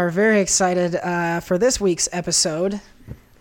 are 0.00 0.08
very 0.08 0.40
excited 0.40 0.94
uh, 0.94 1.40
for 1.40 1.58
this 1.58 1.78
week's 1.78 2.08
episode 2.10 2.80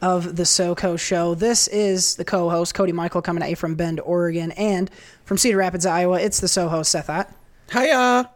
of 0.02 0.36
the 0.36 0.44
SoCo 0.44 1.00
Show. 1.00 1.34
This 1.34 1.70
is 1.70 2.18
the 2.18 2.26
co-host 2.26 2.74
Cody 2.74 2.92
Michael 2.92 3.22
coming 3.22 3.42
at 3.42 3.50
you 3.50 3.56
from 3.56 3.76
Bend, 3.76 4.02
Oregon, 4.02 4.52
and 4.52 4.92
from 5.24 5.38
Cedar 5.38 5.56
Rapids, 5.56 5.86
Iowa. 5.86 6.20
It's 6.20 6.42
the 6.42 6.50
so-host 6.50 6.92
Seth 6.92 7.10
Ott. 7.10 7.32
Hiya. 7.72 8.30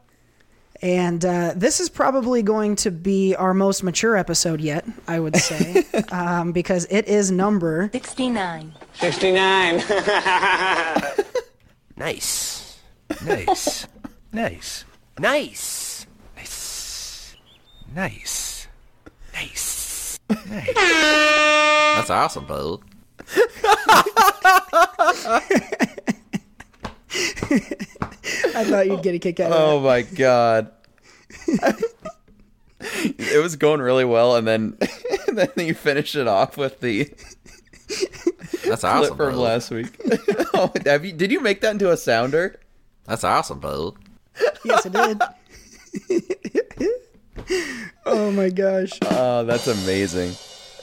And 0.82 1.26
uh, 1.26 1.52
this 1.58 1.82
is 1.82 1.90
probably 1.90 2.44
going 2.44 2.78
to 2.78 2.92
be 2.92 3.36
our 3.36 3.54
most 3.54 3.84
mature 3.84 4.16
episode 4.16 4.62
yet, 4.62 4.86
I 5.06 5.20
would 5.20 5.36
say, 5.36 5.84
um, 6.14 6.54
because 6.54 6.88
it 6.90 7.10
is 7.10 7.30
number 7.30 7.90
69. 7.92 8.74
69. 8.94 9.84
Nice. 11.96 12.80
Nice. 13.26 13.28
nice. 13.28 13.88
Nice. 14.32 14.86
Nice. 15.20 15.83
Nice. 17.96 18.68
Nice. 19.34 20.20
Nice. 20.50 20.74
That's 20.76 22.10
awesome, 22.10 22.46
bud. 22.46 22.80
I 28.56 28.64
thought 28.66 28.88
you'd 28.88 29.04
get 29.04 29.16
a 29.16 29.20
kick 29.20 29.40
out 29.40 29.52
of 29.52 29.58
Oh 29.58 29.80
my 29.82 30.02
god. 30.02 30.72
it 32.80 33.42
was 33.42 33.56
going 33.56 33.82
really 33.82 34.06
well, 34.06 34.36
and 34.36 34.48
then 34.48 34.78
and 35.28 35.38
then 35.38 35.50
you 35.58 35.74
finished 35.74 36.16
it 36.16 36.28
off 36.28 36.58
with 36.58 36.80
the 36.80 37.06
That's 38.66 38.82
clip 38.82 38.84
awesome, 38.84 39.18
from 39.18 39.34
bud. 39.36 39.38
last 39.40 39.72
week. 39.72 39.96
oh, 40.54 40.72
have 40.86 41.06
you? 41.06 41.12
Did 41.12 41.32
you 41.32 41.42
make 41.42 41.62
that 41.62 41.72
into 41.72 41.92
a 41.92 41.98
sounder? 41.98 42.60
That's 43.06 43.24
awesome, 43.24 43.60
bud. 43.60 43.94
Yes, 44.66 44.88
I 44.88 44.90
did. 44.90 45.22
oh 48.06 48.32
my 48.32 48.50
gosh. 48.50 48.92
Oh, 49.04 49.44
that's 49.44 49.68
amazing. 49.68 50.34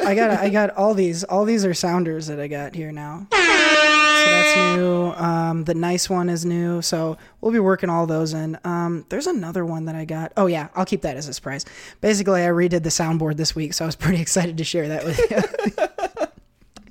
I 0.05 0.15
got 0.15 0.31
I 0.31 0.49
got 0.49 0.71
all 0.71 0.95
these. 0.95 1.25
All 1.25 1.45
these 1.45 1.65
are 1.65 1.75
sounders 1.75 2.27
that 2.29 2.41
I 2.41 2.49
got 2.49 2.75
here 2.75 2.93
now. 2.93 3.27
So 3.31 4.27
that's 4.27 4.77
new. 4.77 5.11
Um, 5.13 5.65
the 5.65 5.75
nice 5.75 6.11
one 6.11 6.29
is 6.29 6.45
new. 6.45 6.83
So 6.83 7.17
we'll 7.41 7.53
be 7.53 7.59
working 7.59 7.91
all 7.91 8.07
those 8.07 8.35
in. 8.35 8.59
Um, 8.65 9.05
there's 9.09 9.27
another 9.27 9.65
one 9.65 9.87
that 9.87 9.95
I 9.95 10.05
got. 10.05 10.33
Oh 10.37 10.47
yeah, 10.47 10.69
I'll 10.75 10.85
keep 10.85 11.03
that 11.03 11.17
as 11.17 11.29
a 11.29 11.35
surprise. 11.35 11.65
Basically, 12.01 12.43
I 12.43 12.49
redid 12.49 12.83
the 12.83 12.91
soundboard 12.91 13.37
this 13.37 13.55
week, 13.55 13.75
so 13.75 13.85
I 13.85 13.87
was 13.87 13.97
pretty 13.97 14.21
excited 14.21 14.59
to 14.59 14.65
share 14.65 14.89
that 14.89 15.05
with 15.05 15.19
you. 15.31 16.27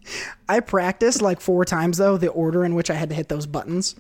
I 0.50 0.60
practiced 0.60 1.22
like 1.22 1.40
four 1.40 1.64
times 1.66 1.98
though 1.98 2.18
the 2.18 2.30
order 2.30 2.66
in 2.66 2.74
which 2.74 2.90
I 2.90 2.96
had 2.96 3.10
to 3.10 3.16
hit 3.16 3.30
those 3.30 3.46
buttons. 3.46 3.96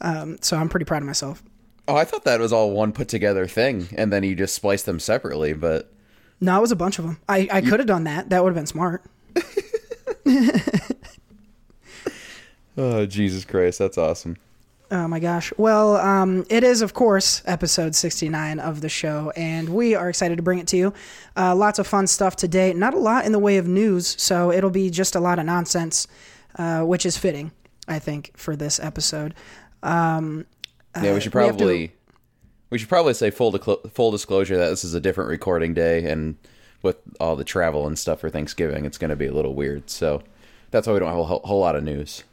Um, 0.00 0.38
so 0.40 0.56
I'm 0.56 0.68
pretty 0.68 0.84
proud 0.84 1.02
of 1.02 1.06
myself. 1.06 1.42
Oh, 1.88 1.96
I 1.96 2.04
thought 2.04 2.24
that 2.24 2.38
was 2.38 2.52
all 2.52 2.72
one 2.72 2.92
put 2.92 3.08
together 3.08 3.46
thing, 3.46 3.88
and 3.96 4.12
then 4.12 4.22
you 4.22 4.34
just 4.34 4.54
spliced 4.54 4.84
them 4.84 5.00
separately. 5.00 5.54
But 5.54 5.90
No, 6.38 6.58
it 6.58 6.60
was 6.60 6.70
a 6.70 6.76
bunch 6.76 6.98
of 6.98 7.06
them. 7.06 7.18
I, 7.26 7.48
I 7.50 7.62
could 7.62 7.80
have 7.80 7.86
done 7.86 8.04
that. 8.04 8.28
That 8.28 8.44
would 8.44 8.50
have 8.50 8.56
been 8.56 8.66
smart. 8.66 9.02
oh, 12.76 13.06
Jesus 13.06 13.46
Christ, 13.46 13.78
that's 13.78 13.96
awesome. 13.96 14.36
Oh 14.90 15.08
my 15.08 15.18
gosh. 15.18 15.50
Well, 15.56 15.96
um, 15.96 16.44
it 16.50 16.62
is, 16.62 16.82
of 16.82 16.92
course, 16.92 17.40
episode 17.46 17.94
69 17.94 18.60
of 18.60 18.82
the 18.82 18.90
show, 18.90 19.32
and 19.34 19.70
we 19.70 19.94
are 19.94 20.10
excited 20.10 20.36
to 20.36 20.42
bring 20.42 20.58
it 20.58 20.66
to 20.68 20.76
you. 20.76 20.94
Uh, 21.36 21.54
lots 21.54 21.78
of 21.78 21.86
fun 21.86 22.06
stuff 22.06 22.36
today. 22.36 22.74
Not 22.74 22.92
a 22.92 22.98
lot 22.98 23.24
in 23.24 23.32
the 23.32 23.38
way 23.38 23.56
of 23.56 23.66
news, 23.66 24.14
so 24.20 24.52
it'll 24.52 24.70
be 24.70 24.90
just 24.90 25.14
a 25.14 25.20
lot 25.20 25.38
of 25.38 25.46
nonsense, 25.46 26.06
uh, 26.58 26.82
which 26.82 27.06
is 27.06 27.16
fitting, 27.16 27.50
I 27.86 27.98
think, 27.98 28.32
for 28.36 28.56
this 28.56 28.78
episode. 28.78 29.32
Um, 29.82 30.44
Yeah, 30.96 31.14
we 31.14 31.20
should 31.20 31.34
we 31.34 31.42
to- 31.42 31.48
probably 31.48 31.92
we 32.70 32.78
should 32.78 32.88
probably 32.88 33.14
say 33.14 33.30
full 33.30 33.52
full 33.92 34.10
disclosure 34.10 34.56
that 34.56 34.68
this 34.68 34.84
is 34.84 34.94
a 34.94 35.00
different 35.00 35.30
recording 35.30 35.74
day, 35.74 36.04
and 36.10 36.36
with 36.82 36.96
all 37.20 37.36
the 37.36 37.44
travel 37.44 37.86
and 37.86 37.98
stuff 37.98 38.20
for 38.20 38.30
Thanksgiving, 38.30 38.84
it's 38.84 38.98
going 38.98 39.10
to 39.10 39.16
be 39.16 39.26
a 39.26 39.32
little 39.32 39.54
weird. 39.54 39.90
So 39.90 40.22
that's 40.70 40.86
why 40.86 40.92
we 40.92 40.98
don't 40.98 41.08
have 41.08 41.18
a 41.18 41.24
whole, 41.24 41.40
whole 41.44 41.60
lot 41.60 41.76
of 41.76 41.82
news. 41.82 42.24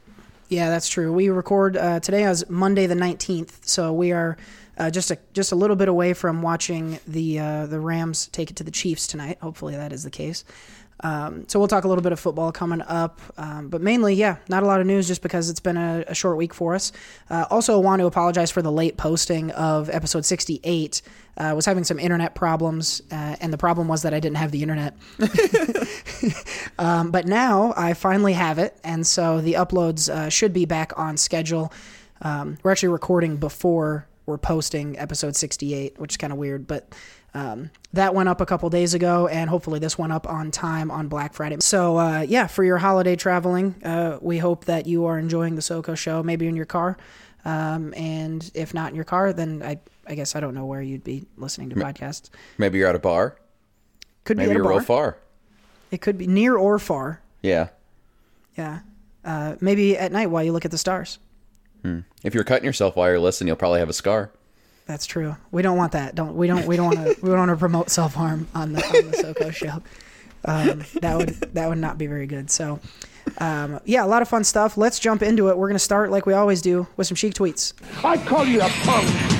Yeah, 0.48 0.68
that's 0.68 0.88
true. 0.88 1.12
We 1.12 1.28
record 1.28 1.76
uh, 1.76 2.00
today 2.00 2.24
as 2.24 2.48
Monday 2.48 2.86
the 2.86 2.94
nineteenth, 2.94 3.66
so 3.66 3.92
we 3.92 4.12
are 4.12 4.36
uh, 4.78 4.90
just 4.90 5.10
a 5.10 5.18
just 5.32 5.52
a 5.52 5.56
little 5.56 5.74
bit 5.76 5.88
away 5.88 6.12
from 6.12 6.42
watching 6.42 7.00
the 7.06 7.38
uh, 7.40 7.66
the 7.66 7.80
Rams 7.80 8.28
take 8.28 8.50
it 8.50 8.56
to 8.56 8.64
the 8.64 8.70
Chiefs 8.70 9.06
tonight. 9.06 9.38
Hopefully, 9.40 9.74
that 9.74 9.92
is 9.92 10.04
the 10.04 10.10
case. 10.10 10.44
Um, 11.00 11.46
so 11.46 11.58
we'll 11.58 11.68
talk 11.68 11.84
a 11.84 11.88
little 11.88 12.02
bit 12.02 12.12
of 12.12 12.20
football 12.20 12.52
coming 12.52 12.80
up, 12.82 13.20
um, 13.36 13.68
but 13.68 13.82
mainly, 13.82 14.14
yeah, 14.14 14.36
not 14.48 14.62
a 14.62 14.66
lot 14.66 14.80
of 14.80 14.86
news 14.86 15.06
just 15.06 15.22
because 15.22 15.50
it's 15.50 15.60
been 15.60 15.76
a, 15.76 16.04
a 16.08 16.14
short 16.14 16.38
week 16.38 16.54
for 16.54 16.74
us. 16.74 16.90
Uh, 17.28 17.44
also, 17.50 17.74
I 17.74 17.82
want 17.82 18.00
to 18.00 18.06
apologize 18.06 18.50
for 18.50 18.62
the 18.62 18.72
late 18.72 18.96
posting 18.96 19.50
of 19.50 19.90
episode 19.90 20.24
sixty-eight. 20.24 21.02
Uh, 21.36 21.52
was 21.54 21.66
having 21.66 21.84
some 21.84 21.98
internet 21.98 22.34
problems, 22.34 23.02
uh, 23.12 23.36
and 23.42 23.52
the 23.52 23.58
problem 23.58 23.88
was 23.88 24.02
that 24.02 24.14
I 24.14 24.20
didn't 24.20 24.38
have 24.38 24.52
the 24.52 24.62
internet. 24.62 24.96
Um, 26.78 27.10
but 27.10 27.26
now 27.26 27.72
I 27.76 27.94
finally 27.94 28.34
have 28.34 28.58
it, 28.58 28.76
and 28.84 29.06
so 29.06 29.40
the 29.40 29.54
uploads 29.54 30.10
uh, 30.10 30.28
should 30.28 30.52
be 30.52 30.66
back 30.66 30.92
on 30.98 31.16
schedule. 31.16 31.72
Um, 32.20 32.58
we're 32.62 32.70
actually 32.70 32.90
recording 32.90 33.36
before 33.36 34.06
we're 34.26 34.38
posting 34.38 34.98
episode 34.98 35.36
68, 35.36 35.98
which 35.98 36.12
is 36.12 36.16
kind 36.16 36.32
of 36.32 36.38
weird, 36.38 36.66
but 36.66 36.94
um, 37.36 37.70
that 37.92 38.14
went 38.14 38.30
up 38.30 38.40
a 38.40 38.46
couple 38.46 38.70
days 38.70 38.94
ago, 38.94 39.28
and 39.28 39.50
hopefully 39.50 39.78
this 39.78 39.98
went 39.98 40.12
up 40.12 40.26
on 40.26 40.50
time 40.50 40.90
on 40.90 41.08
Black 41.08 41.34
Friday. 41.34 41.58
So 41.60 41.98
uh, 41.98 42.20
yeah, 42.20 42.46
for 42.46 42.64
your 42.64 42.78
holiday 42.78 43.14
traveling, 43.14 43.74
uh, 43.84 44.18
we 44.22 44.38
hope 44.38 44.64
that 44.64 44.86
you 44.86 45.04
are 45.04 45.18
enjoying 45.18 45.54
the 45.54 45.60
SoCo 45.60 45.96
show, 45.96 46.22
maybe 46.22 46.46
in 46.46 46.56
your 46.56 46.64
car, 46.64 46.96
um, 47.44 47.92
and 47.94 48.50
if 48.54 48.72
not 48.72 48.88
in 48.90 48.96
your 48.96 49.04
car, 49.04 49.34
then 49.34 49.62
I, 49.62 49.78
I 50.06 50.14
guess 50.14 50.34
I 50.34 50.40
don't 50.40 50.54
know 50.54 50.64
where 50.64 50.80
you'd 50.80 51.04
be 51.04 51.26
listening 51.36 51.68
to 51.70 51.76
podcasts. 51.76 52.30
Maybe 52.56 52.78
you're 52.78 52.88
at 52.88 52.94
a 52.94 53.00
bar. 53.00 53.36
Could 54.24 54.38
be 54.38 54.44
at 54.44 54.56
a 54.56 54.62
bar. 54.62 54.72
real 54.72 54.80
far. 54.80 55.18
It 55.90 56.00
could 56.00 56.16
be 56.16 56.26
near 56.26 56.56
or 56.56 56.78
far. 56.78 57.20
Yeah. 57.42 57.68
Yeah. 58.56 58.80
Uh, 59.24 59.56
maybe 59.60 59.96
at 59.98 60.10
night 60.10 60.30
while 60.30 60.42
you 60.42 60.52
look 60.52 60.64
at 60.64 60.70
the 60.70 60.78
stars. 60.78 61.18
If 62.24 62.34
you're 62.34 62.42
cutting 62.42 62.64
yourself 62.64 62.96
while 62.96 63.08
you're 63.08 63.20
listening, 63.20 63.46
you'll 63.46 63.56
probably 63.56 63.78
have 63.78 63.88
a 63.88 63.92
scar. 63.92 64.32
That's 64.86 65.04
true. 65.04 65.36
We 65.50 65.62
don't 65.62 65.76
want 65.76 65.92
that. 65.92 66.14
Don't 66.14 66.36
we? 66.36 66.46
Don't 66.46 66.66
we? 66.66 66.76
Don't 66.76 66.94
want 66.94 66.96
to. 66.98 67.16
We 67.22 67.30
don't 67.30 67.38
want 67.38 67.50
to 67.50 67.56
promote 67.56 67.90
self 67.90 68.14
harm 68.14 68.46
on 68.54 68.72
the 68.72 68.84
on 68.86 69.10
the 69.10 69.16
SoCo 69.16 69.52
show. 69.52 69.82
Um, 70.44 70.84
that 71.00 71.16
would 71.16 71.28
that 71.54 71.68
would 71.68 71.78
not 71.78 71.98
be 71.98 72.06
very 72.06 72.26
good. 72.26 72.50
So, 72.50 72.78
um, 73.38 73.80
yeah, 73.84 74.04
a 74.04 74.06
lot 74.06 74.22
of 74.22 74.28
fun 74.28 74.44
stuff. 74.44 74.76
Let's 74.76 75.00
jump 75.00 75.22
into 75.22 75.48
it. 75.48 75.58
We're 75.58 75.68
gonna 75.68 75.80
start 75.80 76.12
like 76.12 76.24
we 76.24 76.34
always 76.34 76.62
do 76.62 76.86
with 76.96 77.08
some 77.08 77.16
Sheik 77.16 77.34
tweets. 77.34 77.72
I 78.04 78.16
call 78.16 78.44
you 78.44 78.60
a 78.60 78.68
punk. 78.68 79.36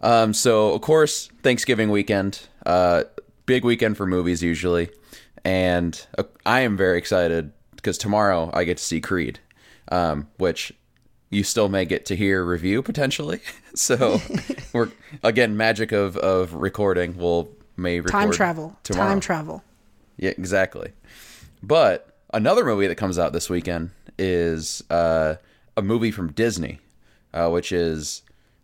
Um, 0.00 0.32
so 0.32 0.72
of 0.74 0.80
course, 0.80 1.28
Thanksgiving 1.42 1.90
weekend, 1.90 2.46
uh, 2.64 3.04
big 3.46 3.64
weekend 3.64 3.96
for 3.96 4.06
movies 4.06 4.42
usually, 4.42 4.90
and 5.44 6.06
uh, 6.16 6.22
I 6.46 6.60
am 6.60 6.76
very 6.76 6.98
excited 6.98 7.52
because 7.76 7.98
tomorrow 7.98 8.50
I 8.54 8.64
get 8.64 8.78
to 8.78 8.84
see 8.84 9.00
Creed, 9.00 9.40
um, 9.90 10.28
which 10.38 10.72
you 11.30 11.42
still 11.44 11.68
may 11.68 11.84
get 11.84 12.06
to 12.06 12.16
hear 12.16 12.44
review 12.44 12.82
potentially. 12.82 13.40
So 13.74 14.20
we're 14.72 14.88
again 15.22 15.56
magic 15.56 15.92
of 15.92 16.16
of 16.16 16.52
recording. 16.54 17.16
We'll 17.16 17.48
may 17.76 18.00
record 18.00 18.10
Time 18.10 18.30
travel. 18.32 18.76
tomorrow. 18.82 19.08
Time 19.10 19.20
travel. 19.20 19.62
Yeah, 20.16 20.30
exactly. 20.30 20.92
But 21.62 22.16
another 22.34 22.64
movie 22.64 22.88
that 22.88 22.96
comes 22.96 23.20
out 23.20 23.32
this 23.32 23.48
weekend 23.48 23.90
is 24.18 24.82
uh, 24.90 25.36
a 25.76 25.82
movie 25.82 26.10
from 26.10 26.32
Disney, 26.32 26.80
uh, 27.32 27.50
which 27.50 27.70
is 27.70 28.22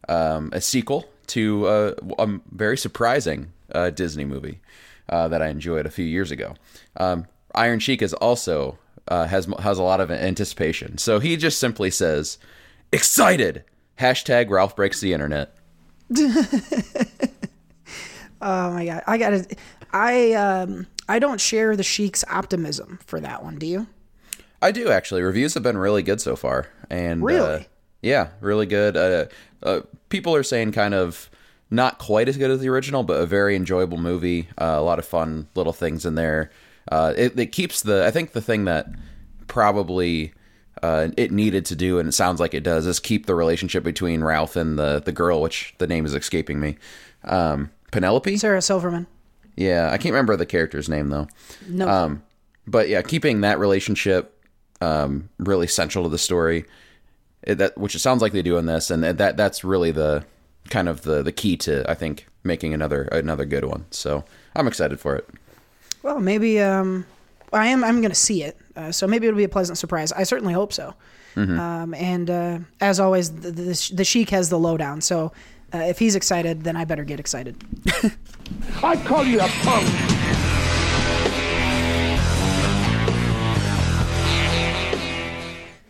um, 0.09 0.51
a 0.53 0.61
sequel 0.61 1.09
to 1.29 1.67
uh, 1.67 1.95
a 2.19 2.41
very 2.51 2.77
surprising 2.77 3.53
uh, 3.73 3.91
Disney 3.91 4.25
movie 4.25 4.61
uh, 5.09 5.29
that 5.29 5.41
I 5.43 5.49
enjoyed 5.49 5.87
a 5.87 5.91
few 5.91 6.05
years 6.05 6.33
ago. 6.33 6.55
Um, 6.97 7.27
Iron 7.55 7.79
Sheik 7.79 8.03
is 8.03 8.15
also 8.15 8.79
uh, 9.09 9.27
has 9.27 9.47
has 9.61 9.79
a 9.79 9.83
lot 9.83 10.01
of 10.01 10.11
anticipation. 10.11 10.99
So 10.99 11.19
he 11.21 11.37
just 11.37 11.59
simply 11.59 11.91
says, 11.91 12.39
"Excited!" 12.93 13.65
Hashtag 13.99 14.51
Ralph 14.51 14.75
breaks 14.77 15.01
the 15.01 15.13
internet. 15.13 15.55
Oh 18.47 18.73
my 18.73 18.85
god, 18.85 19.03
I 19.07 19.17
gotta. 19.17 19.47
I 19.93 20.33
um 20.33 20.87
I 21.09 21.19
don't 21.19 21.41
share 21.41 21.77
the 21.77 21.83
Sheik's 21.83 22.25
optimism 22.29 22.99
for 23.07 23.19
that 23.21 23.43
one. 23.43 23.57
Do 23.59 23.67
you? 23.67 23.87
I 24.61 24.71
do 24.71 24.91
actually. 24.91 25.23
Reviews 25.23 25.55
have 25.55 25.63
been 25.63 25.79
really 25.79 26.03
good 26.03 26.21
so 26.21 26.37
far, 26.37 26.67
and 26.91 27.23
uh, 27.23 27.27
Really? 27.27 27.69
yeah, 28.03 28.29
really 28.41 28.67
good. 28.67 28.97
Uh, 28.99 29.27
uh, 29.63 29.81
people 30.11 30.35
are 30.35 30.43
saying 30.43 30.73
kind 30.73 30.93
of 30.93 31.31
not 31.71 31.99
quite 31.99 32.29
as 32.29 32.37
good 32.37 32.51
as 32.51 32.61
the 32.61 32.69
original, 32.69 33.03
but 33.03 33.19
a 33.21 33.25
very 33.27 33.57
enjoyable 33.57 33.99
movie. 33.99 34.49
Uh, 34.61 34.77
a 34.77 34.83
lot 34.83 34.99
of 34.99 35.07
fun 35.07 35.49
little 35.55 35.73
things 35.73 36.05
in 36.05 36.15
there. 36.15 36.51
Uh, 36.91 37.15
it, 37.17 37.39
it 37.39 37.47
keeps 37.47 37.83
the. 37.83 38.05
I 38.05 38.11
think 38.11 38.33
the 38.33 38.43
thing 38.43 38.65
that 38.65 38.87
probably 39.47 40.33
uh, 40.83 41.09
it 41.17 41.33
needed 41.33 41.65
to 41.67 41.77
do, 41.77 41.99
and 41.99 42.09
it 42.09 42.13
sounds 42.13 42.41
like 42.41 42.55
it 42.55 42.63
does, 42.63 42.87
is 42.87 43.01
keep 43.01 43.27
the 43.27 43.35
relationship 43.35 43.85
between 43.85 44.23
Ralph 44.23 44.57
and 44.57 44.79
the 44.79 45.01
the 45.05 45.13
girl, 45.13 45.41
which 45.41 45.75
the 45.79 45.87
name 45.87 46.05
is 46.05 46.15
escaping 46.15 46.61
me. 46.61 46.77
Um, 47.25 47.71
Penelope. 47.91 48.37
Sarah 48.37 48.61
Silverman. 48.61 49.07
Yeah, 49.57 49.91
I 49.93 49.99
can't 49.99 50.13
remember 50.13 50.37
the 50.37 50.47
character's 50.47 50.89
name 50.89 51.09
though. 51.09 51.29
No. 51.69 51.89
Um, 51.89 52.23
but 52.67 52.89
yeah, 52.89 53.03
keeping 53.03 53.43
that 53.43 53.59
relationship 53.59 54.45
um, 54.81 55.29
really 55.39 55.67
central 55.67 56.05
to 56.05 56.11
the 56.11 56.19
story. 56.19 56.65
it, 57.43 57.57
that 57.59 57.79
which 57.79 57.95
it 57.95 58.01
sounds 58.01 58.21
like 58.21 58.33
they 58.33 58.43
do 58.43 58.57
in 58.59 58.67
this, 58.67 58.91
and 58.91 59.05
that 59.05 59.37
that's 59.37 59.65
really 59.65 59.91
the 59.91 60.25
kind 60.71 60.89
of 60.89 61.03
the 61.03 61.23
the 61.23 61.33
key 61.33 61.57
to 61.59 61.89
I 61.91 61.95
think 61.95 62.27
making 62.43 62.75
another 62.75 63.03
another 63.05 63.45
good 63.45 63.65
one. 63.65 63.87
So 63.91 64.25
I'm 64.57 64.67
excited 64.67 64.99
for 65.01 65.15
it. 65.17 65.29
Well, 66.05 66.21
maybe 66.21 66.61
um, 66.61 67.07
I 67.51 67.69
am. 67.69 67.83
I'm 67.83 68.03
going 68.03 68.11
to 68.11 68.15
see 68.15 68.43
it, 68.43 68.59
uh, 68.77 68.93
so 68.93 69.07
maybe 69.07 69.27
it'll 69.27 69.39
be 69.39 69.45
a 69.45 69.49
pleasant 69.49 69.79
surprise. 69.79 70.13
I 70.13 70.23
certainly 70.25 70.53
hope 70.53 70.73
so. 70.73 70.95
Um, 71.37 71.95
and 71.95 72.31
uh, 72.31 72.59
as 72.81 73.01
always, 73.01 73.33
the, 73.33 73.51
the, 73.51 73.91
the 73.95 74.05
Sheik 74.05 74.31
has 74.31 74.51
the 74.51 74.59
lowdown. 74.59 75.01
So 75.01 75.33
uh, 75.73 75.79
if 75.79 75.99
he's 75.99 76.15
excited, 76.15 76.63
then 76.63 76.77
I 76.77 76.85
better 76.85 77.05
get 77.05 77.19
excited. 77.19 77.57
I 78.85 78.97
call 78.97 79.25
you 79.25 79.41
a 79.41 79.49
punk. 79.49 79.89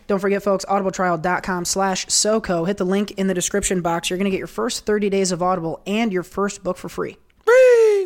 Don't 0.06 0.20
forget, 0.20 0.43
folks, 0.43 0.64
audibletrial.com 0.66 1.64
slash 1.64 2.06
SoCo. 2.06 2.66
Hit 2.66 2.76
the 2.76 2.87
link 2.87 3.11
in 3.12 3.26
the 3.26 3.34
description 3.34 3.81
box. 3.81 4.11
You're 4.11 4.19
going 4.19 4.26
to 4.26 4.31
get 4.31 4.38
your 4.38 4.46
first 4.46 4.87
30 4.87 5.11
days 5.11 5.32
of 5.32 5.43
Audible 5.43 5.81
and 5.87 6.12
your 6.12 6.22
first 6.22 6.62
book 6.62 6.76
for 6.76 6.88
free. 6.88 7.16
Free. 7.44 8.04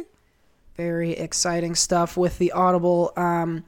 Very 0.78 1.10
exciting 1.10 1.74
stuff 1.74 2.16
with 2.16 2.38
the 2.38 2.52
Audible. 2.52 3.12
Um, 3.16 3.64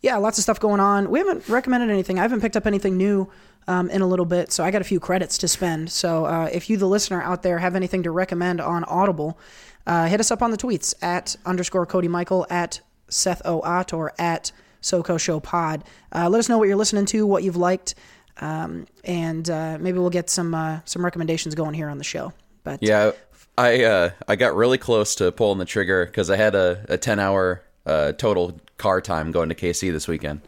yeah, 0.00 0.16
lots 0.18 0.38
of 0.38 0.44
stuff 0.44 0.60
going 0.60 0.78
on. 0.78 1.10
We 1.10 1.18
haven't 1.18 1.48
recommended 1.48 1.90
anything. 1.90 2.20
I 2.20 2.22
haven't 2.22 2.40
picked 2.40 2.56
up 2.56 2.68
anything 2.68 2.96
new 2.96 3.28
um, 3.66 3.90
in 3.90 4.00
a 4.00 4.06
little 4.06 4.24
bit, 4.24 4.52
so 4.52 4.62
I 4.62 4.70
got 4.70 4.80
a 4.80 4.84
few 4.84 5.00
credits 5.00 5.38
to 5.38 5.48
spend. 5.48 5.90
So 5.90 6.24
uh, 6.24 6.48
if 6.52 6.70
you, 6.70 6.76
the 6.76 6.86
listener 6.86 7.20
out 7.20 7.42
there, 7.42 7.58
have 7.58 7.74
anything 7.74 8.04
to 8.04 8.12
recommend 8.12 8.60
on 8.60 8.84
Audible, 8.84 9.40
uh, 9.88 10.06
hit 10.06 10.20
us 10.20 10.30
up 10.30 10.40
on 10.40 10.52
the 10.52 10.56
tweets 10.56 10.94
at 11.02 11.34
underscore 11.44 11.84
Cody 11.84 12.06
Michael, 12.06 12.46
at 12.48 12.80
Seth 13.08 13.44
O'Ott, 13.44 13.92
or 13.92 14.12
at 14.16 14.52
SoCo 14.82 15.18
Show 15.18 15.40
Pod. 15.40 15.82
Uh, 16.14 16.28
let 16.28 16.38
us 16.38 16.48
know 16.48 16.58
what 16.58 16.68
you're 16.68 16.76
listening 16.76 17.06
to, 17.06 17.26
what 17.26 17.42
you've 17.42 17.56
liked, 17.56 17.96
um, 18.40 18.86
and 19.02 19.50
uh, 19.50 19.78
maybe 19.80 19.98
we'll 19.98 20.10
get 20.10 20.30
some 20.30 20.54
uh, 20.54 20.78
some 20.84 21.04
recommendations 21.04 21.56
going 21.56 21.74
here 21.74 21.88
on 21.88 21.98
the 21.98 22.04
show. 22.04 22.32
But 22.62 22.84
Yeah, 22.84 23.10
I 23.58 23.84
uh, 23.84 24.10
I 24.26 24.36
got 24.36 24.54
really 24.54 24.78
close 24.78 25.14
to 25.16 25.30
pulling 25.32 25.58
the 25.58 25.64
trigger 25.64 26.06
because 26.06 26.30
I 26.30 26.36
had 26.36 26.54
a, 26.54 26.84
a 26.88 26.98
ten 26.98 27.18
hour 27.18 27.62
uh, 27.86 28.12
total 28.12 28.60
car 28.78 29.00
time 29.00 29.30
going 29.30 29.48
to 29.50 29.54
KC 29.54 29.92
this 29.92 30.08
weekend, 30.08 30.40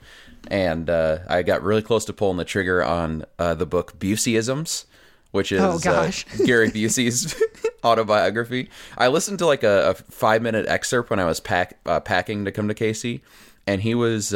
and 0.51 0.89
uh, 0.89 1.19
I 1.29 1.43
got 1.43 1.63
really 1.63 1.83
close 1.83 2.05
to 2.07 2.13
pulling 2.13 2.39
the 2.39 2.45
trigger 2.45 2.83
on 2.83 3.25
uh, 3.39 3.55
the 3.55 3.67
book 3.67 3.99
Buseyisms, 3.99 4.87
which 5.33 5.53
is 5.53 5.61
Oh, 5.61 5.79
gosh. 5.79 6.25
Gary 6.47 6.71
Busey's 6.71 7.35
autobiography. 7.85 8.71
I 8.97 9.09
listened 9.09 9.39
to 9.41 9.47
like 9.47 9.63
a, 9.63 9.91
a 9.91 9.95
five 9.95 10.41
minute 10.41 10.67
excerpt 10.67 11.11
when 11.11 11.21
I 11.21 11.27
was 11.27 11.41
pack 11.41 11.79
uh, 11.85 12.01
packing 12.01 12.47
to 12.47 12.53
come 12.53 12.69
to 12.69 12.75
KC, 12.75 13.21
and 13.67 13.83
he 13.83 13.95
was. 13.95 14.35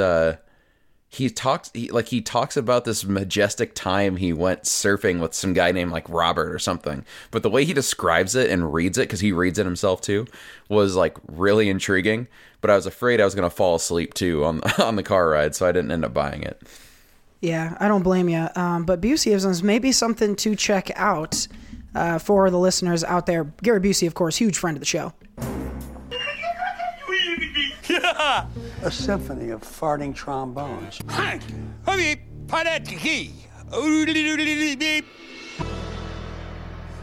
He 1.11 1.31
talks 1.31 1.71
he, 1.73 1.91
like 1.91 2.09
he 2.09 2.21
talks 2.21 2.57
about 2.57 2.85
this 2.85 3.05
majestic 3.05 3.75
time 3.75 4.17
he 4.17 4.35
went 4.35 4.65
surfing 4.65 5.21
with 5.21 5.33
some 5.33 5.55
guy 5.55 5.73
named 5.73 5.91
like 5.91 6.09
Robert 6.09 6.53
or 6.53 6.59
something. 6.59 7.05
But 7.31 7.43
the 7.43 7.51
way 7.51 7.65
he 7.65 7.73
describes 7.73 8.35
it 8.35 8.51
and 8.51 8.75
reads 8.75 8.99
it 8.99 9.03
because 9.03 9.21
he 9.21 9.33
reads 9.33 9.59
it 9.59 9.65
himself 9.65 10.03
too 10.03 10.27
was 10.69 10.97
like 10.97 11.17
really 11.27 11.71
intriguing. 11.71 12.29
But 12.61 12.71
I 12.71 12.77
was 12.77 12.85
afraid 12.85 13.21
I 13.21 13.25
was 13.25 13.35
gonna 13.35 13.49
fall 13.49 13.77
asleep 13.77 14.13
too 14.13 14.45
on 14.45 14.61
on 14.79 14.97
the 14.97 15.03
car 15.03 15.31
ride, 15.31 15.55
so 15.55 15.67
I 15.67 15.73
didn't 15.73 15.93
end 15.93 16.05
up 16.05 16.13
buying 16.13 16.43
it. 16.43 16.61
Yeah, 17.41 17.77
I 17.81 17.89
don't 17.89 18.03
blame 18.03 18.29
you. 18.29 18.49
Um, 18.55 18.85
but 18.85 19.01
Buseyisms 19.01 19.63
may 19.63 19.79
be 19.79 19.93
something 19.93 20.37
to 20.37 20.57
check 20.57 20.91
out 20.97 21.47
uh, 21.95 22.19
for 22.19 22.51
the 22.51 22.59
listeners 22.59 23.05
out 23.05 23.27
there. 23.27 23.45
Gary 23.63 23.81
Busey, 23.81 24.07
of 24.07 24.15
course, 24.15 24.37
huge 24.37 24.59
friend 24.59 24.77
of 24.77 24.81
the 24.81 24.87
show. 24.87 25.13
A 28.83 28.91
symphony 28.91 29.51
of 29.51 29.63
farting 29.63 30.15
trombones. 30.15 31.01
Hank, 31.09 31.43
hurry, 31.85 32.23
padatki. 32.47 33.33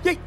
Yay. 0.04 0.18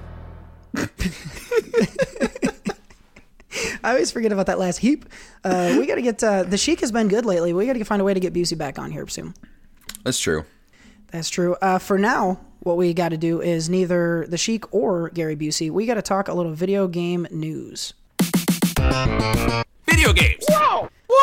I 3.83 3.91
always 3.91 4.11
forget 4.11 4.31
about 4.31 4.47
that 4.47 4.59
last 4.59 4.79
heap. 4.79 5.07
Uh, 5.43 5.77
we 5.79 5.87
got 5.87 5.95
to 5.97 6.03
get 6.03 6.23
uh, 6.23 6.43
the 6.43 6.59
Sheik 6.59 6.81
has 6.81 6.93
been 6.93 7.09
good 7.09 7.25
lately. 7.25 7.53
We 7.53 7.67
got 7.67 7.73
to 7.73 7.85
find 7.85 8.03
a 8.03 8.05
way 8.05 8.15
to 8.15 8.21
get 8.21 8.35
Busey 8.35 8.57
back 8.57 8.79
on 8.79 8.91
here 8.91 9.07
soon. 9.09 9.35
That's 10.05 10.21
true. 10.21 10.45
That's 11.11 11.31
true. 11.31 11.57
Uh, 11.63 11.79
for 11.79 11.99
now, 11.99 12.39
what 12.61 12.77
we 12.77 12.93
got 12.93 13.09
to 13.09 13.17
do 13.17 13.41
is 13.41 13.69
neither 13.71 14.27
the 14.29 14.37
Sheik 14.37 14.73
or 14.75 15.09
Gary 15.11 15.35
Busey. 15.35 15.71
We 15.71 15.87
got 15.87 15.95
to 15.95 16.03
talk 16.03 16.29
a 16.29 16.35
little 16.35 16.53
video 16.53 16.87
game 16.87 17.27
news. 17.31 17.95
Video 19.87 20.13
games. 20.13 20.45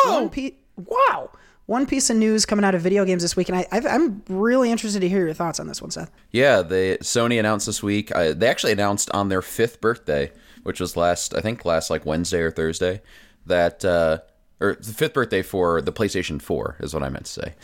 One 0.04 0.30
pe- 0.30 0.54
wow. 0.76 1.30
One 1.66 1.86
piece 1.86 2.10
of 2.10 2.16
news 2.16 2.46
coming 2.46 2.64
out 2.64 2.76
of 2.76 2.82
video 2.82 3.04
games 3.04 3.22
this 3.22 3.34
week, 3.34 3.48
and 3.48 3.58
I, 3.58 3.66
I've, 3.72 3.86
I'm 3.86 4.22
really 4.28 4.70
interested 4.70 5.00
to 5.00 5.08
hear 5.08 5.24
your 5.24 5.34
thoughts 5.34 5.58
on 5.58 5.66
this 5.66 5.82
one, 5.82 5.90
Seth. 5.90 6.12
Yeah, 6.30 6.62
they 6.62 6.96
Sony 6.98 7.40
announced 7.40 7.66
this 7.66 7.82
week. 7.82 8.14
Uh, 8.14 8.32
they 8.34 8.46
actually 8.46 8.72
announced 8.72 9.10
on 9.10 9.30
their 9.30 9.42
fifth 9.42 9.80
birthday, 9.80 10.30
which 10.62 10.78
was 10.78 10.96
last 10.96 11.34
I 11.34 11.40
think 11.40 11.64
last 11.64 11.90
like 11.90 12.06
Wednesday 12.06 12.40
or 12.40 12.52
Thursday, 12.52 13.02
that 13.46 13.84
uh, 13.84 14.18
or 14.60 14.76
the 14.76 14.92
fifth 14.92 15.14
birthday 15.14 15.42
for 15.42 15.82
the 15.82 15.92
PlayStation 15.92 16.40
Four 16.40 16.76
is 16.78 16.94
what 16.94 17.02
I 17.02 17.08
meant 17.08 17.26
to 17.26 17.32
say. 17.32 17.54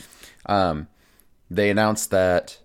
Um, 0.47 0.89
they 1.49 1.71
announced 1.71 2.11
that 2.11 2.59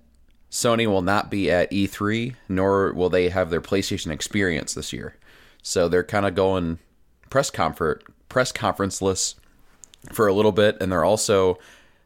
Sony 0.50 0.88
will 0.88 1.04
not 1.04 1.30
be 1.30 1.52
at 1.52 1.70
E3, 1.72 2.34
nor 2.50 2.94
will 2.94 3.10
they 3.10 3.30
have 3.30 3.52
their 3.52 3.62
PlayStation 3.62 4.12
Experience 4.12 4.74
this 4.74 4.92
year. 4.92 5.16
So 5.62 5.88
they're 5.88 6.04
kind 6.04 6.26
of 6.26 6.34
going 6.34 6.80
press 7.30 7.52
comfort 7.52 8.04
press 8.30 8.52
conferenceless 8.52 9.36
for 10.12 10.28
a 10.28 10.34
little 10.34 10.52
bit, 10.52 10.78
and 10.82 10.92
they're 10.92 11.06
also 11.06 11.60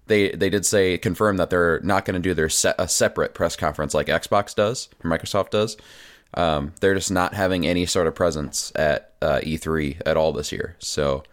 they 0.07 0.31
they 0.31 0.49
did 0.49 0.65
say 0.65 0.97
confirm 0.97 1.37
that 1.37 1.49
they're 1.49 1.79
not 1.81 2.05
going 2.05 2.15
to 2.15 2.19
do 2.19 2.33
their 2.33 2.49
se- 2.49 2.75
a 2.77 2.87
separate 2.87 3.33
press 3.33 3.55
conference 3.55 3.93
like 3.93 4.07
Xbox 4.07 4.53
does 4.55 4.89
or 5.03 5.09
Microsoft 5.09 5.51
does. 5.51 5.77
Um, 6.33 6.73
they're 6.79 6.95
just 6.95 7.11
not 7.11 7.33
having 7.33 7.67
any 7.67 7.85
sort 7.85 8.07
of 8.07 8.15
presence 8.15 8.71
at 8.75 9.13
uh, 9.21 9.39
E3 9.43 10.01
at 10.05 10.17
all 10.17 10.31
this 10.31 10.51
year. 10.51 10.75
So 10.79 11.23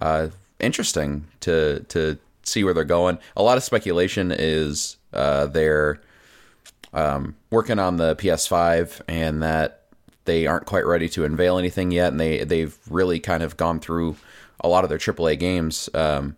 uh, 0.00 0.28
interesting 0.58 1.26
to 1.40 1.80
to 1.88 2.18
see 2.42 2.64
where 2.64 2.74
they're 2.74 2.84
going. 2.84 3.18
A 3.36 3.42
lot 3.42 3.56
of 3.56 3.64
speculation 3.64 4.32
is 4.32 4.96
uh, 5.12 5.46
they're 5.46 6.00
um, 6.92 7.36
working 7.50 7.78
on 7.78 7.96
the 7.96 8.16
PS5 8.16 9.00
and 9.08 9.42
that 9.42 9.84
they 10.24 10.46
aren't 10.46 10.66
quite 10.66 10.86
ready 10.86 11.08
to 11.10 11.24
unveil 11.24 11.58
anything 11.58 11.90
yet, 11.90 12.12
and 12.12 12.20
they 12.20 12.44
they've 12.44 12.76
really 12.88 13.18
kind 13.20 13.42
of 13.42 13.56
gone 13.56 13.80
through 13.80 14.16
a 14.60 14.68
lot 14.68 14.84
of 14.84 14.90
their 14.90 14.98
AAA 14.98 15.38
games. 15.38 15.88
Um, 15.94 16.36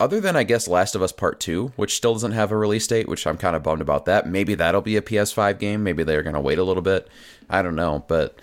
other 0.00 0.20
than 0.20 0.36
I 0.36 0.42
guess 0.42 0.66
Last 0.66 0.94
of 0.94 1.02
Us 1.02 1.12
Part 1.12 1.40
Two, 1.40 1.72
which 1.76 1.96
still 1.96 2.12
doesn't 2.12 2.32
have 2.32 2.50
a 2.50 2.56
release 2.56 2.86
date, 2.86 3.08
which 3.08 3.26
I'm 3.26 3.36
kind 3.36 3.54
of 3.54 3.62
bummed 3.62 3.80
about 3.80 4.06
that. 4.06 4.28
Maybe 4.28 4.54
that'll 4.54 4.82
be 4.82 4.96
a 4.96 5.02
PS5 5.02 5.58
game. 5.58 5.82
Maybe 5.82 6.02
they're 6.02 6.22
gonna 6.22 6.40
wait 6.40 6.58
a 6.58 6.64
little 6.64 6.82
bit. 6.82 7.08
I 7.48 7.62
don't 7.62 7.76
know, 7.76 8.04
but 8.08 8.38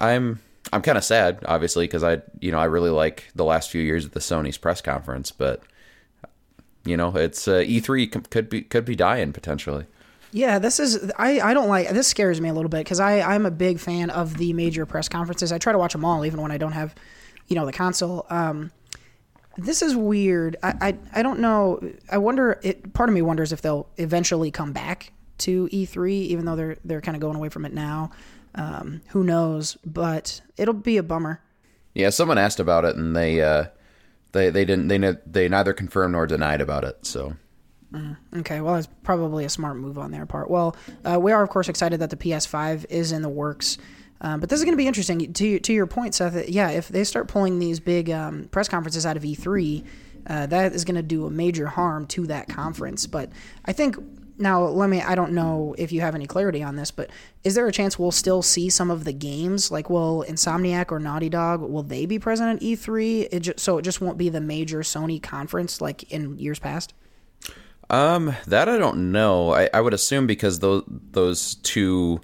I'm 0.00 0.40
I'm 0.72 0.82
kind 0.82 0.98
of 0.98 1.04
sad, 1.04 1.44
obviously, 1.46 1.84
because 1.84 2.02
I 2.02 2.22
you 2.40 2.50
know 2.50 2.58
I 2.58 2.64
really 2.64 2.90
like 2.90 3.30
the 3.34 3.44
last 3.44 3.70
few 3.70 3.82
years 3.82 4.04
of 4.04 4.12
the 4.12 4.20
Sony's 4.20 4.58
press 4.58 4.80
conference, 4.80 5.30
but 5.30 5.62
you 6.84 6.96
know 6.96 7.14
it's 7.16 7.46
uh, 7.46 7.58
E3 7.58 8.30
could 8.30 8.48
be 8.48 8.62
could 8.62 8.84
be 8.84 8.96
dying 8.96 9.32
potentially. 9.32 9.86
Yeah, 10.32 10.58
this 10.58 10.80
is 10.80 11.12
I, 11.16 11.40
I 11.40 11.54
don't 11.54 11.68
like 11.68 11.90
this 11.90 12.08
scares 12.08 12.40
me 12.40 12.48
a 12.48 12.54
little 12.54 12.68
bit 12.68 12.78
because 12.78 12.98
I 12.98 13.20
I'm 13.20 13.46
a 13.46 13.50
big 13.50 13.78
fan 13.78 14.10
of 14.10 14.38
the 14.38 14.52
major 14.52 14.86
press 14.86 15.08
conferences. 15.08 15.52
I 15.52 15.58
try 15.58 15.72
to 15.72 15.78
watch 15.78 15.92
them 15.92 16.04
all 16.04 16.24
even 16.24 16.40
when 16.40 16.50
I 16.50 16.58
don't 16.58 16.72
have, 16.72 16.94
you 17.48 17.56
know, 17.56 17.66
the 17.66 17.72
console. 17.72 18.26
Um, 18.30 18.70
this 19.56 19.82
is 19.82 19.94
weird. 19.94 20.56
I, 20.62 20.74
I 20.80 20.98
I 21.20 21.22
don't 21.22 21.40
know. 21.40 21.80
I 22.10 22.18
wonder. 22.18 22.58
It 22.62 22.92
part 22.92 23.08
of 23.08 23.14
me 23.14 23.22
wonders 23.22 23.52
if 23.52 23.62
they'll 23.62 23.88
eventually 23.96 24.50
come 24.50 24.72
back 24.72 25.12
to 25.38 25.68
E3, 25.68 26.10
even 26.10 26.44
though 26.44 26.56
they're 26.56 26.76
they're 26.84 27.00
kind 27.00 27.16
of 27.16 27.20
going 27.20 27.36
away 27.36 27.48
from 27.48 27.64
it 27.64 27.72
now. 27.72 28.10
Um, 28.56 29.02
who 29.08 29.24
knows? 29.24 29.76
But 29.84 30.40
it'll 30.56 30.74
be 30.74 30.96
a 30.96 31.02
bummer. 31.02 31.40
Yeah, 31.94 32.10
someone 32.10 32.38
asked 32.38 32.60
about 32.60 32.84
it, 32.84 32.96
and 32.96 33.14
they 33.14 33.40
uh, 33.40 33.66
they 34.32 34.50
they 34.50 34.64
didn't 34.64 34.88
they 34.88 34.98
ne- 34.98 35.18
they 35.26 35.48
neither 35.48 35.72
confirmed 35.72 36.12
nor 36.12 36.26
denied 36.26 36.60
about 36.60 36.84
it. 36.84 37.06
So 37.06 37.34
Okay, 38.36 38.60
well, 38.60 38.74
it's 38.76 38.88
probably 39.02 39.44
a 39.44 39.48
smart 39.48 39.76
move 39.76 39.98
on 39.98 40.10
their 40.10 40.26
part. 40.26 40.50
Well, 40.50 40.76
uh, 41.04 41.18
we 41.20 41.32
are, 41.32 41.42
of 41.42 41.48
course, 41.48 41.68
excited 41.68 42.00
that 42.00 42.10
the 42.10 42.16
PS5 42.16 42.86
is 42.88 43.12
in 43.12 43.22
the 43.22 43.28
works. 43.28 43.78
Um, 44.20 44.40
but 44.40 44.48
this 44.48 44.58
is 44.58 44.64
going 44.64 44.72
to 44.72 44.78
be 44.78 44.86
interesting. 44.86 45.32
To, 45.32 45.58
to 45.58 45.72
your 45.72 45.86
point, 45.86 46.14
Seth, 46.14 46.48
yeah, 46.48 46.70
if 46.70 46.88
they 46.88 47.04
start 47.04 47.28
pulling 47.28 47.58
these 47.58 47.80
big 47.80 48.10
um, 48.10 48.48
press 48.50 48.68
conferences 48.68 49.04
out 49.04 49.16
of 49.16 49.22
E3, 49.22 49.84
uh, 50.26 50.46
that 50.46 50.72
is 50.72 50.84
going 50.84 50.94
to 50.94 51.02
do 51.02 51.26
a 51.26 51.30
major 51.30 51.66
harm 51.66 52.06
to 52.06 52.26
that 52.28 52.48
conference. 52.48 53.06
But 53.06 53.30
I 53.64 53.72
think 53.72 53.96
now, 54.36 54.64
let 54.64 54.90
me, 54.90 55.00
I 55.00 55.14
don't 55.14 55.32
know 55.32 55.74
if 55.78 55.92
you 55.92 56.00
have 56.00 56.14
any 56.14 56.26
clarity 56.26 56.62
on 56.62 56.74
this, 56.74 56.90
but 56.90 57.10
is 57.44 57.54
there 57.54 57.68
a 57.68 57.72
chance 57.72 57.98
we'll 57.98 58.10
still 58.10 58.42
see 58.42 58.68
some 58.68 58.90
of 58.90 59.04
the 59.04 59.12
games? 59.12 59.70
Like, 59.70 59.88
will 59.88 60.24
Insomniac 60.28 60.90
or 60.90 60.98
Naughty 60.98 61.28
Dog, 61.28 61.60
will 61.60 61.84
they 61.84 62.04
be 62.04 62.18
present 62.18 62.56
at 62.56 62.62
E3? 62.62 63.28
It 63.30 63.40
ju- 63.40 63.54
so 63.56 63.78
it 63.78 63.82
just 63.82 64.00
won't 64.00 64.18
be 64.18 64.28
the 64.28 64.40
major 64.40 64.80
Sony 64.80 65.22
conference 65.22 65.80
like 65.80 66.10
in 66.10 66.36
years 66.38 66.58
past? 66.58 66.94
Um, 67.90 68.34
that 68.46 68.68
I 68.68 68.76
don't 68.76 69.12
know. 69.12 69.52
I, 69.52 69.68
I 69.72 69.80
would 69.80 69.94
assume 69.94 70.26
because 70.26 70.58
those 70.58 70.82
those 70.88 71.56
two 71.56 72.20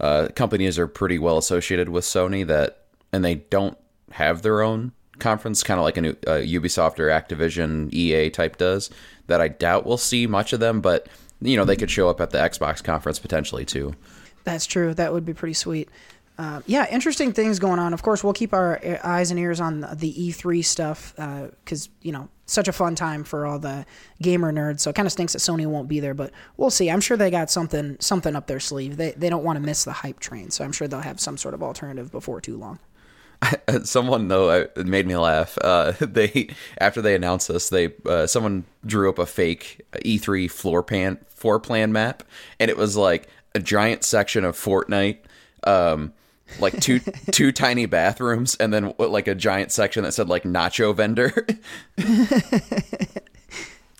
uh, 0.00 0.28
companies 0.34 0.78
are 0.78 0.86
pretty 0.86 1.18
well 1.18 1.38
associated 1.38 1.88
with 1.88 2.04
Sony 2.04 2.46
that, 2.46 2.84
and 3.12 3.24
they 3.24 3.36
don't 3.36 3.76
have 4.12 4.42
their 4.42 4.62
own 4.62 4.92
conference, 5.18 5.62
kind 5.62 5.78
of 5.78 5.84
like 5.84 5.96
a 5.98 6.10
uh, 6.10 6.40
Ubisoft 6.40 6.98
or 6.98 7.08
Activision, 7.08 7.92
EA 7.92 8.30
type 8.30 8.56
does. 8.56 8.90
That 9.26 9.40
I 9.40 9.48
doubt 9.48 9.84
we'll 9.84 9.98
see 9.98 10.26
much 10.26 10.52
of 10.52 10.60
them. 10.60 10.80
But 10.80 11.08
you 11.40 11.56
know 11.56 11.64
they 11.64 11.76
could 11.76 11.90
show 11.90 12.08
up 12.08 12.20
at 12.20 12.30
the 12.30 12.38
Xbox 12.38 12.82
conference 12.82 13.18
potentially 13.18 13.64
too. 13.64 13.94
That's 14.44 14.66
true. 14.66 14.94
That 14.94 15.12
would 15.12 15.24
be 15.24 15.34
pretty 15.34 15.54
sweet. 15.54 15.88
Uh, 16.38 16.60
yeah, 16.66 16.86
interesting 16.88 17.32
things 17.32 17.58
going 17.58 17.80
on. 17.80 17.92
Of 17.92 18.02
course, 18.02 18.22
we'll 18.22 18.32
keep 18.32 18.54
our 18.54 18.78
uh, 18.84 18.98
eyes 19.02 19.32
and 19.32 19.40
ears 19.40 19.60
on 19.60 19.80
the 19.80 20.14
E3 20.14 20.64
stuff 20.64 21.12
because 21.16 21.88
you 22.00 22.12
know 22.12 22.28
such 22.46 22.68
a 22.68 22.72
fun 22.72 22.94
time 22.94 23.24
for 23.24 23.44
all 23.44 23.58
the 23.58 23.84
gamer 24.22 24.52
nerds. 24.52 24.80
So 24.80 24.90
it 24.90 24.96
kind 24.96 25.06
of 25.06 25.12
stinks 25.12 25.32
that 25.32 25.40
Sony 25.40 25.66
won't 25.66 25.88
be 25.88 25.98
there, 26.00 26.14
but 26.14 26.32
we'll 26.56 26.70
see. 26.70 26.90
I'm 26.90 27.00
sure 27.00 27.16
they 27.16 27.30
got 27.30 27.50
something 27.50 27.96
something 28.00 28.36
up 28.36 28.46
their 28.46 28.60
sleeve. 28.60 28.96
They 28.96 29.12
they 29.12 29.28
don't 29.28 29.42
want 29.42 29.56
to 29.56 29.60
miss 29.60 29.84
the 29.84 29.92
hype 29.92 30.20
train, 30.20 30.50
so 30.50 30.64
I'm 30.64 30.72
sure 30.72 30.86
they'll 30.86 31.00
have 31.00 31.20
some 31.20 31.36
sort 31.36 31.54
of 31.54 31.62
alternative 31.62 32.12
before 32.12 32.40
too 32.40 32.56
long. 32.56 32.78
someone 33.84 34.28
though 34.28 34.50
uh, 34.50 34.66
made 34.84 35.06
me 35.06 35.16
laugh. 35.16 35.58
Uh, 35.62 35.92
they 36.00 36.48
after 36.78 37.02
they 37.02 37.14
announced 37.14 37.48
this, 37.48 37.68
they 37.68 37.92
uh, 38.06 38.26
someone 38.26 38.64
drew 38.84 39.08
up 39.08 39.18
a 39.18 39.26
fake 39.26 39.82
E3 39.92 40.50
floor 40.50 40.82
plan 40.82 41.18
floor 41.26 41.60
plan 41.60 41.92
map, 41.92 42.22
and 42.58 42.70
it 42.70 42.76
was 42.76 42.96
like 42.96 43.28
a 43.54 43.60
giant 43.60 44.04
section 44.04 44.44
of 44.44 44.56
Fortnite, 44.56 45.18
um, 45.64 46.12
like 46.60 46.78
two 46.80 47.00
two 47.30 47.52
tiny 47.52 47.86
bathrooms, 47.86 48.54
and 48.56 48.72
then 48.72 48.94
like 48.98 49.28
a 49.28 49.34
giant 49.34 49.72
section 49.72 50.04
that 50.04 50.12
said 50.12 50.28
like 50.28 50.44
nacho 50.44 50.94
vendor. 50.94 51.46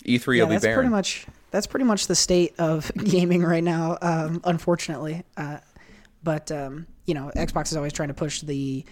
E3 0.05 0.27
will 0.27 0.35
Yeah, 0.37 0.45
be 0.47 0.51
that's 0.55 0.65
barren. 0.65 0.77
pretty 0.77 0.89
much 0.91 1.27
that's 1.51 1.67
pretty 1.67 1.85
much 1.85 2.07
the 2.07 2.15
state 2.15 2.55
of 2.59 2.91
gaming 3.05 3.43
right 3.43 3.65
now. 3.65 3.99
Um, 4.01 4.41
unfortunately, 4.45 5.23
uh, 5.37 5.59
but 6.23 6.51
um, 6.51 6.87
you 7.05 7.15
know, 7.15 7.31
Xbox 7.37 7.67
is 7.71 7.77
always 7.77 7.93
trying 7.93 8.09
to 8.09 8.15
push 8.15 8.41
the 8.41 8.85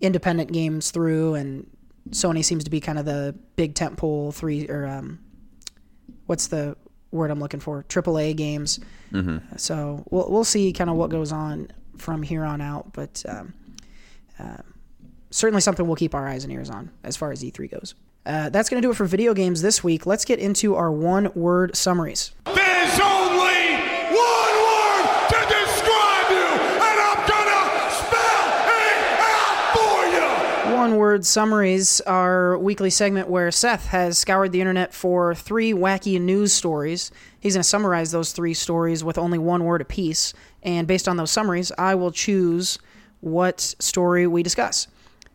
independent 0.00 0.52
games 0.52 0.90
through, 0.92 1.34
and 1.34 1.68
Sony 2.10 2.44
seems 2.44 2.64
to 2.64 2.70
be 2.70 2.80
kind 2.80 2.98
of 2.98 3.04
the 3.04 3.34
big 3.56 3.74
tentpole 3.74 4.32
three 4.34 4.68
or 4.68 4.86
um, 4.86 5.18
what's 6.26 6.46
the 6.48 6.76
word 7.10 7.30
I'm 7.30 7.40
looking 7.40 7.60
for? 7.60 7.82
AAA 7.84 8.36
games. 8.36 8.78
Mm-hmm. 9.12 9.56
So 9.56 10.04
we'll 10.10 10.30
we'll 10.30 10.44
see 10.44 10.72
kind 10.72 10.88
of 10.90 10.96
what 10.96 11.10
goes 11.10 11.32
on 11.32 11.68
from 12.00 12.22
here 12.22 12.44
on 12.44 12.60
out, 12.60 12.92
but 12.92 13.24
um, 13.28 13.54
uh, 14.38 14.58
certainly 15.30 15.60
something 15.60 15.86
we'll 15.86 15.96
keep 15.96 16.14
our 16.14 16.26
eyes 16.26 16.44
and 16.44 16.52
ears 16.52 16.70
on 16.70 16.90
as 17.04 17.16
far 17.16 17.32
as 17.32 17.42
E3 17.42 17.70
goes. 17.70 17.94
Uh, 18.26 18.50
that's 18.50 18.68
going 18.68 18.80
to 18.80 18.86
do 18.86 18.90
it 18.90 18.96
for 18.96 19.06
video 19.06 19.32
games 19.32 19.62
this 19.62 19.82
week. 19.82 20.04
Let's 20.04 20.24
get 20.24 20.38
into 20.38 20.74
our 20.74 20.92
one 20.92 21.32
word 21.34 21.74
summaries. 21.76 22.32
There's 22.44 23.00
only 23.00 23.76
one 24.12 24.54
word 24.68 25.06
to 25.30 25.38
describe 25.48 26.30
you, 26.30 26.48
and 26.76 26.98
I'm 27.00 27.26
gonna 27.26 27.90
spell 27.90 28.48
it 28.68 29.00
out 29.20 29.74
for 29.74 30.70
you. 30.70 30.74
One 30.76 30.96
word 30.96 31.24
summaries, 31.24 32.02
our 32.02 32.58
weekly 32.58 32.90
segment 32.90 33.28
where 33.28 33.50
Seth 33.50 33.86
has 33.86 34.18
scoured 34.18 34.52
the 34.52 34.60
internet 34.60 34.92
for 34.92 35.34
three 35.34 35.72
wacky 35.72 36.20
news 36.20 36.52
stories. 36.52 37.10
He's 37.40 37.54
going 37.54 37.62
to 37.62 37.68
summarize 37.68 38.10
those 38.10 38.32
three 38.32 38.52
stories 38.52 39.04
with 39.04 39.16
only 39.16 39.38
one 39.38 39.64
word 39.64 39.80
apiece. 39.80 40.34
And 40.62 40.86
based 40.86 41.08
on 41.08 41.16
those 41.16 41.30
summaries, 41.30 41.72
I 41.78 41.94
will 41.94 42.10
choose 42.10 42.78
what 43.20 43.60
story 43.60 44.26
we 44.26 44.42
discuss. 44.42 44.88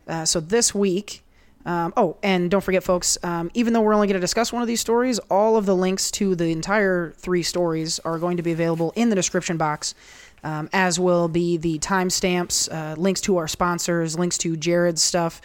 Uh, 0.06 0.24
so 0.24 0.40
this 0.40 0.74
week, 0.74 1.22
um, 1.66 1.94
oh, 1.96 2.16
and 2.22 2.50
don't 2.50 2.60
forget, 2.60 2.84
folks, 2.84 3.16
um, 3.22 3.50
even 3.54 3.72
though 3.72 3.80
we're 3.80 3.94
only 3.94 4.06
going 4.06 4.14
to 4.14 4.20
discuss 4.20 4.52
one 4.52 4.60
of 4.60 4.68
these 4.68 4.80
stories, 4.80 5.18
all 5.30 5.56
of 5.56 5.64
the 5.64 5.74
links 5.74 6.10
to 6.12 6.34
the 6.34 6.48
entire 6.48 7.14
three 7.16 7.42
stories 7.42 7.98
are 8.00 8.18
going 8.18 8.36
to 8.36 8.42
be 8.42 8.52
available 8.52 8.92
in 8.96 9.08
the 9.08 9.16
description 9.16 9.56
box, 9.56 9.94
um, 10.42 10.68
as 10.74 11.00
will 11.00 11.26
be 11.26 11.56
the 11.56 11.78
timestamps, 11.78 12.70
uh, 12.72 13.00
links 13.00 13.22
to 13.22 13.38
our 13.38 13.48
sponsors, 13.48 14.18
links 14.18 14.36
to 14.38 14.56
Jared's 14.58 15.02
stuff, 15.02 15.40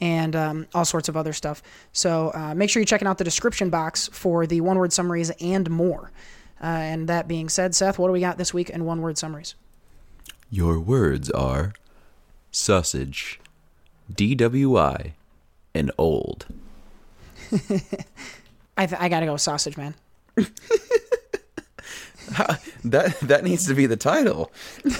and 0.00 0.36
um, 0.36 0.66
all 0.74 0.84
sorts 0.84 1.08
of 1.08 1.16
other 1.16 1.32
stuff. 1.32 1.60
So 1.92 2.30
uh, 2.34 2.54
make 2.54 2.70
sure 2.70 2.80
you're 2.80 2.86
checking 2.86 3.08
out 3.08 3.18
the 3.18 3.24
description 3.24 3.70
box 3.70 4.08
for 4.12 4.46
the 4.46 4.60
one 4.60 4.78
word 4.78 4.92
summaries 4.92 5.30
and 5.40 5.68
more. 5.70 6.12
Uh, 6.62 6.66
and 6.66 7.08
that 7.08 7.28
being 7.28 7.48
said, 7.48 7.74
Seth, 7.74 7.98
what 7.98 8.08
do 8.08 8.12
we 8.12 8.20
got 8.20 8.38
this 8.38 8.54
week 8.54 8.70
in 8.70 8.84
one 8.84 9.00
word 9.02 9.18
summaries? 9.18 9.54
Your 10.50 10.78
words 10.78 11.30
are 11.30 11.72
sausage, 12.50 13.40
DWI, 14.12 15.12
and 15.74 15.90
old. 15.98 16.46
I, 18.76 18.86
th- 18.86 19.00
I 19.00 19.08
got 19.08 19.20
to 19.20 19.26
go 19.26 19.32
with 19.32 19.42
sausage, 19.42 19.76
man. 19.76 19.94
That 22.84 23.18
that 23.20 23.44
needs 23.44 23.66
to 23.66 23.74
be 23.74 23.86
the 23.86 23.96
title. 23.96 24.50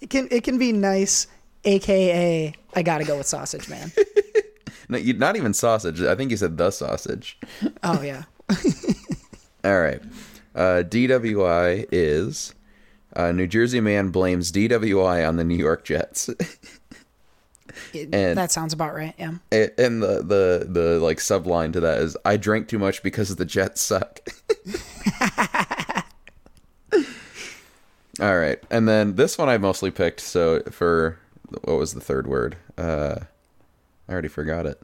It 0.00 0.10
can 0.10 0.28
it 0.30 0.44
can 0.44 0.58
be 0.58 0.70
nice, 0.70 1.26
aka 1.64 2.54
I 2.74 2.82
got 2.82 2.98
to 2.98 3.04
go 3.04 3.16
with 3.16 3.26
sausage, 3.26 3.70
man. 3.70 3.90
No, 4.86 4.98
you, 4.98 5.14
not 5.14 5.36
even 5.36 5.54
sausage. 5.54 6.02
I 6.02 6.14
think 6.14 6.30
you 6.30 6.36
said 6.36 6.58
the 6.58 6.70
sausage. 6.70 7.38
oh 7.82 8.02
yeah. 8.02 8.24
All 9.64 9.80
right. 9.80 10.00
Uh, 10.54 10.82
DWI 10.86 11.86
is 11.90 12.54
uh, 13.16 13.32
New 13.32 13.46
Jersey 13.46 13.80
man 13.80 14.10
blames 14.10 14.52
DWI 14.52 15.26
on 15.26 15.36
the 15.36 15.44
New 15.44 15.56
York 15.56 15.84
Jets, 15.84 16.28
It- 17.92 18.14
And- 18.14 18.38
that 18.38 18.52
sounds 18.52 18.72
about 18.72 18.94
right. 18.94 19.14
Yeah. 19.18 19.32
and 19.50 19.70
and 19.78 20.02
the 20.02 20.22
the 20.22 20.66
the 20.68 21.00
like 21.00 21.18
subline 21.18 21.72
to 21.72 21.80
that 21.80 21.98
is 21.98 22.16
I 22.24 22.36
drank 22.36 22.68
too 22.68 22.78
much 22.78 23.02
because 23.02 23.34
the 23.34 23.44
Jets 23.44 23.80
suck. 23.80 24.20
All 28.20 28.38
right, 28.38 28.62
and 28.70 28.86
then 28.88 29.16
this 29.16 29.36
one 29.36 29.48
I 29.48 29.58
mostly 29.58 29.90
picked. 29.90 30.20
So 30.20 30.60
for 30.70 31.18
what 31.64 31.76
was 31.78 31.94
the 31.94 32.00
third 32.00 32.28
word? 32.28 32.56
Uh, 32.78 33.16
I 34.08 34.12
already 34.12 34.28
forgot 34.28 34.66
it. 34.66 34.80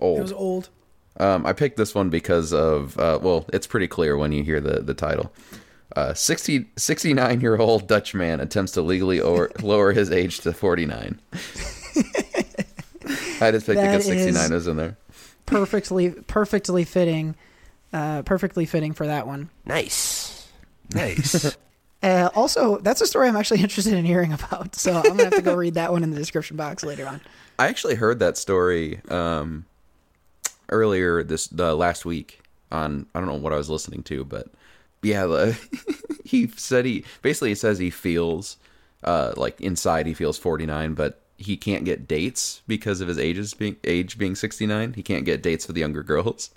Old. 0.00 0.18
It 0.20 0.22
was 0.22 0.32
old. 0.32 0.70
Um, 1.18 1.44
I 1.44 1.52
picked 1.52 1.76
this 1.76 1.94
one 1.94 2.08
because 2.10 2.52
of 2.52 2.96
uh, 2.98 3.18
well, 3.20 3.44
it's 3.52 3.66
pretty 3.66 3.88
clear 3.88 4.16
when 4.16 4.32
you 4.32 4.42
hear 4.42 4.60
the 4.60 4.80
the 4.80 4.94
title. 4.94 5.32
Uh, 5.96 6.14
60, 6.14 6.66
69 6.76 7.40
year 7.40 7.56
old 7.56 7.88
Dutch 7.88 8.14
man 8.14 8.38
attempts 8.38 8.70
to 8.72 8.80
legally 8.82 9.20
or, 9.20 9.50
lower 9.60 9.92
his 9.92 10.10
age 10.10 10.38
to 10.40 10.52
49. 10.52 11.20
I 13.40 13.50
just 13.50 13.66
picked 13.66 13.76
That 13.80 13.90
because 13.92 14.04
69 14.04 14.44
is- 14.44 14.50
is 14.52 14.66
in 14.68 14.76
there. 14.76 14.96
Perfectly 15.46 16.10
perfectly 16.10 16.84
fitting. 16.84 17.34
Uh, 17.92 18.22
perfectly 18.22 18.66
fitting 18.66 18.92
for 18.92 19.06
that 19.06 19.26
one. 19.26 19.50
Nice. 19.66 20.36
Nice. 20.92 21.56
Uh, 22.02 22.30
also, 22.34 22.78
that's 22.78 23.00
a 23.00 23.06
story 23.06 23.28
I'm 23.28 23.36
actually 23.36 23.60
interested 23.60 23.92
in 23.94 24.04
hearing 24.04 24.32
about. 24.32 24.74
So 24.74 24.96
I'm 24.96 25.02
gonna 25.16 25.24
have 25.24 25.34
to 25.36 25.42
go 25.42 25.54
read 25.54 25.74
that 25.74 25.92
one 25.92 26.02
in 26.02 26.10
the 26.10 26.16
description 26.16 26.56
box 26.56 26.82
later 26.82 27.06
on. 27.06 27.20
I 27.60 27.68
actually 27.68 27.94
heard 27.94 28.18
that 28.18 28.36
story 28.36 29.00
um, 29.08 29.66
earlier 30.70 31.22
this 31.22 31.48
the 31.48 31.74
last 31.74 32.04
week 32.04 32.40
on 32.72 33.06
I 33.14 33.20
don't 33.20 33.28
know 33.28 33.34
what 33.34 33.52
I 33.52 33.56
was 33.56 33.70
listening 33.70 34.02
to, 34.04 34.24
but 34.24 34.48
yeah, 35.02 35.26
the, 35.26 35.58
he 36.24 36.48
said 36.48 36.84
he 36.84 37.04
basically 37.22 37.50
he 37.50 37.54
says 37.54 37.78
he 37.78 37.90
feels 37.90 38.56
uh, 39.04 39.32
like 39.36 39.60
inside 39.60 40.06
he 40.06 40.14
feels 40.14 40.38
49, 40.38 40.94
but 40.94 41.20
he 41.36 41.56
can't 41.56 41.84
get 41.84 42.06
dates 42.06 42.62
because 42.66 43.00
of 43.00 43.08
his 43.08 43.18
ages 43.18 43.54
being 43.54 43.76
age 43.84 44.18
being 44.18 44.34
69. 44.34 44.92
He 44.94 45.02
can't 45.02 45.24
get 45.24 45.42
dates 45.42 45.66
with 45.66 45.74
the 45.74 45.80
younger 45.80 46.02
girls. 46.02 46.50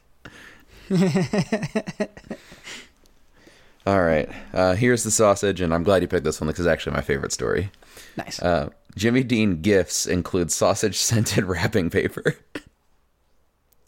All 3.85 4.01
right, 4.01 4.29
uh, 4.53 4.75
here's 4.75 5.03
the 5.03 5.11
sausage, 5.11 5.59
and 5.59 5.73
I'm 5.73 5.83
glad 5.83 6.01
you 6.01 6.07
picked 6.07 6.23
this 6.23 6.39
one 6.39 6.47
because 6.47 6.65
it's 6.65 6.71
actually 6.71 6.95
my 6.95 7.01
favorite 7.01 7.33
story. 7.33 7.69
Nice. 8.15 8.41
Uh, 8.41 8.69
Jimmy 8.95 9.23
Dean 9.23 9.61
gifts 9.61 10.05
include 10.05 10.51
sausage 10.51 10.97
scented 10.97 11.43
wrapping 11.45 11.89
paper. 11.89 12.35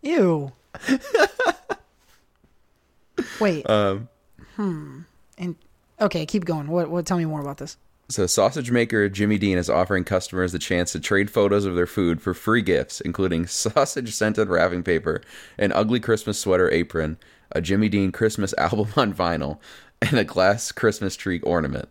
Ew. 0.06 0.52
Wait. 3.40 3.68
Um, 3.68 4.08
hmm. 4.56 5.02
And 5.38 5.56
okay, 6.00 6.26
keep 6.28 6.46
going. 6.46 6.68
What? 6.68 6.92
What? 6.92 7.08
Tell 7.08 7.18
me 7.18 7.26
more 7.26 7.42
about 7.42 7.58
this. 7.58 7.78
So, 8.08 8.28
sausage 8.28 8.70
maker 8.70 9.10
Jimmy 9.10 9.40
Dean 9.40 9.58
is 9.58 9.68
offering 9.68 10.04
customers 10.04 10.52
the 10.52 10.60
chance 10.60 10.92
to 10.92 11.00
trade 11.00 11.32
photos 11.32 11.66
of 11.66 11.74
their 11.74 11.88
food 11.88 12.22
for 12.22 12.36
free 12.36 12.62
gifts, 12.62 13.02
including 13.02 13.48
sausage 13.48 14.14
scented 14.14 14.48
wrapping 14.48 14.84
paper, 14.84 15.22
an 15.58 15.72
ugly 15.72 16.00
Christmas 16.00 16.40
sweater 16.40 16.70
apron, 16.70 17.18
a 17.52 17.62
Jimmy 17.62 17.90
Dean 17.90 18.12
Christmas 18.12 18.54
album 18.60 18.90
on 18.96 19.12
vinyl, 19.12 19.58
and 20.04 20.20
a 20.20 20.24
glass 20.24 20.72
Christmas 20.72 21.16
tree 21.16 21.40
ornament. 21.42 21.90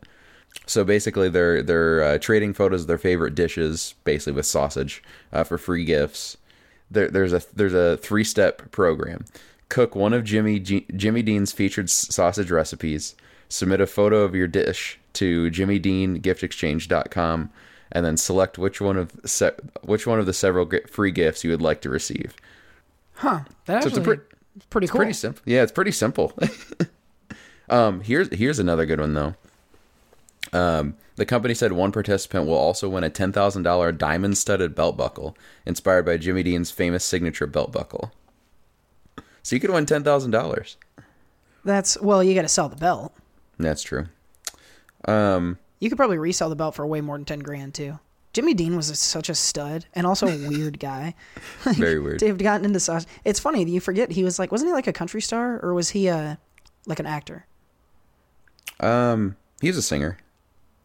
So 0.66 0.85
basically, 0.85 1.28
they're 1.28 1.64
they're 1.64 2.04
uh, 2.04 2.18
trading 2.18 2.54
photos 2.54 2.83
of 2.83 2.87
their 2.87 2.97
favorite 2.97 3.35
dishes, 3.35 3.97
basically 4.04 4.35
with 4.35 4.47
sausage, 4.47 5.02
uh, 5.33 5.42
for 5.42 5.59
free 5.59 5.85
gifts. 5.85 6.37
There, 6.94 7.08
there's 7.08 7.32
a 7.32 7.42
there's 7.54 7.74
a 7.74 7.96
three 7.98 8.24
step 8.24 8.70
program. 8.70 9.24
Cook 9.68 9.94
one 9.94 10.12
of 10.12 10.24
Jimmy 10.24 10.60
G- 10.60 10.86
Jimmy 10.96 11.22
Dean's 11.22 11.52
featured 11.52 11.90
sausage 11.90 12.50
recipes. 12.50 13.14
Submit 13.48 13.80
a 13.80 13.86
photo 13.86 14.22
of 14.22 14.34
your 14.34 14.48
dish 14.48 14.98
to 15.14 15.50
jimmydeangiftexchange.com 15.50 17.50
and 17.92 18.04
then 18.04 18.16
select 18.16 18.58
which 18.58 18.80
one 18.80 18.96
of 18.96 19.12
se- 19.24 19.52
which 19.82 20.06
one 20.06 20.18
of 20.18 20.26
the 20.26 20.32
several 20.32 20.68
free 20.90 21.10
gifts 21.10 21.44
you 21.44 21.50
would 21.50 21.62
like 21.62 21.80
to 21.82 21.88
receive. 21.88 22.34
Huh. 23.14 23.40
That 23.66 23.82
So 23.82 23.88
it's 23.88 23.98
actually 23.98 24.16
pre- 24.16 24.24
it's 24.56 24.66
pretty 24.66 24.86
cool. 24.88 24.98
Pretty 24.98 25.12
simple. 25.12 25.42
Yeah, 25.46 25.62
it's 25.62 25.72
pretty 25.72 25.92
simple. 25.92 26.32
um, 27.68 28.00
here's 28.00 28.32
here's 28.34 28.58
another 28.58 28.86
good 28.86 29.00
one 29.00 29.14
though. 29.14 29.34
Um, 30.54 30.96
the 31.16 31.26
company 31.26 31.52
said 31.52 31.73
one 31.73 31.92
participant 31.92 32.46
will 32.46 32.54
also 32.54 32.88
win 32.88 33.04
a 33.04 33.11
ten 33.11 33.32
thousand 33.32 33.64
dollar 33.64 33.92
diamond 33.92 34.38
studded 34.38 34.75
belt 34.75 34.96
buckle 34.96 35.37
inspired 35.66 36.06
by 36.06 36.16
Jimmy 36.16 36.42
Dean's 36.42 36.70
famous 36.70 37.04
signature 37.04 37.46
belt 37.46 37.73
buckle. 37.73 38.12
So 39.42 39.56
you 39.56 39.61
could 39.61 39.70
win 39.70 39.84
ten 39.84 40.04
thousand 40.04 40.30
dollars. 40.30 40.76
That's 41.64 42.00
well, 42.00 42.23
you 42.23 42.34
got 42.34 42.42
to 42.42 42.49
sell 42.49 42.68
the 42.68 42.76
belt. 42.76 43.12
That's 43.58 43.82
true. 43.82 44.06
Um, 45.06 45.58
You 45.80 45.88
could 45.90 45.99
probably 45.99 46.18
resell 46.18 46.49
the 46.49 46.56
belt 46.56 46.75
for 46.75 46.87
way 46.87 47.00
more 47.00 47.16
than 47.16 47.25
ten 47.25 47.40
grand 47.40 47.75
too. 47.75 47.99
Jimmy 48.32 48.52
Dean 48.52 48.75
was 48.75 48.99
such 48.99 49.28
a 49.28 49.34
stud 49.34 49.87
and 49.94 50.06
also 50.06 50.26
a 50.26 50.49
weird 50.49 50.80
guy. 50.80 51.14
very 51.64 52.00
weird. 52.00 52.18
They've 52.18 52.37
gotten 52.37 52.64
into 52.64 52.80
sauce. 52.80 53.06
It's 53.25 53.38
funny 53.38 53.64
you 53.64 53.80
forget 53.80 54.11
he 54.11 54.25
was 54.25 54.40
like, 54.40 54.50
wasn't 54.50 54.70
he 54.70 54.73
like 54.73 54.88
a 54.88 54.92
country 54.92 55.23
star 55.23 55.61
or 55.62 55.73
was 55.73 55.90
he 55.90 56.08
a 56.08 56.38
like 56.87 56.99
an 56.99 57.06
actor? 57.06 57.46
Um, 58.80 59.37
he's 59.61 59.76
a 59.76 59.82
singer, 59.82 60.18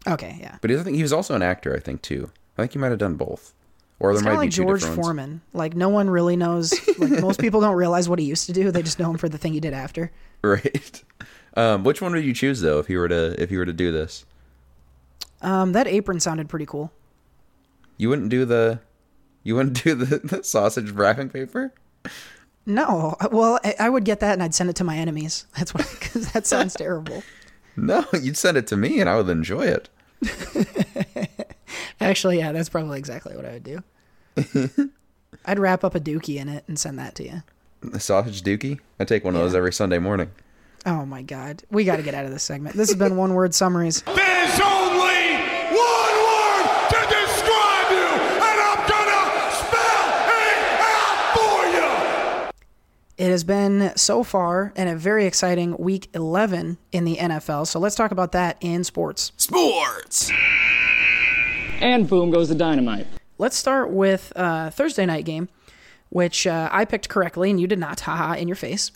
Okay, 0.07 0.37
yeah. 0.39 0.57
but 0.61 0.71
I 0.71 0.81
think 0.81 0.95
he 0.95 1.01
was 1.01 1.13
also 1.13 1.35
an 1.35 1.41
actor. 1.41 1.75
I 1.75 1.79
think 1.79 2.01
too. 2.01 2.31
I 2.57 2.61
think 2.63 2.73
he 2.73 2.79
might 2.79 2.89
have 2.89 2.99
done 2.99 3.15
both, 3.15 3.53
or 3.99 4.11
It's 4.11 4.21
there 4.21 4.31
might 4.31 4.39
be 4.39 4.45
like 4.47 4.51
two 4.51 4.63
George. 4.63 4.83
Foreman. 4.83 5.41
Like 5.53 5.75
no 5.75 5.89
one 5.89 6.09
really 6.09 6.35
knows. 6.35 6.73
Like 6.97 7.21
most 7.21 7.39
people 7.39 7.61
don't 7.61 7.75
realize 7.75 8.07
what 8.07 8.19
he 8.19 8.25
used 8.25 8.45
to 8.47 8.53
do. 8.53 8.71
They 8.71 8.81
just 8.81 8.99
know 8.99 9.09
him 9.11 9.17
for 9.17 9.29
the 9.29 9.37
thing 9.37 9.53
he 9.53 9.59
did 9.59 9.73
after. 9.73 10.11
Right. 10.41 11.03
Um, 11.57 11.83
which 11.83 12.01
one 12.01 12.13
would 12.13 12.23
you 12.23 12.33
choose 12.33 12.61
though 12.61 12.79
if 12.79 12.89
you 12.89 12.97
were 12.99 13.09
to 13.09 13.41
if 13.41 13.51
you 13.51 13.57
were 13.57 13.65
to 13.65 13.73
do 13.73 13.91
this? 13.91 14.25
Um, 15.41 15.71
that 15.73 15.87
apron 15.87 16.19
sounded 16.19 16.49
pretty 16.49 16.65
cool. 16.65 16.91
You 17.97 18.09
wouldn't 18.09 18.29
do 18.29 18.45
the, 18.45 18.79
you 19.43 19.55
wouldn't 19.55 19.83
do 19.83 19.95
the, 19.95 20.19
the 20.19 20.43
sausage 20.43 20.91
wrapping 20.91 21.29
paper. 21.29 21.73
No, 22.65 23.15
well, 23.31 23.59
I, 23.63 23.75
I 23.79 23.89
would 23.89 24.05
get 24.05 24.19
that 24.19 24.33
and 24.33 24.43
I'd 24.43 24.53
send 24.53 24.69
it 24.69 24.75
to 24.77 24.83
my 24.83 24.97
enemies. 24.97 25.45
That's 25.57 25.73
what 25.73 25.89
because 25.99 26.31
that 26.33 26.45
sounds 26.45 26.73
terrible. 26.77 27.23
No, 27.81 28.05
you'd 28.21 28.37
send 28.37 28.57
it 28.57 28.67
to 28.67 28.77
me 28.77 28.99
and 28.99 29.09
I 29.09 29.17
would 29.17 29.29
enjoy 29.29 29.65
it. 29.67 29.89
Actually, 32.01 32.37
yeah, 32.39 32.51
that's 32.51 32.69
probably 32.69 32.99
exactly 32.99 33.35
what 33.35 33.45
I 33.45 33.53
would 33.53 33.63
do. 33.63 33.83
I'd 35.45 35.59
wrap 35.59 35.83
up 35.83 35.95
a 35.95 35.99
dookie 35.99 36.37
in 36.37 36.49
it 36.49 36.63
and 36.67 36.77
send 36.79 36.99
that 36.99 37.15
to 37.15 37.23
you. 37.23 37.43
The 37.81 37.99
sausage 37.99 38.41
dookie. 38.43 38.79
I 38.99 39.05
take 39.05 39.23
one 39.23 39.35
of 39.35 39.41
those 39.41 39.55
every 39.55 39.71
Sunday 39.73 39.99
morning. 39.99 40.31
Oh 40.85 41.05
my 41.05 41.21
god, 41.21 41.63
we 41.71 41.83
got 41.83 41.97
to 41.97 42.03
get 42.03 42.13
out 42.13 42.25
of 42.25 42.31
this 42.31 42.43
segment. 42.43 42.75
This 42.75 42.89
has 42.89 42.97
been 42.97 43.17
one 43.17 43.33
word 43.33 43.53
summaries. 43.53 44.01
There's 44.01 44.59
only 44.61 45.35
one 45.75 46.15
word 46.23 46.65
to 46.89 46.99
describe 47.07 47.91
you, 47.91 48.07
and 48.39 48.59
I'm 48.63 48.87
gonna 48.87 49.51
spell 49.51 50.09
it 50.29 50.59
out 50.79 51.17
for 51.35 51.65
you. 51.75 52.51
It 53.19 53.31
has 53.31 53.43
been 53.43 53.91
so 53.97 54.23
far 54.23 54.71
and 54.77 54.89
a 54.89 54.95
very 54.95 55.25
exciting 55.25 55.75
week 55.77 56.07
11 56.13 56.77
in 56.93 57.03
the 57.03 57.17
NFL. 57.17 57.67
So 57.67 57.77
let's 57.77 57.95
talk 57.95 58.11
about 58.11 58.31
that 58.31 58.55
in 58.61 58.85
sports. 58.85 59.33
Sports. 59.35 60.31
And 61.81 62.07
boom 62.07 62.31
goes 62.31 62.47
the 62.47 62.55
dynamite. 62.55 63.07
Let's 63.37 63.57
start 63.57 63.89
with 63.89 64.31
uh, 64.37 64.69
Thursday 64.69 65.05
night 65.05 65.25
game, 65.25 65.49
which 66.07 66.47
uh, 66.47 66.69
I 66.71 66.85
picked 66.85 67.09
correctly 67.09 67.49
and 67.49 67.59
you 67.59 67.67
did 67.67 67.77
not. 67.77 67.99
Haha, 67.99 68.35
in 68.35 68.47
your 68.47 68.55
face. 68.55 68.93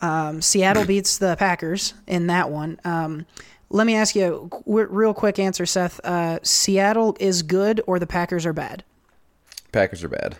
Um, 0.00 0.42
Seattle 0.42 0.84
beats 0.86 1.18
the 1.18 1.36
Packers 1.38 1.94
in 2.08 2.26
that 2.26 2.50
one. 2.50 2.80
Um, 2.84 3.24
let 3.68 3.86
me 3.86 3.94
ask 3.94 4.16
you 4.16 4.50
a 4.66 4.86
real 4.86 5.14
quick 5.14 5.38
answer, 5.38 5.64
Seth. 5.64 6.00
Uh, 6.02 6.40
Seattle 6.42 7.16
is 7.20 7.42
good 7.42 7.80
or 7.86 8.00
the 8.00 8.06
Packers 8.08 8.44
are 8.46 8.52
bad? 8.52 8.82
Packers 9.70 10.02
are 10.02 10.08
bad. 10.08 10.38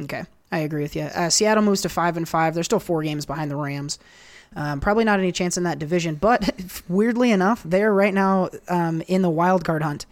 Okay, 0.00 0.22
I 0.52 0.58
agree 0.58 0.82
with 0.82 0.94
you. 0.94 1.04
Uh, 1.04 1.30
Seattle 1.30 1.64
moves 1.64 1.80
to 1.80 1.88
five 1.88 2.16
and 2.18 2.28
five. 2.28 2.54
They're 2.54 2.62
still 2.62 2.78
four 2.78 3.02
games 3.02 3.24
behind 3.24 3.50
the 3.50 3.56
Rams. 3.56 3.98
Um, 4.54 4.80
probably 4.80 5.04
not 5.04 5.18
any 5.18 5.32
chance 5.32 5.56
in 5.56 5.64
that 5.64 5.78
division, 5.78 6.14
but 6.16 6.50
weirdly 6.88 7.30
enough, 7.30 7.62
they 7.62 7.82
are 7.82 7.92
right 7.92 8.12
now 8.12 8.50
um, 8.68 9.00
in 9.08 9.22
the 9.22 9.30
wild 9.30 9.64
card 9.64 9.82
hunt, 9.82 10.04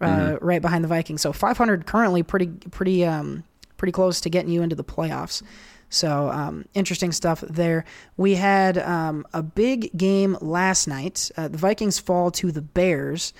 uh, 0.00 0.38
right 0.40 0.62
behind 0.62 0.82
the 0.82 0.88
Vikings. 0.88 1.20
So 1.20 1.32
500 1.34 1.84
currently 1.86 2.22
pretty 2.22 2.46
pretty 2.46 3.04
um, 3.04 3.44
pretty 3.76 3.92
close 3.92 4.22
to 4.22 4.30
getting 4.30 4.50
you 4.50 4.62
into 4.62 4.74
the 4.74 4.84
playoffs. 4.84 5.42
So 5.90 6.30
um, 6.30 6.64
interesting 6.72 7.12
stuff 7.12 7.42
there. 7.42 7.84
We 8.16 8.36
had 8.36 8.78
um, 8.78 9.26
a 9.34 9.42
big 9.42 9.96
game 9.96 10.36
last 10.40 10.88
night. 10.88 11.30
Uh, 11.36 11.48
the 11.48 11.58
Vikings 11.58 11.98
fall 11.98 12.30
to 12.32 12.50
the 12.50 12.62
Bears. 12.62 13.34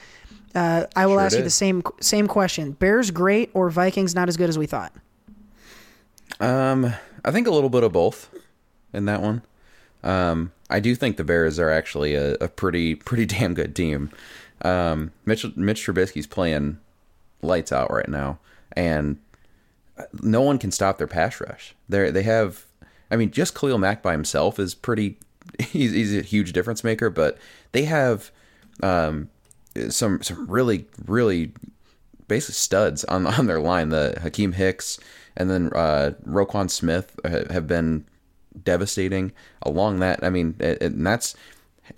Uh, 0.54 0.86
I 0.94 1.06
will 1.06 1.14
Sure 1.14 1.22
ask 1.22 1.36
you 1.38 1.42
the 1.42 1.50
same 1.50 1.82
same 2.00 2.28
question: 2.28 2.72
Bears 2.72 3.10
great 3.10 3.50
or 3.54 3.70
Vikings 3.70 4.14
not 4.14 4.28
as 4.28 4.36
good 4.36 4.50
as 4.50 4.58
we 4.58 4.66
thought? 4.66 4.92
Um, 6.40 6.94
I 7.24 7.30
think 7.30 7.46
a 7.46 7.50
little 7.50 7.70
bit 7.70 7.82
of 7.82 7.92
both 7.92 8.30
in 8.92 9.04
that 9.06 9.22
one. 9.22 9.42
Um, 10.02 10.52
I 10.68 10.80
do 10.80 10.94
think 10.94 11.16
the 11.16 11.24
Bears 11.24 11.58
are 11.58 11.70
actually 11.70 12.14
a, 12.14 12.34
a 12.34 12.48
pretty 12.48 12.94
pretty 12.94 13.26
damn 13.34 13.54
good 13.54 13.74
team. 13.74 14.10
Um, 14.62 15.12
Mitch 15.24 15.44
Mitch 15.56 15.86
Trubisky's 15.86 16.26
playing 16.26 16.78
lights 17.42 17.72
out 17.72 17.92
right 17.92 18.08
now, 18.08 18.38
and 18.72 19.18
no 20.22 20.40
one 20.42 20.58
can 20.58 20.70
stop 20.70 20.98
their 20.98 21.06
pass 21.06 21.40
rush. 21.40 21.74
They 21.88 22.10
they 22.10 22.22
have, 22.22 22.64
I 23.10 23.16
mean, 23.16 23.30
just 23.30 23.54
Khalil 23.58 23.78
Mack 23.78 24.02
by 24.02 24.12
himself 24.12 24.58
is 24.58 24.74
pretty. 24.74 25.18
He's, 25.60 25.92
he's 25.92 26.16
a 26.16 26.22
huge 26.22 26.54
difference 26.54 26.82
maker, 26.82 27.10
but 27.10 27.36
they 27.72 27.84
have 27.84 28.30
um, 28.82 29.28
some 29.90 30.22
some 30.22 30.46
really 30.46 30.86
really 31.06 31.52
basically 32.26 32.54
studs 32.54 33.04
on 33.04 33.26
on 33.38 33.46
their 33.46 33.60
line. 33.60 33.90
The 33.90 34.14
Akiem 34.20 34.54
Hicks 34.54 34.98
and 35.36 35.50
then 35.50 35.70
uh, 35.74 36.12
Roquan 36.26 36.70
Smith 36.70 37.18
have 37.24 37.66
been 37.66 38.04
devastating 38.62 39.32
along 39.62 39.98
that. 40.00 40.22
I 40.22 40.30
mean, 40.30 40.54
and 40.60 41.06
that's 41.06 41.34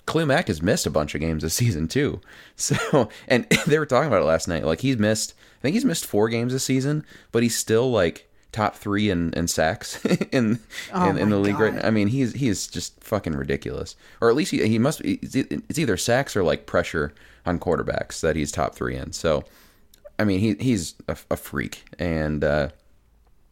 Khalil 0.07 0.27
Mack 0.27 0.49
has 0.49 0.62
missed 0.62 0.87
a 0.87 0.90
bunch 0.90 1.14
of 1.14 1.20
games 1.20 1.42
this 1.42 1.55
season 1.55 1.88
too. 1.88 2.20
So, 2.59 3.11
and 3.29 3.46
they 3.66 3.79
were 3.79 3.85
talking 3.85 4.09
about 4.09 4.22
it 4.22 4.27
last 4.27 4.49
night. 4.49 4.64
Like 4.64 4.81
he's 4.81 4.96
missed, 4.96 5.35
I 5.59 5.62
think 5.62 5.75
he's 5.75 5.85
missed 5.85 6.07
four 6.07 6.31
games 6.31 6.55
this 6.55 6.64
season, 6.64 7.05
but 7.31 7.42
he's 7.42 7.55
still 7.55 7.90
like 7.90 8.31
top 8.51 8.77
three 8.77 9.11
in, 9.11 9.35
in 9.35 9.46
sacks 9.46 10.03
in 10.33 10.59
in, 10.94 11.18
in 11.18 11.29
the 11.29 11.37
league 11.37 11.59
right 11.59 11.75
now. 11.75 11.87
I 11.87 11.90
mean, 11.90 12.09
he's 12.09 12.33
he's 12.33 12.66
just 12.66 12.99
fucking 13.05 13.35
ridiculous. 13.35 13.94
Or 14.22 14.31
at 14.31 14.37
least 14.37 14.53
he 14.53 14.66
he 14.66 14.79
must. 14.79 15.03
be 15.03 15.18
It's 15.22 15.79
either 15.79 15.99
sacks 15.99 16.35
or 16.35 16.42
like 16.42 16.64
pressure 16.64 17.12
on 17.44 17.59
quarterbacks 17.61 18.20
that 18.22 18.37
he's 18.37 18.51
top 18.51 18.75
three 18.75 18.96
in. 18.96 19.12
So, 19.12 19.44
I 20.18 20.25
mean, 20.25 20.40
he 20.40 20.55
he's 20.59 20.94
a, 21.09 21.16
a 21.31 21.37
freak 21.37 21.85
and. 21.99 22.42
uh 22.42 22.68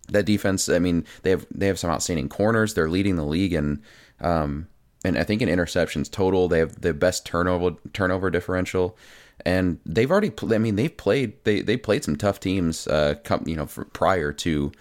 that 0.07 0.27
defense. 0.27 0.69
I 0.69 0.79
mean, 0.79 1.05
they 1.23 1.31
have 1.31 1.47
they 1.51 1.67
have 1.67 1.79
some 1.79 1.91
outstanding 1.91 2.29
corners. 2.29 2.75
They're 2.75 2.91
leading 2.91 3.17
the 3.17 3.25
league 3.25 3.53
in, 3.53 3.83
um, 4.21 4.69
and 5.05 5.19
I 5.19 5.25
think 5.25 5.43
in 5.43 5.49
interceptions 5.49 6.11
total. 6.11 6.49
They 6.49 6.59
have 6.59 6.81
the 6.81 6.95
best 6.95 7.27
turnover 7.27 7.77
turnover 7.93 8.31
differential, 8.31 8.97
and 9.45 9.79
they've 9.87 10.11
already. 10.11 10.33
I 10.43 10.59
mean, 10.59 10.77
they've 10.77 10.97
played 10.97 11.43
they 11.45 11.61
they 11.63 11.77
played 11.77 12.05
some 12.05 12.17
tough 12.17 12.41
teams. 12.41 12.87
Uh, 12.87 13.15
come 13.25 13.45
you 13.47 13.57
know 13.57 13.67
for, 13.67 13.85
prior 13.87 14.33
to, 14.33 14.73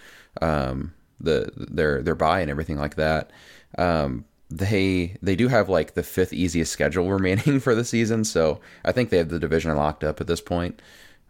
um, 0.42 0.94
the 1.20 1.50
their 1.56 2.02
their 2.02 2.14
buy 2.14 2.40
and 2.40 2.50
everything 2.50 2.78
like 2.78 2.96
that. 2.96 3.30
Um, 3.78 4.24
they 4.50 5.16
they 5.22 5.36
do 5.36 5.48
have 5.48 5.68
like 5.68 5.94
the 5.94 6.02
fifth 6.02 6.32
easiest 6.32 6.72
schedule 6.72 7.10
remaining 7.10 7.60
for 7.60 7.74
the 7.74 7.84
season, 7.84 8.24
so 8.24 8.60
I 8.84 8.92
think 8.92 9.10
they 9.10 9.18
have 9.18 9.30
the 9.30 9.38
division 9.40 9.74
locked 9.76 10.04
up 10.04 10.20
at 10.20 10.26
this 10.26 10.40
point. 10.40 10.80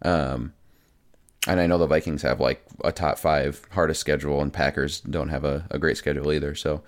Um, 0.03 0.53
and 1.47 1.61
I 1.61 1.67
know 1.67 1.79
the 1.79 1.87
Vikings 1.87 2.23
have 2.23 2.41
like 2.41 2.65
a 2.83 2.93
top 2.93 3.19
five 3.19 3.67
hardest 3.71 4.01
schedule, 4.01 4.41
and 4.41 4.53
Packers 4.53 5.01
don't 5.01 5.29
have 5.29 5.45
a, 5.45 5.67
a 5.71 5.79
great 5.79 5.97
schedule 5.97 6.33
either. 6.33 6.55
So, 6.55 6.83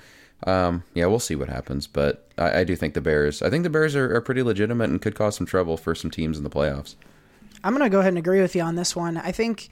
um, 0.47 0.83
yeah, 0.95 1.07
we'll 1.07 1.19
see 1.19 1.37
what 1.37 1.49
happens. 1.49 1.87
But 1.87 2.29
I, 2.38 2.61
I 2.61 2.64
do 2.64 2.77
think 2.77 2.95
the 2.95 3.01
Bears, 3.01 3.42
I 3.42 3.51
think 3.51 3.64
the 3.64 3.71
Bears 3.71 3.95
are, 3.95 4.14
are 4.14 4.21
pretty 4.21 4.42
legitimate 4.42 4.90
and 4.90 5.01
could 5.01 5.14
cause 5.14 5.37
some 5.37 5.47
trouble 5.47 5.77
for 5.77 5.95
some 5.95 6.11
teams 6.11 6.38
in 6.38 6.45
the 6.45 6.51
playoffs. 6.51 6.95
I'm 7.64 7.73
going 7.73 7.85
to 7.85 7.90
go 7.90 8.01
ahead 8.01 8.11
and 8.11 8.19
agree 8.19 8.40
with 8.40 8.55
you 8.55 8.62
on 8.62 8.77
this 8.77 8.95
one. 8.95 9.16
I 9.16 9.33
think 9.33 9.71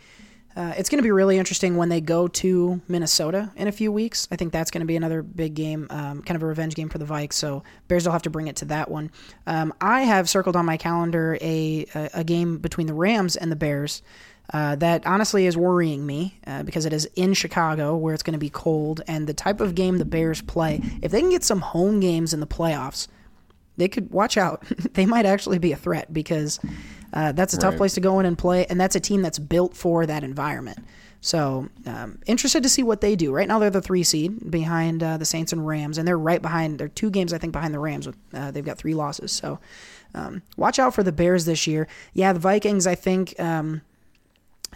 uh, 0.57 0.73
it's 0.77 0.89
going 0.89 0.99
to 0.99 1.03
be 1.03 1.11
really 1.11 1.37
interesting 1.37 1.77
when 1.77 1.89
they 1.89 2.01
go 2.01 2.29
to 2.29 2.81
Minnesota 2.87 3.51
in 3.57 3.67
a 3.67 3.73
few 3.73 3.91
weeks. 3.91 4.29
I 4.31 4.37
think 4.37 4.53
that's 4.53 4.71
going 4.71 4.81
to 4.81 4.87
be 4.87 4.97
another 4.97 5.23
big 5.23 5.55
game, 5.55 5.87
um, 5.91 6.23
kind 6.23 6.37
of 6.37 6.43
a 6.43 6.47
revenge 6.47 6.75
game 6.75 6.89
for 6.89 6.99
the 6.99 7.05
Vikes. 7.05 7.33
So 7.35 7.65
Bears 7.89 8.05
will 8.05 8.13
have 8.13 8.23
to 8.23 8.31
bring 8.31 8.47
it 8.47 8.57
to 8.57 8.65
that 8.67 8.91
one. 8.91 9.11
Um, 9.47 9.75
I 9.81 10.03
have 10.03 10.29
circled 10.29 10.57
on 10.57 10.65
my 10.65 10.77
calendar 10.77 11.37
a, 11.41 11.87
a, 11.95 12.11
a 12.15 12.25
game 12.25 12.59
between 12.59 12.87
the 12.87 12.95
Rams 12.95 13.37
and 13.37 13.51
the 13.51 13.57
Bears. 13.57 14.03
Uh, 14.53 14.77
that 14.77 15.07
honestly 15.07 15.47
is 15.47 15.57
worrying 15.57 16.05
me 16.05 16.39
uh, 16.47 16.63
because 16.63 16.85
it 16.85 16.93
is 16.93 17.09
in 17.17 17.33
Chicago 17.33 17.97
where 17.97 18.13
it's 18.13 18.23
going 18.23 18.35
to 18.35 18.39
be 18.39 18.51
cold 18.51 19.01
and 19.09 19.27
the 19.27 19.33
type 19.35 19.61
of 19.61 19.75
game 19.75 19.97
the 19.97 20.05
Bears 20.05 20.43
play. 20.43 20.81
If 21.01 21.11
they 21.11 21.21
can 21.21 21.31
get 21.31 21.43
some 21.43 21.61
home 21.61 21.99
games 21.99 22.35
in 22.35 22.41
the 22.41 22.47
playoffs, 22.47 23.09
they 23.79 23.89
could 23.89 24.11
watch 24.11 24.37
out. 24.37 24.63
they 24.93 25.07
might 25.07 25.25
actually 25.25 25.59
be 25.59 25.73
a 25.73 25.77
threat 25.77 26.13
because 26.13 26.61
uh, 27.15 27.33
that's 27.33 27.55
a 27.55 27.59
tough 27.59 27.73
Right. 27.73 27.79
place 27.79 27.95
to 27.95 28.01
go 28.01 28.21
in 28.21 28.27
and 28.27 28.37
play, 28.37 28.67
and 28.67 28.79
that's 28.79 28.95
a 28.95 29.01
team 29.01 29.23
that's 29.23 29.39
built 29.39 29.75
for 29.75 30.05
that 30.05 30.23
environment. 30.23 30.79
So, 31.23 31.71
um, 31.87 32.19
interested 32.27 32.63
to 32.65 32.69
see 32.69 32.83
what 32.83 33.01
they 33.01 33.17
do. 33.17 33.33
Right 33.33 33.49
now, 33.49 33.59
they're 33.59 33.71
the 33.71 33.81
three 33.81 34.03
seed 34.05 34.51
behind 34.51 35.03
uh, 35.03 35.17
the 35.17 35.25
Saints 35.25 35.55
and 35.55 35.67
Rams, 35.67 35.97
and 35.97 36.07
they're 36.07 36.19
right 36.19 36.43
behind. 36.43 36.79
They're 36.79 36.89
two 36.89 37.09
games, 37.11 37.33
I 37.33 37.39
think, 37.39 37.55
behind 37.55 37.73
the 37.73 37.79
Rams. 37.79 38.07
With 38.07 38.17
uh, 38.35 38.51
they've 38.51 38.65
got 38.65 38.77
three 38.77 38.93
losses. 38.93 39.33
So, 39.33 39.59
um, 40.15 40.43
watch 40.59 40.79
out 40.79 40.95
for 40.95 41.03
the 41.03 41.13
Bears 41.13 41.47
this 41.47 41.67
year. 41.67 41.89
Yeah, 42.13 42.35
the 42.35 42.41
Vikings, 42.41 42.87
I 42.87 42.95
think. 42.95 43.35
Um, 43.41 43.81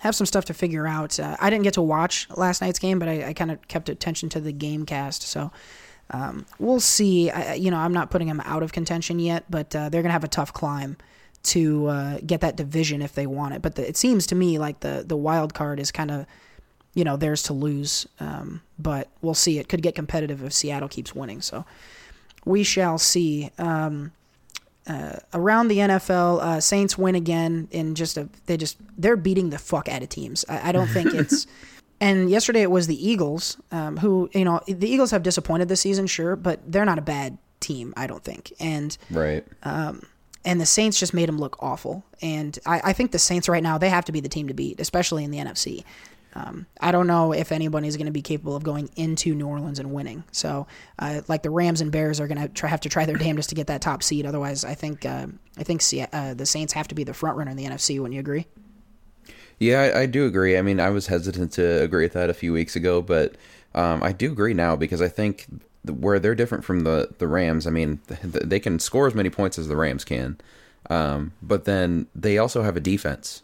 have 0.00 0.14
some 0.14 0.26
stuff 0.26 0.44
to 0.46 0.54
figure 0.54 0.86
out. 0.86 1.18
Uh, 1.18 1.36
I 1.40 1.50
didn't 1.50 1.64
get 1.64 1.74
to 1.74 1.82
watch 1.82 2.28
last 2.36 2.60
night's 2.60 2.78
game, 2.78 2.98
but 2.98 3.08
I, 3.08 3.28
I 3.28 3.32
kind 3.32 3.50
of 3.50 3.66
kept 3.68 3.88
attention 3.88 4.28
to 4.30 4.40
the 4.40 4.52
game 4.52 4.86
cast. 4.86 5.22
So 5.22 5.50
um, 6.10 6.46
we'll 6.58 6.80
see. 6.80 7.30
I, 7.30 7.54
you 7.54 7.70
know, 7.70 7.78
I'm 7.78 7.92
not 7.92 8.10
putting 8.10 8.28
them 8.28 8.40
out 8.44 8.62
of 8.62 8.72
contention 8.72 9.18
yet, 9.18 9.44
but 9.50 9.74
uh, 9.74 9.88
they're 9.88 10.02
gonna 10.02 10.12
have 10.12 10.24
a 10.24 10.28
tough 10.28 10.52
climb 10.52 10.96
to 11.44 11.86
uh, 11.86 12.18
get 12.26 12.40
that 12.40 12.56
division 12.56 13.02
if 13.02 13.14
they 13.14 13.26
want 13.26 13.54
it. 13.54 13.62
But 13.62 13.74
the, 13.76 13.88
it 13.88 13.96
seems 13.96 14.26
to 14.28 14.34
me 14.34 14.58
like 14.58 14.80
the 14.80 15.04
the 15.06 15.16
wild 15.16 15.54
card 15.54 15.80
is 15.80 15.90
kind 15.90 16.10
of 16.10 16.26
you 16.94 17.04
know 17.04 17.16
theirs 17.16 17.42
to 17.44 17.52
lose. 17.52 18.06
Um, 18.20 18.62
but 18.78 19.08
we'll 19.22 19.34
see. 19.34 19.58
It 19.58 19.68
could 19.68 19.82
get 19.82 19.94
competitive 19.94 20.42
if 20.42 20.52
Seattle 20.52 20.88
keeps 20.88 21.14
winning. 21.14 21.40
So. 21.40 21.64
we 22.44 22.62
shall 22.62 22.98
see. 22.98 23.50
Um, 23.58 24.12
uh, 24.88 25.18
around 25.34 25.68
the 25.68 25.78
NFL, 25.78 26.40
uh, 26.40 26.60
Saints 26.60 26.96
win 26.96 27.14
again 27.14 27.68
in 27.70 27.94
just 27.94 28.16
a 28.16 28.28
they 28.46 28.56
just 28.56 28.78
they're 28.96 29.16
beating 29.16 29.50
the 29.50 29.58
fuck 29.58 29.88
out 29.88 30.02
of 30.02 30.08
teams. 30.08 30.44
I, 30.48 30.70
I 30.70 30.72
don't 30.72 30.88
think 30.88 31.12
it's. 31.14 31.46
and 32.00 32.30
yesterday 32.30 32.62
it 32.62 32.70
was 32.70 32.86
the 32.86 33.06
Eagles, 33.08 33.56
um, 33.70 33.96
who 33.98 34.30
you 34.32 34.44
know 34.44 34.60
the 34.66 34.88
Eagles 34.88 35.10
have 35.10 35.22
disappointed 35.22 35.68
this 35.68 35.80
season, 35.80 36.06
sure, 36.06 36.36
but 36.36 36.60
they're 36.70 36.84
not 36.84 36.98
a 36.98 37.02
bad 37.02 37.38
team, 37.60 37.92
I 37.96 38.06
don't 38.06 38.22
think. 38.22 38.52
And 38.60 38.96
Right. 39.10 39.44
and 40.44 40.60
the 40.60 40.66
Saints 40.66 40.98
just 40.98 41.12
made 41.12 41.28
them 41.28 41.38
look 41.38 41.56
awful. 41.62 42.04
And 42.22 42.58
I, 42.64 42.80
I 42.84 42.92
think 42.92 43.12
the 43.12 43.18
Saints 43.18 43.48
right 43.48 43.62
now 43.62 43.78
they 43.78 43.90
have 43.90 44.04
to 44.06 44.12
be 44.12 44.20
the 44.20 44.28
team 44.28 44.48
to 44.48 44.54
beat, 44.54 44.80
especially 44.80 45.24
in 45.24 45.30
the 45.30 45.38
NFC. 45.38 45.84
Um, 46.38 46.66
I 46.80 46.92
don't 46.92 47.08
know 47.08 47.32
if 47.32 47.50
anybody's 47.50 47.96
going 47.96 48.06
to 48.06 48.12
be 48.12 48.22
capable 48.22 48.54
of 48.54 48.62
going 48.62 48.88
into 48.94 49.34
New 49.34 49.48
Orleans 49.48 49.80
and 49.80 49.92
winning. 49.92 50.22
So, 50.30 50.68
uh, 50.98 51.22
like 51.26 51.42
the 51.42 51.50
Rams 51.50 51.80
and 51.80 51.90
Bears 51.90 52.20
are 52.20 52.28
going 52.28 52.48
to 52.48 52.66
have 52.68 52.80
to 52.82 52.88
try 52.88 53.06
their 53.06 53.16
damnedest 53.16 53.48
to 53.48 53.56
get 53.56 53.66
that 53.66 53.82
top 53.82 54.04
seed. 54.04 54.24
Otherwise, 54.24 54.64
I 54.64 54.74
think 54.74 55.04
uh, 55.04 55.26
I 55.56 55.64
think 55.64 55.82
uh, 56.12 56.34
the 56.34 56.46
Saints 56.46 56.72
have 56.74 56.86
to 56.88 56.94
be 56.94 57.02
the 57.02 57.14
front 57.14 57.36
runner 57.36 57.50
in 57.50 57.56
the 57.56 57.64
NFC. 57.64 57.98
Wouldn't 57.98 58.14
you 58.14 58.20
agree? 58.20 58.46
Yeah, 59.58 59.80
I, 59.80 60.02
I 60.02 60.06
do 60.06 60.26
agree. 60.26 60.56
I 60.56 60.62
mean, 60.62 60.78
I 60.78 60.90
was 60.90 61.08
hesitant 61.08 61.52
to 61.52 61.82
agree 61.82 62.04
with 62.04 62.12
that 62.12 62.30
a 62.30 62.34
few 62.34 62.52
weeks 62.52 62.76
ago, 62.76 63.02
but 63.02 63.34
um, 63.74 64.02
I 64.02 64.12
do 64.12 64.30
agree 64.30 64.54
now 64.54 64.76
because 64.76 65.02
I 65.02 65.08
think 65.08 65.46
th- 65.84 65.98
where 65.98 66.20
they're 66.20 66.36
different 66.36 66.64
from 66.64 66.80
the, 66.80 67.08
the 67.18 67.26
Rams, 67.26 67.66
I 67.66 67.70
mean, 67.70 67.98
th- 68.06 68.20
they 68.44 68.60
can 68.60 68.78
score 68.78 69.08
as 69.08 69.14
many 69.14 69.30
points 69.30 69.58
as 69.58 69.66
the 69.66 69.76
Rams 69.76 70.04
can, 70.04 70.38
um, 70.88 71.32
but 71.42 71.64
then 71.64 72.06
they 72.14 72.38
also 72.38 72.62
have 72.62 72.76
a 72.76 72.80
defense. 72.80 73.42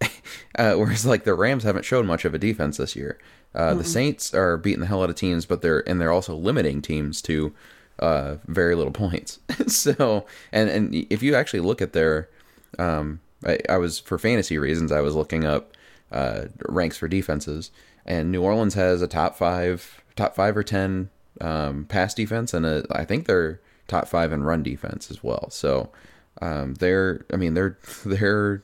uh, 0.58 0.74
whereas, 0.74 1.06
like, 1.06 1.24
the 1.24 1.34
Rams 1.34 1.64
haven't 1.64 1.84
shown 1.84 2.06
much 2.06 2.24
of 2.24 2.34
a 2.34 2.38
defense 2.38 2.76
this 2.76 2.96
year. 2.96 3.18
Uh, 3.54 3.74
The 3.74 3.84
Saints 3.84 4.34
are 4.34 4.56
beating 4.58 4.80
the 4.80 4.86
hell 4.86 5.02
out 5.02 5.08
of 5.10 5.16
teams, 5.16 5.46
but 5.46 5.62
they're 5.62 5.88
and 5.88 5.98
they're 5.98 6.12
also 6.12 6.36
limiting 6.36 6.82
teams 6.82 7.22
to 7.22 7.54
uh, 7.98 8.36
very 8.46 8.74
little 8.74 8.92
points. 9.08 9.40
so, 9.66 10.26
and 10.52 10.68
and 10.68 10.94
if 11.08 11.22
you 11.22 11.34
actually 11.34 11.60
look 11.60 11.80
at 11.80 11.94
their 11.94 12.28
um, 12.78 13.20
I, 13.44 13.58
I 13.68 13.76
was 13.78 13.98
for 13.98 14.18
fantasy 14.18 14.58
reasons. 14.58 14.92
I 14.92 15.00
was 15.00 15.14
looking 15.14 15.44
up 15.44 15.72
uh, 16.12 16.46
ranks 16.68 16.96
for 16.96 17.08
defenses, 17.08 17.70
and 18.04 18.30
New 18.30 18.42
Orleans 18.42 18.74
has 18.74 19.02
a 19.02 19.08
top 19.08 19.36
five, 19.36 20.02
top 20.14 20.34
five 20.34 20.56
or 20.56 20.62
ten 20.62 21.10
um, 21.40 21.84
pass 21.86 22.14
defense, 22.14 22.54
and 22.54 22.64
a, 22.64 22.84
I 22.90 23.04
think 23.04 23.26
they're 23.26 23.60
top 23.88 24.08
five 24.08 24.32
in 24.32 24.42
run 24.42 24.62
defense 24.62 25.10
as 25.10 25.22
well. 25.22 25.48
So 25.50 25.90
um, 26.42 26.74
they're, 26.74 27.24
I 27.32 27.36
mean, 27.36 27.54
they're 27.54 27.78
they're 28.04 28.62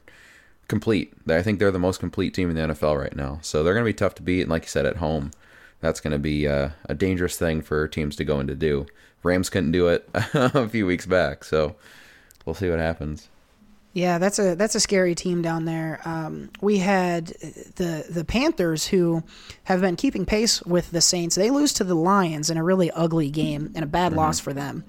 complete. 0.68 1.12
I 1.29 1.42
think 1.42 1.59
they're 1.59 1.70
the 1.70 1.79
most 1.79 2.01
complete 2.01 2.35
team 2.35 2.51
in 2.51 2.57
the 2.57 2.75
NFL 2.75 2.98
right 2.98 3.14
now. 3.14 3.38
So 3.42 3.62
they're 3.62 3.75
going 3.75 3.85
to 3.85 3.88
be 3.88 3.94
tough 3.94 4.14
to 4.16 4.22
beat, 4.22 4.42
and 4.42 4.51
like 4.51 4.62
you 4.62 4.68
said, 4.68 4.87
at 4.87 4.96
home, 4.96 5.31
that's 5.81 6.01
going 6.01 6.12
to 6.12 6.18
be 6.18 6.48
uh, 6.48 6.70
a 6.87 6.94
dangerous 6.94 7.37
thing 7.37 7.62
for 7.62 7.88
teams 7.88 8.16
to 8.16 8.25
go 8.25 8.40
in 8.40 8.46
to 8.46 8.55
do. 8.55 8.87
Rams 9.22 9.51
couldn't 9.51 9.72
do 9.72 9.88
it 9.88 10.09
a 10.14 10.68
few 10.68 10.87
weeks 10.87 11.07
back, 11.07 11.44
so 11.44 11.77
we'll 12.44 12.55
see 12.55 12.70
what 12.70 12.79
happens. 12.79 13.29
Yeah, 13.94 14.16
that's 14.16 14.38
a 14.38 14.55
that's 14.55 14.75
a 14.75 14.81
scary 14.81 15.14
team 15.14 15.42
down 15.42 15.66
there. 15.66 16.01
Um, 16.07 16.51
we 16.62 16.79
had 16.79 17.27
the 17.27 18.07
the 18.09 18.25
Panthers 18.25 18.87
who 18.87 19.22
have 19.64 19.83
been 19.83 19.96
keeping 19.96 20.25
pace 20.25 20.62
with 20.62 20.90
the 20.92 21.03
Saints. 21.03 21.37
They 21.37 21.51
lose 21.51 21.75
to 21.75 21.85
the 21.85 21.94
Lions 21.94 22.48
in 22.48 22.57
a 22.57 22.64
really 22.64 22.90
ugly 22.92 23.31
game 23.31 23.70
and 23.75 23.85
a 23.85 23.87
bad 23.87 24.14
loss 24.14 24.40
for 24.40 24.55
them. 24.55 24.85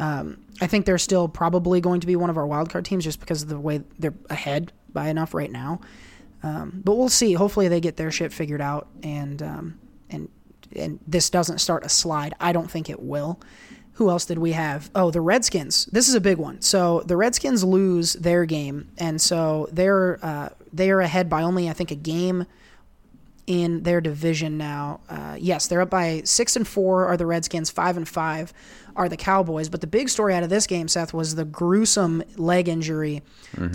Um, 0.00 0.38
I 0.60 0.66
think 0.66 0.84
they're 0.84 0.98
still 0.98 1.28
probably 1.28 1.80
going 1.80 2.00
to 2.00 2.06
be 2.06 2.16
one 2.16 2.30
of 2.30 2.36
our 2.36 2.46
wildcard 2.46 2.84
teams 2.84 3.04
just 3.04 3.20
because 3.20 3.42
of 3.42 3.48
the 3.48 3.60
way 3.60 3.82
they're 3.98 4.14
ahead 4.28 4.72
by 4.92 5.08
enough 5.08 5.34
right 5.34 5.50
now. 5.50 5.80
Um, 6.42 6.80
but 6.84 6.94
we'll 6.94 7.08
see. 7.08 7.34
Hopefully 7.34 7.68
they 7.68 7.80
get 7.80 7.96
their 7.96 8.10
shit 8.10 8.32
figured 8.32 8.60
out 8.60 8.88
and 9.02 9.42
um, 9.42 9.78
and 10.08 10.28
and 10.74 11.00
this 11.06 11.30
doesn't 11.30 11.58
start 11.58 11.84
a 11.84 11.88
slide. 11.88 12.34
I 12.40 12.52
don't 12.52 12.70
think 12.70 12.88
it 12.88 13.00
will. 13.00 13.40
Who 13.94 14.08
else 14.08 14.24
did 14.24 14.38
we 14.38 14.52
have? 14.52 14.90
Oh, 14.94 15.10
the 15.10 15.20
Redskins. 15.20 15.84
This 15.86 16.08
is 16.08 16.14
a 16.14 16.20
big 16.20 16.38
one. 16.38 16.62
So 16.62 17.02
the 17.04 17.16
Redskins 17.16 17.62
lose 17.62 18.14
their 18.14 18.46
game, 18.46 18.90
and 18.96 19.20
so 19.20 19.68
they're 19.72 20.18
uh, 20.22 20.50
they 20.72 20.90
are 20.90 21.00
ahead 21.00 21.28
by 21.28 21.42
only 21.42 21.68
I 21.68 21.72
think 21.74 21.90
a 21.90 21.96
game 21.96 22.46
in 23.50 23.82
their 23.82 24.00
division 24.00 24.56
now. 24.56 25.00
Uh, 25.08 25.36
yes, 25.36 25.66
they're 25.66 25.80
up 25.80 25.90
by 25.90 26.22
six 26.24 26.54
and 26.54 26.68
four 26.68 27.06
are 27.06 27.16
the 27.16 27.26
Redskins, 27.26 27.68
five 27.68 27.96
and 27.96 28.08
five 28.08 28.52
are 28.94 29.08
the 29.08 29.16
Cowboys. 29.16 29.68
But 29.68 29.80
the 29.80 29.88
big 29.88 30.08
story 30.08 30.36
out 30.36 30.44
of 30.44 30.50
this 30.50 30.68
game, 30.68 30.86
Seth, 30.86 31.12
was 31.12 31.34
the 31.34 31.44
gruesome 31.44 32.22
leg 32.36 32.68
injury 32.68 33.22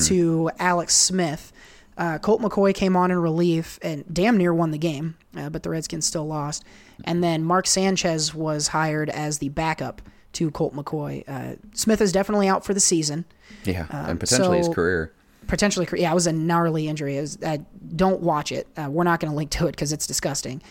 to 0.06 0.50
Alex 0.60 0.96
Smith. 0.96 1.52
Uh, 1.98 2.20
Colt 2.20 2.42
McCoy 2.42 2.74
came 2.74 2.96
on 2.96 3.12
in 3.12 3.18
relief 3.20 3.78
and 3.82 4.06
damn 4.14 4.38
near 4.38 4.54
won 4.54 4.72
the 4.72 4.78
game, 4.78 5.18
uh, 5.36 5.50
but 5.50 5.64
the 5.64 5.70
Redskins 5.70 6.06
still 6.06 6.26
lost. 6.26 6.64
And 7.04 7.22
then 7.22 7.44
Mark 7.44 7.68
Sanchez 7.68 8.34
was 8.34 8.70
hired 8.70 9.10
as 9.10 9.40
the 9.40 9.50
backup 9.50 10.02
to 10.34 10.52
Colt 10.52 10.74
McCoy. 10.74 11.24
Uh, 11.28 11.56
Smith 11.74 12.00
is 12.00 12.14
definitely 12.14 12.48
out 12.48 12.64
for 12.66 12.74
the 12.74 12.80
season 12.80 13.26
Yeah, 13.66 13.88
and 13.90 14.20
potentially 14.22 14.62
so- 14.62 14.68
his 14.70 14.74
career. 14.76 15.12
Potentially 15.48 15.88
yeah 15.98 16.12
it 16.12 16.16
was 16.16 16.28
a 16.28 16.34
gnarly 16.34 16.88
injury. 16.88 17.18
It 17.18 17.22
was, 17.22 17.38
uh, 17.44 17.58
don't 17.96 18.22
watch 18.22 18.52
it. 18.52 18.68
Uh, 18.78 18.90
we're 18.90 19.04
not 19.04 19.20
going 19.20 19.32
to 19.32 19.36
link 19.36 19.52
to 19.52 19.68
it 19.68 19.72
because 19.72 19.94
it's 19.94 20.08
disgusting. 20.08 20.62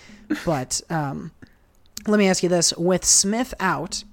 But 0.44 0.80
um, 0.90 1.32
let 2.06 2.18
me 2.18 2.28
ask 2.28 2.42
you 2.42 2.48
this. 2.48 2.72
With 2.76 3.04
smith 3.04 3.54
out 3.60 4.04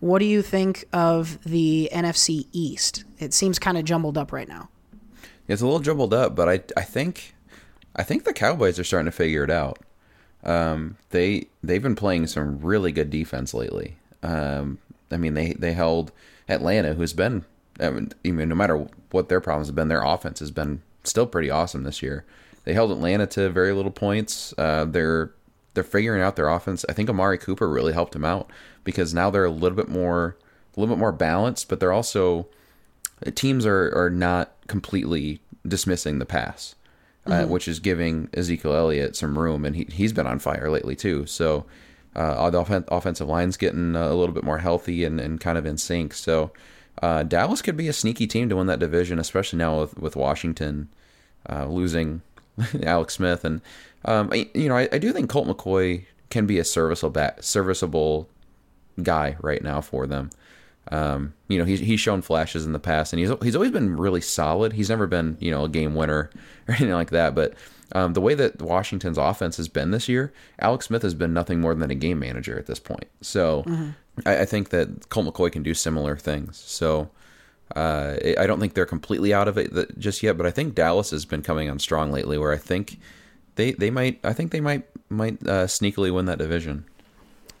what 0.00 0.18
do 0.18 0.24
you 0.24 0.40
think 0.42 0.86
of 0.92 1.38
the 1.44 1.90
nfc 1.92 2.46
east? 2.52 3.04
It 3.18 3.32
seems 3.34 3.58
kind 3.58 3.76
of 3.76 3.84
jumbled 3.84 4.16
up 4.16 4.32
right 4.32 4.48
now. 4.48 4.70
It's 5.46 5.62
a 5.62 5.66
little 5.66 5.80
jumbled 5.80 6.14
up, 6.14 6.34
but 6.34 6.48
I 6.48 6.60
I 6.76 6.82
think 6.82 7.34
I 7.94 8.02
think 8.02 8.24
the 8.24 8.32
Cowboys 8.32 8.78
are 8.78 8.84
starting 8.84 9.10
to 9.10 9.16
figure 9.16 9.44
it 9.44 9.50
out. 9.50 9.78
Um, 10.42 10.96
they 11.10 11.48
they've 11.62 11.82
been 11.82 11.96
playing 11.96 12.28
some 12.28 12.60
really 12.60 12.92
good 12.92 13.10
defense 13.10 13.52
lately. 13.52 13.98
Um, 14.22 14.78
I 15.10 15.16
mean 15.18 15.34
they 15.34 15.52
they 15.52 15.72
held 15.72 16.12
Atlanta, 16.48 16.94
who's 16.94 17.12
been 17.12 17.44
I 17.80 17.90
mean, 17.90 18.12
even 18.24 18.48
no 18.48 18.54
matter 18.54 18.86
what 19.10 19.28
their 19.28 19.40
problems 19.40 19.68
have 19.68 19.74
been, 19.74 19.88
their 19.88 20.02
offense 20.02 20.40
has 20.40 20.50
been 20.50 20.82
still 21.04 21.26
pretty 21.26 21.50
awesome 21.50 21.82
this 21.82 22.02
year. 22.02 22.24
They 22.64 22.74
held 22.74 22.90
Atlanta 22.90 23.26
to 23.28 23.48
very 23.48 23.72
little 23.72 23.90
points. 23.90 24.54
Uh, 24.58 24.84
they're 24.84 25.32
they're 25.74 25.84
figuring 25.84 26.20
out 26.20 26.36
their 26.36 26.48
offense. 26.48 26.84
I 26.88 26.92
think 26.92 27.08
Amari 27.08 27.38
Cooper 27.38 27.68
really 27.68 27.92
helped 27.92 28.12
them 28.12 28.24
out 28.24 28.50
because 28.84 29.14
now 29.14 29.30
they're 29.30 29.44
a 29.44 29.50
little 29.50 29.76
bit 29.76 29.88
more 29.88 30.36
a 30.76 30.80
little 30.80 30.94
bit 30.94 31.00
more 31.00 31.12
balanced, 31.12 31.68
but 31.68 31.80
they're 31.80 31.92
also 31.92 32.48
teams 33.34 33.66
are, 33.66 33.92
are 33.96 34.10
not 34.10 34.52
completely 34.66 35.40
dismissing 35.66 36.18
the 36.18 36.26
pass, 36.26 36.74
uh, 37.26 37.44
which 37.44 37.68
is 37.68 37.80
giving 37.80 38.28
Ezekiel 38.34 38.74
Elliott 38.74 39.16
some 39.16 39.38
room, 39.38 39.64
and 39.64 39.76
he, 39.76 39.86
he's 39.90 40.12
been 40.12 40.26
on 40.26 40.38
fire 40.38 40.70
lately 40.70 40.96
too. 40.96 41.26
So 41.26 41.66
uh, 42.16 42.50
the 42.50 42.58
offen- 42.58 42.84
offensive 42.88 43.28
line's 43.28 43.56
getting 43.56 43.94
a 43.94 44.14
little 44.14 44.34
bit 44.34 44.44
more 44.44 44.58
healthy 44.58 45.04
and, 45.04 45.20
and 45.20 45.40
kind 45.40 45.58
of 45.58 45.66
in 45.66 45.76
sync. 45.76 46.14
So 46.14 46.50
uh, 47.00 47.22
Dallas 47.22 47.62
could 47.62 47.76
be 47.76 47.88
a 47.88 47.92
sneaky 47.92 48.26
team 48.26 48.48
to 48.48 48.56
win 48.56 48.66
that 48.66 48.78
division, 48.78 49.18
especially 49.18 49.58
now 49.58 49.80
with, 49.80 49.98
with 49.98 50.16
Washington 50.16 50.88
uh, 51.48 51.66
losing 51.66 52.22
Alex 52.82 53.14
Smith. 53.14 53.44
And, 53.44 53.60
um, 54.04 54.30
I, 54.32 54.48
you 54.54 54.68
know, 54.68 54.76
I, 54.76 54.88
I 54.92 54.98
do 54.98 55.12
think 55.12 55.30
Colt 55.30 55.48
McCoy 55.48 56.04
can 56.28 56.46
be 56.46 56.58
a 56.58 56.64
serviceable, 56.64 57.10
bat, 57.10 57.44
serviceable 57.44 58.28
guy 59.02 59.36
right 59.40 59.62
now 59.62 59.80
for 59.80 60.06
them. 60.06 60.30
Um, 60.90 61.34
you 61.48 61.58
know, 61.58 61.64
he's 61.64 61.80
he's 61.80 62.00
shown 62.00 62.22
flashes 62.22 62.66
in 62.66 62.72
the 62.72 62.78
past, 62.78 63.12
and 63.12 63.20
he's 63.20 63.30
he's 63.42 63.54
always 63.54 63.70
been 63.70 63.96
really 63.96 64.20
solid. 64.20 64.72
He's 64.72 64.88
never 64.88 65.06
been 65.06 65.36
you 65.38 65.50
know 65.50 65.64
a 65.64 65.68
game 65.68 65.94
winner 65.94 66.30
or 66.68 66.74
anything 66.74 66.90
like 66.90 67.10
that. 67.10 67.34
But 67.34 67.54
um, 67.92 68.12
the 68.12 68.20
way 68.20 68.34
that 68.34 68.60
Washington's 68.60 69.18
offense 69.18 69.56
has 69.56 69.68
been 69.68 69.90
this 69.90 70.08
year, 70.08 70.32
Alex 70.58 70.86
Smith 70.86 71.02
has 71.02 71.14
been 71.14 71.32
nothing 71.32 71.60
more 71.60 71.74
than 71.74 71.90
a 71.90 71.94
game 71.94 72.18
manager 72.18 72.58
at 72.58 72.66
this 72.66 72.78
point. 72.78 73.06
So 73.20 73.64
I, 74.26 74.40
I 74.40 74.44
think 74.44 74.70
that 74.70 75.08
Colt 75.08 75.26
McCoy 75.26 75.50
can 75.50 75.62
do 75.62 75.74
similar 75.74 76.16
things. 76.16 76.56
So 76.58 77.10
uh, 77.76 78.16
I 78.38 78.46
don't 78.46 78.60
think 78.60 78.74
they're 78.74 78.86
completely 78.86 79.32
out 79.32 79.48
of 79.48 79.56
it 79.56 79.98
just 79.98 80.22
yet, 80.22 80.36
but 80.36 80.46
I 80.46 80.50
think 80.50 80.74
Dallas 80.74 81.10
has 81.10 81.24
been 81.24 81.42
coming 81.42 81.70
on 81.70 81.78
strong 81.78 82.10
lately. 82.10 82.38
Where 82.38 82.52
I 82.52 82.56
think 82.56 82.98
they 83.54 83.72
they 83.72 83.90
might 83.90 84.18
I 84.24 84.32
think 84.32 84.50
they 84.50 84.60
might 84.60 84.84
might 85.08 85.34
uh, 85.46 85.66
sneakily 85.66 86.12
win 86.12 86.26
that 86.26 86.38
division. 86.38 86.84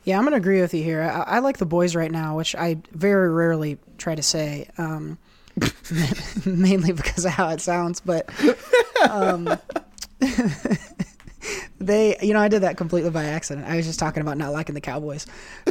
Yeah, 0.04 0.18
I'm 0.18 0.26
to 0.26 0.34
agree 0.34 0.60
with 0.60 0.72
you 0.72 0.82
here. 0.82 1.02
I, 1.02 1.36
I 1.36 1.38
like 1.40 1.58
the 1.58 1.66
boys 1.66 1.94
right 1.94 2.10
now, 2.10 2.36
which 2.36 2.54
I 2.54 2.78
very 2.92 3.28
rarely 3.28 3.78
try 3.98 4.14
to 4.14 4.22
say, 4.22 4.68
um, 4.78 5.18
mainly 6.46 6.92
because 6.92 7.26
of 7.26 7.32
how 7.32 7.50
it 7.50 7.60
sounds. 7.60 8.00
But 8.00 8.30
um, 9.08 9.58
they, 11.80 12.16
you 12.20 12.34
know, 12.34 12.40
I 12.40 12.48
did 12.48 12.62
that 12.62 12.76
completely 12.76 13.10
by 13.10 13.24
accident. 13.24 13.66
I 13.66 13.76
was 13.76 13.86
just 13.86 13.98
talking 13.98 14.20
about 14.20 14.36
not 14.36 14.52
liking 14.52 14.74
the 14.74 14.80
Cowboys. 14.80 15.26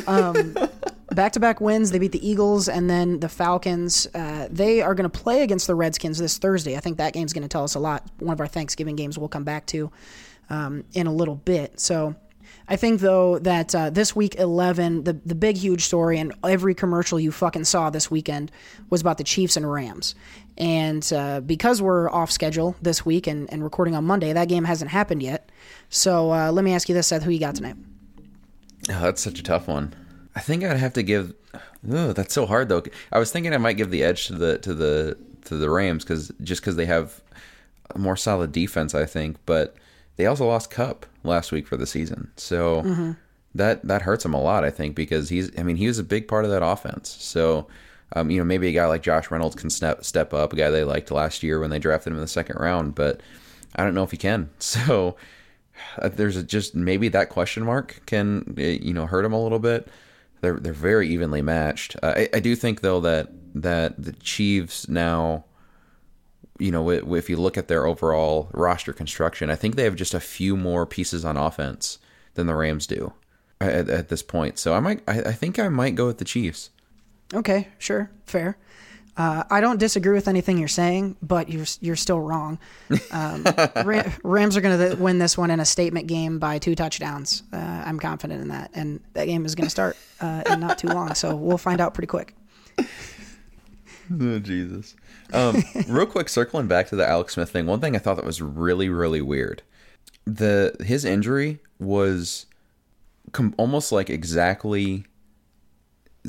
Um, 0.08 0.56
back-to-back 1.12 1.62
wins. 1.62 1.92
They 1.92 2.00
beat 2.00 2.12
the 2.12 2.28
Eagles 2.28 2.70
and 2.70 2.90
then 2.90 3.20
the 3.20 3.30
Falcons. 3.30 4.08
Uh, 4.14 4.48
they 4.52 4.82
are 4.82 4.96
going 4.96 5.10
to 5.10 5.20
play 5.20 5.44
against 5.44 5.68
the 5.68 5.76
Redskins 5.76 6.18
this 6.18 6.38
Thursday. 6.38 6.76
I 6.76 6.80
think 6.80 6.98
that 6.98 7.14
game's 7.14 7.34
going 7.34 7.44
to 7.44 7.50
tell 7.50 7.64
us 7.64 7.76
a 7.76 7.80
lot. 7.80 8.08
One 8.20 8.34
of 8.34 8.40
our 8.40 8.48
Thanksgiving 8.48 8.96
games 8.96 9.18
we'll 9.18 9.30
come 9.30 9.44
back 9.44 9.66
to 9.68 9.92
um, 10.50 10.84
in 10.94 11.08
a 11.08 11.14
little 11.14 11.36
bit. 11.36 11.80
So. 11.80 12.16
I 12.68 12.76
think 12.76 13.02
though 13.02 13.40
that 13.40 13.74
uh, 13.74 13.90
this 13.90 14.16
week 14.16 14.36
11, 14.36 15.04
the 15.04 15.14
the 15.14 15.34
big 15.34 15.58
huge 15.58 15.86
story 15.86 16.20
and 16.20 16.34
every 16.44 16.76
commercial 16.76 17.20
you 17.20 17.32
fucking 17.32 17.64
saw 17.64 17.90
this 17.90 18.12
weekend 18.12 18.52
was 18.92 19.02
about 19.02 19.18
the 19.18 19.24
Chiefs 19.24 19.58
and 19.58 19.70
Rams. 19.70 20.14
And 20.60 21.12
uh, 21.14 21.40
because 21.40 21.82
we're 21.82 22.10
off 22.10 22.32
schedule 22.32 22.76
this 22.82 23.06
week 23.06 23.28
and, 23.28 23.52
and 23.52 23.64
recording 23.64 23.96
on 23.96 24.04
Monday, 24.04 24.34
that 24.34 24.50
game 24.50 24.66
hasn't 24.66 24.92
happened 24.92 25.24
yet. 25.24 25.50
So 25.90 26.34
uh, 26.34 26.52
let 26.52 26.66
me 26.66 26.74
ask 26.74 26.90
you 26.90 26.96
this, 26.96 27.08
Seth, 27.08 27.24
who 27.24 27.32
you 27.32 27.40
got 27.40 27.56
tonight? 27.56 27.78
Oh, 28.90 29.02
that's 29.02 29.22
such 29.22 29.40
a 29.40 29.44
tough 29.44 29.68
one. 29.68 29.96
I 30.36 30.42
think 30.42 30.64
I'd 30.64 30.78
have 30.78 30.94
to 30.94 31.04
give. 31.04 31.34
Oh, 31.90 32.12
that's 32.12 32.34
so 32.34 32.46
hard 32.46 32.70
though. 32.70 32.84
I 33.12 33.20
was 33.20 33.32
thinking 33.32 33.54
I 33.54 33.58
might 33.58 33.78
give 33.78 33.90
the 33.90 34.04
edge 34.04 34.28
to 34.28 34.34
the 34.34 34.58
to 34.60 34.74
the 34.74 35.18
to 35.46 35.56
the 35.56 35.70
Rams 35.70 36.04
because 36.04 36.32
just 36.44 36.62
because 36.62 36.76
they 36.76 36.86
have 36.86 37.22
a 37.96 38.00
more 38.00 38.18
solid 38.18 38.52
defense, 38.52 38.94
I 38.94 39.06
think. 39.06 39.38
But 39.46 39.76
they 40.18 40.26
also 40.26 40.46
lost 40.46 40.72
Kupp 40.72 41.06
last 41.24 41.52
week 41.52 41.68
for 41.68 41.78
the 41.78 41.88
season, 41.88 42.32
so 42.36 43.16
that 43.56 43.86
that 43.88 44.02
hurts 44.02 44.26
him 44.26 44.34
a 44.34 44.42
lot. 44.42 44.64
I 44.64 44.70
think 44.70 44.96
because 44.96 45.30
he's. 45.30 45.58
I 45.58 45.64
mean, 45.64 45.78
he 45.78 45.88
was 45.88 46.00
a 46.00 46.04
big 46.04 46.28
part 46.28 46.44
of 46.44 46.52
that 46.52 46.64
offense. 46.64 47.10
So. 47.10 47.68
Um, 48.16 48.32
you 48.32 48.40
know, 48.40 48.44
maybe 48.44 48.68
a 48.68 48.72
guy 48.72 48.88
like 48.88 49.04
Josh 49.04 49.30
Reynolds 49.30 49.56
can 49.56 49.70
step 49.70 50.04
step 50.04 50.34
up, 50.34 50.54
a 50.54 50.56
guy 50.56 50.70
they 50.70 50.84
liked 50.84 51.12
last 51.12 51.44
year 51.44 51.60
when 51.60 51.70
they 51.70 51.80
drafted 51.80 52.12
him 52.12 52.18
in 52.18 52.22
the 52.22 52.28
second 52.28 52.58
round, 52.60 52.96
but 52.96 53.22
I 53.76 53.84
don't 53.84 53.94
know 53.94 54.04
if 54.04 54.12
he 54.12 54.18
can. 54.18 54.50
So 54.60 55.16
uh, 55.98 56.10
there's 56.10 56.36
a, 56.36 56.44
just 56.44 56.76
maybe 56.76 57.08
that 57.08 57.30
question 57.30 57.64
mark 57.64 58.02
can 58.06 58.56
uh, 58.58 58.62
you 58.62 58.94
know 58.94 59.06
hurt 59.06 59.26
him 59.26 59.34
a 59.34 59.42
little 59.42 59.60
bit. 59.60 59.88
They're 60.42 60.60
they're 60.60 60.74
very 60.74 61.08
evenly 61.10 61.42
matched. 61.42 61.96
Uh, 62.02 62.14
I, 62.18 62.30
I 62.36 62.40
do 62.40 62.56
think 62.56 62.82
though 62.82 63.00
that 63.02 63.30
that 63.56 64.02
the 64.02 64.14
Chiefs 64.14 64.88
now, 64.88 65.46
you 66.58 66.72
know, 66.72 66.90
if 66.90 67.30
you 67.30 67.38
look 67.38 67.58
at 67.58 67.68
their 67.68 67.86
overall 67.86 68.50
roster 68.54 68.94
construction, 68.94 69.50
I 69.50 69.56
think 69.56 69.76
they 69.76 69.84
have 69.84 69.96
just 69.96 70.14
a 70.14 70.20
few 70.20 70.58
more 70.58 70.86
pieces 70.86 71.24
on 71.26 71.38
offense 71.38 72.00
than 72.34 72.48
the 72.48 72.56
Rams 72.56 72.88
do 72.88 73.14
at, 73.62 73.90
at 73.90 74.10
this 74.10 74.24
point. 74.24 74.60
So 74.60 74.74
I 74.74 74.80
might 74.80 75.02
I, 75.08 75.20
I 75.22 75.32
think 75.32 75.60
I 75.60 75.70
might 75.70 75.96
go 75.96 76.08
with 76.08 76.18
the 76.18 76.26
Chiefs. 76.26 76.70
Okay, 77.34 77.68
sure, 77.78 78.10
fair. 78.26 78.58
Uh, 79.18 79.44
I 79.50 79.60
don't 79.60 79.80
disagree 79.80 80.14
with 80.14 80.30
anything 80.30 80.58
you're 80.58 80.70
saying, 80.70 81.18
but 81.22 81.50
you're 81.50 81.66
you're 81.82 81.98
still 81.98 82.22
wrong. 82.22 82.58
Um, 83.12 83.44
Ra- 83.84 84.10
Rams 84.24 84.56
are 84.56 84.62
going 84.62 84.92
to 84.92 84.96
win 84.96 85.20
this 85.20 85.38
one 85.38 85.52
in 85.52 85.60
a 85.60 85.66
statement 85.66 86.08
game 86.08 86.40
by 86.40 86.58
two 86.58 86.74
touchdowns. 86.74 87.44
Uh, 87.52 87.58
I'm 87.58 88.00
confident 88.00 88.42
in 88.42 88.48
that, 88.48 88.72
and 88.74 89.02
that 89.14 89.26
game 89.26 89.46
is 89.46 89.56
going 89.56 89.66
to 89.66 89.70
start 89.70 89.98
uh, 90.22 90.44
in 90.50 90.62
not 90.62 90.78
too 90.78 90.88
long, 90.88 91.16
so 91.16 91.36
we'll 91.36 91.58
find 91.58 91.82
out 91.82 91.94
pretty 91.94 92.08
quick. 92.08 92.34
Oh 94.12 94.40
Jesus! 94.40 94.96
Um, 95.34 95.64
real 95.88 96.08
quick, 96.08 96.30
circling 96.30 96.66
back 96.66 96.88
to 96.88 96.96
the 96.96 97.08
Alex 97.08 97.36
Smith 97.36 97.52
thing. 97.52 97.68
One 97.68 97.80
thing 97.80 97.96
I 97.96 98.00
thought 98.00 98.16
that 98.16 98.26
was 98.26 98.42
really, 98.42 98.90
really 98.90 99.22
weird. 99.22 99.62
The 100.26 100.76
his 100.84 101.06
injury 101.06 101.60
was 101.78 102.48
com- 103.32 103.54
almost 103.58 103.92
like 103.92 104.10
exactly 104.10 105.06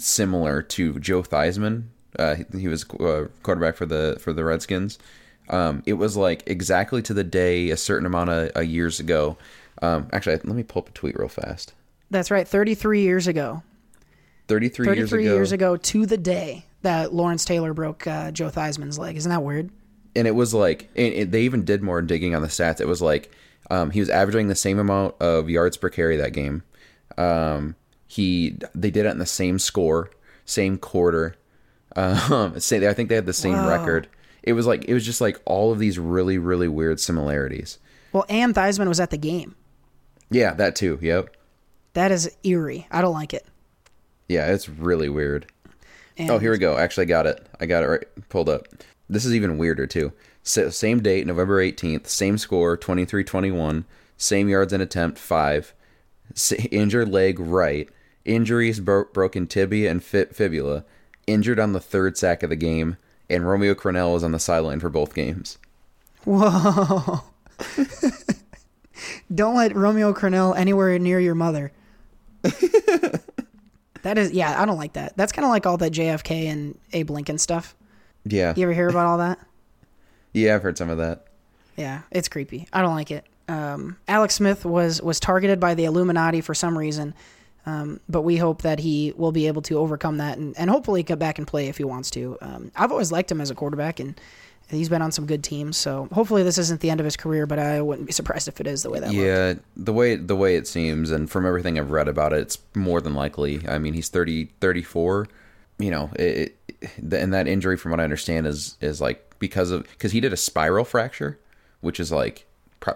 similar 0.00 0.62
to 0.62 0.98
Joe 0.98 1.22
Theismann. 1.22 1.84
Uh, 2.18 2.36
he, 2.36 2.44
he 2.60 2.68
was 2.68 2.88
uh, 2.90 3.28
quarterback 3.42 3.76
for 3.76 3.86
the 3.86 4.18
for 4.20 4.32
the 4.32 4.44
Redskins. 4.44 4.98
Um, 5.48 5.82
it 5.86 5.94
was 5.94 6.16
like 6.16 6.42
exactly 6.46 7.02
to 7.02 7.14
the 7.14 7.24
day 7.24 7.70
a 7.70 7.76
certain 7.76 8.06
amount 8.06 8.30
of 8.30 8.50
uh, 8.56 8.60
years 8.60 9.00
ago. 9.00 9.36
Um, 9.82 10.08
actually, 10.12 10.34
let 10.34 10.44
me 10.46 10.62
pull 10.62 10.82
up 10.82 10.88
a 10.88 10.92
tweet 10.92 11.18
real 11.18 11.28
fast. 11.28 11.72
That's 12.10 12.30
right. 12.30 12.46
33 12.46 13.02
years 13.02 13.26
ago. 13.26 13.62
33, 14.48 14.86
33 14.86 14.96
years 14.96 15.12
ago. 15.12 15.34
years 15.34 15.52
ago 15.52 15.76
to 15.76 16.06
the 16.06 16.16
day 16.16 16.66
that 16.82 17.14
Lawrence 17.14 17.44
Taylor 17.44 17.72
broke 17.72 18.06
uh, 18.06 18.32
Joe 18.32 18.48
Theismann's 18.48 18.98
leg. 18.98 19.16
Isn't 19.16 19.30
that 19.30 19.42
weird? 19.44 19.70
and 20.16 20.26
it 20.26 20.32
was 20.32 20.52
like 20.54 20.88
it, 20.94 21.30
they 21.30 21.42
even 21.42 21.64
did 21.64 21.82
more 21.82 22.02
digging 22.02 22.34
on 22.34 22.42
the 22.42 22.48
stats. 22.48 22.80
It 22.80 22.88
was 22.88 23.02
like 23.02 23.30
um, 23.70 23.90
he 23.90 24.00
was 24.00 24.10
averaging 24.10 24.48
the 24.48 24.54
same 24.54 24.78
amount 24.78 25.14
of 25.20 25.48
yards 25.48 25.76
per 25.76 25.88
carry 25.88 26.16
that 26.16 26.32
game. 26.32 26.62
Um, 27.16 27.76
he 28.11 28.57
they 28.75 28.90
did 28.90 29.07
it 29.07 29.11
in 29.11 29.18
the 29.18 29.27
same 29.27 29.61
score, 29.61 30.11
same 30.44 30.79
quarter. 30.79 31.37
Um, 31.94 32.59
say 32.61 32.87
I 32.88 32.92
think 32.92 33.09
they 33.09 33.14
had 33.14 33.27
the 33.27 33.33
same 33.33 33.55
record. 33.68 34.09
It 34.42 34.55
was 34.55 34.66
like 34.66 34.85
it 34.87 34.94
was 34.94 35.07
just 35.07 35.20
like 35.20 35.40
all 35.44 35.70
of 35.70 35.79
these 35.79 35.96
really 35.99 36.37
really 36.37 36.66
weird 36.66 36.99
similarities. 36.99 37.79
Well, 38.12 38.27
and 38.29 38.53
Theismann 38.53 38.88
was 38.88 38.99
at 38.99 39.11
the 39.11 39.16
game. 39.16 39.55
Yeah, 40.31 40.55
that 40.55 40.75
too. 40.75 40.99
Yep. 41.01 41.37
That 41.92 42.11
is 42.11 42.37
eerie. 42.42 42.88
I 42.90 43.01
don't 43.01 43.14
like 43.14 43.33
it. 43.33 43.46
Yeah, 44.29 44.46
it's 44.53 44.68
really 44.68 45.09
weird. 45.09 45.46
And 46.16 46.31
Oh, 46.31 46.38
here 46.38 46.51
we 46.51 46.59
go. 46.59 46.77
Actually, 46.77 47.03
I 47.05 47.07
got 47.07 47.27
it. 47.27 47.46
I 47.61 47.66
got 47.66 47.85
it 47.85 47.87
right 47.87 48.29
pulled 48.29 48.49
up. 48.49 48.66
This 49.09 49.25
is 49.25 49.35
even 49.35 49.57
weirder 49.59 49.87
too. 49.87 50.12
Sa- 50.42 50.70
same 50.70 51.01
date, 51.01 51.27
November 51.27 51.62
18th, 51.62 52.07
same 52.09 52.38
score, 52.38 52.77
23-21, 52.77 53.85
same 54.16 54.49
yards 54.49 54.73
and 54.73 54.83
attempt, 54.83 55.18
5. 55.18 55.75
S- 56.33 56.53
injured 56.70 57.09
leg 57.09 57.38
right, 57.40 57.88
injuries 58.24 58.80
bro- 58.80 59.06
broken 59.12 59.46
tibia 59.46 59.90
and 59.90 60.02
fi- 60.02 60.26
fibula, 60.26 60.85
injured 61.26 61.59
on 61.59 61.72
the 61.72 61.80
third 61.80 62.16
sack 62.16 62.42
of 62.42 62.50
the 62.50 62.56
game, 62.56 62.96
and 63.28 63.48
Romeo 63.48 63.74
Crennel 63.74 64.12
was 64.12 64.24
on 64.24 64.33
the 64.33 64.38
sideline 64.38 64.80
for 64.80 64.88
both 64.88 65.14
games. 65.14 65.59
Whoa. 66.24 67.22
Don't 69.35 69.56
let 69.56 69.74
Romeo 69.74 70.12
Crennel 70.12 70.56
anywhere 70.56 70.98
near 70.98 71.20
your 71.20 71.35
mother. 71.35 71.72
that 72.42 74.18
is, 74.18 74.33
yeah, 74.33 74.61
I 74.61 74.64
don't 74.64 74.78
like 74.78 74.94
that. 74.94 75.16
That's 75.16 75.33
kind 75.33 75.44
of 75.44 75.50
like 75.50 75.66
all 75.66 75.76
that 75.78 75.92
JFK 75.92 76.46
and 76.46 76.78
Abe 76.92 77.11
Lincoln 77.11 77.38
stuff. 77.38 77.74
Yeah. 78.24 78.52
You 78.56 78.64
ever 78.64 78.72
hear 78.72 78.88
about 78.88 79.06
all 79.06 79.18
that? 79.18 79.38
Yeah, 80.33 80.54
I've 80.54 80.62
heard 80.62 80.78
some 80.78 80.90
of 80.90 80.98
that. 80.98 81.26
Yeah, 81.76 82.02
it's 82.11 82.28
creepy. 82.28 82.66
I 82.72 82.83
don't 82.83 82.94
like 82.94 83.11
it. 83.11 83.24
Um, 83.48 83.96
Alex 84.06 84.35
Smith 84.35 84.64
was 84.64 85.02
was 85.02 85.18
targeted 85.18 85.59
by 85.59 85.74
the 85.74 85.85
Illuminati 85.85 86.40
for 86.40 86.54
some 86.54 86.78
reason, 86.78 87.14
um, 87.66 88.01
but 88.09 88.23
we 88.23 88.37
hope 88.37 88.62
that 88.62 88.79
he 88.79 89.12
will 89.16 89.33
be 89.33 89.46
able 89.46 89.62
to 89.62 89.79
overcome 89.79 90.18
that 90.18 90.38
and, 90.38 90.57
and 90.59 90.70
hopefully 90.70 91.03
get 91.03 91.18
back 91.18 91.38
and 91.38 91.46
play 91.46 91.68
if 91.68 91.77
he 91.77 91.85
wants 91.85 92.11
to. 92.12 92.38
Um, 92.40 92.73
I've 92.75 92.92
always 92.92 93.12
liked 93.12 93.31
him 93.31 93.40
as 93.40 93.51
a 93.51 93.55
quarterback, 93.55 94.01
and 94.01 94.18
he's 94.70 94.88
been 94.88 95.03
on 95.03 95.12
some 95.12 95.27
good 95.27 95.44
teams. 95.44 95.77
So 95.77 96.09
hopefully 96.12 96.42
this 96.42 96.59
isn't 96.59 96.81
the 96.81 96.90
end 96.90 97.01
of 97.01 97.05
his 97.05 97.16
career, 97.16 97.46
but 97.46 97.59
I 97.59 97.83
wouldn't 97.83 98.07
be 98.07 98.12
surprised 98.12 98.49
if 98.49 98.61
it 98.61 98.66
is 98.66 98.83
the 98.83 98.90
way 98.90 99.01
that 99.01 99.09
looked. 99.09 99.18
Yeah, 99.18 99.55
the 99.77 99.92
way 99.92 100.16
the 100.16 100.37
way 100.37 100.57
it 100.57 100.66
seems, 100.66 101.11
and 101.11 101.31
from 101.31 101.46
everything 101.46 101.79
I've 101.79 101.90
read 101.90 102.09
about 102.09 102.33
it, 102.33 102.40
it's 102.40 102.59
more 102.75 103.01
than 103.01 103.14
likely. 103.14 103.66
I 103.68 103.79
mean, 103.79 103.94
he's 103.94 104.09
30, 104.09 104.46
34. 104.61 105.29
You 105.79 105.90
know, 105.90 106.11
it, 106.14 106.57
it, 106.79 107.12
and 107.12 107.33
that 107.33 107.49
injury, 107.49 107.77
from 107.77 107.90
what 107.90 108.01
I 108.01 108.05
understand, 108.05 108.46
is 108.46 108.77
is 108.81 109.01
like 109.01 109.38
because 109.38 109.70
of 109.70 109.85
because 109.85 110.12
he 110.12 110.20
did 110.20 110.33
a 110.33 110.37
spiral 110.37 110.85
fracture, 110.85 111.38
which 111.81 112.01
is 112.01 112.12
like 112.12 112.46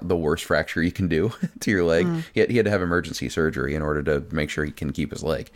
the 0.02 0.16
worst 0.16 0.44
fracture 0.44 0.82
you 0.82 0.92
can 0.92 1.08
do 1.08 1.32
to 1.60 1.70
your 1.70 1.84
leg. 1.84 2.06
He, 2.32 2.40
had, 2.40 2.50
he 2.50 2.56
had 2.56 2.64
to 2.66 2.70
have 2.70 2.82
emergency 2.82 3.28
surgery 3.28 3.74
in 3.74 3.82
order 3.82 4.02
to 4.02 4.34
make 4.34 4.50
sure 4.50 4.64
he 4.64 4.72
can 4.72 4.92
keep 4.92 5.10
his 5.10 5.22
leg. 5.22 5.50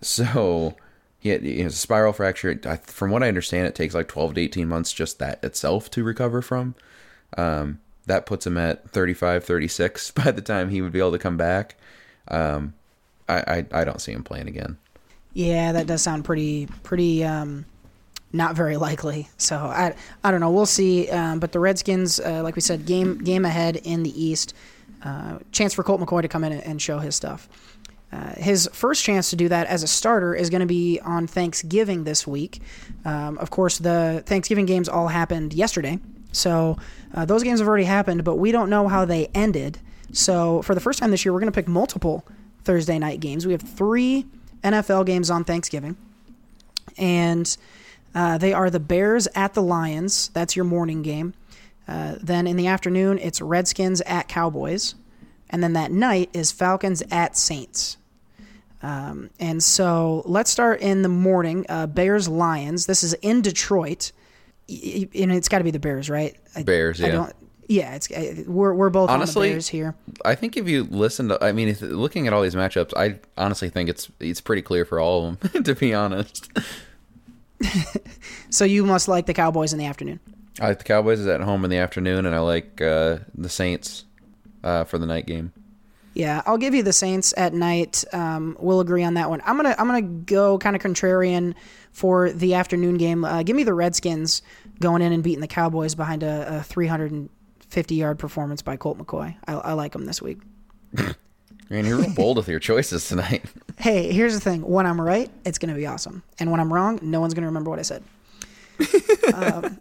So 0.00 0.74
he 1.18 1.30
had 1.30 1.42
you 1.44 1.62
know, 1.62 1.68
a 1.68 1.70
spiral 1.70 2.12
fracture. 2.12 2.58
I- 2.66 2.76
From 2.76 3.10
what 3.10 3.22
I 3.22 3.28
understand, 3.28 3.66
it 3.66 3.74
takes 3.74 3.94
like 3.94 4.08
twelve 4.08 4.34
to 4.34 4.40
eighteen 4.40 4.68
months 4.68 4.92
just 4.92 5.18
that 5.18 5.42
itself 5.42 5.90
to 5.92 6.04
recover 6.04 6.42
from. 6.42 6.74
Um, 7.36 7.80
that 8.06 8.26
puts 8.26 8.46
him 8.46 8.58
at 8.58 8.90
35, 8.90 9.44
36 9.44 10.10
by 10.12 10.30
the 10.30 10.42
time 10.42 10.68
he 10.68 10.82
would 10.82 10.92
be 10.92 10.98
able 10.98 11.12
to 11.12 11.18
come 11.18 11.38
back. 11.38 11.74
Um, 12.28 12.74
I, 13.28 13.38
I, 13.72 13.80
I 13.80 13.84
don't 13.84 14.00
see 14.00 14.12
him 14.12 14.22
playing 14.22 14.46
again. 14.46 14.76
Yeah, 15.32 15.72
that 15.72 15.86
does 15.86 16.02
sound 16.02 16.24
pretty 16.24 16.68
pretty 16.82 17.24
um, 17.24 17.64
not 18.34 18.56
very 18.56 18.76
likely. 18.76 19.28
So 19.38 19.56
I 19.56 19.94
I 20.22 20.30
don't 20.30 20.40
know. 20.40 20.50
We'll 20.50 20.66
see. 20.66 21.08
Um, 21.08 21.38
but 21.38 21.52
the 21.52 21.60
Redskins, 21.60 22.20
uh, 22.20 22.42
like 22.42 22.56
we 22.56 22.60
said, 22.60 22.84
game 22.84 23.18
game 23.18 23.44
ahead 23.44 23.76
in 23.76 24.02
the 24.02 24.22
East. 24.22 24.54
Uh, 25.02 25.38
chance 25.52 25.74
for 25.74 25.82
Colt 25.82 26.00
McCoy 26.00 26.22
to 26.22 26.28
come 26.28 26.44
in 26.44 26.52
and 26.52 26.80
show 26.80 26.98
his 26.98 27.14
stuff. 27.14 27.48
Uh, 28.10 28.32
his 28.36 28.68
first 28.72 29.04
chance 29.04 29.30
to 29.30 29.36
do 29.36 29.48
that 29.48 29.66
as 29.66 29.82
a 29.82 29.86
starter 29.86 30.34
is 30.34 30.48
going 30.48 30.60
to 30.60 30.66
be 30.66 31.00
on 31.00 31.26
Thanksgiving 31.26 32.04
this 32.04 32.26
week. 32.26 32.62
Um, 33.04 33.36
of 33.38 33.50
course, 33.50 33.78
the 33.78 34.22
Thanksgiving 34.24 34.66
games 34.66 34.88
all 34.88 35.08
happened 35.08 35.52
yesterday, 35.52 35.98
so 36.32 36.78
uh, 37.12 37.24
those 37.24 37.42
games 37.42 37.60
have 37.60 37.68
already 37.68 37.84
happened, 37.84 38.24
but 38.24 38.36
we 38.36 38.50
don't 38.52 38.70
know 38.70 38.88
how 38.88 39.04
they 39.04 39.26
ended. 39.34 39.78
So 40.12 40.62
for 40.62 40.74
the 40.74 40.80
first 40.80 41.00
time 41.00 41.10
this 41.10 41.24
year, 41.24 41.32
we're 41.32 41.40
going 41.40 41.52
to 41.52 41.56
pick 41.56 41.68
multiple 41.68 42.24
Thursday 42.62 42.98
night 42.98 43.20
games. 43.20 43.46
We 43.46 43.52
have 43.52 43.62
three 43.62 44.26
NFL 44.62 45.06
games 45.06 45.28
on 45.28 45.44
Thanksgiving, 45.44 45.96
and 46.96 47.56
uh, 48.14 48.38
they 48.38 48.52
are 48.52 48.70
the 48.70 48.80
Bears 48.80 49.26
at 49.34 49.54
the 49.54 49.62
Lions. 49.62 50.28
That's 50.34 50.54
your 50.56 50.64
morning 50.64 51.02
game. 51.02 51.34
Uh, 51.86 52.16
then 52.22 52.46
in 52.46 52.56
the 52.56 52.66
afternoon, 52.66 53.18
it's 53.18 53.40
Redskins 53.40 54.00
at 54.02 54.28
Cowboys. 54.28 54.94
And 55.50 55.62
then 55.62 55.74
that 55.74 55.90
night 55.92 56.30
is 56.32 56.50
Falcons 56.52 57.02
at 57.10 57.36
Saints. 57.36 57.96
Um, 58.82 59.30
and 59.40 59.62
so 59.62 60.22
let's 60.26 60.50
start 60.50 60.80
in 60.80 61.02
the 61.02 61.08
morning. 61.08 61.64
Uh, 61.68 61.86
Bears 61.86 62.28
Lions. 62.28 62.86
This 62.86 63.02
is 63.02 63.14
in 63.14 63.40
Detroit. 63.42 64.12
Y- 64.68 65.08
And 65.14 65.32
it's 65.32 65.48
got 65.48 65.58
to 65.58 65.64
be 65.64 65.70
the 65.70 65.78
Bears, 65.78 66.08
right? 66.10 66.36
I- 66.56 66.62
Bears, 66.62 67.00
I 67.02 67.06
yeah. 67.06 67.12
don't, 67.12 67.32
yeah, 67.66 67.94
it's 67.94 68.10
uh, 68.10 68.44
we're 68.46 68.74
we're 68.74 68.90
both 68.90 69.08
Honestly, 69.08 69.48
on 69.48 69.52
the 69.52 69.54
Bears 69.54 69.68
here. 69.68 69.94
I 70.22 70.34
think 70.34 70.56
if 70.58 70.68
you 70.68 70.84
listen 70.84 71.28
to, 71.28 71.42
I 71.42 71.52
mean, 71.52 71.68
if, 71.68 71.80
looking 71.80 72.26
at 72.26 72.34
all 72.34 72.42
these 72.42 72.54
matchups, 72.54 72.92
I 72.94 73.20
honestly 73.38 73.70
think 73.70 73.88
it's 73.88 74.10
it's 74.20 74.42
pretty 74.42 74.60
clear 74.60 74.84
for 74.84 75.00
all 75.00 75.26
of 75.28 75.40
them. 75.40 75.62
to 75.64 75.74
be 75.74 75.94
honest, 75.94 76.50
So 78.50 78.64
you 78.64 78.86
must 78.86 79.08
like 79.08 79.26
the 79.26 79.34
Cowboys 79.34 79.72
in 79.72 79.80
the 79.80 79.86
afternoon. 79.86 80.20
I 80.60 80.68
like 80.68 80.78
the 80.78 80.84
Cowboys 80.84 81.26
at 81.26 81.40
home 81.40 81.64
in 81.64 81.70
the 81.70 81.78
afternoon, 81.78 82.24
and 82.24 82.36
I 82.36 82.38
like 82.38 82.80
uh, 82.80 83.18
the 83.34 83.48
Saints 83.48 84.04
uh, 84.62 84.84
for 84.84 84.96
the 84.96 85.06
night 85.06 85.26
game. 85.26 85.52
Yeah, 86.14 86.42
I'll 86.46 86.58
give 86.58 86.72
you 86.72 86.84
the 86.84 86.92
Saints 86.92 87.34
at 87.36 87.52
night. 87.52 88.04
Um, 88.12 88.56
we'll 88.60 88.78
agree 88.78 89.02
on 89.02 89.14
that 89.14 89.28
one. 89.28 89.42
I'm 89.44 89.56
gonna 89.56 89.74
I'm 89.76 89.88
gonna 89.88 90.02
go 90.02 90.58
kind 90.58 90.76
of 90.76 90.82
contrarian 90.82 91.54
for 91.90 92.30
the 92.30 92.54
afternoon 92.54 92.96
game. 92.96 93.24
Uh, 93.24 93.42
give 93.42 93.56
me 93.56 93.64
the 93.64 93.74
Redskins 93.74 94.42
going 94.78 95.02
in 95.02 95.12
and 95.12 95.24
beating 95.24 95.40
the 95.40 95.48
Cowboys 95.48 95.96
behind 95.96 96.22
a, 96.22 96.58
a 96.58 96.62
350 96.62 97.94
yard 97.96 98.20
performance 98.20 98.62
by 98.62 98.76
Colt 98.76 98.98
McCoy. 98.98 99.34
I, 99.48 99.54
I 99.54 99.72
like 99.72 99.92
them 99.92 100.04
this 100.04 100.22
week. 100.22 100.38
Man, 101.70 101.86
you're 101.86 101.98
real 101.98 102.14
bold 102.14 102.36
with 102.36 102.48
your 102.48 102.60
choices 102.60 103.08
tonight. 103.08 103.44
Hey, 103.76 104.12
here's 104.12 104.34
the 104.34 104.40
thing: 104.40 104.62
when 104.62 104.86
I'm 104.86 105.00
right, 105.00 105.28
it's 105.44 105.58
going 105.58 105.68
to 105.68 105.74
be 105.74 105.84
awesome, 105.84 106.22
and 106.38 106.52
when 106.52 106.60
I'm 106.60 106.72
wrong, 106.72 107.00
no 107.02 107.20
one's 107.20 107.34
going 107.34 107.42
to 107.42 107.48
remember 107.48 107.70
what 107.70 107.80
I 107.80 107.82
said. 107.82 108.04
um, 109.34 109.80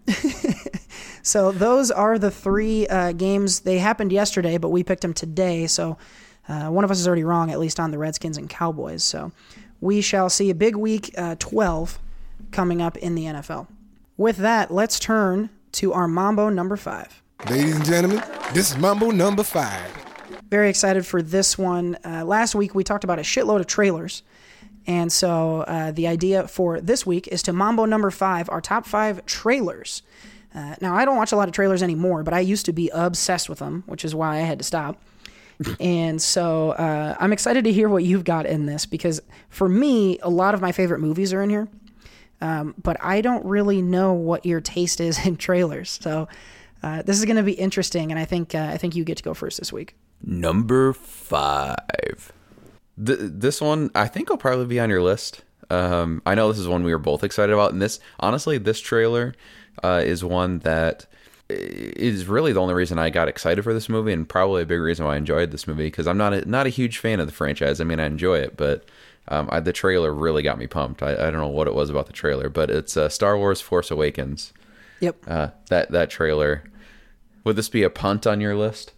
so 1.22 1.52
those 1.52 1.92
are 1.92 2.18
the 2.18 2.32
three 2.32 2.88
uh, 2.88 3.12
games. 3.12 3.60
They 3.60 3.78
happened 3.78 4.12
yesterday, 4.12 4.58
but 4.58 4.70
we 4.70 4.84
picked 4.84 5.04
them 5.04 5.14
today. 5.14 5.68
So 5.68 6.00
uh, 6.50 6.70
one 6.70 6.84
of 6.84 6.90
us 6.90 7.00
is 7.00 7.08
already 7.08 7.24
wrong, 7.24 7.52
at 7.52 7.60
least 7.60 7.80
on 7.80 7.92
the 7.92 8.00
Redskins 8.00 8.38
and 8.38 8.50
Cowboys. 8.50 9.04
So 9.04 9.32
we 9.80 10.02
shall 10.02 10.28
see 10.28 10.50
a 10.50 10.56
big 10.56 10.76
week 10.76 11.14
uh, 11.16 11.36
12 11.38 12.00
coming 12.52 12.82
up 12.82 12.98
in 12.98 13.14
the 13.14 13.26
NFL. 13.26 13.68
With 14.18 14.38
that, 14.38 14.72
let's 14.72 15.00
turn 15.00 15.52
to 15.74 15.94
our 15.94 16.08
Mambo 16.08 16.50
number 16.50 16.78
five. 16.78 17.22
Ladies 17.48 17.76
and 17.76 17.86
gentlemen, 17.86 18.24
this 18.54 18.72
is 18.72 18.78
Mambo 18.78 19.12
number 19.12 19.44
five. 19.44 20.03
Very 20.54 20.70
excited 20.70 21.04
for 21.04 21.24
this 21.24 21.58
one. 21.58 21.98
Uh, 22.06 22.24
last 22.24 22.54
week 22.54 22.76
we 22.76 22.84
talked 22.84 23.04
about 23.04 23.18
a 23.18 23.24
shitload 23.24 23.60
of 23.60 23.66
trailers. 23.66 24.22
And 24.86 25.12
so 25.12 25.62
uh, 25.62 25.90
the 25.90 26.06
idea 26.06 26.48
for 26.48 26.80
this 26.80 27.08
week 27.08 27.28
is 27.28 27.42
to 27.44 27.54
Mambo 27.54 27.86
number 27.86 28.12
five, 28.12 28.52
our 28.52 28.62
top 28.62 28.86
five 28.86 29.26
trailers. 29.26 30.04
Uh, 30.54 30.76
now, 30.80 30.94
I 30.94 31.06
don't 31.06 31.18
watch 31.18 31.32
a 31.32 31.36
lot 31.36 31.48
of 31.48 31.56
trailers 31.56 31.82
anymore, 31.82 32.22
but 32.22 32.36
I 32.36 32.40
used 32.42 32.68
to 32.68 32.72
be 32.72 32.92
obsessed 32.94 33.50
with 33.50 33.58
them, 33.58 33.82
which 33.88 34.06
is 34.06 34.14
why 34.14 34.36
I 34.36 34.42
had 34.42 34.60
to 34.60 34.64
stop. 34.64 35.02
and 35.80 36.22
so 36.22 36.74
uh, 36.74 37.16
I'm 37.20 37.34
excited 37.34 37.64
to 37.64 37.74
hear 37.74 37.90
what 37.90 38.04
you've 38.04 38.24
got 38.24 38.46
in 38.46 38.68
this 38.68 38.86
because 38.86 39.24
for 39.50 39.68
me, 39.68 40.20
a 40.20 40.30
lot 40.30 40.54
of 40.54 40.62
my 40.62 40.72
favorite 40.72 41.00
movies 41.00 41.34
are 41.34 41.42
in 41.42 41.50
here. 41.50 41.68
Um, 42.42 42.76
but 42.78 42.98
I 43.04 43.22
don't 43.22 43.44
really 43.44 43.82
know 43.82 44.14
what 44.14 44.46
your 44.46 44.62
taste 44.62 45.02
is 45.02 45.18
in 45.26 45.36
trailers. 45.36 45.98
So 46.00 46.28
uh, 46.84 47.02
this 47.02 47.18
is 47.18 47.26
going 47.26 47.38
to 47.38 47.44
be 47.44 47.54
interesting, 47.54 48.12
and 48.12 48.20
I 48.20 48.26
think 48.26 48.54
uh, 48.54 48.70
I 48.72 48.78
think 48.78 48.96
you 48.96 49.04
get 49.04 49.18
to 49.18 49.24
go 49.24 49.34
first 49.34 49.58
this 49.58 49.74
week. 49.74 49.96
Number 50.24 50.94
five. 50.94 52.32
Th- 53.04 53.20
this 53.22 53.60
one, 53.60 53.92
I 53.94 54.08
think, 54.08 54.30
will 54.30 54.38
probably 54.38 54.66
be 54.66 54.80
on 54.80 54.90
your 54.90 55.02
list. 55.02 55.44
Um, 55.70 56.22
I 56.26 56.36
know 56.36 56.50
this 56.50 56.60
is 56.60 56.68
one 56.68 56.84
we 56.84 56.92
were 56.92 57.00
both 57.00 57.24
excited 57.24 57.52
about, 57.52 57.74
and 57.74 57.82
this, 57.82 58.00
honestly, 58.20 58.58
this 58.58 58.80
trailer 58.80 59.34
uh, 59.84 60.02
is 60.06 60.24
one 60.24 60.60
that 60.60 61.08
is 61.50 62.26
really 62.26 62.54
the 62.54 62.62
only 62.62 62.74
reason 62.74 62.98
I 62.98 63.10
got 63.10 63.28
excited 63.28 63.64
for 63.64 63.74
this 63.74 63.90
movie, 63.90 64.14
and 64.14 64.28
probably 64.28 64.64
a 64.64 64.66
big 64.66 64.80
reason 64.80 65.06
why 65.06 65.16
I 65.16 65.18
enjoyed 65.18 65.52
this 65.52 65.68
movie. 65.68 65.88
Because 65.88 66.08
I'm 66.08 66.18
not 66.18 66.34
a, 66.34 66.50
not 66.50 66.68
a 66.68 66.70
huge 66.70 67.00
fan 67.00 67.20
of 67.20 67.28
the 67.28 67.34
franchise. 67.34 67.82
I 67.82 67.84
mean, 67.84 68.00
I 68.00 68.06
enjoy 68.06 68.40
it, 68.40 68.56
but 68.56 68.86
um, 69.28 69.50
I, 69.52 69.60
the 69.60 69.74
trailer 69.74 70.14
really 70.14 70.44
got 70.44 70.58
me 70.58 70.68
pumped. 70.68 71.04
I, 71.04 71.14
I, 71.14 71.32
don't 71.32 71.34
know 71.34 71.48
what 71.48 71.68
it 71.68 71.76
was 71.76 71.90
about 71.90 72.08
the 72.08 72.14
trailer, 72.14 72.50
but 72.50 72.70
it's 72.70 72.96
uh, 72.96 73.10
Star 73.10 73.38
Wars: 73.38 73.62
Force 73.62 73.92
Awakens. 73.92 74.54
Yep. 75.00 75.18
Uh, 75.28 75.50
that 75.70 75.92
that 75.92 76.10
trailer. 76.10 76.64
Would 77.44 77.58
this 77.58 77.70
be 77.70 77.84
a 77.84 77.90
punt 77.90 78.26
on 78.26 78.40
your 78.40 78.56
list? 78.56 78.94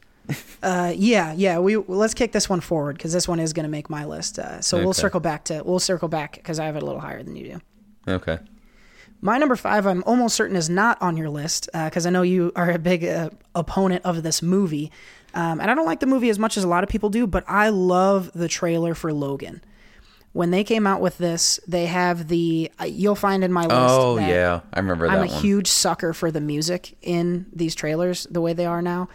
Uh, 0.64 0.92
yeah, 0.96 1.32
yeah. 1.34 1.60
We 1.60 1.78
let's 1.78 2.16
kick 2.16 2.32
this 2.32 2.50
one 2.50 2.60
forward 2.60 2.98
because 2.98 3.14
this 3.14 3.28
one 3.28 3.40
is 3.40 3.54
going 3.54 3.66
to 3.66 3.70
make 3.70 3.88
my 3.88 4.06
list. 4.06 4.40
Uh, 4.40 4.62
so 4.62 4.84
we'll 4.84 4.94
circle 4.94 5.20
back 5.20 5.44
to 5.46 5.62
we'll 5.64 5.80
circle 5.80 6.08
back 6.08 6.34
because 6.34 6.60
I 6.60 6.66
have 6.66 6.76
it 6.76 6.82
a 6.82 6.86
little 6.86 7.02
higher 7.02 7.22
than 7.22 7.36
you 7.36 7.54
do. 8.08 8.12
Okay. 8.12 8.40
My 9.22 9.38
number 9.38 9.56
five, 9.56 9.86
I'm 9.86 10.04
almost 10.06 10.36
certain 10.36 10.56
is 10.56 10.70
not 10.70 11.02
on 11.02 11.18
your 11.18 11.30
list 11.30 11.70
because 11.72 12.06
I 12.06 12.10
know 12.10 12.22
you 12.22 12.52
are 12.56 12.72
a 12.72 12.80
big 12.80 13.06
uh, 13.06 13.30
opponent 13.54 14.06
of 14.06 14.24
this 14.24 14.42
movie, 14.42 14.92
um, 15.34 15.60
and 15.60 15.70
I 15.70 15.76
don't 15.76 15.86
like 15.86 16.00
the 16.00 16.08
movie 16.08 16.30
as 16.30 16.40
much 16.40 16.58
as 16.58 16.64
a 16.64 16.68
lot 16.68 16.84
of 16.84 16.90
people 16.90 17.10
do. 17.10 17.26
But 17.28 17.44
I 17.48 17.70
love 17.70 18.32
the 18.34 18.48
trailer 18.48 18.94
for 18.96 19.14
Logan. 19.14 19.64
When 20.34 20.52
they 20.52 20.64
came 20.64 20.86
out 20.86 21.00
with 21.00 21.18
this, 21.18 21.60
they 21.68 21.86
have 21.86 22.28
the 22.28 22.72
uh, 22.80 22.86
you'll 22.86 23.16
find 23.16 23.44
in 23.44 23.54
my 23.54 23.64
list. 23.64 23.72
Oh 23.74 24.18
yeah, 24.18 24.62
I 24.74 24.80
remember 24.80 25.08
that 25.08 25.14
I'm 25.14 25.24
a 25.24 25.32
one. 25.32 25.42
huge 25.42 25.68
sucker 25.68 26.12
for 26.12 26.30
the 26.30 26.42
music 26.42 26.98
in 27.02 27.46
these 27.54 27.74
trailers, 27.74 28.28
the 28.30 28.42
way 28.42 28.54
they 28.54 28.66
are 28.66 28.82
now. 28.82 29.08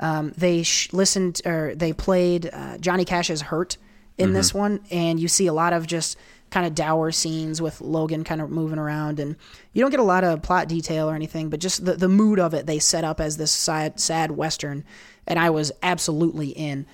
Um, 0.00 0.32
they 0.36 0.62
sh- 0.62 0.92
listened 0.92 1.40
or 1.46 1.74
they 1.74 1.92
played 1.92 2.50
uh, 2.52 2.78
Johnny 2.78 3.04
Cash's 3.04 3.40
"Hurt" 3.42 3.76
in 4.18 4.32
this 4.32 4.50
Mm-hmm. 4.50 4.58
one, 4.58 4.80
and 4.90 5.20
you 5.20 5.28
see 5.28 5.46
a 5.46 5.52
lot 5.52 5.72
of 5.72 5.86
just 5.86 6.16
kind 6.48 6.64
of 6.66 6.74
dour 6.74 7.10
scenes 7.10 7.60
with 7.60 7.80
Logan 7.80 8.22
kind 8.24 8.40
of 8.40 8.50
moving 8.50 8.78
around, 8.78 9.18
and 9.20 9.36
you 9.72 9.82
don't 9.82 9.90
get 9.90 10.00
a 10.00 10.04
lot 10.04 10.22
of 10.24 10.42
plot 10.42 10.68
detail 10.68 11.10
or 11.10 11.14
anything, 11.14 11.50
but 11.50 11.60
just 11.60 11.84
the 11.84 11.94
the 11.94 12.08
mood 12.08 12.38
of 12.38 12.54
it 12.54 12.66
they 12.66 12.78
set 12.78 13.04
up 13.04 13.20
as 13.20 13.36
this 13.36 13.50
sad 13.52 13.98
sad 14.00 14.30
western, 14.30 14.84
and 15.26 15.38
I 15.38 15.50
was 15.50 15.72
absolutely 15.82 16.48
in. 16.50 16.86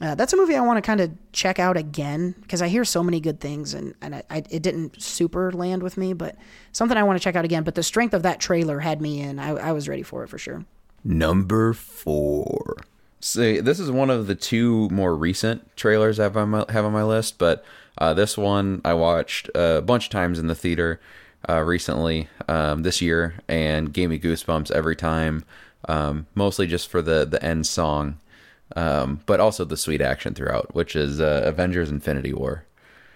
Uh, 0.00 0.14
that's 0.14 0.32
a 0.32 0.36
movie 0.36 0.54
I 0.54 0.60
want 0.60 0.76
to 0.76 0.82
kind 0.82 1.00
of 1.00 1.10
check 1.32 1.58
out 1.58 1.76
again 1.76 2.36
because 2.42 2.62
I 2.62 2.68
hear 2.68 2.84
so 2.84 3.02
many 3.02 3.18
good 3.18 3.40
things, 3.40 3.74
and, 3.74 3.94
and 4.00 4.14
I, 4.14 4.22
I, 4.30 4.36
it 4.48 4.62
didn't 4.62 5.02
super 5.02 5.50
land 5.50 5.82
with 5.82 5.96
me, 5.96 6.12
but 6.12 6.36
something 6.70 6.96
I 6.96 7.02
want 7.02 7.18
to 7.18 7.24
check 7.24 7.34
out 7.34 7.44
again. 7.44 7.64
But 7.64 7.74
the 7.74 7.82
strength 7.82 8.14
of 8.14 8.22
that 8.22 8.38
trailer 8.38 8.78
had 8.78 9.00
me 9.00 9.20
in. 9.20 9.40
I, 9.40 9.48
I 9.56 9.72
was 9.72 9.88
ready 9.88 10.04
for 10.04 10.22
it 10.22 10.28
for 10.28 10.38
sure. 10.38 10.64
Number 11.04 11.72
four. 11.72 12.76
See, 13.20 13.60
this 13.60 13.80
is 13.80 13.90
one 13.90 14.10
of 14.10 14.26
the 14.26 14.34
two 14.34 14.88
more 14.90 15.16
recent 15.16 15.76
trailers 15.76 16.20
I 16.20 16.24
have 16.24 16.36
on 16.36 16.50
my, 16.50 16.64
have 16.68 16.84
on 16.84 16.92
my 16.92 17.02
list, 17.02 17.38
but 17.38 17.64
uh, 17.98 18.14
this 18.14 18.38
one 18.38 18.80
I 18.84 18.94
watched 18.94 19.50
a 19.54 19.82
bunch 19.82 20.06
of 20.06 20.10
times 20.10 20.38
in 20.38 20.46
the 20.46 20.54
theater 20.54 21.00
uh, 21.48 21.60
recently 21.62 22.28
um, 22.46 22.82
this 22.82 23.00
year 23.00 23.34
and 23.48 23.92
gave 23.92 24.10
me 24.10 24.18
goosebumps 24.18 24.70
every 24.70 24.96
time. 24.96 25.44
Um, 25.88 26.26
mostly 26.34 26.66
just 26.66 26.88
for 26.88 27.00
the 27.02 27.24
the 27.24 27.42
end 27.42 27.66
song, 27.66 28.18
um, 28.76 29.20
but 29.26 29.40
also 29.40 29.64
the 29.64 29.76
sweet 29.76 30.00
action 30.00 30.34
throughout, 30.34 30.74
which 30.74 30.96
is 30.96 31.20
uh, 31.20 31.42
Avengers: 31.44 31.90
Infinity 31.90 32.32
War. 32.32 32.64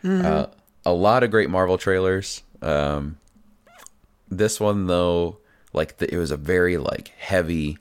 Uh, 0.05 0.47
a 0.85 0.93
lot 0.93 1.23
of 1.23 1.31
great 1.31 1.51
Marvel 1.51 1.79
trailers. 1.79 2.43
Um, 2.61 3.19
this 4.31 4.59
one 4.59 4.87
though 4.87 5.39
like 5.73 5.99
the, 5.99 6.13
it 6.13 6.19
was 6.19 6.31
a 6.31 6.37
very 6.37 6.77
like 6.77 7.09
heavy 7.19 7.79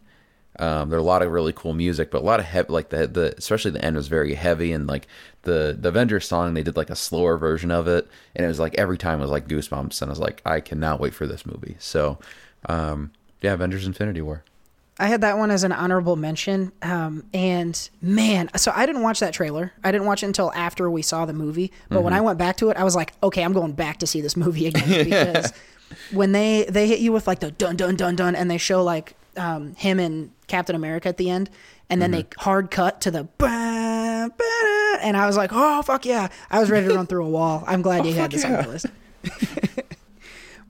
um 0.59 0.89
there 0.89 0.97
are 0.97 1.01
a 1.01 1.05
lot 1.05 1.21
of 1.21 1.31
really 1.31 1.53
cool 1.53 1.73
music 1.73 2.11
but 2.11 2.21
a 2.21 2.25
lot 2.25 2.39
of 2.39 2.45
heavy 2.45 2.71
like 2.71 2.89
the 2.89 3.07
the 3.07 3.33
especially 3.37 3.71
the 3.71 3.83
end 3.83 3.95
was 3.95 4.07
very 4.07 4.33
heavy 4.33 4.71
and 4.71 4.87
like 4.87 5.07
the 5.43 5.75
the 5.79 5.89
avengers 5.89 6.27
song 6.27 6.53
they 6.53 6.63
did 6.63 6.75
like 6.75 6.89
a 6.89 6.95
slower 6.95 7.37
version 7.37 7.71
of 7.71 7.87
it 7.87 8.07
and 8.35 8.45
it 8.45 8.47
was 8.49 8.59
like 8.59 8.75
every 8.75 8.97
time 8.97 9.19
it 9.19 9.23
was 9.23 9.31
like 9.31 9.47
goosebumps 9.47 10.01
and 10.01 10.09
i 10.09 10.11
was 10.11 10.19
like 10.19 10.41
i 10.45 10.59
cannot 10.59 10.99
wait 10.99 11.13
for 11.13 11.25
this 11.25 11.45
movie 11.45 11.75
so 11.79 12.17
um 12.67 13.11
yeah 13.41 13.53
avengers 13.53 13.87
infinity 13.87 14.21
war 14.21 14.43
I 14.99 15.07
had 15.07 15.21
that 15.21 15.39
one 15.39 15.49
as 15.49 15.63
an 15.63 15.71
honorable 15.71 16.15
mention. 16.15 16.71
Um, 16.83 17.23
and 17.33 17.89
man, 18.03 18.51
so 18.55 18.71
I 18.75 18.85
didn't 18.85 19.01
watch 19.01 19.19
that 19.21 19.33
trailer. 19.33 19.73
I 19.83 19.91
didn't 19.91 20.05
watch 20.05 20.21
it 20.21 20.27
until 20.27 20.51
after 20.53 20.91
we 20.91 21.01
saw 21.01 21.25
the 21.25 21.33
movie. 21.33 21.71
But 21.89 22.03
when 22.03 22.13
I 22.13 22.21
went 22.21 22.37
back 22.37 22.57
to 22.57 22.69
it, 22.69 22.77
I 22.77 22.83
was 22.83 22.95
like, 22.95 23.13
okay, 23.23 23.43
I'm 23.43 23.53
going 23.53 23.71
back 23.71 23.97
to 23.99 24.07
see 24.07 24.21
this 24.21 24.37
movie 24.37 24.67
again 24.67 25.03
because 25.03 25.53
when 26.11 26.31
they 26.31 26.65
they 26.69 26.87
hit 26.87 26.99
you 26.99 27.11
with 27.11 27.27
like 27.27 27.39
the 27.39 27.51
dun 27.51 27.75
dun 27.75 27.95
dun 27.95 28.15
dun, 28.15 28.35
and 28.35 28.49
they 28.49 28.57
show 28.57 28.83
like 28.83 29.15
um, 29.37 29.75
him 29.75 29.99
and 29.99 30.31
Captain 30.47 30.75
America 30.75 31.09
at 31.09 31.17
the 31.17 31.29
end, 31.29 31.49
and 31.89 32.01
then 32.01 32.11
they 32.11 32.25
hard 32.37 32.71
cut 32.71 33.01
to 33.01 33.11
the. 33.11 33.23
Bah, 33.37 34.27
bah, 34.37 34.97
and 35.01 35.17
I 35.17 35.25
was 35.27 35.37
like, 35.37 35.51
oh 35.53 35.81
fuck 35.81 36.05
yeah! 36.05 36.29
I 36.49 36.59
was 36.59 36.69
ready 36.69 36.87
to 36.87 36.95
run 36.95 37.07
through 37.07 37.25
a 37.25 37.29
wall. 37.29 37.63
I'm 37.67 37.81
glad 37.81 38.05
you 38.07 38.13
had 38.13 38.31
this 38.31 38.45
on 38.45 38.51
your 38.51 38.63
list. 38.63 38.87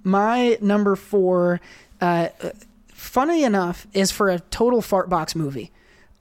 My 0.03 0.57
number 0.61 0.95
four, 0.95 1.61
uh, 1.99 2.29
funny 2.87 3.43
enough, 3.43 3.85
is 3.93 4.11
for 4.11 4.29
a 4.29 4.39
total 4.39 4.81
fart 4.81 5.09
box 5.09 5.35
movie. 5.35 5.71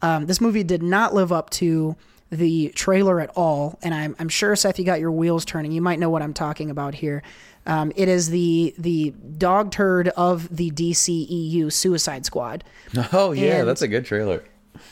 Um, 0.02 0.26
this 0.26 0.40
movie 0.40 0.64
did 0.64 0.82
not 0.82 1.14
live 1.14 1.32
up 1.32 1.50
to 1.50 1.96
the 2.30 2.68
trailer 2.70 3.20
at 3.20 3.30
all, 3.30 3.78
and 3.82 3.92
I'm, 3.92 4.16
I'm 4.18 4.28
sure 4.28 4.54
Seth, 4.54 4.78
you 4.78 4.84
got 4.84 5.00
your 5.00 5.10
wheels 5.10 5.44
turning. 5.44 5.72
You 5.72 5.82
might 5.82 5.98
know 5.98 6.10
what 6.10 6.22
I'm 6.22 6.34
talking 6.34 6.70
about 6.70 6.94
here. 6.94 7.22
Um, 7.70 7.92
it 7.96 8.08
is 8.08 8.28
the 8.30 8.74
the 8.78 9.10
dog 9.38 9.70
turd 9.70 10.08
of 10.08 10.54
the 10.54 10.70
DCEU 10.72 11.72
Suicide 11.72 12.26
Squad. 12.26 12.64
oh 13.12 13.32
yeah 13.32 13.60
And- 13.60 13.68
that's 13.68 13.82
a 13.82 13.88
good 13.88 14.04
trailer 14.04 14.42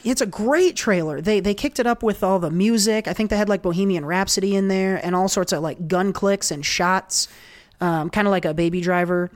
It's 0.05 0.21
a 0.21 0.27
great 0.27 0.77
trailer. 0.77 1.21
They 1.21 1.41
they 1.41 1.55
kicked 1.55 1.79
it 1.81 1.87
up 1.87 2.03
with 2.03 2.23
all 2.23 2.39
the 2.39 2.51
music. 2.51 3.09
I 3.09 3.13
think 3.15 3.31
they 3.31 3.37
had 3.37 3.49
like 3.49 3.63
Bohemian 3.63 4.05
Rhapsody 4.05 4.55
in 4.55 4.69
there 4.69 5.05
and 5.05 5.15
all 5.17 5.29
sorts 5.29 5.53
of 5.53 5.63
like 5.63 5.89
gun 5.89 6.13
clicks 6.13 6.51
and 6.51 6.65
shots, 6.65 7.29
um, 7.81 8.11
kind 8.11 8.27
of 8.29 8.31
like 8.31 8.45
a 8.45 8.55
Baby 8.55 8.81
Driver 8.81 9.31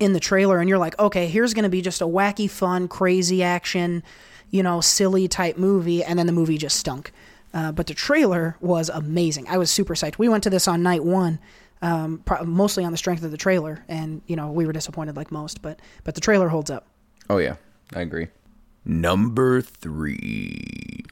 in 0.00 0.12
the 0.12 0.20
trailer. 0.20 0.58
And 0.58 0.68
you're 0.68 0.78
like, 0.78 0.98
okay, 0.98 1.26
here's 1.28 1.54
going 1.54 1.62
to 1.64 1.68
be 1.70 1.82
just 1.82 2.00
a 2.00 2.06
wacky, 2.06 2.50
fun, 2.50 2.88
crazy 2.88 3.42
action, 3.42 4.02
you 4.50 4.62
know, 4.62 4.80
silly 4.80 5.28
type 5.28 5.56
movie. 5.56 6.02
And 6.04 6.18
then 6.18 6.26
the 6.26 6.32
movie 6.32 6.58
just 6.58 6.76
stunk. 6.78 7.12
Uh, 7.54 7.72
but 7.72 7.86
the 7.86 7.94
trailer 7.94 8.56
was 8.60 8.88
amazing. 8.90 9.46
I 9.48 9.56
was 9.56 9.70
super 9.70 9.94
psyched. 9.94 10.18
We 10.18 10.28
went 10.28 10.42
to 10.44 10.50
this 10.50 10.68
on 10.68 10.82
night 10.82 11.04
one, 11.04 11.38
um, 11.82 12.22
pro- 12.24 12.44
mostly 12.44 12.84
on 12.84 12.92
the 12.92 12.98
strength 12.98 13.22
of 13.22 13.30
the 13.30 13.36
trailer, 13.36 13.84
and 13.88 14.22
you 14.26 14.36
know 14.36 14.50
we 14.50 14.66
were 14.66 14.72
disappointed 14.72 15.16
like 15.16 15.30
most. 15.30 15.62
But 15.62 15.80
but 16.04 16.14
the 16.14 16.20
trailer 16.20 16.48
holds 16.48 16.70
up. 16.70 16.86
Oh 17.28 17.38
yeah, 17.38 17.56
I 17.94 18.00
agree. 18.00 18.28
Number 18.84 19.60
three. 19.60 21.04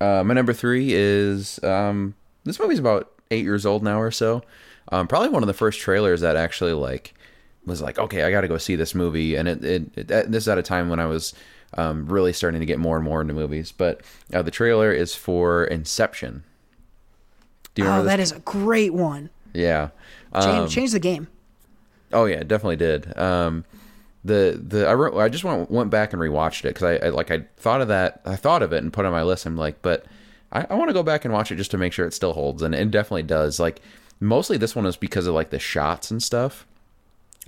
Uh, 0.00 0.22
my 0.24 0.34
number 0.34 0.52
three 0.52 0.92
is 0.92 1.62
um, 1.62 2.14
this 2.44 2.58
movie's 2.58 2.78
about 2.78 3.12
eight 3.30 3.44
years 3.44 3.64
old 3.64 3.82
now 3.82 4.00
or 4.00 4.10
so. 4.10 4.42
Um, 4.90 5.06
probably 5.06 5.28
one 5.30 5.42
of 5.42 5.46
the 5.46 5.54
first 5.54 5.80
trailers 5.80 6.20
that 6.20 6.36
actually 6.36 6.72
like 6.72 7.14
was 7.64 7.80
like, 7.80 7.98
okay, 7.98 8.24
I 8.24 8.30
got 8.30 8.40
to 8.42 8.48
go 8.48 8.58
see 8.58 8.74
this 8.76 8.94
movie. 8.94 9.36
And 9.36 9.46
it, 9.48 9.64
it, 9.64 9.82
it 9.96 10.06
this 10.08 10.44
is 10.44 10.48
at 10.48 10.58
a 10.58 10.62
time 10.62 10.88
when 10.90 10.98
I 11.00 11.06
was 11.06 11.32
um, 11.78 12.06
really 12.06 12.32
starting 12.32 12.60
to 12.60 12.66
get 12.66 12.78
more 12.80 12.96
and 12.96 13.04
more 13.04 13.20
into 13.22 13.32
movies. 13.32 13.72
But 13.72 14.02
uh, 14.34 14.42
the 14.42 14.50
trailer 14.50 14.92
is 14.92 15.14
for 15.14 15.64
Inception. 15.64 16.42
Do 17.74 17.82
you 17.82 17.88
Oh, 17.88 18.02
that 18.02 18.16
this? 18.18 18.32
is 18.32 18.36
a 18.36 18.40
great 18.40 18.92
one. 18.92 19.30
Yeah. 19.52 19.88
Change, 20.34 20.46
Um, 20.46 20.68
change 20.68 20.92
the 20.92 21.00
game. 21.00 21.28
Oh 22.12 22.24
yeah, 22.26 22.42
definitely 22.42 22.76
did. 22.76 23.16
Um, 23.18 23.64
the 24.24 24.60
the 24.62 24.86
I 24.86 24.94
wrote, 24.94 25.18
I 25.18 25.28
just 25.28 25.44
went 25.44 25.70
went 25.70 25.90
back 25.90 26.12
and 26.12 26.20
rewatched 26.22 26.60
it 26.60 26.74
because 26.74 26.82
I, 27.00 27.06
I 27.06 27.08
like 27.10 27.30
I 27.30 27.44
thought 27.56 27.80
of 27.80 27.88
that 27.88 28.20
I 28.24 28.36
thought 28.36 28.62
of 28.62 28.72
it 28.72 28.82
and 28.82 28.92
put 28.92 29.04
it 29.04 29.08
on 29.08 29.12
my 29.12 29.22
list. 29.22 29.46
I'm 29.46 29.56
like, 29.56 29.82
but 29.82 30.06
I, 30.52 30.66
I 30.70 30.74
want 30.74 30.88
to 30.90 30.94
go 30.94 31.02
back 31.02 31.24
and 31.24 31.34
watch 31.34 31.50
it 31.50 31.56
just 31.56 31.70
to 31.72 31.78
make 31.78 31.92
sure 31.92 32.06
it 32.06 32.14
still 32.14 32.32
holds, 32.34 32.62
and 32.62 32.74
it 32.74 32.90
definitely 32.90 33.24
does. 33.24 33.58
Like 33.58 33.80
mostly 34.20 34.56
this 34.56 34.76
one 34.76 34.86
is 34.86 34.96
because 34.96 35.26
of 35.26 35.34
like 35.34 35.50
the 35.50 35.58
shots 35.58 36.10
and 36.10 36.22
stuff. 36.22 36.66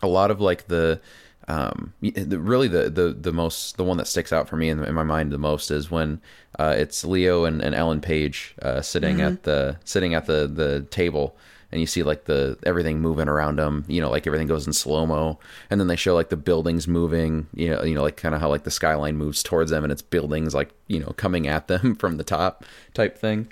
A 0.02 0.08
lot 0.08 0.30
of 0.30 0.40
like 0.40 0.66
the 0.68 1.00
um 1.46 1.92
the, 2.00 2.38
really 2.38 2.68
the, 2.68 2.88
the 2.88 3.12
the 3.12 3.32
most 3.32 3.76
the 3.76 3.84
one 3.84 3.98
that 3.98 4.06
sticks 4.06 4.32
out 4.32 4.48
for 4.48 4.56
me 4.56 4.70
in, 4.70 4.82
in 4.82 4.94
my 4.94 5.02
mind 5.02 5.30
the 5.30 5.36
most 5.38 5.70
is 5.70 5.90
when 5.90 6.20
uh 6.58 6.74
it's 6.76 7.04
leo 7.04 7.44
and, 7.44 7.60
and 7.60 7.74
ellen 7.74 8.00
page 8.00 8.54
uh 8.62 8.80
sitting 8.80 9.20
at 9.20 9.42
the 9.42 9.76
sitting 9.84 10.14
at 10.14 10.24
the 10.24 10.46
the 10.46 10.86
table 10.90 11.36
and 11.74 11.80
you 11.80 11.86
see 11.88 12.04
like 12.04 12.26
the 12.26 12.56
everything 12.62 13.00
moving 13.00 13.28
around 13.28 13.58
them 13.58 13.84
you 13.88 14.00
know 14.00 14.08
like 14.08 14.28
everything 14.28 14.46
goes 14.46 14.64
in 14.64 14.72
slow 14.72 15.04
mo 15.04 15.38
and 15.68 15.80
then 15.80 15.88
they 15.88 15.96
show 15.96 16.14
like 16.14 16.28
the 16.28 16.36
buildings 16.36 16.86
moving 16.86 17.48
you 17.52 17.68
know 17.68 17.82
you 17.82 17.96
know 17.96 18.02
like 18.02 18.16
kind 18.16 18.32
of 18.32 18.40
how 18.40 18.48
like 18.48 18.62
the 18.62 18.70
skyline 18.70 19.16
moves 19.16 19.42
towards 19.42 19.72
them 19.72 19.82
and 19.82 19.92
it's 19.92 20.00
buildings 20.00 20.54
like 20.54 20.72
you 20.86 21.00
know 21.00 21.12
coming 21.16 21.48
at 21.48 21.66
them 21.66 21.94
from 21.98 22.16
the 22.16 22.24
top 22.24 22.64
type 22.94 23.18
thing. 23.18 23.48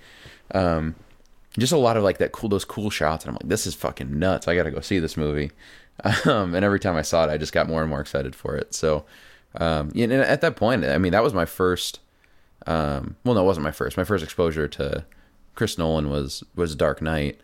Um 0.54 0.94
just 1.58 1.72
a 1.72 1.76
lot 1.76 1.98
of 1.98 2.04
like 2.04 2.16
that 2.18 2.32
cool 2.32 2.48
those 2.48 2.64
cool 2.64 2.88
shots. 2.88 3.24
And 3.24 3.30
i'm 3.30 3.34
like 3.34 3.48
this 3.48 3.66
is 3.66 3.74
fucking 3.74 4.18
nuts. 4.18 4.46
I 4.46 4.54
gotta 4.54 4.70
go 4.70 4.80
see 4.80 4.98
this 4.98 5.18
movie. 5.18 5.50
Um, 6.24 6.54
and 6.54 6.64
every 6.64 6.80
time 6.80 6.96
i 6.96 7.02
saw 7.02 7.24
it 7.24 7.30
i 7.30 7.36
just 7.36 7.52
got 7.52 7.68
more 7.68 7.82
and 7.82 7.90
more 7.90 8.00
excited 8.00 8.34
for 8.34 8.56
it. 8.56 8.74
So 8.74 9.04
um 9.56 9.90
know, 9.94 10.22
at 10.22 10.40
that 10.40 10.56
point 10.56 10.84
i 10.84 10.96
mean 10.96 11.12
that 11.12 11.22
was 11.22 11.34
my 11.34 11.44
first 11.44 12.00
um 12.66 13.16
well 13.24 13.34
no 13.34 13.42
it 13.42 13.46
wasn't 13.46 13.64
my 13.64 13.72
first. 13.72 13.96
My 13.96 14.04
first 14.04 14.24
exposure 14.24 14.66
to 14.68 15.04
chris 15.54 15.76
nolan 15.76 16.08
was 16.08 16.42
was 16.56 16.74
dark 16.74 17.02
knight 17.02 17.40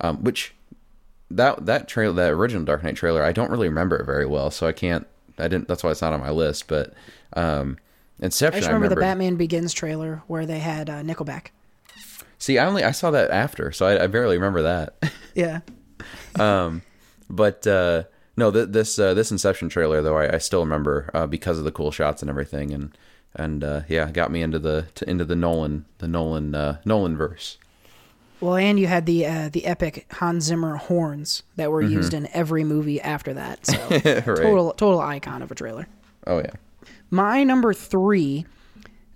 um 0.00 0.16
which 0.22 0.54
that 1.30 1.64
that 1.66 1.88
trailer 1.88 2.14
that 2.14 2.32
original 2.32 2.64
dark 2.64 2.82
knight 2.82 2.96
trailer 2.96 3.22
i 3.22 3.32
don't 3.32 3.50
really 3.50 3.68
remember 3.68 3.96
it 3.96 4.04
very 4.04 4.26
well 4.26 4.50
so 4.50 4.66
i 4.66 4.72
can't 4.72 5.06
i 5.38 5.48
didn't 5.48 5.68
that's 5.68 5.82
why 5.84 5.90
it's 5.90 6.02
not 6.02 6.12
on 6.12 6.20
my 6.20 6.30
list 6.30 6.66
but 6.68 6.92
um 7.34 7.76
I 8.20 8.26
inception 8.26 8.60
just 8.60 8.68
I 8.68 8.72
remember, 8.72 8.84
remember, 8.84 8.94
the 9.00 9.00
Batman 9.00 9.36
Begins 9.36 9.72
trailer 9.72 10.22
where 10.26 10.44
they 10.44 10.58
had 10.58 10.90
uh, 10.90 11.02
Nickelback. 11.02 11.48
see 12.38 12.58
i 12.58 12.66
only 12.66 12.84
i 12.84 12.90
saw 12.90 13.10
that 13.12 13.30
after 13.30 13.72
so 13.72 13.86
i, 13.86 14.04
I 14.04 14.06
barely 14.08 14.36
remember 14.36 14.62
that 14.62 14.94
Yeah. 15.34 15.60
Um, 16.38 16.82
but 17.28 17.66
uh, 17.66 18.04
no, 18.36 18.50
th- 18.50 18.68
this 18.70 18.98
uh, 18.98 19.14
this 19.14 19.30
Inception 19.30 19.68
trailer 19.68 20.02
though 20.02 20.16
I, 20.18 20.34
I 20.34 20.38
still 20.38 20.60
remember 20.60 21.10
uh, 21.14 21.26
because 21.26 21.58
of 21.58 21.64
the 21.64 21.72
cool 21.72 21.90
shots 21.90 22.22
and 22.22 22.28
everything, 22.28 22.72
and 22.72 22.96
and 23.34 23.62
uh, 23.62 23.82
yeah, 23.88 24.10
got 24.10 24.30
me 24.30 24.42
into 24.42 24.58
the 24.58 24.86
to, 24.96 25.08
into 25.08 25.24
the 25.24 25.36
Nolan 25.36 25.84
the 25.98 26.08
Nolan 26.08 26.54
uh, 26.54 26.78
Nolan 26.84 27.16
verse. 27.16 27.58
Well, 28.40 28.56
and 28.56 28.80
you 28.80 28.86
had 28.86 29.06
the 29.06 29.26
uh, 29.26 29.48
the 29.50 29.66
epic 29.66 30.06
Hans 30.12 30.44
Zimmer 30.44 30.76
horns 30.76 31.42
that 31.56 31.70
were 31.70 31.82
used 31.82 32.14
in 32.14 32.26
every 32.32 32.64
movie 32.64 33.00
after 33.00 33.34
that. 33.34 33.66
So 33.66 33.76
total 34.20 34.72
total 34.72 35.00
icon 35.00 35.42
of 35.42 35.50
a 35.50 35.54
trailer. 35.54 35.86
Oh 36.26 36.38
yeah, 36.38 36.52
My 37.10 37.44
number 37.44 37.74
three 37.74 38.46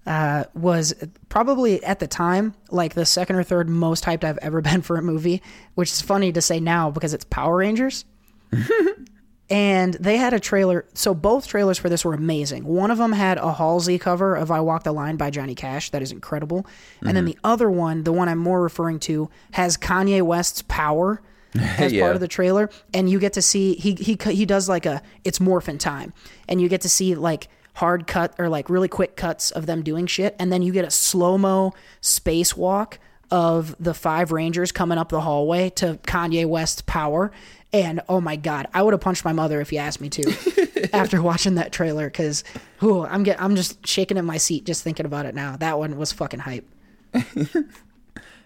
uh, 0.06 0.44
was 0.54 0.92
probably 1.30 1.82
at 1.84 1.98
the 2.00 2.06
time 2.06 2.54
like 2.70 2.94
the 2.94 3.06
second 3.06 3.36
or 3.36 3.42
third 3.42 3.68
most 3.68 4.04
hyped 4.04 4.24
I've 4.24 4.38
ever 4.38 4.60
been 4.62 4.82
for 4.82 4.96
a 4.96 5.02
movie, 5.02 5.42
which 5.74 5.90
is 5.90 6.02
funny 6.02 6.30
to 6.32 6.42
say 6.42 6.60
now 6.60 6.90
because 6.90 7.14
it's 7.14 7.24
Power 7.24 7.56
Rangers. 7.56 8.04
and 9.50 9.94
they 9.94 10.16
had 10.16 10.32
a 10.32 10.40
trailer. 10.40 10.86
So 10.94 11.14
both 11.14 11.46
trailers 11.46 11.78
for 11.78 11.88
this 11.88 12.04
were 12.04 12.14
amazing. 12.14 12.64
One 12.64 12.90
of 12.90 12.98
them 12.98 13.12
had 13.12 13.38
a 13.38 13.52
Halsey 13.52 13.98
cover 13.98 14.34
of 14.34 14.50
"I 14.50 14.60
Walk 14.60 14.84
the 14.84 14.92
Line" 14.92 15.16
by 15.16 15.30
Johnny 15.30 15.54
Cash. 15.54 15.90
That 15.90 16.02
is 16.02 16.12
incredible. 16.12 16.66
And 17.00 17.16
then 17.16 17.26
mm-hmm. 17.26 17.32
the 17.32 17.38
other 17.44 17.70
one, 17.70 18.04
the 18.04 18.12
one 18.12 18.28
I'm 18.28 18.38
more 18.38 18.62
referring 18.62 19.00
to, 19.00 19.28
has 19.52 19.76
Kanye 19.76 20.22
West's 20.22 20.62
"Power." 20.62 21.20
as 21.78 21.92
Yeah. 21.92 22.02
part 22.02 22.16
of 22.16 22.20
the 22.20 22.26
trailer, 22.26 22.68
and 22.92 23.08
you 23.08 23.20
get 23.20 23.34
to 23.34 23.42
see 23.42 23.74
he 23.74 23.94
he 23.94 24.18
he 24.32 24.44
does 24.44 24.68
like 24.68 24.86
a 24.86 25.02
it's 25.22 25.40
morphin 25.40 25.78
time, 25.78 26.12
and 26.48 26.60
you 26.60 26.68
get 26.68 26.80
to 26.80 26.88
see 26.88 27.14
like 27.14 27.46
hard 27.74 28.08
cut 28.08 28.34
or 28.38 28.48
like 28.48 28.68
really 28.68 28.88
quick 28.88 29.14
cuts 29.14 29.52
of 29.52 29.66
them 29.66 29.82
doing 29.82 30.06
shit, 30.06 30.34
and 30.40 30.52
then 30.52 30.62
you 30.62 30.72
get 30.72 30.84
a 30.84 30.90
slow 30.90 31.38
mo 31.38 31.72
spacewalk 32.02 32.94
of 33.30 33.74
the 33.78 33.94
five 33.94 34.32
Rangers 34.32 34.72
coming 34.72 34.98
up 34.98 35.10
the 35.10 35.20
hallway 35.20 35.70
to 35.70 35.98
Kanye 36.02 36.46
West's 36.46 36.82
Power, 36.82 37.30
and 37.74 38.00
oh 38.08 38.20
my 38.20 38.36
god, 38.36 38.68
I 38.72 38.82
would 38.82 38.94
have 38.94 39.00
punched 39.00 39.24
my 39.24 39.32
mother 39.32 39.60
if 39.60 39.72
you 39.72 39.80
asked 39.80 40.00
me 40.00 40.08
to 40.10 40.88
after 40.92 41.20
watching 41.20 41.56
that 41.56 41.72
trailer 41.72 42.08
because 42.08 42.44
I'm 42.80 43.24
get 43.24 43.42
I'm 43.42 43.56
just 43.56 43.84
shaking 43.84 44.16
in 44.16 44.24
my 44.24 44.36
seat 44.36 44.64
just 44.64 44.84
thinking 44.84 45.06
about 45.06 45.26
it 45.26 45.34
now. 45.34 45.56
That 45.56 45.76
one 45.76 45.98
was 45.98 46.12
fucking 46.12 46.38
hype. 46.38 46.68
yeah, 47.14 47.24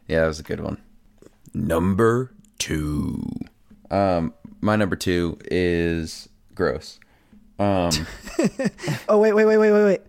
that 0.08 0.26
was 0.26 0.40
a 0.40 0.42
good 0.42 0.60
one. 0.60 0.78
Number 1.52 2.32
two, 2.58 3.22
um, 3.90 4.32
my 4.62 4.76
number 4.76 4.96
two 4.96 5.38
is 5.44 6.30
gross. 6.54 6.98
Um, 7.58 7.90
Oh 9.10 9.18
wait 9.18 9.34
wait 9.34 9.44
wait 9.44 9.58
wait 9.58 9.72
wait 9.72 9.84
wait. 9.84 10.00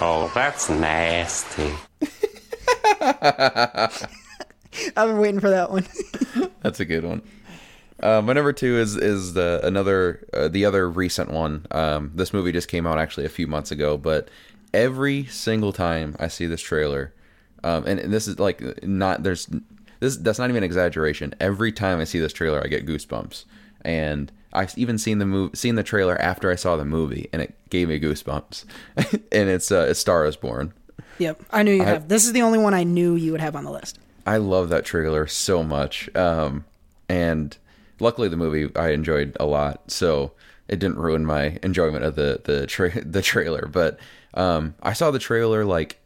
Oh, 0.00 0.32
that's 0.34 0.68
nasty. 0.68 1.72
I've 3.00 4.08
been 4.96 5.18
waiting 5.18 5.38
for 5.38 5.50
that 5.50 5.70
one. 5.70 5.86
That's 6.62 6.80
a 6.80 6.84
good 6.84 7.04
one. 7.04 7.22
Uh, 8.04 8.20
my 8.20 8.34
number 8.34 8.52
two 8.52 8.78
is 8.78 8.96
is 8.96 9.32
the 9.32 9.60
another 9.64 10.22
uh, 10.34 10.46
the 10.46 10.66
other 10.66 10.88
recent 10.90 11.30
one. 11.30 11.66
Um, 11.70 12.12
this 12.14 12.34
movie 12.34 12.52
just 12.52 12.68
came 12.68 12.86
out 12.86 12.98
actually 12.98 13.24
a 13.24 13.30
few 13.30 13.46
months 13.46 13.70
ago, 13.70 13.96
but 13.96 14.28
every 14.74 15.24
single 15.24 15.72
time 15.72 16.14
I 16.20 16.28
see 16.28 16.46
this 16.46 16.60
trailer, 16.60 17.14
um, 17.62 17.84
and, 17.86 17.98
and 17.98 18.12
this 18.12 18.28
is 18.28 18.38
like 18.38 18.84
not 18.84 19.22
there's 19.22 19.48
this 20.00 20.18
that's 20.18 20.38
not 20.38 20.50
even 20.50 20.58
an 20.58 20.64
exaggeration. 20.64 21.34
Every 21.40 21.72
time 21.72 21.98
I 21.98 22.04
see 22.04 22.20
this 22.20 22.34
trailer, 22.34 22.62
I 22.62 22.66
get 22.66 22.84
goosebumps, 22.84 23.46
and 23.86 24.30
I've 24.52 24.76
even 24.76 24.98
seen 24.98 25.18
the 25.18 25.24
movie 25.24 25.56
seen 25.56 25.76
the 25.76 25.82
trailer 25.82 26.20
after 26.20 26.50
I 26.50 26.56
saw 26.56 26.76
the 26.76 26.84
movie, 26.84 27.30
and 27.32 27.40
it 27.40 27.54
gave 27.70 27.88
me 27.88 27.98
goosebumps. 27.98 28.66
and 29.32 29.48
it's 29.48 29.72
uh, 29.72 29.86
it's 29.88 29.98
Star 30.00 30.26
is 30.26 30.36
Born. 30.36 30.74
Yep, 31.18 31.42
I 31.50 31.62
knew 31.62 31.72
you 31.72 31.84
have. 31.84 32.08
This 32.08 32.26
is 32.26 32.34
the 32.34 32.42
only 32.42 32.58
one 32.58 32.74
I 32.74 32.84
knew 32.84 33.14
you 33.14 33.32
would 33.32 33.40
have 33.40 33.56
on 33.56 33.64
the 33.64 33.70
list. 33.70 33.98
I 34.26 34.36
love 34.36 34.68
that 34.68 34.84
trailer 34.84 35.26
so 35.26 35.62
much. 35.62 36.14
Um, 36.14 36.66
and 37.08 37.56
luckily 38.04 38.28
the 38.28 38.36
movie 38.36 38.70
I 38.76 38.90
enjoyed 38.90 39.36
a 39.40 39.46
lot, 39.46 39.90
so 39.90 40.32
it 40.68 40.78
didn't 40.78 40.98
ruin 40.98 41.26
my 41.26 41.58
enjoyment 41.62 42.04
of 42.04 42.14
the 42.14 42.40
the 42.44 42.66
tra- 42.66 43.04
the 43.04 43.22
trailer. 43.22 43.66
But 43.66 43.98
um, 44.34 44.74
I 44.82 44.92
saw 44.92 45.10
the 45.10 45.18
trailer 45.18 45.64
like 45.64 45.98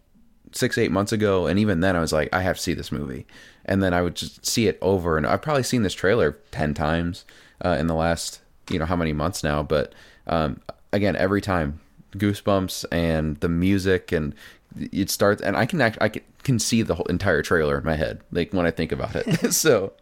six 0.53 0.79
eight 0.79 0.93
months 0.93 1.13
ago, 1.13 1.47
and 1.47 1.59
even 1.59 1.81
then 1.81 1.97
I 1.97 2.01
was 2.01 2.13
like, 2.13 2.31
I 2.33 2.43
have 2.43 2.57
to 2.57 2.63
see 2.63 2.75
this 2.75 2.91
movie. 2.93 3.27
And 3.67 3.83
then 3.83 3.93
I 3.93 4.01
would 4.01 4.15
just 4.15 4.47
see 4.47 4.67
it 4.67 4.79
over, 4.81 5.19
and 5.19 5.27
I've 5.27 5.43
probably 5.43 5.63
seen 5.63 5.83
this 5.83 5.93
trailer 5.93 6.39
ten 6.51 6.73
times 6.73 7.27
uh, 7.63 7.77
in 7.79 7.87
the 7.87 7.95
last 7.95 8.41
you 8.71 8.79
know 8.79 8.87
how 8.87 8.97
many 8.97 9.13
months 9.13 9.45
now. 9.45 9.63
But 9.63 9.93
um, 10.27 10.61
again, 10.93 11.17
every 11.17 11.43
time 11.43 11.81
goosebumps 12.13 12.87
and 12.91 13.37
the 13.41 13.49
music 13.49 14.13
and 14.13 14.35
it 14.93 15.11
starts 15.11 15.43
and 15.43 15.57
i 15.57 15.67
can 15.67 15.81
act 15.81 15.99
i 16.01 16.09
can, 16.09 16.23
can 16.43 16.59
see 16.59 16.81
the 16.81 16.95
whole 16.95 17.07
entire 17.07 17.43
trailer 17.43 17.79
in 17.79 17.85
my 17.85 17.97
head 17.97 18.21
like 18.33 18.53
when 18.53 18.65
i 18.65 18.71
think 18.71 18.93
about 18.93 19.15
it 19.15 19.53
so 19.53 19.93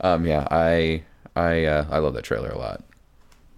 um 0.00 0.24
yeah 0.24 0.46
i 0.50 1.02
i 1.36 1.64
uh, 1.64 1.86
i 1.90 1.98
love 1.98 2.14
that 2.14 2.24
trailer 2.24 2.48
a 2.50 2.58
lot 2.58 2.82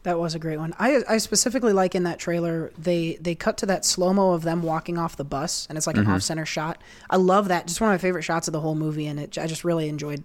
That 0.05 0.19
was 0.19 0.35
a 0.35 0.39
great 0.39 0.59
one. 0.59 0.73
I 0.79 1.03
I 1.09 1.19
specifically 1.19 1.73
like 1.73 1.95
in 1.95 2.05
that 2.05 2.19
trailer 2.19 2.71
they 2.79 3.19
they 3.21 3.35
cut 3.35 3.57
to 3.59 3.67
that 3.67 3.85
slow 3.85 4.13
mo 4.13 4.33
of 4.33 4.43
them 4.43 4.63
walking 4.63 4.97
off 4.97 5.17
the 5.17 5.25
bus 5.25 5.67
and 5.69 5.77
it's 5.77 5.87
like 5.87 5.97
an 5.99 6.07
off 6.07 6.23
center 6.23 6.47
shot. 6.47 6.79
I 7.11 7.17
love 7.17 7.49
that. 7.49 7.67
Just 7.67 7.81
one 7.81 7.91
of 7.91 7.95
my 7.95 7.99
favorite 7.99 8.23
shots 8.23 8.49
of 8.49 8.53
the 8.53 8.61
whole 8.61 8.75
movie, 8.77 9.07
and 9.07 9.19
it 9.21 9.37
I 9.37 9.47
just 9.47 9.65
really 9.65 9.89
enjoyed 9.89 10.23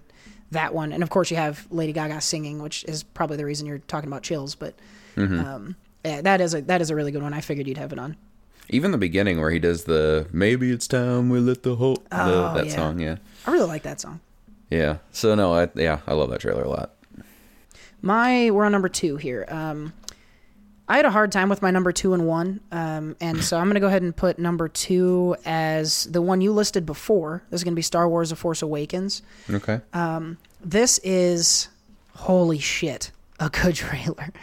that 0.52 0.74
one. 0.74 0.94
And 0.94 1.02
of 1.04 1.10
course 1.10 1.32
you 1.32 1.38
have 1.38 1.66
Lady 1.72 1.92
Gaga 1.92 2.22
singing, 2.22 2.62
which 2.62 2.86
is 2.86 3.04
probably 3.04 3.36
the 3.38 3.46
reason 3.46 3.66
you're 3.68 3.80
talking 3.88 4.08
about 4.08 4.22
chills. 4.24 4.56
But 4.56 4.76
um, 5.18 5.76
yeah, 6.06 6.22
that 6.22 6.40
is 6.40 6.54
a 6.54 6.62
that 6.62 6.80
is 6.82 6.90
a 6.92 6.96
really 6.96 7.12
good 7.12 7.24
one. 7.24 7.34
I 7.34 7.42
figured 7.42 7.68
you'd 7.68 7.78
have 7.82 7.92
it 7.92 8.00
on. 8.00 8.16
even 8.70 8.92
the 8.92 8.98
beginning 8.98 9.42
where 9.42 9.52
he 9.52 9.60
does 9.60 9.84
the 9.84 10.28
maybe 10.32 10.72
it's 10.72 10.88
time 10.88 11.30
we 11.30 11.40
let 11.40 11.64
the 11.64 11.76
whole 11.76 11.96
the, 12.10 12.22
Oh, 12.22 12.54
that 12.56 12.68
yeah. 12.68 12.76
song 12.76 13.00
yeah 13.00 13.18
I 13.46 13.52
really 13.52 13.68
like 13.68 13.84
that 13.84 14.00
song. 14.00 14.22
yeah 14.70 14.98
so 15.12 15.36
no 15.36 15.54
i 15.54 15.68
yeah 15.76 16.00
i 16.08 16.14
love 16.14 16.30
that 16.30 16.40
trailer 16.40 16.64
a 16.64 16.70
lot 16.70 16.93
My 18.04 18.52
we're 18.52 18.66
on 18.66 18.72
number 18.74 18.90
two 18.90 19.16
here. 19.16 19.46
Um, 19.48 19.94
I 20.90 20.98
had 20.98 21.06
a 21.06 21.10
hard 21.12 21.32
time 21.32 21.48
with 21.48 21.62
my 21.62 21.72
number 21.72 21.94
two 21.94 22.14
and 22.14 22.28
one, 22.28 22.60
um, 22.70 23.16
and 23.22 23.42
so 23.42 23.58
I'm 23.58 23.68
gonna 23.70 23.80
go 23.80 23.88
ahead 23.88 24.02
and 24.02 24.14
put 24.16 24.38
number 24.38 24.68
two 24.68 25.38
as 25.46 26.04
the 26.04 26.22
one 26.22 26.42
you 26.42 26.52
listed 26.52 26.86
before. 26.86 27.42
This 27.50 27.62
is 27.62 27.64
gonna 27.64 27.76
be 27.78 27.82
Star 27.82 28.08
Wars: 28.10 28.30
The 28.32 28.36
Force 28.36 28.62
Awakens. 28.62 29.22
okay 29.50 29.80
Um, 29.94 30.38
This 30.64 31.00
is 31.00 31.70
holy 32.16 32.60
shit 32.60 33.12
a 33.40 33.50
good 33.50 33.76
trailer. 33.86 34.34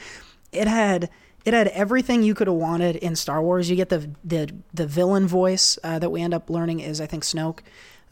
It 0.52 0.66
had 0.66 1.10
it 1.44 1.52
had 1.52 1.68
everything 1.68 2.22
you 2.22 2.34
could 2.34 2.46
have 2.46 2.56
wanted 2.56 2.96
in 2.96 3.14
Star 3.14 3.42
Wars. 3.42 3.68
You 3.68 3.76
get 3.76 3.90
the 3.90 4.08
the 4.24 4.50
the 4.72 4.86
villain 4.86 5.26
voice 5.28 5.78
uh, 5.84 5.98
that 5.98 6.08
we 6.10 6.22
end 6.22 6.32
up 6.32 6.48
learning 6.48 6.80
is 6.80 6.98
I 7.00 7.06
think 7.06 7.24
Snoke. 7.24 7.58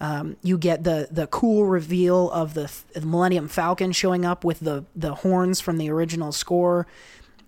Um, 0.00 0.36
you 0.42 0.58
get 0.58 0.84
the 0.84 1.08
the 1.10 1.26
cool 1.26 1.66
reveal 1.66 2.30
of 2.30 2.54
the, 2.54 2.70
the 2.94 3.04
Millennium 3.04 3.48
Falcon 3.48 3.92
showing 3.92 4.24
up 4.24 4.44
with 4.44 4.60
the 4.60 4.84
the 4.94 5.14
horns 5.14 5.60
from 5.60 5.78
the 5.78 5.90
original 5.90 6.32
score. 6.32 6.86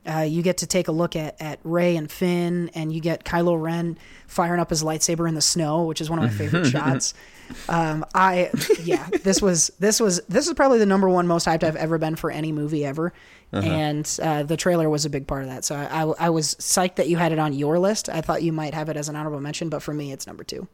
Uh, 0.07 0.21
you 0.21 0.43
get 0.43 0.57
to 0.59 0.67
take 0.67 0.89
a 0.89 0.93
look 0.93 1.15
at, 1.15 1.41
at 1.41 1.61
Rey 1.63 1.95
and 1.95 2.11
Finn, 2.11 2.71
and 2.75 2.91
you 2.91 3.01
get 3.01 3.23
Kylo 3.23 3.61
Ren 3.61 3.99
firing 4.27 4.59
up 4.59 4.71
his 4.71 4.83
lightsaber 4.83 5.29
in 5.29 5.35
the 5.35 5.43
snow, 5.43 5.85
which 5.85 6.01
is 6.01 6.09
one 6.09 6.19
of 6.19 6.25
my 6.25 6.31
favorite 6.31 6.67
shots. 6.71 7.13
Um, 7.69 8.05
I 8.15 8.51
yeah, 8.83 9.07
this 9.23 9.43
was 9.43 9.71
this 9.79 10.01
was 10.01 10.21
this 10.29 10.49
is 10.49 10.55
probably 10.55 10.79
the 10.79 10.87
number 10.87 11.09
one 11.09 11.27
most 11.27 11.47
hyped 11.47 11.63
I've 11.63 11.77
ever 11.77 11.99
been 11.99 12.17
for 12.17 12.31
any 12.31 12.51
movie 12.51 12.85
ever, 12.85 13.13
and 13.53 14.19
uh, 14.23 14.43
the 14.43 14.57
trailer 14.57 14.89
was 14.89 15.05
a 15.05 15.11
big 15.11 15.27
part 15.27 15.43
of 15.43 15.49
that. 15.51 15.65
So 15.65 15.77
I, 15.77 16.03
I 16.03 16.27
I 16.27 16.31
was 16.31 16.55
psyched 16.57 16.97
that 16.97 17.09
you 17.09 17.17
had 17.17 17.31
it 17.33 17.39
on 17.39 17.53
your 17.53 17.79
list. 17.79 18.09
I 18.09 18.23
thought 18.23 18.43
you 18.43 18.53
might 18.53 18.75
have 18.75 18.89
it 18.89 18.97
as 18.97 19.09
an 19.09 19.17
honorable 19.17 19.41
mention, 19.41 19.69
but 19.69 19.83
for 19.83 19.93
me, 19.93 20.13
it's 20.13 20.27
number 20.27 20.45
two. 20.45 20.67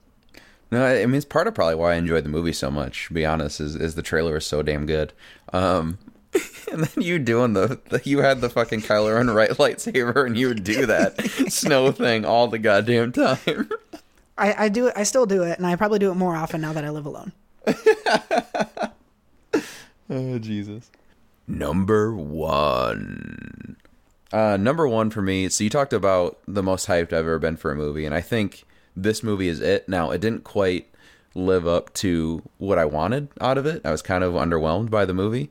No, 0.70 0.84
I 0.84 1.02
I 1.02 1.06
mean 1.06 1.16
it's 1.16 1.24
part 1.24 1.46
of 1.46 1.54
probably 1.54 1.76
why 1.76 1.92
I 1.92 1.96
enjoyed 1.96 2.24
the 2.24 2.28
movie 2.28 2.52
so 2.52 2.70
much. 2.70 3.08
To 3.08 3.14
be 3.14 3.24
honest, 3.24 3.60
is 3.60 3.76
is 3.76 3.94
the 3.94 4.02
trailer 4.02 4.36
is 4.36 4.46
so 4.46 4.62
damn 4.62 4.86
good. 4.86 5.12
Um, 5.52 5.98
and 6.72 6.84
then 6.84 7.02
you 7.02 7.18
doing 7.18 7.52
the, 7.52 7.80
the 7.88 8.00
you 8.04 8.18
had 8.18 8.40
the 8.40 8.50
fucking 8.50 8.82
Kylo 8.82 9.14
Ren 9.14 9.30
right 9.30 9.50
lightsaber, 9.58 10.26
and 10.26 10.36
you 10.36 10.48
would 10.48 10.64
do 10.64 10.86
that 10.86 11.20
snow 11.48 11.92
thing 11.92 12.24
all 12.24 12.48
the 12.48 12.58
goddamn 12.58 13.12
time. 13.12 13.70
I, 14.38 14.64
I 14.64 14.68
do 14.68 14.88
it. 14.88 14.94
I 14.96 15.04
still 15.04 15.24
do 15.26 15.42
it, 15.44 15.56
and 15.58 15.66
I 15.66 15.76
probably 15.76 15.98
do 15.98 16.10
it 16.10 16.14
more 16.14 16.36
often 16.36 16.60
now 16.60 16.72
that 16.72 16.84
I 16.84 16.90
live 16.90 17.06
alone. 17.06 17.32
Oh 20.08 20.38
Jesus. 20.38 20.90
Number 21.48 22.14
one. 22.14 23.76
Uh, 24.32 24.56
number 24.56 24.86
one 24.88 25.10
for 25.10 25.22
me. 25.22 25.48
So 25.48 25.64
you 25.64 25.70
talked 25.70 25.92
about 25.92 26.38
the 26.46 26.62
most 26.62 26.86
hyped 26.88 27.12
I've 27.12 27.14
ever 27.14 27.38
been 27.38 27.56
for 27.56 27.72
a 27.72 27.76
movie, 27.76 28.04
and 28.04 28.14
I 28.14 28.20
think 28.20 28.64
this 28.96 29.22
movie 29.22 29.48
is 29.48 29.60
it. 29.60 29.88
Now 29.88 30.10
it 30.10 30.20
didn't 30.20 30.44
quite 30.44 30.88
live 31.34 31.66
up 31.66 31.92
to 31.94 32.42
what 32.58 32.78
I 32.78 32.84
wanted 32.86 33.28
out 33.40 33.58
of 33.58 33.66
it. 33.66 33.82
I 33.84 33.90
was 33.90 34.00
kind 34.02 34.24
of 34.24 34.32
underwhelmed 34.34 34.90
by 34.90 35.04
the 35.04 35.12
movie, 35.14 35.50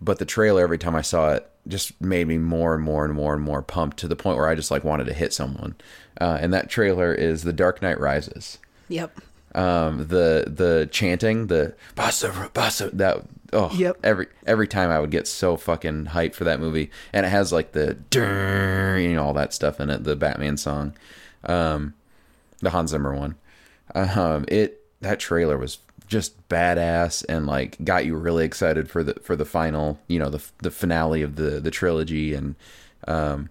but 0.00 0.18
the 0.18 0.24
trailer 0.24 0.62
every 0.62 0.78
time 0.78 0.94
I 0.94 1.02
saw 1.02 1.32
it 1.32 1.50
just 1.66 2.00
made 2.00 2.28
me 2.28 2.38
more 2.38 2.74
and 2.74 2.84
more 2.84 3.04
and 3.04 3.12
more 3.12 3.34
and 3.34 3.42
more 3.42 3.60
pumped 3.60 3.96
to 3.98 4.08
the 4.08 4.14
point 4.14 4.38
where 4.38 4.46
I 4.48 4.54
just 4.54 4.70
like 4.70 4.84
wanted 4.84 5.06
to 5.06 5.12
hit 5.12 5.32
someone. 5.32 5.74
Uh, 6.20 6.38
and 6.40 6.54
that 6.54 6.70
trailer 6.70 7.12
is 7.12 7.42
The 7.42 7.52
Dark 7.52 7.82
Knight 7.82 7.98
Rises 7.98 8.58
Yep. 8.88 9.20
um 9.56 9.98
the 10.06 10.44
the 10.46 10.88
chanting 10.92 11.48
the 11.48 11.74
bassa 11.96 12.30
bassa 12.52 12.90
that 12.92 13.22
oh 13.52 13.72
Yep. 13.74 13.96
every 14.04 14.26
every 14.46 14.68
time 14.68 14.90
I 14.90 15.00
would 15.00 15.10
get 15.10 15.26
so 15.26 15.56
fucking 15.56 16.06
hyped 16.06 16.34
for 16.34 16.44
that 16.44 16.60
movie 16.60 16.90
and 17.12 17.26
it 17.26 17.30
has 17.30 17.52
like 17.52 17.72
the 17.72 17.96
you 19.00 19.14
know 19.16 19.24
all 19.24 19.34
that 19.34 19.52
stuff 19.52 19.80
in 19.80 19.90
it 19.90 20.04
the 20.04 20.14
Batman 20.14 20.56
song 20.56 20.94
um 21.44 21.94
the 22.60 22.70
Hans 22.70 22.90
Zimmer 22.90 23.14
one 23.14 23.36
um 23.94 24.44
it 24.48 24.82
that 25.00 25.20
trailer 25.20 25.58
was 25.58 25.78
just 26.08 26.48
badass 26.48 27.24
and 27.28 27.46
like 27.46 27.76
got 27.84 28.06
you 28.06 28.14
really 28.14 28.44
excited 28.44 28.88
for 28.88 29.02
the 29.02 29.14
for 29.22 29.36
the 29.36 29.44
final 29.44 29.98
you 30.08 30.18
know 30.18 30.30
the 30.30 30.42
the 30.62 30.70
finale 30.70 31.22
of 31.22 31.36
the 31.36 31.60
the 31.60 31.70
trilogy 31.70 32.34
and 32.34 32.54
um 33.08 33.48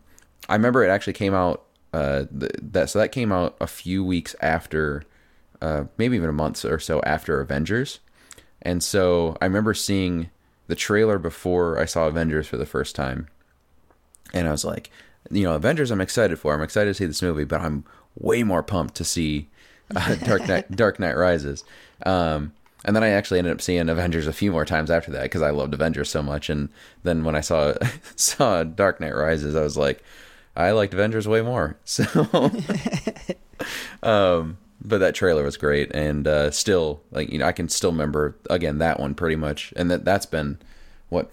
I 0.48 0.56
remember 0.56 0.84
it 0.84 0.90
actually 0.90 1.14
came 1.14 1.34
out 1.34 1.64
uh 1.94 2.26
th- 2.40 2.52
that 2.62 2.90
so 2.90 3.00
that 3.00 3.12
came 3.12 3.32
out 3.32 3.56
a 3.60 3.68
few 3.68 4.04
weeks 4.04 4.36
after 4.42 5.04
uh, 5.62 5.86
maybe 5.98 6.16
even 6.16 6.30
a 6.30 6.34
month 6.34 6.64
or 6.66 6.80
so 6.80 7.02
after 7.02 7.40
Avengers. 7.42 8.00
And 8.62 8.84
so 8.84 9.38
I 9.42 9.46
remember 9.46 9.74
seeing 9.74 10.30
the 10.68 10.76
trailer 10.76 11.20
before 11.20 11.80
I 11.80 11.86
saw 11.86 12.08
Avengers 12.08 12.48
for 12.48 12.58
the 12.58 12.66
first 12.66 12.96
time. 12.96 13.28
And 14.34 14.48
I 14.48 14.52
was 14.52 14.66
like, 14.66 14.90
you 15.32 15.44
know, 15.44 15.56
Avengers 15.56 15.92
I'm 15.92 16.02
excited 16.02 16.40
for. 16.40 16.54
I'm 16.54 16.62
excited 16.62 16.90
to 16.90 16.94
see 16.94 17.06
this 17.06 17.22
movie, 17.22 17.46
but 17.46 17.62
I'm 17.62 17.84
way 18.18 18.44
more 18.44 18.64
pumped 18.64 18.96
to 18.96 19.04
see 19.04 19.48
uh, 19.96 20.16
Dark 20.24 20.48
Knight 20.48 20.72
Dark 20.72 21.00
Knight 21.00 21.16
Rises. 21.16 21.64
Um, 22.06 22.54
and 22.84 22.96
then 22.96 23.04
I 23.04 23.10
actually 23.10 23.40
ended 23.40 23.54
up 23.54 23.62
seeing 23.62 23.90
Avengers 23.90 24.28
a 24.28 24.34
few 24.34 24.52
more 24.52 24.66
times 24.66 24.92
after 24.92 25.12
that 25.12 25.24
because 25.24 25.42
I 25.42 25.50
loved 25.50 25.74
Avengers 25.74 26.10
so 26.10 26.22
much. 26.22 26.50
And 26.50 26.70
then 27.04 27.24
when 27.24 27.36
I 27.36 27.42
saw 27.42 27.74
saw 28.16 28.64
Dark 28.64 29.00
Knight 29.00 29.16
Rises, 29.16 29.56
I 29.56 29.62
was 29.62 29.78
like, 29.78 30.04
I 30.56 30.72
liked 30.72 30.94
Avengers 30.94 31.28
way 31.28 31.42
more. 31.42 31.78
So 31.86 32.52
um 34.04 34.58
but 34.82 35.00
that 35.00 35.16
trailer 35.16 35.44
was 35.44 35.58
great 35.58 35.92
and 35.94 36.28
uh 36.28 36.52
still 36.52 37.02
like 37.12 37.30
you 37.30 37.40
know 37.40 37.46
i 37.46 37.52
can 37.52 37.70
still 37.70 37.92
remember 37.92 38.36
again 38.50 38.78
that 38.80 39.00
one 39.00 39.16
pretty 39.16 39.36
much 39.36 39.74
and 39.76 39.90
that 39.90 40.06
that's 40.06 40.26
been 40.26 40.58
what 41.10 41.32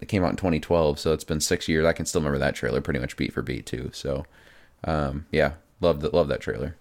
it 0.00 0.08
came 0.08 0.24
out 0.24 0.30
in 0.30 0.36
2012 0.36 0.98
so 0.98 1.12
it's 1.12 1.24
been 1.24 1.40
six 1.40 1.68
years 1.68 1.86
i 1.86 1.92
can 1.92 2.06
still 2.06 2.20
remember 2.20 2.38
that 2.38 2.54
trailer 2.54 2.80
pretty 2.80 3.00
much 3.00 3.16
beat 3.16 3.32
for 3.32 3.42
beat 3.42 3.66
too 3.66 3.90
so 3.92 4.24
um 4.84 5.26
yeah 5.32 5.52
love 5.82 6.00
that 6.00 6.14
love 6.14 6.28
that 6.28 6.40
trailer 6.40 6.76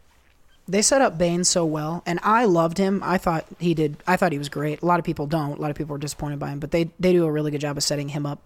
They 0.67 0.81
set 0.81 1.01
up 1.01 1.17
Bane 1.17 1.43
so 1.43 1.65
well, 1.65 2.03
and 2.05 2.19
I 2.23 2.45
loved 2.45 2.77
him. 2.77 3.01
I 3.03 3.17
thought 3.17 3.45
he 3.59 3.73
did. 3.73 3.97
I 4.07 4.15
thought 4.15 4.31
he 4.31 4.37
was 4.37 4.47
great. 4.47 4.81
A 4.81 4.85
lot 4.85 4.99
of 4.99 5.05
people 5.05 5.27
don't. 5.27 5.57
A 5.57 5.61
lot 5.61 5.71
of 5.71 5.75
people 5.75 5.95
are 5.95 5.99
disappointed 5.99 6.39
by 6.39 6.49
him, 6.49 6.59
but 6.59 6.71
they 6.71 6.89
they 6.99 7.11
do 7.11 7.25
a 7.25 7.31
really 7.31 7.51
good 7.51 7.61
job 7.61 7.75
of 7.77 7.83
setting 7.83 8.09
him 8.09 8.25
up 8.25 8.39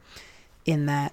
in 0.66 0.86
that 0.88 1.12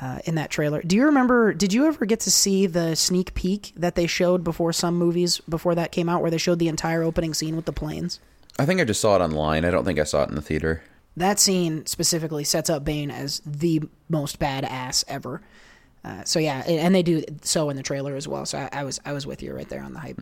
uh, 0.00 0.18
in 0.24 0.34
that 0.34 0.50
trailer. 0.50 0.82
Do 0.82 0.96
you 0.96 1.04
remember? 1.04 1.54
Did 1.54 1.72
you 1.72 1.86
ever 1.86 2.04
get 2.04 2.20
to 2.20 2.30
see 2.30 2.66
the 2.66 2.96
sneak 2.96 3.32
peek 3.34 3.72
that 3.76 3.94
they 3.94 4.06
showed 4.06 4.42
before 4.44 4.72
some 4.72 4.96
movies 4.96 5.40
before 5.48 5.74
that 5.76 5.92
came 5.92 6.08
out, 6.08 6.20
where 6.20 6.30
they 6.30 6.38
showed 6.38 6.58
the 6.58 6.68
entire 6.68 7.02
opening 7.02 7.32
scene 7.32 7.56
with 7.56 7.64
the 7.64 7.72
planes? 7.72 8.18
i 8.58 8.66
think 8.66 8.80
i 8.80 8.84
just 8.84 9.00
saw 9.00 9.14
it 9.16 9.20
online 9.22 9.64
i 9.64 9.70
don't 9.70 9.84
think 9.84 9.98
i 9.98 10.04
saw 10.04 10.24
it 10.24 10.28
in 10.28 10.34
the 10.34 10.42
theater 10.42 10.82
That 11.16 11.38
scene 11.38 11.86
specifically 11.86 12.44
sets 12.44 12.68
up 12.68 12.84
Bane 12.84 13.10
as 13.10 13.40
the 13.46 13.82
most 14.08 14.38
badass 14.38 15.04
ever. 15.08 15.40
Uh, 16.04 16.24
so 16.24 16.38
yeah, 16.38 16.62
and 16.66 16.94
they 16.94 17.02
do 17.02 17.22
so 17.42 17.68
in 17.70 17.76
the 17.76 17.82
trailer 17.82 18.16
as 18.16 18.26
well. 18.26 18.46
So 18.46 18.58
I, 18.58 18.80
I 18.80 18.84
was 18.84 19.00
I 19.04 19.12
was 19.12 19.26
with 19.26 19.42
you 19.42 19.54
right 19.54 19.68
there 19.68 19.82
on 19.82 19.92
the 19.92 20.00
hype. 20.00 20.18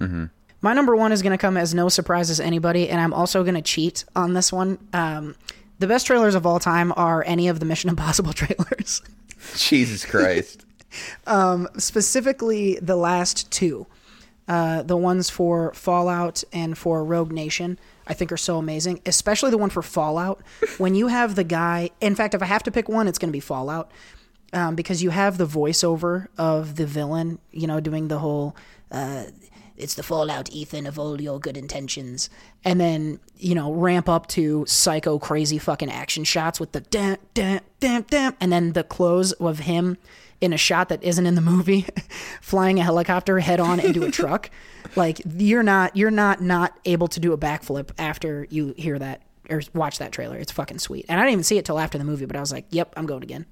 My 0.60 0.72
number 0.72 0.96
one 0.96 1.12
is 1.12 1.22
going 1.22 1.30
to 1.30 1.38
come 1.38 1.56
as 1.56 1.72
no 1.72 1.88
surprise 1.88 2.30
as 2.30 2.40
anybody, 2.40 2.88
and 2.88 3.00
I'm 3.00 3.12
also 3.12 3.44
going 3.44 3.54
to 3.54 3.62
cheat 3.62 4.04
on 4.16 4.34
this 4.34 4.52
one. 4.52 4.78
Um, 4.92 5.36
the 5.78 5.86
best 5.86 6.08
trailers 6.08 6.34
of 6.34 6.44
all 6.46 6.58
time 6.58 6.92
are 6.96 7.22
any 7.24 7.46
of 7.46 7.60
the 7.60 7.66
Mission 7.66 7.90
Impossible 7.94 8.32
trailers, 8.32 9.02
jesus 9.56 10.04
christ 10.04 10.64
specifically 11.78 12.78
the 12.80 12.96
last 12.96 13.50
two. 13.50 13.86
Uh, 14.48 14.82
the 14.82 14.96
ones 14.96 15.28
for 15.28 15.74
Fallout 15.74 16.42
and 16.54 16.78
for 16.78 17.04
Rogue 17.04 17.30
Nation, 17.30 17.78
I 18.06 18.14
think 18.14 18.32
are 18.32 18.38
so 18.38 18.56
amazing, 18.56 19.02
especially 19.04 19.50
the 19.50 19.58
one 19.58 19.68
for 19.68 19.82
Fallout. 19.82 20.40
when 20.78 20.94
you 20.94 21.08
have 21.08 21.34
the 21.34 21.44
guy, 21.44 21.90
in 22.00 22.14
fact, 22.14 22.32
if 22.32 22.40
I 22.40 22.46
have 22.46 22.62
to 22.62 22.70
pick 22.70 22.88
one, 22.88 23.08
it's 23.08 23.18
going 23.18 23.28
to 23.28 23.32
be 23.32 23.40
Fallout. 23.40 23.90
Um, 24.52 24.76
because 24.76 25.02
you 25.02 25.10
have 25.10 25.36
the 25.36 25.46
voiceover 25.46 26.28
of 26.38 26.76
the 26.76 26.86
villain, 26.86 27.38
you 27.52 27.66
know, 27.66 27.80
doing 27.80 28.08
the 28.08 28.18
whole 28.18 28.56
uh, 28.90 29.24
it's 29.78 29.94
the 29.94 30.02
fallout 30.02 30.50
ethan 30.50 30.86
of 30.86 30.98
all 30.98 31.20
your 31.20 31.38
good 31.38 31.56
intentions. 31.56 32.28
And 32.64 32.80
then 32.80 33.20
you 33.36 33.54
know 33.54 33.72
ramp 33.72 34.08
up 34.08 34.26
to 34.28 34.64
psycho 34.66 35.18
crazy 35.18 35.58
fucking 35.58 35.90
action 35.90 36.24
shots 36.24 36.58
with 36.58 36.72
the 36.72 36.80
damn 36.80 37.18
damn 37.32 37.60
damn 37.78 38.02
damn 38.02 38.34
and 38.40 38.52
then 38.52 38.72
the 38.72 38.82
close 38.82 39.32
of 39.32 39.60
him 39.60 39.96
in 40.40 40.52
a 40.52 40.56
shot 40.56 40.88
that 40.88 41.02
isn't 41.02 41.26
in 41.26 41.34
the 41.36 41.40
movie 41.40 41.86
flying 42.40 42.78
a 42.78 42.84
helicopter 42.84 43.38
head 43.38 43.60
on 43.60 43.80
into 43.80 44.04
a 44.04 44.10
truck. 44.10 44.50
Like 44.96 45.20
you're 45.36 45.62
not 45.62 45.94
you're 45.96 46.10
not 46.10 46.40
not 46.40 46.78
able 46.86 47.08
to 47.08 47.20
do 47.20 47.34
a 47.34 47.38
backflip 47.38 47.90
after 47.98 48.46
you 48.48 48.74
hear 48.78 48.98
that 48.98 49.20
or 49.50 49.60
watch 49.74 49.98
that 49.98 50.12
trailer. 50.12 50.38
It's 50.38 50.50
fucking 50.50 50.78
sweet. 50.78 51.04
And 51.10 51.20
i 51.20 51.24
didn't 51.24 51.34
even 51.34 51.44
see 51.44 51.58
it 51.58 51.66
till 51.66 51.78
after 51.78 51.98
the 51.98 52.04
movie 52.04 52.24
but 52.24 52.36
i 52.36 52.40
was 52.40 52.50
like 52.50 52.64
yep 52.70 52.94
i'm 52.96 53.04
going 53.04 53.22
again 53.22 53.44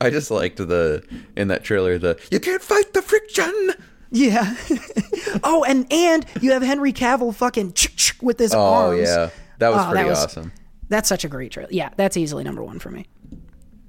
i 0.00 0.10
just 0.10 0.30
liked 0.30 0.56
the 0.58 1.02
in 1.36 1.48
that 1.48 1.64
trailer 1.64 1.98
the 1.98 2.18
you 2.30 2.40
can't 2.40 2.62
fight 2.62 2.92
the 2.92 3.02
friction 3.02 3.70
Yeah. 4.10 4.54
oh, 5.44 5.64
and 5.66 5.86
and 5.92 6.24
you 6.40 6.52
have 6.52 6.62
Henry 6.62 6.92
Cavill 6.92 7.34
fucking 7.34 7.74
with 8.22 8.38
his 8.38 8.54
oh 8.54 8.60
arms. 8.60 9.00
yeah 9.08 9.30
that 9.58 9.70
was 9.72 9.84
Oh, 9.86 9.90
pretty 9.90 10.08
was- 10.08 10.24
awesome 10.24 10.52
That's 10.88 11.08
such 11.08 11.24
a 11.24 11.28
great 11.28 11.50
trailer. 11.50 11.70
Yeah, 11.72 11.90
that's 11.96 12.16
easily 12.16 12.44
number 12.44 12.62
one 12.62 12.78
for 12.78 12.90
me. 12.90 13.06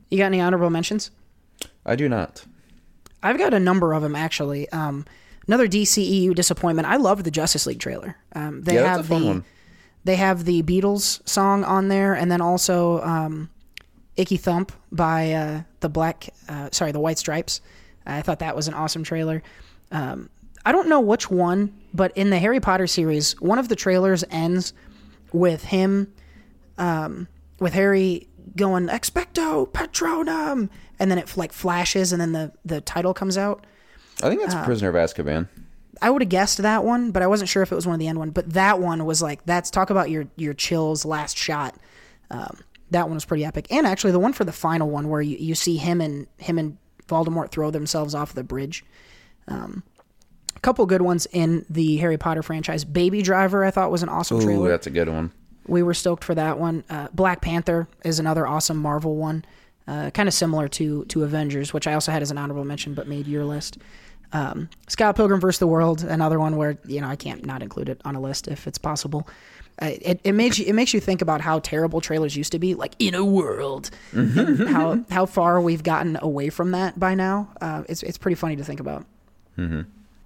You 0.10 0.18
got 0.18 0.26
any 0.28 0.42
honorable 0.42 0.70
mentions? 0.70 1.12
i 1.86 1.96
do 1.96 2.10
not 2.10 2.46
I've 3.22 3.38
got 3.38 3.54
a 3.54 3.60
number 3.60 3.94
of 3.94 4.02
them 4.04 4.16
actually. 4.16 4.68
Um, 4.70 5.06
another 5.48 5.68
DCEU 5.68 6.34
disappointment. 6.36 6.88
I 6.88 6.96
love 6.98 7.24
the 7.24 7.32
Justice 7.32 7.66
League 7.68 7.80
trailer. 7.80 8.18
Um, 8.34 8.62
they 8.62 8.76
Yeah, 8.76 8.96
have 8.98 9.08
the 9.08 9.16
one. 9.16 9.44
they 10.06 10.16
have 10.16 10.46
the 10.46 10.62
Beatles 10.64 11.28
song 11.28 11.64
on 11.64 11.88
there, 11.88 12.14
and 12.14 12.32
then 12.32 12.40
also 12.42 13.02
um, 13.02 13.50
"Icky 14.18 14.38
Thump" 14.38 14.72
by 14.92 15.32
uh, 15.34 15.62
the 15.80 15.90
Black, 15.90 16.30
uh, 16.48 16.70
sorry, 16.72 16.92
the 16.92 17.00
White 17.00 17.18
Stripes. 17.18 17.62
I 18.06 18.22
thought 18.22 18.40
that 18.40 18.56
was 18.56 18.68
an 18.68 18.74
awesome 18.74 19.04
trailer. 19.04 19.42
Um, 19.92 20.30
I 20.66 20.72
don't 20.72 20.90
know 20.90 21.00
which 21.00 21.30
one, 21.30 21.74
but 21.94 22.12
in 22.16 22.30
the 22.30 22.40
Harry 22.40 22.60
Potter 22.60 22.88
series, 22.88 23.40
one 23.42 23.60
of 23.60 23.68
the 23.68 23.76
trailers 23.76 24.24
ends 24.30 24.74
with 25.32 25.66
him, 25.66 26.14
um, 26.78 27.28
with 27.60 27.74
Harry 27.74 28.28
going 28.56 28.88
"Expecto 28.88 29.68
Patronum," 29.70 30.70
and 31.00 31.12
then 31.12 31.18
it 31.18 31.36
like 31.38 31.52
flashes, 31.52 32.12
and 32.12 32.22
then 32.22 32.32
the 32.32 32.52
the 32.64 32.82
title 32.82 33.14
comes 33.14 33.38
out. 33.38 33.66
i 34.24 34.30
think 34.30 34.42
that's 34.42 34.56
prisoner 34.66 34.90
of 34.90 34.96
azkaban 34.96 35.48
I 36.02 36.10
would 36.10 36.22
have 36.22 36.30
guessed 36.30 36.58
that 36.60 36.84
one, 36.84 37.12
but 37.12 37.24
I 37.24 37.28
wasn't 37.28 37.50
sure 37.50 37.64
if 37.64 37.72
it 37.72 37.76
was 37.76 37.86
one 37.86 37.94
of 37.94 38.00
the 38.00 38.08
end 38.08 38.20
one. 38.20 38.32
But 38.32 38.54
that 38.54 38.80
one 38.80 39.06
was 39.06 39.22
like 39.22 39.46
that's 39.46 39.70
talk 39.70 39.90
about 39.90 40.10
your 40.10 40.28
your 40.36 40.54
chills 40.54 41.06
last 41.06 41.38
shot. 41.38 41.76
Um, 42.30 42.60
that 42.92 43.08
one 43.08 43.16
was 43.16 43.26
pretty 43.26 43.44
epic, 43.46 43.68
and 43.72 43.86
actually 43.88 44.12
the 44.12 44.20
one 44.20 44.34
for 44.34 44.44
the 44.44 44.52
final 44.52 44.90
one 44.90 45.10
where 45.10 45.22
you, 45.22 45.38
you 45.38 45.56
see 45.56 45.78
him 45.78 46.02
and 46.02 46.28
him 46.38 46.58
and 46.60 46.78
Voldemort 47.08 47.52
throw 47.52 47.72
themselves 47.72 48.16
off 48.16 48.34
the 48.34 48.44
bridge. 48.44 48.84
Um, 49.48 49.84
a 50.56 50.60
couple 50.60 50.86
good 50.86 51.02
ones 51.02 51.28
in 51.32 51.66
the 51.70 51.98
Harry 51.98 52.18
Potter 52.18 52.42
franchise. 52.42 52.84
Baby 52.84 53.22
Driver 53.22 53.64
I 53.64 53.72
thought 53.72 53.92
was 53.92 54.04
an 54.04 54.10
awesome 54.10 54.38
Ooh, 54.38 54.42
trailer. 54.44 54.70
that's 54.70 54.88
a 54.88 54.92
good 54.92 55.10
one 55.10 55.32
We 55.68 55.84
were 55.84 55.94
stoked 55.94 56.24
for 56.24 56.34
that 56.36 56.58
one. 56.60 56.84
Uh, 56.90 57.08
Black 57.14 57.42
Panther 57.42 57.88
is 58.04 58.20
another 58.20 58.48
awesome 58.48 58.78
Marvel 58.78 59.16
one, 59.16 59.46
uh, 59.88 60.10
kind 60.12 60.28
of 60.28 60.34
similar 60.34 60.68
to 60.70 61.06
to 61.06 61.24
Avengers, 61.24 61.74
which 61.74 61.88
I 61.88 61.94
also 61.94 62.12
had 62.12 62.22
as 62.22 62.32
an 62.32 62.38
honorable 62.38 62.66
mention, 62.66 62.94
but 62.94 63.08
made 63.08 63.28
your 63.28 63.46
list. 63.46 63.78
Um, 64.34 64.70
Scott 64.88 65.16
Pilgrim 65.16 65.40
vs. 65.40 65.60
the 65.60 65.68
World, 65.68 66.04
another 66.04 66.40
one 66.40 66.58
where 66.58 66.78
you 66.86 67.02
know 67.02 67.08
I 67.08 67.16
can't 67.16 67.46
not 67.46 67.62
include 67.62 67.90
it 67.90 68.02
on 68.06 68.16
a 68.16 68.22
list 68.22 68.48
if 68.48 68.68
it's 68.68 68.78
possible. 68.78 69.28
Uh, 69.82 69.92
it, 70.02 70.22
it 70.24 70.32
makes 70.32 70.58
you 70.58 70.66
it 70.66 70.74
makes 70.74 70.94
you 70.94 71.00
think 71.00 71.22
about 71.22 71.42
how 71.42 71.60
terrible 71.60 72.00
trailers 72.00 72.36
used 72.36 72.52
to 72.54 72.60
be, 72.60 72.76
like 72.76 72.96
in 73.00 73.14
a 73.14 73.26
world, 73.26 73.90
and 74.14 74.70
how 74.70 75.04
how 75.10 75.26
far 75.26 75.60
we've 75.60 75.84
gotten 75.84 76.18
away 76.22 76.50
from 76.50 76.72
that 76.72 76.98
by 77.00 77.14
now. 77.14 77.50
Uh, 77.60 77.84
it's 77.90 78.02
it's 78.04 78.18
pretty 78.18 78.36
funny 78.36 78.56
to 78.56 78.64
think 78.64 78.80
about. 78.80 79.06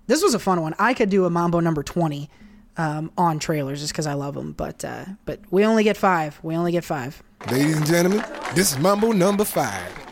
This 0.07 0.23
was 0.23 0.33
a 0.33 0.39
fun 0.39 0.61
one. 0.61 0.73
I 0.79 0.93
could 0.93 1.09
do 1.09 1.25
a 1.25 1.29
Mambo 1.29 1.59
number 1.59 1.83
twenty 1.83 2.29
um, 2.77 3.11
on 3.17 3.39
trailers 3.39 3.79
just 3.81 3.93
because 3.93 4.07
I 4.07 4.13
love 4.13 4.35
them. 4.35 4.53
But 4.53 4.85
uh, 4.85 5.05
but 5.25 5.39
we 5.51 5.65
only 5.65 5.83
get 5.83 5.97
five. 5.97 6.39
We 6.43 6.55
only 6.55 6.71
get 6.71 6.83
five. 6.83 7.21
Ladies 7.51 7.77
and 7.77 7.85
gentlemen, 7.85 8.23
this 8.53 8.71
is 8.71 8.79
Mambo 8.79 9.11
number 9.11 9.45
five. 9.45 10.08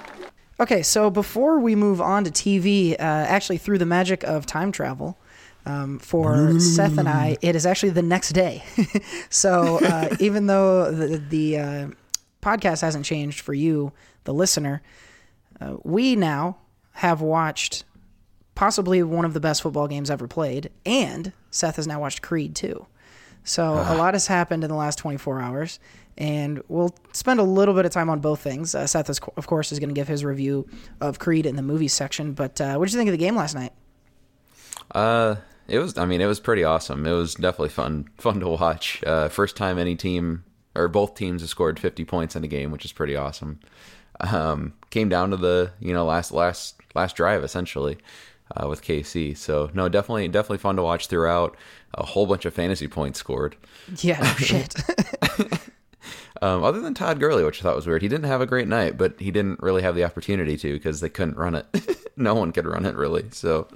Okay, 0.59 0.81
so 0.81 1.09
before 1.11 1.59
we 1.59 1.75
move 1.75 2.01
on 2.01 2.23
to 2.23 2.31
TV, 2.31 2.93
uh, 2.93 2.95
actually 2.97 3.57
through 3.57 3.77
the 3.77 3.85
magic 3.85 4.23
of 4.23 4.45
time 4.45 4.71
travel, 4.71 5.17
um, 5.67 5.99
for 5.99 6.59
Seth 6.59 6.97
and 6.97 7.09
I, 7.09 7.37
it 7.41 7.55
is 7.55 7.65
actually 7.65 7.89
the 7.89 8.01
next 8.01 8.29
day. 8.29 8.63
so 9.29 9.79
uh, 9.83 10.15
even 10.19 10.47
though 10.47 10.91
the, 10.91 11.17
the 11.17 11.57
uh, 11.57 11.87
podcast 12.41 12.81
hasn't 12.81 13.05
changed 13.05 13.41
for 13.41 13.53
you, 13.53 13.91
the 14.23 14.33
listener, 14.33 14.81
uh, 15.59 15.75
we 15.83 16.15
now 16.15 16.57
have 16.93 17.21
watched 17.21 17.83
possibly 18.55 19.03
one 19.03 19.25
of 19.25 19.33
the 19.33 19.39
best 19.39 19.61
football 19.61 19.87
games 19.87 20.09
ever 20.09 20.27
played, 20.27 20.71
and 20.85 21.33
Seth 21.51 21.75
has 21.75 21.85
now 21.85 21.99
watched 21.99 22.21
Creed 22.21 22.55
too. 22.55 22.87
So 23.43 23.73
a 23.73 23.95
lot 23.95 24.13
has 24.13 24.27
happened 24.27 24.63
in 24.63 24.69
the 24.69 24.75
last 24.75 24.97
24 24.97 25.39
hours, 25.39 25.79
and 26.17 26.61
we'll 26.67 26.95
spend 27.13 27.39
a 27.39 27.43
little 27.43 27.73
bit 27.73 27.85
of 27.85 27.91
time 27.91 28.09
on 28.09 28.19
both 28.19 28.39
things. 28.39 28.73
Uh, 28.73 28.87
Seth, 28.87 29.09
is, 29.09 29.19
of 29.37 29.47
course, 29.47 29.71
is 29.71 29.79
going 29.79 29.89
to 29.89 29.95
give 29.95 30.07
his 30.07 30.23
review 30.25 30.67
of 30.99 31.19
Creed 31.19 31.45
in 31.45 31.55
the 31.55 31.61
movie 31.61 31.87
section. 31.87 32.33
But 32.33 32.59
uh, 32.59 32.75
what 32.75 32.85
did 32.85 32.93
you 32.93 32.99
think 32.99 33.09
of 33.09 33.13
the 33.13 33.17
game 33.17 33.35
last 33.35 33.55
night? 33.55 33.73
Uh, 34.91 35.35
it 35.67 35.79
was. 35.79 35.97
I 35.97 36.05
mean, 36.05 36.21
it 36.21 36.25
was 36.25 36.39
pretty 36.39 36.63
awesome. 36.63 37.05
It 37.05 37.11
was 37.11 37.35
definitely 37.35 37.69
fun, 37.69 38.09
fun 38.17 38.39
to 38.39 38.47
watch. 38.47 39.03
Uh, 39.05 39.29
first 39.29 39.55
time 39.55 39.77
any 39.77 39.95
team 39.95 40.43
or 40.75 40.87
both 40.87 41.15
teams 41.15 41.41
have 41.41 41.49
scored 41.49 41.79
50 41.79 42.05
points 42.05 42.35
in 42.35 42.43
a 42.43 42.47
game, 42.47 42.71
which 42.71 42.85
is 42.85 42.91
pretty 42.91 43.15
awesome. 43.15 43.59
Um, 44.19 44.73
came 44.89 45.09
down 45.09 45.31
to 45.31 45.37
the 45.37 45.71
you 45.79 45.93
know 45.93 46.05
last 46.05 46.31
last 46.31 46.75
last 46.95 47.15
drive 47.15 47.43
essentially 47.43 47.97
uh, 48.55 48.67
with 48.67 48.81
KC. 48.81 49.37
So 49.37 49.69
no, 49.73 49.89
definitely 49.89 50.27
definitely 50.27 50.57
fun 50.59 50.75
to 50.77 50.83
watch 50.83 51.07
throughout. 51.07 51.57
A 51.93 52.05
whole 52.05 52.25
bunch 52.25 52.45
of 52.45 52.53
fantasy 52.53 52.87
points 52.87 53.19
scored. 53.19 53.55
Yeah, 53.97 54.19
no 54.19 54.33
shit. 54.37 54.75
Um, 56.41 56.63
other 56.63 56.79
than 56.79 56.93
Todd 56.93 57.19
Gurley, 57.19 57.43
which 57.43 57.59
I 57.59 57.63
thought 57.63 57.75
was 57.75 57.87
weird. 57.87 58.01
He 58.01 58.07
didn't 58.07 58.25
have 58.25 58.41
a 58.41 58.45
great 58.45 58.67
night, 58.67 58.97
but 58.97 59.19
he 59.19 59.31
didn't 59.31 59.61
really 59.61 59.81
have 59.81 59.95
the 59.95 60.03
opportunity 60.03 60.57
to 60.57 60.73
because 60.73 60.99
they 61.01 61.09
couldn't 61.09 61.37
run 61.37 61.55
it. 61.55 61.65
no 62.17 62.35
one 62.35 62.51
could 62.51 62.65
run 62.65 62.85
it 62.85 62.95
really. 62.95 63.25
So 63.31 63.67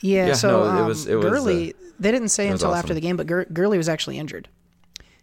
Yeah, 0.00 0.28
Yeah, 0.28 0.32
so 0.34 0.50
no, 0.50 0.64
it 0.64 0.80
um, 0.80 0.86
was- 0.88 1.06
it 1.06 1.14
was, 1.16 1.24
Gurley, 1.24 1.74
uh, 1.74 1.76
they 1.98 2.12
didn't 2.12 2.28
say 2.28 2.48
until 2.48 2.68
awesome. 2.68 2.78
after 2.78 2.94
the 2.94 3.00
game, 3.00 3.16
but 3.16 3.26
Gur- 3.26 3.46
Gurley 3.52 3.78
was 3.78 3.88
actually 3.88 4.18
injured. 4.18 4.48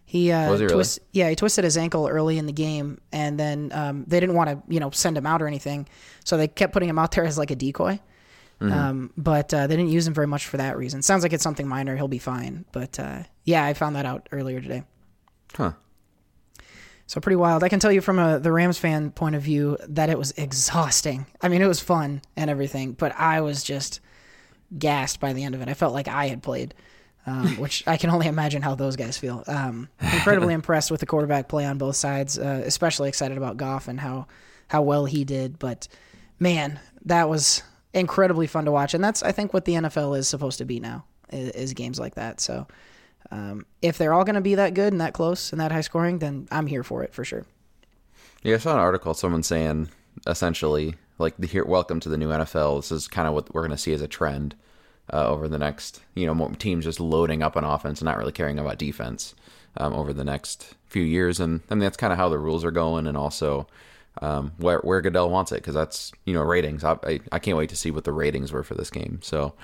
He, 0.04 0.30
uh, 0.30 0.50
Was 0.50 0.60
he 0.60 0.66
really? 0.66 0.74
twist, 0.74 1.00
yeah, 1.12 1.28
he 1.28 1.34
twisted 1.34 1.64
his 1.64 1.76
ankle 1.76 2.06
early 2.06 2.38
in 2.38 2.46
the 2.46 2.52
game, 2.52 3.00
and 3.10 3.40
then 3.40 3.72
um, 3.74 4.04
they 4.06 4.20
didn't 4.20 4.36
want 4.36 4.50
to, 4.50 4.62
you 4.72 4.78
know, 4.78 4.90
send 4.90 5.18
him 5.18 5.26
out 5.26 5.42
or 5.42 5.48
anything, 5.48 5.88
so 6.24 6.36
they 6.36 6.46
kept 6.46 6.72
putting 6.72 6.88
him 6.88 6.98
out 6.98 7.10
there 7.12 7.24
as 7.24 7.36
like 7.36 7.50
a 7.50 7.56
decoy. 7.56 7.98
Mm-hmm. 8.60 8.72
Um, 8.72 9.12
but 9.16 9.52
uh, 9.52 9.66
they 9.66 9.76
didn't 9.76 9.90
use 9.90 10.06
him 10.06 10.14
very 10.14 10.28
much 10.28 10.46
for 10.46 10.56
that 10.58 10.78
reason. 10.78 11.02
Sounds 11.02 11.22
like 11.22 11.32
it's 11.32 11.42
something 11.42 11.66
minor. 11.68 11.96
He'll 11.96 12.08
be 12.08 12.18
fine. 12.18 12.64
But 12.72 12.98
uh, 12.98 13.24
yeah, 13.44 13.64
I 13.64 13.74
found 13.74 13.96
that 13.96 14.06
out 14.06 14.28
earlier 14.32 14.60
today. 14.60 14.84
Huh. 15.54 15.72
So 17.06 17.20
pretty 17.20 17.36
wild. 17.36 17.62
I 17.62 17.68
can 17.68 17.78
tell 17.78 17.92
you 17.92 18.00
from 18.00 18.18
a 18.18 18.40
the 18.40 18.50
Rams 18.50 18.78
fan 18.78 19.10
point 19.12 19.36
of 19.36 19.42
view 19.42 19.78
that 19.88 20.10
it 20.10 20.18
was 20.18 20.32
exhausting. 20.32 21.26
I 21.40 21.48
mean, 21.48 21.62
it 21.62 21.68
was 21.68 21.80
fun 21.80 22.20
and 22.36 22.50
everything, 22.50 22.92
but 22.92 23.14
I 23.16 23.40
was 23.42 23.62
just 23.62 24.00
gassed 24.76 25.20
by 25.20 25.32
the 25.32 25.44
end 25.44 25.54
of 25.54 25.62
it. 25.62 25.68
I 25.68 25.74
felt 25.74 25.94
like 25.94 26.08
I 26.08 26.26
had 26.26 26.42
played, 26.42 26.74
um, 27.24 27.56
which 27.58 27.84
I 27.86 27.96
can 27.96 28.10
only 28.10 28.26
imagine 28.26 28.60
how 28.60 28.74
those 28.74 28.96
guys 28.96 29.16
feel. 29.16 29.44
Um, 29.46 29.88
incredibly 30.00 30.52
impressed 30.60 30.90
with 30.90 30.98
the 30.98 31.06
quarterback 31.06 31.48
play 31.48 31.64
on 31.64 31.78
both 31.78 31.94
sides. 31.94 32.38
Uh, 32.38 32.62
especially 32.66 33.08
excited 33.08 33.38
about 33.38 33.56
Goff 33.56 33.86
and 33.86 34.00
how 34.00 34.26
how 34.68 34.82
well 34.82 35.04
he 35.04 35.24
did. 35.24 35.60
But 35.60 35.86
man, 36.40 36.80
that 37.04 37.28
was 37.28 37.62
incredibly 37.94 38.48
fun 38.48 38.64
to 38.64 38.72
watch, 38.72 38.94
and 38.94 39.04
that's 39.04 39.22
I 39.22 39.30
think 39.30 39.54
what 39.54 39.64
the 39.64 39.74
NFL 39.74 40.18
is 40.18 40.26
supposed 40.26 40.58
to 40.58 40.64
be 40.64 40.80
now 40.80 41.04
is, 41.30 41.50
is 41.50 41.72
games 41.72 42.00
like 42.00 42.16
that. 42.16 42.40
So. 42.40 42.66
Um, 43.30 43.66
if 43.82 43.98
they're 43.98 44.12
all 44.12 44.24
going 44.24 44.34
to 44.34 44.40
be 44.40 44.54
that 44.54 44.74
good 44.74 44.92
and 44.92 45.00
that 45.00 45.12
close 45.12 45.52
and 45.52 45.60
that 45.60 45.72
high 45.72 45.80
scoring, 45.80 46.18
then 46.18 46.48
I'm 46.50 46.66
here 46.66 46.82
for 46.82 47.02
it 47.02 47.12
for 47.12 47.24
sure. 47.24 47.44
Yeah, 48.42 48.54
I 48.54 48.58
saw 48.58 48.74
an 48.74 48.80
article. 48.80 49.14
Someone 49.14 49.42
saying 49.42 49.88
essentially 50.26 50.94
like 51.18 51.36
the 51.38 51.46
here, 51.46 51.64
welcome 51.64 52.00
to 52.00 52.08
the 52.08 52.16
new 52.16 52.28
NFL. 52.28 52.78
This 52.78 52.92
is 52.92 53.08
kind 53.08 53.26
of 53.26 53.34
what 53.34 53.52
we're 53.54 53.62
going 53.62 53.70
to 53.70 53.78
see 53.78 53.92
as 53.92 54.02
a 54.02 54.08
trend 54.08 54.54
uh, 55.12 55.26
over 55.28 55.48
the 55.48 55.58
next, 55.58 56.02
you 56.14 56.26
know, 56.26 56.48
teams 56.58 56.84
just 56.84 57.00
loading 57.00 57.42
up 57.42 57.56
on 57.56 57.64
offense 57.64 58.00
and 58.00 58.06
not 58.06 58.18
really 58.18 58.32
caring 58.32 58.58
about 58.58 58.78
defense 58.78 59.34
um, 59.76 59.92
over 59.94 60.12
the 60.12 60.24
next 60.24 60.74
few 60.86 61.02
years. 61.02 61.40
And 61.40 61.62
I 61.70 61.74
mean, 61.74 61.80
that's 61.80 61.96
kind 61.96 62.12
of 62.12 62.18
how 62.18 62.28
the 62.28 62.38
rules 62.38 62.64
are 62.64 62.70
going, 62.70 63.06
and 63.06 63.16
also 63.16 63.66
um, 64.20 64.52
where 64.58 64.78
where 64.80 65.00
Goodell 65.00 65.30
wants 65.30 65.52
it 65.52 65.56
because 65.56 65.74
that's 65.74 66.12
you 66.24 66.34
know 66.34 66.42
ratings. 66.42 66.84
I, 66.84 66.98
I 67.02 67.20
I 67.32 67.38
can't 67.38 67.56
wait 67.56 67.70
to 67.70 67.76
see 67.76 67.90
what 67.90 68.04
the 68.04 68.12
ratings 68.12 68.52
were 68.52 68.62
for 68.62 68.74
this 68.74 68.90
game. 68.90 69.20
So. 69.22 69.54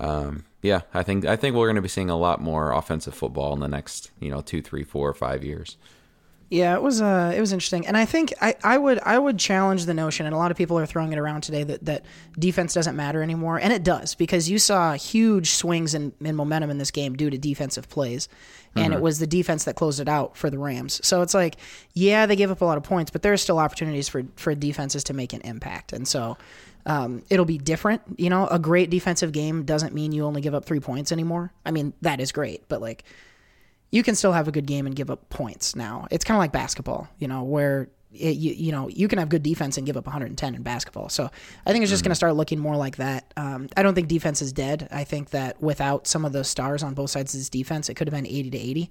Um, 0.00 0.44
yeah, 0.62 0.82
I 0.92 1.02
think 1.02 1.24
I 1.24 1.36
think 1.36 1.54
we're 1.54 1.66
going 1.66 1.76
to 1.76 1.82
be 1.82 1.88
seeing 1.88 2.10
a 2.10 2.16
lot 2.16 2.40
more 2.40 2.72
offensive 2.72 3.14
football 3.14 3.52
in 3.54 3.60
the 3.60 3.68
next, 3.68 4.10
you 4.20 4.30
know, 4.30 4.40
two, 4.40 4.60
three, 4.60 4.82
four, 4.82 5.12
five 5.14 5.44
years. 5.44 5.76
Yeah, 6.50 6.74
it 6.74 6.82
was 6.82 7.02
uh, 7.02 7.32
it 7.36 7.40
was 7.40 7.52
interesting, 7.52 7.86
and 7.86 7.94
I 7.94 8.06
think 8.06 8.32
I, 8.40 8.54
I 8.64 8.78
would 8.78 8.98
I 9.00 9.18
would 9.18 9.38
challenge 9.38 9.84
the 9.84 9.92
notion, 9.92 10.24
and 10.24 10.34
a 10.34 10.38
lot 10.38 10.50
of 10.50 10.56
people 10.56 10.78
are 10.78 10.86
throwing 10.86 11.12
it 11.12 11.18
around 11.18 11.42
today 11.42 11.62
that, 11.62 11.84
that 11.84 12.06
defense 12.38 12.72
doesn't 12.72 12.96
matter 12.96 13.22
anymore, 13.22 13.60
and 13.60 13.70
it 13.70 13.84
does 13.84 14.14
because 14.14 14.48
you 14.48 14.58
saw 14.58 14.94
huge 14.94 15.50
swings 15.50 15.92
in, 15.92 16.14
in 16.22 16.34
momentum 16.34 16.70
in 16.70 16.78
this 16.78 16.90
game 16.90 17.16
due 17.16 17.28
to 17.28 17.36
defensive 17.36 17.90
plays, 17.90 18.30
and 18.74 18.94
it 18.94 19.00
was 19.02 19.18
the 19.18 19.26
defense 19.26 19.64
that 19.64 19.76
closed 19.76 20.00
it 20.00 20.08
out 20.08 20.38
for 20.38 20.48
the 20.48 20.58
Rams. 20.58 21.06
So 21.06 21.20
it's 21.20 21.34
like, 21.34 21.56
yeah, 21.92 22.24
they 22.24 22.36
gave 22.36 22.50
up 22.50 22.62
a 22.62 22.64
lot 22.64 22.78
of 22.78 22.82
points, 22.82 23.10
but 23.10 23.20
there 23.20 23.34
are 23.34 23.38
still 23.38 23.58
opportunities 23.58 24.08
for 24.08 24.24
for 24.36 24.54
defenses 24.54 25.04
to 25.04 25.12
make 25.12 25.34
an 25.34 25.42
impact, 25.42 25.92
and 25.92 26.08
so 26.08 26.38
um, 26.88 27.22
it'll 27.28 27.44
be 27.44 27.58
different. 27.58 28.02
You 28.16 28.30
know, 28.30 28.46
a 28.46 28.58
great 28.58 28.90
defensive 28.90 29.30
game 29.32 29.64
doesn't 29.64 29.94
mean 29.94 30.10
you 30.10 30.24
only 30.24 30.40
give 30.40 30.54
up 30.54 30.64
three 30.64 30.80
points 30.80 31.12
anymore. 31.12 31.52
I 31.64 31.70
mean, 31.70 31.92
that 32.00 32.18
is 32.18 32.32
great, 32.32 32.66
but 32.68 32.80
like 32.80 33.04
you 33.90 34.02
can 34.02 34.14
still 34.14 34.32
have 34.32 34.48
a 34.48 34.50
good 34.50 34.66
game 34.66 34.86
and 34.86 34.96
give 34.96 35.10
up 35.10 35.28
points 35.28 35.76
now. 35.76 36.08
It's 36.10 36.24
kind 36.24 36.36
of 36.36 36.40
like 36.40 36.50
basketball, 36.50 37.08
you 37.18 37.28
know, 37.28 37.42
where 37.42 37.88
it, 38.12 38.36
you, 38.36 38.54
you 38.54 38.72
know 38.72 38.88
you 38.88 39.06
can 39.06 39.18
have 39.18 39.28
good 39.28 39.42
defense 39.42 39.76
and 39.76 39.86
give 39.86 39.98
up 39.98 40.06
110 40.06 40.54
in 40.54 40.62
basketball. 40.62 41.10
So 41.10 41.30
I 41.66 41.72
think 41.72 41.82
it's 41.82 41.90
just 41.90 42.04
going 42.04 42.10
to 42.10 42.16
start 42.16 42.34
looking 42.34 42.58
more 42.58 42.76
like 42.76 42.96
that. 42.96 43.32
Um, 43.36 43.68
I 43.76 43.82
don't 43.82 43.94
think 43.94 44.08
defense 44.08 44.40
is 44.40 44.52
dead. 44.52 44.88
I 44.90 45.04
think 45.04 45.30
that 45.30 45.60
without 45.62 46.06
some 46.06 46.24
of 46.24 46.32
those 46.32 46.48
stars 46.48 46.82
on 46.82 46.94
both 46.94 47.10
sides 47.10 47.34
of 47.34 47.40
this 47.40 47.50
defense, 47.50 47.90
it 47.90 47.94
could 47.94 48.08
have 48.08 48.14
been 48.14 48.26
80 48.26 48.50
to 48.50 48.58
80. 48.58 48.90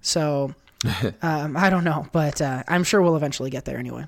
So 0.00 0.54
um, 1.22 1.56
I 1.56 1.70
don't 1.70 1.84
know, 1.84 2.08
but 2.10 2.42
uh, 2.42 2.64
I'm 2.66 2.82
sure 2.82 3.00
we'll 3.00 3.16
eventually 3.16 3.50
get 3.50 3.64
there 3.64 3.78
anyway. 3.78 4.06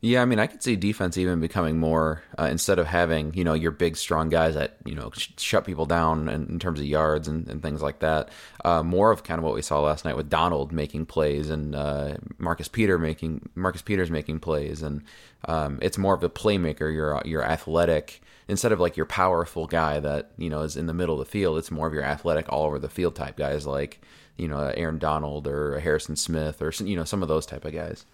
Yeah, 0.00 0.22
I 0.22 0.26
mean, 0.26 0.38
I 0.38 0.46
could 0.46 0.62
see 0.62 0.76
defense 0.76 1.18
even 1.18 1.40
becoming 1.40 1.78
more 1.78 2.22
uh, 2.38 2.44
instead 2.44 2.78
of 2.78 2.86
having 2.86 3.34
you 3.34 3.42
know 3.42 3.54
your 3.54 3.72
big 3.72 3.96
strong 3.96 4.28
guys 4.28 4.54
that 4.54 4.76
you 4.84 4.94
know 4.94 5.10
sh- 5.12 5.30
shut 5.38 5.64
people 5.64 5.86
down 5.86 6.28
in, 6.28 6.46
in 6.46 6.58
terms 6.60 6.78
of 6.78 6.86
yards 6.86 7.26
and, 7.26 7.48
and 7.48 7.62
things 7.62 7.82
like 7.82 7.98
that. 7.98 8.28
Uh, 8.64 8.84
more 8.84 9.10
of 9.10 9.24
kind 9.24 9.40
of 9.40 9.44
what 9.44 9.54
we 9.54 9.62
saw 9.62 9.80
last 9.80 10.04
night 10.04 10.16
with 10.16 10.30
Donald 10.30 10.70
making 10.70 11.06
plays 11.06 11.50
and 11.50 11.74
uh, 11.74 12.14
Marcus 12.38 12.68
Peter 12.68 12.96
making 12.96 13.48
Marcus 13.56 13.82
Peters 13.82 14.08
making 14.08 14.38
plays, 14.38 14.82
and 14.82 15.02
um, 15.46 15.80
it's 15.82 15.98
more 15.98 16.14
of 16.14 16.22
a 16.22 16.30
playmaker. 16.30 16.94
You're 16.94 17.20
you're 17.24 17.44
athletic 17.44 18.22
instead 18.46 18.70
of 18.70 18.78
like 18.78 18.96
your 18.96 19.06
powerful 19.06 19.66
guy 19.66 19.98
that 19.98 20.30
you 20.38 20.48
know 20.48 20.60
is 20.60 20.76
in 20.76 20.86
the 20.86 20.94
middle 20.94 21.20
of 21.20 21.26
the 21.26 21.30
field. 21.30 21.58
It's 21.58 21.72
more 21.72 21.88
of 21.88 21.92
your 21.92 22.04
athletic 22.04 22.52
all 22.52 22.66
over 22.66 22.78
the 22.78 22.88
field 22.88 23.16
type 23.16 23.36
guys 23.36 23.66
like 23.66 24.00
you 24.36 24.46
know 24.46 24.60
Aaron 24.76 24.98
Donald 24.98 25.48
or 25.48 25.80
Harrison 25.80 26.14
Smith 26.14 26.62
or 26.62 26.70
you 26.84 26.94
know 26.94 27.04
some 27.04 27.22
of 27.22 27.28
those 27.28 27.46
type 27.46 27.64
of 27.64 27.72
guys. 27.72 28.04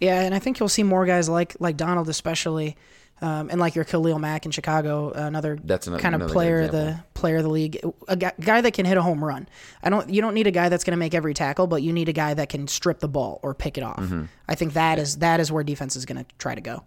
Yeah, 0.00 0.20
and 0.20 0.34
I 0.34 0.38
think 0.38 0.58
you'll 0.58 0.68
see 0.68 0.82
more 0.82 1.06
guys 1.06 1.28
like 1.28 1.56
like 1.60 1.76
Donald, 1.76 2.08
especially, 2.08 2.76
um, 3.22 3.48
and 3.50 3.60
like 3.60 3.74
your 3.74 3.84
Khalil 3.84 4.18
Mack 4.18 4.44
in 4.44 4.50
Chicago, 4.50 5.10
another 5.12 5.58
That's 5.62 5.86
ano- 5.86 5.98
kind 5.98 6.14
of 6.14 6.22
another 6.22 6.32
player 6.32 6.60
of 6.62 6.72
the 6.72 7.00
player 7.14 7.36
of 7.36 7.44
the 7.44 7.48
league, 7.48 7.80
a 8.08 8.16
guy, 8.16 8.32
guy 8.40 8.60
that 8.60 8.74
can 8.74 8.86
hit 8.86 8.96
a 8.96 9.02
home 9.02 9.24
run. 9.24 9.48
I 9.82 9.90
don't. 9.90 10.10
You 10.10 10.20
don't 10.20 10.34
need 10.34 10.46
a 10.46 10.50
guy 10.50 10.68
that's 10.68 10.84
going 10.84 10.92
to 10.92 10.98
make 10.98 11.14
every 11.14 11.34
tackle, 11.34 11.66
but 11.66 11.82
you 11.82 11.92
need 11.92 12.08
a 12.08 12.12
guy 12.12 12.34
that 12.34 12.48
can 12.48 12.66
strip 12.68 12.98
the 12.98 13.08
ball 13.08 13.40
or 13.42 13.54
pick 13.54 13.78
it 13.78 13.84
off. 13.84 14.00
Mm-hmm. 14.00 14.24
I 14.48 14.54
think 14.54 14.74
that 14.74 14.98
is 14.98 15.18
that 15.18 15.40
is 15.40 15.50
where 15.50 15.64
defense 15.64 15.96
is 15.96 16.04
going 16.04 16.24
to 16.24 16.26
try 16.38 16.54
to 16.54 16.60
go. 16.60 16.84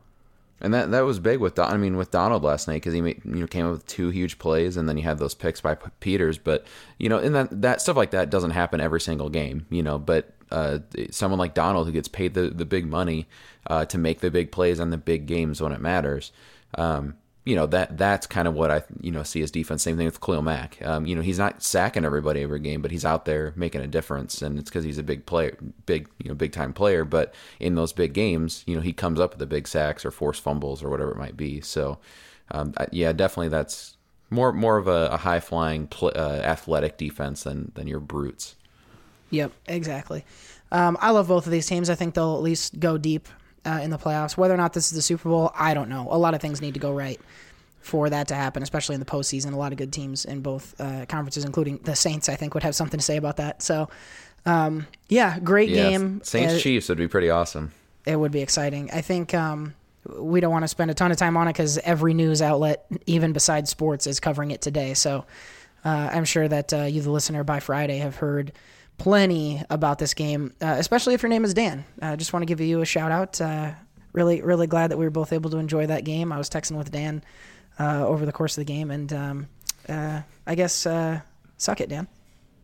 And 0.60 0.74
that 0.74 0.92
that 0.92 1.02
was 1.02 1.20
big 1.20 1.40
with 1.40 1.56
Don, 1.56 1.72
I 1.72 1.78
mean 1.78 1.98
with 1.98 2.12
Donald 2.12 2.44
last 2.44 2.68
night 2.68 2.76
because 2.76 2.94
he 2.94 3.02
made, 3.02 3.22
you 3.24 3.36
know 3.36 3.48
came 3.48 3.66
up 3.66 3.72
with 3.72 3.86
two 3.86 4.10
huge 4.10 4.40
plays 4.40 4.76
and 4.76 4.90
then 4.90 4.98
you 4.98 5.04
had 5.04 5.20
those 5.20 5.36
picks 5.36 5.62
by 5.62 5.76
P- 5.76 5.92
Peters. 6.00 6.38
But 6.40 6.66
you 6.98 7.10
know, 7.10 7.20
and 7.20 7.36
that 7.36 7.62
that 7.62 7.82
stuff 7.82 7.96
like 7.96 8.12
that 8.12 8.30
doesn't 8.30 8.52
happen 8.52 8.82
every 8.82 9.00
single 9.02 9.30
game. 9.30 9.68
You 9.70 9.84
know, 9.84 10.00
but 10.00 10.34
uh, 10.52 10.80
someone 11.12 11.40
like 11.40 11.54
Donald 11.54 11.88
who 11.88 11.94
gets 11.94 12.08
paid 12.08 12.34
the 12.34 12.50
the 12.50 12.66
big 12.66 12.86
money 12.86 13.28
uh, 13.68 13.86
to 13.86 13.98
make 13.98 14.20
the 14.20 14.32
big 14.32 14.52
plays 14.52 14.80
on 14.80 14.90
the 14.90 14.98
big 14.98 15.26
games 15.26 15.62
when 15.62 15.72
it 15.72 15.82
matters. 15.82 16.32
Um, 16.76 17.16
you 17.48 17.56
know 17.56 17.66
that 17.68 17.98
that's 17.98 18.28
kind 18.28 18.46
of 18.46 18.56
what 18.56 18.72
I 18.72 18.84
you 19.00 19.10
know 19.10 19.24
see 19.24 19.42
as 19.42 19.52
defense. 19.52 19.82
Same 19.82 19.96
thing 19.96 20.06
with 20.06 20.20
Khalil 20.20 20.42
Mack. 20.42 20.80
Um, 20.84 21.06
you 21.06 21.16
know 21.16 21.22
he's 21.22 21.40
not 21.40 21.64
sacking 21.64 22.04
everybody 22.04 22.44
every 22.44 22.60
game, 22.60 22.82
but 22.82 22.92
he's 22.92 23.06
out 23.06 23.24
there 23.24 23.54
making 23.56 23.80
a 23.80 23.88
difference, 23.88 24.42
and 24.42 24.60
it's 24.60 24.70
because 24.70 24.84
he's 24.84 24.98
a 24.98 25.04
big 25.04 25.26
player, 25.26 25.58
big 25.86 26.10
you 26.22 26.28
know 26.28 26.36
big 26.36 26.52
time 26.52 26.74
player. 26.74 27.06
But 27.06 27.34
in 27.62 27.76
those 27.76 27.94
big 27.94 28.12
games, 28.12 28.66
you 28.68 28.76
know 28.76 28.82
he 28.82 28.92
comes 28.92 29.18
up 29.18 29.32
with 29.32 29.40
the 29.40 29.46
big 29.46 29.66
sacks 29.66 30.04
or 30.04 30.12
forced 30.12 30.44
fumbles 30.44 30.84
or 30.84 30.90
whatever 30.90 31.12
it 31.12 31.18
might 31.18 31.38
be. 31.38 31.62
So 31.62 32.00
um, 32.52 32.74
yeah, 32.92 33.14
definitely 33.14 33.48
that's 33.48 33.96
more 34.30 34.52
more 34.52 34.76
of 34.76 34.90
a, 34.90 35.08
a 35.14 35.18
high 35.18 35.40
flying 35.40 35.88
uh, 36.02 36.42
athletic 36.44 36.98
defense 36.98 37.44
than 37.44 37.72
than 37.76 37.88
your 37.88 38.02
brutes. 38.02 38.57
Yep, 39.30 39.52
exactly. 39.68 40.26
Um, 40.72 40.98
I 41.02 41.12
love 41.12 41.28
both 41.28 41.46
of 41.46 41.52
these 41.52 41.66
teams. 41.66 41.90
I 41.90 41.96
think 41.96 42.14
they'll 42.14 42.36
at 42.36 42.42
least 42.42 42.80
go 42.80 42.98
deep 42.98 43.28
uh, 43.66 43.80
in 43.84 43.90
the 43.90 43.98
playoffs. 43.98 44.38
Whether 44.38 44.54
or 44.54 44.58
not 44.58 44.74
this 44.74 44.88
is 44.92 44.96
the 44.96 45.02
Super 45.02 45.30
Bowl, 45.30 45.52
I 45.56 45.74
don't 45.74 45.90
know. 45.90 46.08
A 46.12 46.18
lot 46.18 46.34
of 46.34 46.42
things 46.42 46.62
need 46.62 46.74
to 46.74 46.80
go 46.80 46.94
right 46.94 47.20
for 47.80 48.10
that 48.10 48.28
to 48.30 48.36
happen, 48.36 48.64
especially 48.64 48.96
in 48.96 49.00
the 49.00 49.06
postseason. 49.06 49.54
A 49.54 49.58
lot 49.58 49.72
of 49.72 49.78
good 49.78 49.94
teams 49.94 50.26
in 50.26 50.42
both 50.42 50.80
uh, 50.80 51.06
conferences, 51.08 51.46
including 51.46 51.78
the 51.84 51.96
Saints, 51.96 52.28
I 52.28 52.36
think 52.36 52.54
would 52.54 52.64
have 52.64 52.76
something 52.76 52.98
to 53.00 53.04
say 53.04 53.16
about 53.18 53.38
that. 53.38 53.62
So, 53.62 53.90
um, 54.46 54.88
yeah, 55.10 55.40
great 55.40 55.70
Yeah, 55.70 55.90
game. 55.92 56.22
Saints 56.24 56.56
Uh, 56.56 56.60
Chiefs 56.60 56.90
would 56.90 56.98
be 56.98 57.08
pretty 57.08 57.30
awesome. 57.30 57.72
it 58.06 58.16
would 58.18 58.32
be 58.32 58.42
exciting. 58.42 58.90
I 58.92 59.02
think 59.02 59.34
um, 59.34 59.74
we 60.18 60.40
don't 60.42 60.52
want 60.52 60.64
to 60.64 60.68
spend 60.70 60.92
a 60.92 60.94
ton 60.94 61.12
of 61.12 61.18
time 61.18 61.38
on 61.38 61.48
it 61.48 61.54
because 61.54 61.78
every 61.80 62.14
news 62.14 62.42
outlet, 62.42 62.86
even 63.06 63.32
besides 63.34 63.70
sports, 63.70 64.06
is 64.08 64.20
covering 64.20 64.52
it 64.52 64.62
today. 64.62 64.94
So 64.94 65.26
uh, 65.86 66.10
I'm 66.12 66.26
sure 66.26 66.48
that 66.48 66.74
uh, 66.74 66.84
you, 66.84 67.02
the 67.02 67.12
listener, 67.12 67.44
by 67.46 67.60
Friday 67.62 67.98
have 68.00 68.16
heard 68.18 68.52
plenty 68.98 69.62
about 69.70 70.00
this 70.00 70.14
game, 70.14 70.54
uh, 70.62 70.76
especially 70.78 71.14
if 71.14 71.22
your 71.22 71.30
name 71.30 71.46
is 71.46 71.54
Dan. 71.54 71.86
I 72.02 72.16
just 72.16 72.34
want 72.34 72.42
to 72.42 72.46
give 72.46 72.62
you 72.62 72.82
a 72.82 72.86
shout 72.86 73.12
out. 73.12 73.40
Uh, 73.40 73.72
really, 74.14 74.42
really 74.42 74.68
glad 74.68 74.92
that 74.92 74.98
we 74.98 75.06
were 75.06 75.12
both 75.12 75.34
able 75.34 75.50
to 75.52 75.58
enjoy 75.58 75.88
that 75.88 76.04
game. 76.04 76.32
I 76.32 76.38
was 76.38 76.50
texting 76.50 76.78
with 76.78 76.92
Dan 76.92 77.24
uh, 77.80 78.06
over 78.06 78.26
the 78.26 78.32
course 78.32 78.58
of 78.58 78.66
the 78.66 78.74
game, 78.74 78.92
and 78.92 79.14
um, 79.14 79.48
uh, 79.88 80.22
I 80.46 80.56
guess 80.56 80.86
uh, 80.86 81.22
suck 81.58 81.82
it, 81.82 81.90
Dan. 81.90 82.08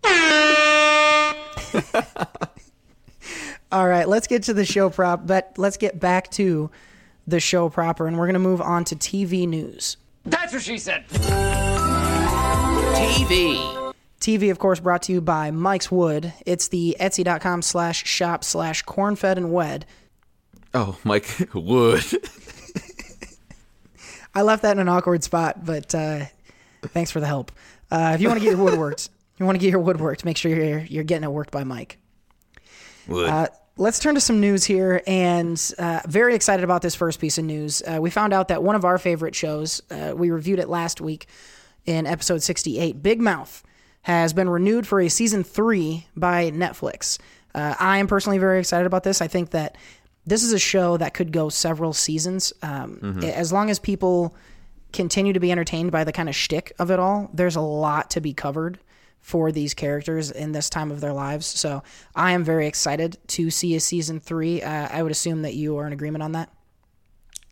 All 3.72 3.88
right, 3.88 4.08
let's 4.08 4.28
get 4.28 4.44
to 4.44 4.54
the 4.54 4.66
show 4.66 4.90
prop, 4.90 5.26
but 5.26 5.54
let's 5.58 5.78
get 5.78 6.00
back 6.00 6.30
to 6.32 6.70
the 7.26 7.40
show 7.40 7.70
proper, 7.70 8.08
and 8.08 8.18
we're 8.18 8.28
going 8.28 8.34
to 8.34 8.40
move 8.40 8.62
on 8.62 8.84
to 8.86 8.96
TV 8.96 9.48
news. 9.48 9.98
That's 10.26 10.54
what 10.54 10.62
she 10.62 10.78
said. 10.78 11.08
TV. 12.94 13.83
TV, 14.24 14.50
of 14.52 14.58
course, 14.58 14.80
brought 14.80 15.02
to 15.04 15.12
you 15.12 15.20
by 15.20 15.52
Mike's 15.52 15.92
Wood. 15.92 16.32
It's 16.46 16.70
the 16.70 16.96
etsy.com 16.98 17.62
slash 17.62 18.06
shop 18.08 18.46
slash 18.46 18.82
cornfed 18.86 19.36
and 19.36 19.52
wed. 19.52 19.86
Oh, 20.74 20.98
Mike 21.04 21.50
Wood. 21.54 22.06
I 24.34 24.42
left 24.42 24.62
that 24.62 24.72
in 24.72 24.80
an 24.80 24.88
awkward 24.88 25.26
spot, 25.26 25.66
but 25.66 25.94
uh, 25.94 26.26
thanks 26.84 27.12
for 27.12 27.20
the 27.20 27.28
help. 27.28 27.52
Uh, 27.92 28.14
if 28.16 28.22
you 28.22 28.30
want 28.30 28.40
to 28.40 28.46
get 28.46 28.56
your 28.56 28.64
wood 28.64 28.80
worked, 28.80 29.10
you 29.38 29.46
want 29.46 29.58
to 29.58 29.60
get 29.60 29.70
your 29.72 29.82
wood 29.82 30.00
worked, 30.00 30.24
make 30.24 30.38
sure 30.38 30.56
you're, 30.56 30.80
you're 30.80 31.04
getting 31.04 31.26
it 31.26 31.32
worked 31.32 31.52
by 31.52 31.66
Mike. 31.66 31.98
Wood. 33.10 33.30
Uh, 33.30 33.48
let's 33.76 34.00
turn 34.00 34.16
to 34.16 34.22
some 34.22 34.40
news 34.40 34.64
here, 34.64 35.04
and 35.06 35.62
uh, 35.78 36.00
very 36.08 36.34
excited 36.34 36.64
about 36.64 36.82
this 36.82 36.96
first 36.96 37.20
piece 37.20 37.38
of 37.38 37.44
news. 37.44 37.82
Uh, 37.82 38.00
we 38.02 38.10
found 38.10 38.32
out 38.32 38.48
that 38.48 38.64
one 38.64 38.76
of 38.76 38.86
our 38.86 38.98
favorite 38.98 39.36
shows, 39.36 39.82
uh, 39.92 40.14
we 40.16 40.32
reviewed 40.32 40.60
it 40.60 40.70
last 40.70 41.02
week 41.02 41.28
in 41.86 42.08
episode 42.08 42.42
68, 42.42 43.04
Big 43.04 43.20
Mouth, 43.20 43.64
has 44.04 44.34
been 44.34 44.50
renewed 44.50 44.86
for 44.88 45.02
a 45.02 45.10
season 45.10 45.44
three 45.44 46.08
by 46.16 46.52
Netflix. 46.52 47.18
Uh, 47.56 47.76
I 47.80 47.98
am 47.98 48.08
personally 48.08 48.38
very 48.38 48.60
excited 48.60 48.86
about 48.86 49.04
this. 49.04 49.22
I 49.22 49.28
think 49.28 49.52
that 49.52 49.78
this 50.26 50.44
is 50.44 50.54
a 50.54 50.60
show 50.60 50.98
that 50.98 51.14
could 51.14 51.32
go 51.32 51.50
several 51.50 51.94
seasons. 51.94 52.54
Um, 52.62 53.20
As 53.24 53.52
long 53.52 53.70
as 53.70 53.80
people 53.80 54.36
continue 54.94 55.34
to 55.34 55.40
be 55.40 55.52
entertained 55.52 55.92
by 55.92 56.04
the 56.04 56.12
kind 56.12 56.30
of 56.30 56.36
shtick 56.36 56.72
of 56.80 56.92
it 56.92 57.00
all, 57.00 57.30
there's 57.34 57.56
a 57.56 57.62
lot 57.62 58.10
to 58.12 58.22
be 58.22 58.34
covered 58.34 58.80
for 59.22 59.52
these 59.52 59.74
characters 59.74 60.32
in 60.32 60.52
this 60.52 60.70
time 60.70 60.92
of 60.92 61.00
their 61.00 61.14
lives. 61.14 61.46
So 61.46 61.82
I 62.16 62.34
am 62.34 62.44
very 62.44 62.68
excited 62.68 63.18
to 63.28 63.50
see 63.50 63.76
a 63.76 63.80
season 63.80 64.20
three. 64.20 64.62
Uh, 64.62 64.90
I 64.92 65.02
would 65.02 65.12
assume 65.12 65.44
that 65.44 65.54
you 65.56 65.78
are 65.78 65.88
in 65.88 65.94
agreement 65.94 66.24
on 66.24 66.34
that. 66.34 66.50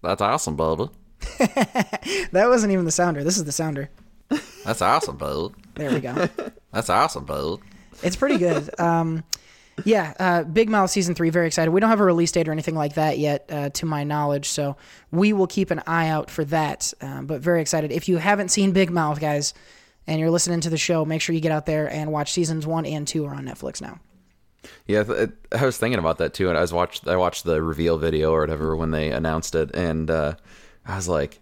That's 0.02 0.22
awesome, 0.22 0.58
Bubba. 0.58 0.92
That 2.32 2.48
wasn't 2.50 2.74
even 2.74 2.86
the 2.86 2.92
sounder. 2.92 3.24
This 3.24 3.38
is 3.38 3.44
the 3.46 3.52
sounder. 3.52 3.90
That's 4.66 4.82
awesome, 4.82 5.18
bud. 5.18 5.54
There 5.76 5.92
we 5.92 6.00
go. 6.00 6.28
That's 6.72 6.90
awesome, 6.90 7.26
bud. 7.26 7.60
it's 8.04 8.16
pretty 8.16 8.38
good. 8.38 8.70
Um, 8.80 9.24
yeah, 9.86 10.14
uh, 10.20 10.44
Big 10.44 10.70
Mouth 10.70 10.92
season 10.92 11.16
three. 11.16 11.30
Very 11.32 11.48
excited. 11.48 11.72
We 11.72 11.80
don't 11.80 11.90
have 11.90 12.02
a 12.02 12.06
release 12.06 12.32
date 12.32 12.48
or 12.48 12.52
anything 12.52 12.76
like 12.76 12.96
that 12.96 13.18
yet, 13.18 13.46
uh, 13.50 13.70
to 13.70 13.86
my 13.86 14.04
knowledge. 14.04 14.48
So 14.50 14.76
we 15.12 15.34
will 15.34 15.48
keep 15.48 15.72
an 15.72 15.82
eye 15.88 16.10
out 16.10 16.30
for 16.30 16.44
that. 16.46 16.94
Um, 17.02 17.26
but 17.26 17.42
very 17.42 17.62
excited. 17.62 17.92
If 17.92 18.08
you 18.08 18.18
haven't 18.18 18.50
seen 18.50 18.74
Big 18.74 18.92
Mouth, 18.92 19.20
guys, 19.20 19.54
and 20.06 20.20
you're 20.20 20.30
listening 20.30 20.60
to 20.62 20.70
the 20.70 20.78
show, 20.78 21.04
make 21.06 21.22
sure 21.22 21.34
you 21.34 21.42
get 21.42 21.52
out 21.54 21.66
there 21.66 21.90
and 21.92 22.12
watch 22.12 22.32
seasons 22.34 22.68
one 22.68 22.86
and 22.86 23.08
two 23.08 23.26
are 23.26 23.34
on 23.34 23.46
Netflix 23.46 23.82
now. 23.82 24.00
Yeah, 24.86 25.04
th- 25.04 25.30
I 25.52 25.66
was 25.66 25.78
thinking 25.78 26.00
about 26.00 26.18
that 26.20 26.34
too, 26.36 26.50
and 26.50 26.58
I 26.58 26.62
was 26.62 26.74
watched 26.74 27.08
I 27.08 27.16
watched 27.16 27.46
the 27.46 27.62
reveal 27.64 27.98
video 27.98 28.32
or 28.34 28.42
whatever 28.42 28.76
when 28.76 28.92
they 28.92 29.10
announced 29.12 29.56
it, 29.56 29.72
and 29.74 30.12
uh, 30.12 30.36
I 30.86 30.96
was 30.98 31.08
like, 31.08 31.40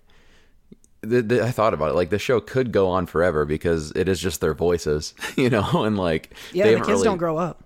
the, 1.01 1.21
the, 1.21 1.43
I 1.43 1.51
thought 1.51 1.73
about 1.73 1.89
it 1.91 1.95
like 1.95 2.09
the 2.09 2.19
show 2.19 2.39
could 2.41 2.71
go 2.71 2.89
on 2.89 3.05
forever 3.05 3.45
because 3.45 3.91
it 3.91 4.07
is 4.09 4.19
just 4.19 4.41
their 4.41 4.53
voices, 4.53 5.13
you 5.35 5.49
know, 5.49 5.83
and 5.85 5.97
like 5.97 6.33
Yeah, 6.51 6.65
they 6.65 6.71
the 6.73 6.79
kids 6.79 6.89
really, 6.89 7.03
don't 7.05 7.17
grow 7.17 7.37
up. 7.37 7.63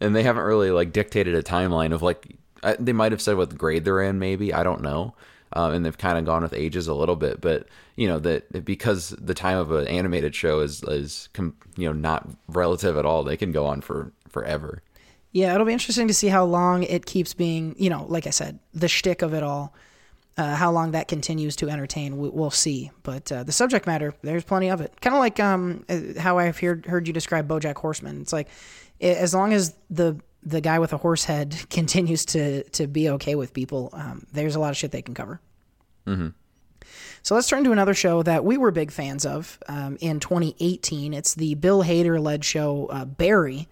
and 0.00 0.14
they 0.14 0.22
haven't 0.22 0.44
really 0.44 0.70
like 0.70 0.92
dictated 0.92 1.34
a 1.34 1.42
timeline 1.42 1.92
of 1.92 2.02
like 2.02 2.36
I, 2.62 2.76
they 2.78 2.92
might 2.92 3.12
have 3.12 3.20
said 3.22 3.36
what 3.36 3.56
grade 3.56 3.84
they're 3.84 4.02
in, 4.02 4.18
maybe 4.18 4.52
I 4.54 4.62
don't 4.64 4.80
know, 4.82 5.14
um, 5.52 5.72
and 5.72 5.84
they've 5.84 5.96
kind 5.98 6.18
of 6.18 6.24
gone 6.24 6.42
with 6.42 6.52
ages 6.54 6.88
a 6.88 6.94
little 6.94 7.16
bit, 7.16 7.40
but 7.40 7.68
you 7.96 8.08
know 8.08 8.18
that 8.20 8.64
because 8.64 9.10
the 9.10 9.34
time 9.34 9.58
of 9.58 9.70
an 9.70 9.86
animated 9.86 10.34
show 10.34 10.60
is 10.60 10.82
is 10.84 11.28
com- 11.32 11.56
you 11.76 11.86
know 11.86 11.92
not 11.92 12.28
relative 12.48 12.96
at 12.96 13.04
all, 13.06 13.22
they 13.22 13.36
can 13.36 13.52
go 13.52 13.66
on 13.66 13.80
for 13.82 14.12
forever. 14.28 14.82
Yeah, 15.32 15.52
it'll 15.54 15.66
be 15.66 15.72
interesting 15.72 16.08
to 16.08 16.14
see 16.14 16.28
how 16.28 16.44
long 16.44 16.84
it 16.84 17.06
keeps 17.06 17.34
being, 17.34 17.74
you 17.76 17.90
know, 17.90 18.04
like 18.08 18.24
I 18.26 18.30
said, 18.30 18.60
the 18.72 18.86
shtick 18.86 19.20
of 19.20 19.34
it 19.34 19.42
all. 19.42 19.74
Uh, 20.36 20.56
how 20.56 20.72
long 20.72 20.90
that 20.90 21.06
continues 21.06 21.54
to 21.54 21.70
entertain, 21.70 22.18
we, 22.18 22.28
we'll 22.28 22.50
see. 22.50 22.90
But 23.04 23.30
uh, 23.30 23.44
the 23.44 23.52
subject 23.52 23.86
matter, 23.86 24.14
there's 24.22 24.42
plenty 24.42 24.68
of 24.68 24.80
it. 24.80 25.00
Kind 25.00 25.14
of 25.14 25.20
like 25.20 25.38
um, 25.38 25.84
uh, 25.88 26.18
how 26.18 26.38
I've 26.38 26.58
heard 26.58 26.86
heard 26.86 27.06
you 27.06 27.12
describe 27.12 27.46
BoJack 27.46 27.76
Horseman. 27.76 28.20
It's 28.20 28.32
like 28.32 28.48
i 29.00 29.06
as 29.06 29.32
long 29.32 29.52
as 29.52 29.74
the 29.90 30.18
the 30.42 30.60
guy 30.60 30.78
with 30.78 30.92
a 30.92 30.96
horse 30.96 31.24
head 31.24 31.56
continues 31.70 32.24
to 32.26 32.64
to 32.70 32.86
be 32.86 33.10
okay 33.10 33.36
with 33.36 33.52
people, 33.52 33.90
um, 33.92 34.26
there's 34.32 34.56
a 34.56 34.60
lot 34.60 34.70
of 34.70 34.76
shit 34.76 34.90
they 34.90 35.02
can 35.02 35.14
cover. 35.14 35.40
So 37.22 37.34
let's 37.34 37.48
turn 37.48 37.64
to 37.64 37.72
another 37.72 37.94
show 37.94 38.22
that 38.22 38.44
we 38.44 38.58
were 38.58 38.70
big 38.70 38.90
fans 38.90 39.24
of 39.24 39.58
um, 39.66 39.96
in 40.00 40.20
2018. 40.20 41.14
It's 41.14 41.34
the 41.34 41.54
Bill 41.54 41.82
Hader 41.82 42.20
led 42.20 42.44
show 42.44 42.86
uh, 42.86 43.06
Barry. 43.06 43.66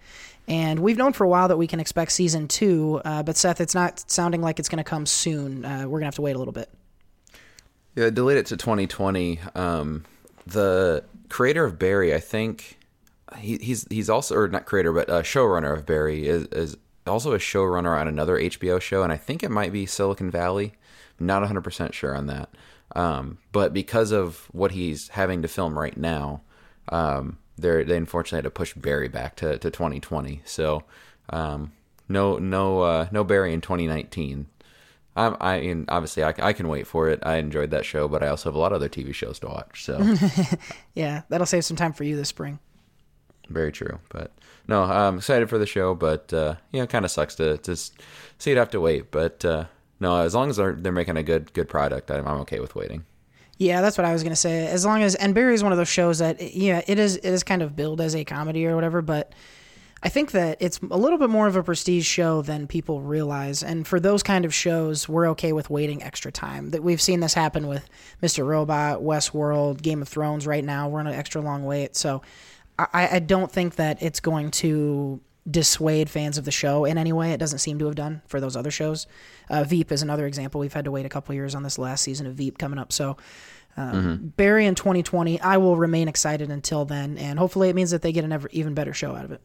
And 0.49 0.80
we've 0.80 0.97
known 0.97 1.12
for 1.12 1.24
a 1.24 1.28
while 1.28 1.49
that 1.49 1.57
we 1.57 1.66
can 1.66 1.80
expect 1.80 2.12
season 2.12 2.49
two, 2.49 3.01
uh, 3.05 3.22
but 3.22 3.36
Seth, 3.36 3.61
it's 3.61 3.74
not 3.74 4.11
sounding 4.11 4.43
like 4.43 4.59
it's 4.59 4.68
going 4.68 4.82
to 4.82 4.88
come 4.88 5.07
soon. 5.07 5.64
Uh, 5.64 5.82
we're 5.82 6.01
going 6.01 6.03
to 6.03 6.07
have 6.07 6.16
to 6.16 6.22
wait 6.22 6.34
a 6.34 6.38
little 6.38 6.53
bit. 6.53 6.68
Yeah, 7.95 8.11
delayed 8.11 8.38
it 8.38 8.47
to 8.47 8.57
2020. 8.57 9.38
Um, 9.55 10.05
the 10.47 11.05
creator 11.28 11.64
of 11.64 11.78
Barry, 11.78 12.14
I 12.14 12.20
think, 12.20 12.78
he, 13.38 13.57
he's 13.59 13.86
he's 13.88 14.11
also 14.11 14.34
or 14.36 14.49
not 14.49 14.66
creator, 14.66 14.93
but 14.93 15.09
uh, 15.09 15.22
showrunner 15.22 15.72
of 15.72 15.86
Barry 15.86 16.26
is 16.26 16.47
is 16.47 16.76
also 17.07 17.32
a 17.32 17.38
showrunner 17.38 17.99
on 17.99 18.09
another 18.09 18.38
HBO 18.38 18.80
show, 18.80 19.03
and 19.03 19.12
I 19.12 19.16
think 19.16 19.43
it 19.43 19.51
might 19.51 19.72
be 19.72 19.86
Silicon 19.86 20.30
Valley. 20.30 20.74
Not 21.18 21.40
100 21.40 21.62
percent 21.62 21.95
sure 21.95 22.14
on 22.14 22.26
that. 22.26 22.51
Um, 22.95 23.38
but 23.53 23.72
because 23.72 24.12
of 24.12 24.49
what 24.53 24.72
he's 24.72 25.09
having 25.09 25.43
to 25.43 25.49
film 25.49 25.78
right 25.78 25.97
now, 25.97 26.43
um, 26.88 27.38
they 27.59 27.84
they 27.84 27.96
unfortunately 27.96 28.38
had 28.38 28.44
to 28.44 28.50
push 28.50 28.74
Barry 28.74 29.09
back 29.09 29.36
to, 29.36 29.59
to 29.59 29.70
2020. 29.70 30.42
So 30.44 30.84
um, 31.30 31.72
no 32.09 32.38
no 32.38 32.80
uh, 32.82 33.09
no 33.12 33.24
Barry 33.24 33.53
in 33.53 33.61
2019. 33.61 34.46
I, 35.14 35.36
I 35.40 35.61
mean, 35.61 35.84
obviously, 35.88 36.24
I, 36.24 36.32
I 36.38 36.53
can 36.55 36.68
wait 36.68 36.86
for 36.86 37.11
it. 37.11 37.20
I 37.22 37.36
enjoyed 37.36 37.70
that 37.72 37.84
show, 37.84 38.09
but 38.09 38.22
I 38.22 38.28
also 38.28 38.48
have 38.48 38.55
a 38.55 38.59
lot 38.59 38.72
of 38.72 38.76
other 38.76 38.88
TV 38.88 39.12
shows 39.12 39.38
to 39.40 39.46
watch. 39.48 39.84
So 39.84 40.00
Yeah, 40.94 41.22
that'll 41.28 41.46
save 41.46 41.66
some 41.66 41.76
time 41.76 41.92
for 41.92 42.05
you 42.05 42.16
this 42.16 42.28
spring. 42.30 42.59
very 43.50 43.72
true. 43.72 43.98
But 44.09 44.30
no, 44.68 44.84
I'm 44.84 45.18
excited 45.18 45.50
for 45.50 45.59
the 45.59 45.66
show. 45.66 45.94
But 45.94 46.32
uh, 46.32 46.55
you 46.70 46.80
know, 46.80 46.86
kind 46.86 47.05
of 47.05 47.11
sucks 47.11 47.34
to 47.36 47.59
to 47.59 47.76
see 47.76 48.53
it 48.53 48.57
have 48.57 48.70
to 48.70 48.80
wait. 48.80 49.11
But 49.11 49.44
uh, 49.44 49.66
no, 50.00 50.16
as 50.16 50.34
long 50.34 50.48
as 50.48 50.57
they're 50.57 50.72
they're 50.72 50.92
making 50.92 51.18
a 51.18 51.22
good 51.22 51.53
good 51.53 51.68
product, 51.68 52.11
I'm, 52.11 52.26
I'm 52.26 52.38
okay 52.40 52.61
with 52.61 52.74
waiting. 52.74 53.05
Yeah, 53.62 53.80
that's 53.80 53.96
what 53.96 54.04
I 54.04 54.12
was 54.12 54.22
gonna 54.22 54.34
say. 54.34 54.66
As 54.66 54.84
long 54.84 55.02
as 55.02 55.14
and 55.14 55.34
Barry 55.34 55.54
is 55.54 55.62
one 55.62 55.72
of 55.72 55.78
those 55.78 55.88
shows 55.88 56.18
that 56.18 56.54
yeah, 56.54 56.82
it 56.86 56.98
is 56.98 57.16
it 57.16 57.24
is 57.24 57.42
kind 57.42 57.62
of 57.62 57.76
billed 57.76 58.00
as 58.00 58.16
a 58.16 58.24
comedy 58.24 58.66
or 58.66 58.74
whatever, 58.74 59.02
but 59.02 59.32
I 60.02 60.08
think 60.08 60.32
that 60.32 60.56
it's 60.60 60.80
a 60.90 60.98
little 60.98 61.16
bit 61.16 61.30
more 61.30 61.46
of 61.46 61.54
a 61.54 61.62
prestige 61.62 62.04
show 62.04 62.42
than 62.42 62.66
people 62.66 63.02
realize. 63.02 63.62
And 63.62 63.86
for 63.86 64.00
those 64.00 64.24
kind 64.24 64.44
of 64.44 64.52
shows, 64.52 65.08
we're 65.08 65.28
okay 65.28 65.52
with 65.52 65.70
waiting 65.70 66.02
extra 66.02 66.32
time. 66.32 66.70
That 66.70 66.82
we've 66.82 67.00
seen 67.00 67.20
this 67.20 67.34
happen 67.34 67.68
with 67.68 67.88
Mr. 68.20 68.44
Robot, 68.44 69.00
Westworld, 69.00 69.80
Game 69.80 70.02
of 70.02 70.08
Thrones. 70.08 70.44
Right 70.44 70.64
now, 70.64 70.88
we're 70.88 70.98
on 70.98 71.06
an 71.06 71.14
extra 71.14 71.40
long 71.40 71.64
wait. 71.64 71.94
So 71.94 72.22
I, 72.80 73.10
I 73.12 73.18
don't 73.20 73.50
think 73.50 73.76
that 73.76 74.02
it's 74.02 74.18
going 74.18 74.50
to 74.52 75.20
dissuade 75.48 76.08
fans 76.08 76.38
of 76.38 76.44
the 76.44 76.50
show 76.50 76.84
in 76.84 76.98
any 76.98 77.12
way. 77.12 77.32
It 77.32 77.38
doesn't 77.38 77.58
seem 77.60 77.78
to 77.78 77.86
have 77.86 77.94
done 77.94 78.22
for 78.26 78.40
those 78.40 78.56
other 78.56 78.70
shows. 78.70 79.06
Uh, 79.50 79.64
Veep 79.64 79.92
is 79.92 80.02
another 80.02 80.26
example. 80.26 80.60
We've 80.60 80.72
had 80.72 80.84
to 80.84 80.90
wait 80.90 81.06
a 81.06 81.08
couple 81.08 81.34
years 81.34 81.54
on 81.54 81.62
this 81.62 81.78
last 81.78 82.02
season 82.02 82.26
of 82.26 82.34
Veep 82.34 82.58
coming 82.58 82.78
up. 82.78 82.92
So 82.92 83.16
um, 83.76 84.32
Barry 84.36 84.66
in 84.66 84.74
2020, 84.74 85.40
I 85.40 85.56
will 85.56 85.76
remain 85.76 86.08
excited 86.08 86.50
until 86.50 86.84
then, 86.84 87.16
and 87.18 87.38
hopefully 87.38 87.68
it 87.68 87.76
means 87.76 87.90
that 87.90 88.02
they 88.02 88.12
get 88.12 88.24
an 88.24 88.32
ever, 88.32 88.48
even 88.52 88.74
better 88.74 88.92
show 88.92 89.14
out 89.14 89.24
of 89.24 89.32
it. 89.32 89.40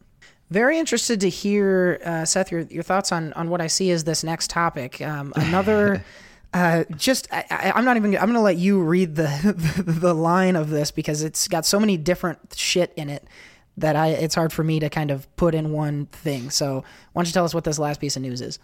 Very 0.50 0.78
interested 0.78 1.20
to 1.20 1.28
hear, 1.28 2.00
uh, 2.04 2.24
Seth, 2.24 2.50
your, 2.50 2.62
your 2.62 2.82
thoughts 2.82 3.12
on, 3.12 3.32
on 3.34 3.50
what 3.50 3.60
I 3.60 3.66
see 3.66 3.90
as 3.90 4.04
this 4.04 4.24
next 4.24 4.50
topic. 4.50 5.00
Um, 5.00 5.32
another, 5.36 6.04
uh, 6.54 6.84
just 6.96 7.28
I, 7.32 7.72
I'm 7.74 7.84
not 7.84 7.96
even. 7.96 8.16
I'm 8.16 8.24
going 8.24 8.34
to 8.34 8.40
let 8.40 8.56
you 8.56 8.80
read 8.80 9.14
the 9.16 9.84
the 9.86 10.14
line 10.14 10.56
of 10.56 10.70
this 10.70 10.90
because 10.90 11.22
it's 11.22 11.48
got 11.48 11.66
so 11.66 11.78
many 11.78 11.96
different 11.96 12.54
shit 12.56 12.92
in 12.96 13.10
it 13.10 13.26
that 13.76 13.94
I 13.94 14.08
it's 14.08 14.34
hard 14.34 14.52
for 14.52 14.64
me 14.64 14.80
to 14.80 14.88
kind 14.88 15.10
of 15.10 15.34
put 15.36 15.54
in 15.54 15.72
one 15.72 16.06
thing. 16.06 16.50
So 16.50 16.82
why 17.12 17.20
don't 17.20 17.26
you 17.26 17.32
tell 17.32 17.44
us 17.44 17.54
what 17.54 17.64
this 17.64 17.78
last 17.78 18.00
piece 18.00 18.16
of 18.16 18.22
news 18.22 18.40
is? 18.40 18.58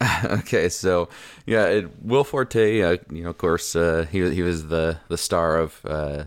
okay, 0.24 0.68
so 0.68 1.08
yeah, 1.46 1.66
it, 1.66 2.02
Will 2.02 2.24
Forte, 2.24 2.82
uh, 2.82 2.96
you 3.10 3.22
know, 3.22 3.30
of 3.30 3.38
course, 3.38 3.76
uh, 3.76 4.06
he 4.10 4.30
he 4.30 4.42
was 4.42 4.68
the 4.68 4.98
the 5.08 5.18
star 5.18 5.58
of 5.58 5.80
uh, 5.84 6.24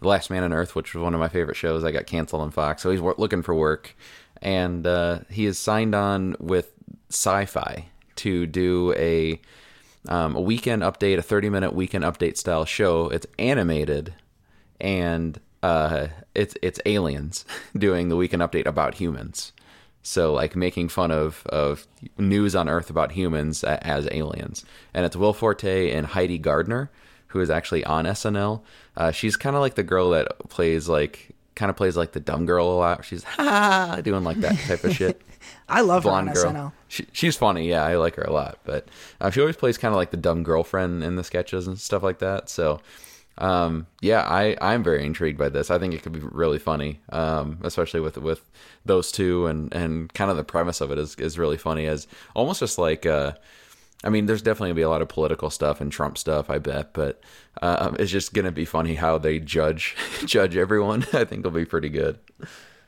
The 0.00 0.08
Last 0.08 0.30
Man 0.30 0.44
on 0.44 0.52
Earth, 0.52 0.76
which 0.76 0.94
was 0.94 1.02
one 1.02 1.14
of 1.14 1.20
my 1.20 1.28
favorite 1.28 1.56
shows. 1.56 1.82
I 1.82 1.90
got 1.90 2.06
canceled 2.06 2.42
on 2.42 2.50
Fox, 2.52 2.82
so 2.82 2.90
he's 2.90 3.00
wor- 3.00 3.16
looking 3.18 3.42
for 3.42 3.54
work, 3.54 3.96
and 4.40 4.86
uh, 4.86 5.20
he 5.28 5.46
is 5.46 5.58
signed 5.58 5.94
on 5.94 6.36
with 6.38 6.72
Syfy 7.10 7.86
to 8.16 8.46
do 8.46 8.94
a 8.96 9.40
um, 10.08 10.36
a 10.36 10.40
weekend 10.40 10.82
update, 10.82 11.18
a 11.18 11.22
thirty 11.22 11.50
minute 11.50 11.74
weekend 11.74 12.04
update 12.04 12.36
style 12.36 12.64
show. 12.64 13.08
It's 13.08 13.26
animated, 13.40 14.14
and 14.80 15.40
uh, 15.64 16.08
it's 16.36 16.54
it's 16.62 16.78
aliens 16.86 17.44
doing 17.76 18.08
the 18.08 18.16
weekend 18.16 18.42
update 18.42 18.66
about 18.66 18.94
humans. 18.94 19.52
So 20.02 20.32
like 20.32 20.56
making 20.56 20.88
fun 20.88 21.10
of 21.10 21.46
of 21.46 21.86
news 22.16 22.54
on 22.56 22.68
Earth 22.68 22.90
about 22.90 23.12
humans 23.12 23.62
as 23.64 24.08
aliens, 24.10 24.64
and 24.94 25.04
it's 25.04 25.16
Will 25.16 25.32
Forte 25.34 25.90
and 25.90 26.06
Heidi 26.06 26.38
Gardner, 26.38 26.90
who 27.28 27.40
is 27.40 27.50
actually 27.50 27.84
on 27.84 28.06
SNL. 28.06 28.62
Uh, 28.96 29.10
she's 29.10 29.36
kind 29.36 29.56
of 29.56 29.60
like 29.60 29.74
the 29.74 29.82
girl 29.82 30.10
that 30.10 30.48
plays 30.48 30.88
like 30.88 31.34
kind 31.54 31.68
of 31.68 31.76
plays 31.76 31.96
like 31.96 32.12
the 32.12 32.20
dumb 32.20 32.46
girl 32.46 32.70
a 32.70 32.78
lot. 32.78 33.04
She's 33.04 33.24
ha 33.24 34.00
doing 34.02 34.24
like 34.24 34.38
that 34.38 34.58
type 34.60 34.84
of 34.84 34.94
shit. 34.94 35.20
I 35.68 35.82
love 35.82 36.04
her 36.04 36.10
on 36.10 36.24
Blonde 36.24 36.36
girl. 36.36 36.52
SNL. 36.52 36.72
She, 36.88 37.06
she's 37.12 37.36
funny, 37.36 37.68
yeah, 37.68 37.84
I 37.84 37.96
like 37.96 38.16
her 38.16 38.22
a 38.22 38.32
lot. 38.32 38.58
But 38.64 38.88
uh, 39.20 39.30
she 39.30 39.40
always 39.40 39.56
plays 39.56 39.78
kind 39.78 39.92
of 39.92 39.96
like 39.96 40.10
the 40.10 40.16
dumb 40.16 40.42
girlfriend 40.42 41.04
in 41.04 41.16
the 41.16 41.24
sketches 41.24 41.66
and 41.66 41.78
stuff 41.78 42.02
like 42.02 42.18
that. 42.18 42.48
So 42.48 42.80
um, 43.40 43.86
yeah, 44.00 44.20
I 44.20 44.56
I'm 44.60 44.82
very 44.82 45.04
intrigued 45.04 45.38
by 45.38 45.48
this. 45.48 45.70
I 45.70 45.78
think 45.78 45.94
it 45.94 46.02
could 46.02 46.12
be 46.12 46.20
really 46.20 46.58
funny, 46.58 47.00
um, 47.10 47.58
especially 47.62 48.00
with 48.00 48.18
with 48.18 48.48
those 48.84 49.10
two 49.10 49.46
and 49.46 49.72
and 49.74 50.12
kind 50.12 50.30
of 50.30 50.36
the 50.36 50.44
premise 50.44 50.80
of 50.80 50.90
it 50.90 50.98
is 50.98 51.14
is 51.16 51.38
really 51.38 51.56
funny 51.56 51.86
as 51.86 52.06
almost 52.34 52.60
just 52.60 52.78
like. 52.78 53.06
Uh, 53.06 53.32
I 54.02 54.08
mean, 54.08 54.24
there's 54.24 54.40
definitely 54.40 54.70
gonna 54.70 54.76
be 54.76 54.82
a 54.82 54.88
lot 54.88 55.02
of 55.02 55.08
political 55.08 55.50
stuff 55.50 55.82
and 55.82 55.92
Trump 55.92 56.16
stuff, 56.16 56.48
I 56.48 56.58
bet, 56.58 56.94
but 56.94 57.20
uh, 57.60 57.94
it's 57.98 58.10
just 58.10 58.32
gonna 58.32 58.50
be 58.50 58.64
funny 58.64 58.94
how 58.94 59.18
they 59.18 59.40
judge 59.40 59.94
judge 60.24 60.56
everyone. 60.56 61.02
I 61.12 61.24
think 61.24 61.40
it'll 61.40 61.50
be 61.50 61.66
pretty 61.66 61.90
good. 61.90 62.18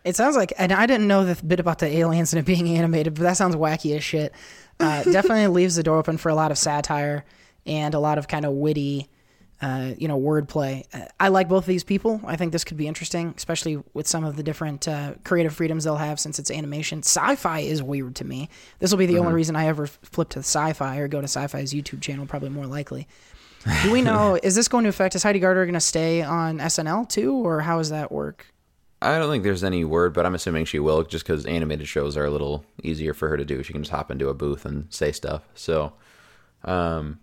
It 0.04 0.16
sounds 0.16 0.36
like, 0.36 0.52
and 0.58 0.72
I 0.72 0.86
didn't 0.86 1.06
know 1.06 1.24
the 1.24 1.44
bit 1.44 1.60
about 1.60 1.78
the 1.78 1.86
aliens 1.86 2.32
and 2.32 2.40
it 2.40 2.46
being 2.46 2.68
animated, 2.76 3.14
but 3.14 3.22
that 3.22 3.36
sounds 3.36 3.56
wacky 3.56 3.94
as 3.96 4.02
shit. 4.02 4.32
Uh, 4.80 5.02
definitely 5.04 5.46
leaves 5.48 5.76
the 5.76 5.82
door 5.82 5.98
open 5.98 6.16
for 6.16 6.28
a 6.28 6.34
lot 6.34 6.50
of 6.50 6.58
satire 6.58 7.24
and 7.66 7.94
a 7.94 8.00
lot 8.00 8.18
of 8.18 8.26
kind 8.26 8.44
of 8.44 8.52
witty, 8.52 9.08
uh, 9.62 9.92
you 9.96 10.08
know, 10.08 10.20
wordplay. 10.20 10.84
Uh, 10.92 11.06
I 11.20 11.28
like 11.28 11.48
both 11.48 11.62
of 11.62 11.68
these 11.68 11.84
people. 11.84 12.20
I 12.26 12.34
think 12.34 12.50
this 12.50 12.64
could 12.64 12.76
be 12.76 12.88
interesting, 12.88 13.32
especially 13.36 13.80
with 13.94 14.08
some 14.08 14.24
of 14.24 14.36
the 14.36 14.42
different 14.42 14.88
uh, 14.88 15.14
creative 15.24 15.54
freedoms 15.54 15.84
they'll 15.84 15.96
have 15.96 16.18
since 16.18 16.40
it's 16.40 16.50
animation. 16.50 17.02
Syfy 17.02 17.66
is 17.66 17.80
weird 17.80 18.16
to 18.16 18.24
me. 18.24 18.48
This 18.80 18.90
will 18.90 18.98
be 18.98 19.06
the 19.06 19.20
only 19.20 19.32
reason 19.32 19.54
I 19.54 19.66
ever 19.66 19.86
flip 19.86 20.30
to 20.30 20.40
Syfy 20.40 20.98
or 20.98 21.06
go 21.06 21.20
to 21.20 21.28
Syfy's 21.28 21.72
YouTube 21.72 22.00
channel, 22.00 22.26
probably 22.26 22.48
more 22.48 22.66
likely. 22.66 23.06
Do 23.84 23.92
we 23.92 24.02
know? 24.02 24.36
is 24.42 24.56
this 24.56 24.66
going 24.66 24.82
to 24.82 24.90
affect? 24.90 25.14
Is 25.14 25.22
Heidi 25.22 25.38
Gardner 25.38 25.64
going 25.64 25.74
to 25.74 25.80
stay 25.80 26.22
on 26.22 26.58
SNL 26.58 27.08
too, 27.08 27.32
or 27.32 27.60
how 27.60 27.78
does 27.78 27.90
that 27.90 28.10
work? 28.10 28.46
I 29.00 29.18
don't 29.18 29.30
think 29.30 29.44
there's 29.44 29.64
any 29.64 29.84
word, 29.84 30.12
but 30.12 30.26
I'm 30.26 30.34
assuming 30.34 30.64
she 30.64 30.80
will, 30.80 31.04
just 31.04 31.24
because 31.24 31.46
animated 31.46 31.86
shows 31.86 32.16
are 32.16 32.24
a 32.24 32.30
little 32.30 32.64
easier 32.82 33.14
for 33.14 33.28
her 33.28 33.36
to 33.36 33.44
do. 33.44 33.62
She 33.62 33.72
can 33.72 33.82
just 33.82 33.92
hop 33.92 34.10
into 34.10 34.28
a 34.28 34.34
booth 34.34 34.64
and 34.64 34.92
say 34.92 35.12
stuff. 35.12 35.42
So, 35.54 35.92
um, 36.64 37.20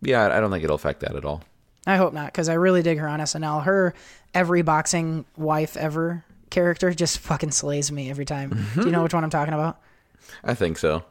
yeah, 0.00 0.26
I 0.26 0.40
don't 0.40 0.50
think 0.50 0.62
it'll 0.62 0.76
affect 0.76 1.00
that 1.00 1.16
at 1.16 1.24
all. 1.24 1.42
I 1.86 1.96
hope 1.96 2.12
not, 2.12 2.26
because 2.26 2.48
I 2.48 2.54
really 2.54 2.82
dig 2.82 2.98
her 2.98 3.08
on 3.08 3.20
SNL. 3.20 3.64
Her 3.64 3.94
every 4.34 4.62
boxing 4.62 5.24
wife 5.36 5.76
ever 5.76 6.24
character 6.50 6.92
just 6.92 7.18
fucking 7.20 7.52
slays 7.52 7.92
me 7.92 8.10
every 8.10 8.24
time. 8.24 8.66
Do 8.74 8.82
you 8.82 8.90
know 8.90 9.02
which 9.02 9.14
one 9.14 9.24
I'm 9.24 9.30
talking 9.30 9.54
about? 9.54 9.80
I 10.42 10.54
think 10.54 10.78
so. 10.78 11.04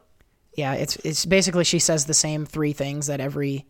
Yeah, 0.54 0.74
it's 0.74 0.96
it's 0.96 1.26
basically 1.26 1.64
she 1.64 1.78
says 1.78 2.06
the 2.06 2.14
same 2.14 2.46
three 2.46 2.72
things 2.72 3.06
that 3.08 3.20
every 3.20 3.66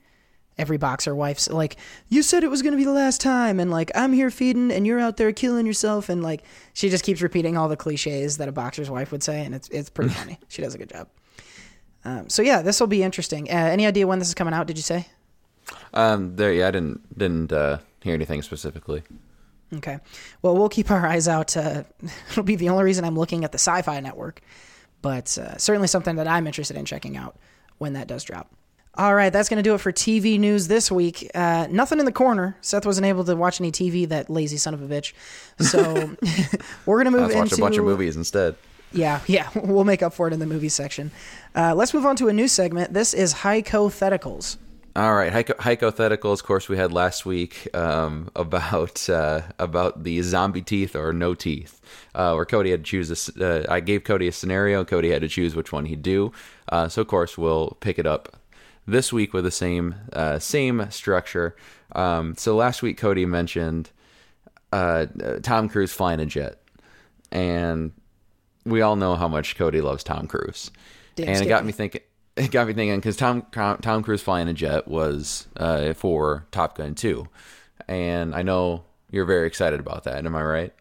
every 0.58 0.76
boxer 0.76 1.14
wife's 1.14 1.48
like. 1.48 1.76
You 2.08 2.22
said 2.22 2.44
it 2.44 2.50
was 2.50 2.62
gonna 2.62 2.76
be 2.76 2.84
the 2.84 2.92
last 2.92 3.20
time, 3.20 3.58
and 3.58 3.70
like 3.70 3.90
I'm 3.94 4.12
here 4.12 4.30
feeding, 4.30 4.70
and 4.70 4.86
you're 4.86 5.00
out 5.00 5.16
there 5.16 5.32
killing 5.32 5.66
yourself, 5.66 6.08
and 6.08 6.22
like 6.22 6.42
she 6.74 6.88
just 6.88 7.04
keeps 7.04 7.22
repeating 7.22 7.56
all 7.56 7.68
the 7.68 7.76
cliches 7.76 8.38
that 8.38 8.48
a 8.48 8.52
boxer's 8.52 8.88
wife 8.88 9.10
would 9.10 9.22
say, 9.22 9.44
and 9.44 9.54
it's 9.54 9.68
it's 9.68 9.90
pretty 9.90 10.10
funny. 10.14 10.38
She 10.48 10.62
does 10.62 10.74
a 10.74 10.78
good 10.78 10.90
job. 10.90 11.08
Um, 12.04 12.28
so 12.28 12.42
yeah, 12.42 12.62
this 12.62 12.78
will 12.78 12.86
be 12.86 13.02
interesting. 13.02 13.50
Uh, 13.50 13.54
any 13.54 13.84
idea 13.84 14.06
when 14.06 14.20
this 14.20 14.28
is 14.28 14.34
coming 14.34 14.54
out? 14.54 14.68
Did 14.68 14.76
you 14.76 14.84
say? 14.84 15.08
Um, 15.96 16.36
there, 16.36 16.52
yeah, 16.52 16.68
I 16.68 16.70
didn't 16.70 17.18
didn't 17.18 17.52
uh, 17.52 17.78
hear 18.02 18.14
anything 18.14 18.42
specifically. 18.42 19.02
Okay. 19.74 19.98
Well, 20.42 20.56
we'll 20.56 20.68
keep 20.68 20.90
our 20.90 21.06
eyes 21.06 21.26
out. 21.26 21.56
Uh, 21.56 21.84
it'll 22.30 22.44
be 22.44 22.56
the 22.56 22.68
only 22.68 22.84
reason 22.84 23.04
I'm 23.04 23.18
looking 23.18 23.44
at 23.44 23.52
the 23.52 23.58
Syfy 23.58 24.02
Network, 24.02 24.40
but 25.02 25.36
uh, 25.38 25.56
certainly 25.56 25.88
something 25.88 26.16
that 26.16 26.28
I'm 26.28 26.46
interested 26.46 26.76
in 26.76 26.84
checking 26.84 27.16
out 27.16 27.36
when 27.78 27.94
that 27.94 28.06
does 28.06 28.24
drop. 28.24 28.52
All 28.98 29.14
right, 29.14 29.30
that's 29.30 29.50
going 29.50 29.58
to 29.58 29.62
do 29.62 29.74
it 29.74 29.78
for 29.78 29.92
TV 29.92 30.38
news 30.38 30.68
this 30.68 30.90
week. 30.90 31.30
Uh, 31.34 31.66
nothing 31.70 31.98
in 31.98 32.06
the 32.06 32.12
corner. 32.12 32.56
Seth 32.62 32.86
wasn't 32.86 33.06
able 33.06 33.24
to 33.24 33.36
watch 33.36 33.60
any 33.60 33.70
TV, 33.70 34.08
that 34.08 34.30
lazy 34.30 34.56
son 34.56 34.72
of 34.72 34.80
a 34.82 34.86
bitch. 34.86 35.12
So 35.58 35.80
we're 36.86 37.02
going 37.02 37.12
to 37.12 37.18
move 37.18 37.28
Let's 37.28 37.34
watch 37.34 37.52
into 37.52 37.54
a 37.56 37.66
bunch 37.66 37.76
of 37.76 37.84
movies 37.84 38.16
instead. 38.16 38.54
Yeah, 38.92 39.20
yeah, 39.26 39.50
we'll 39.54 39.84
make 39.84 40.02
up 40.02 40.14
for 40.14 40.28
it 40.28 40.32
in 40.32 40.38
the 40.38 40.46
movie 40.46 40.70
section. 40.70 41.10
Uh, 41.54 41.74
let's 41.74 41.92
move 41.92 42.06
on 42.06 42.16
to 42.16 42.28
a 42.28 42.32
new 42.32 42.48
segment. 42.48 42.94
This 42.94 43.12
is 43.12 43.34
hypotheticals. 43.34 44.56
All 44.96 45.14
right, 45.14 45.30
hypo- 45.30 45.52
hypotheticals. 45.54 46.40
Of 46.40 46.44
course, 46.44 46.70
we 46.70 46.78
had 46.78 46.90
last 46.90 47.26
week 47.26 47.68
um, 47.76 48.30
about 48.36 49.10
uh, 49.10 49.42
about 49.58 50.04
the 50.04 50.22
zombie 50.22 50.62
teeth 50.62 50.96
or 50.96 51.12
no 51.12 51.34
teeth, 51.34 51.82
uh, 52.14 52.32
where 52.32 52.46
Cody 52.46 52.70
had 52.70 52.82
to 52.82 52.90
choose. 52.90 53.28
A, 53.36 53.66
uh, 53.68 53.74
I 53.74 53.80
gave 53.80 54.04
Cody 54.04 54.26
a 54.26 54.32
scenario. 54.32 54.86
Cody 54.86 55.10
had 55.10 55.20
to 55.20 55.28
choose 55.28 55.54
which 55.54 55.70
one 55.70 55.84
he'd 55.84 56.00
do. 56.00 56.32
Uh, 56.70 56.88
so, 56.88 57.02
of 57.02 57.08
course, 57.08 57.36
we'll 57.36 57.76
pick 57.80 57.98
it 57.98 58.06
up 58.06 58.38
this 58.86 59.12
week 59.12 59.34
with 59.34 59.44
the 59.44 59.50
same 59.50 59.96
uh, 60.14 60.38
same 60.38 60.90
structure. 60.90 61.54
Um, 61.92 62.34
so, 62.34 62.56
last 62.56 62.80
week 62.80 62.96
Cody 62.96 63.26
mentioned 63.26 63.90
uh, 64.72 65.04
Tom 65.42 65.68
Cruise 65.68 65.92
flying 65.92 66.20
a 66.20 66.26
jet, 66.26 66.62
and 67.30 67.92
we 68.64 68.80
all 68.80 68.96
know 68.96 69.14
how 69.14 69.28
much 69.28 69.56
Cody 69.56 69.82
loves 69.82 70.02
Tom 70.02 70.26
Cruise, 70.26 70.70
Damn 71.16 71.28
and 71.28 71.44
it 71.44 71.48
got 71.50 71.66
me 71.66 71.72
thinking. 71.72 72.00
It 72.44 72.50
got 72.50 72.66
me 72.66 72.74
thinking 72.74 72.96
because 72.96 73.16
Tom 73.16 73.46
Tom 73.52 74.02
Cruise 74.02 74.20
flying 74.22 74.46
a 74.48 74.52
jet 74.52 74.86
was 74.86 75.48
uh, 75.56 75.94
for 75.94 76.46
Top 76.50 76.76
Gun 76.76 76.94
2, 76.94 77.26
and 77.88 78.34
I 78.34 78.42
know 78.42 78.84
you're 79.10 79.24
very 79.24 79.46
excited 79.46 79.80
about 79.80 80.04
that. 80.04 80.24
Am 80.26 80.36
I 80.36 80.42
right? 80.42 80.74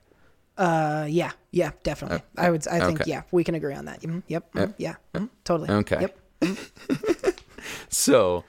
Uh, 0.58 1.06
yeah, 1.10 1.32
yeah, 1.52 1.72
definitely. 1.84 2.22
I 2.38 2.50
would. 2.50 2.68
I 2.68 2.80
think 2.86 3.02
okay. 3.02 3.10
yeah, 3.10 3.22
we 3.32 3.44
can 3.46 3.56
agree 3.56 3.74
on 3.74 3.86
that. 3.86 4.02
Mhm, 4.02 4.24
Yep. 4.28 4.52
mhm, 4.54 4.74
Yeah. 4.78 4.96
mhm, 5.14 5.30
Totally. 5.46 5.70
Okay. 5.70 6.02
Yep. 6.02 6.20
So, 7.90 8.44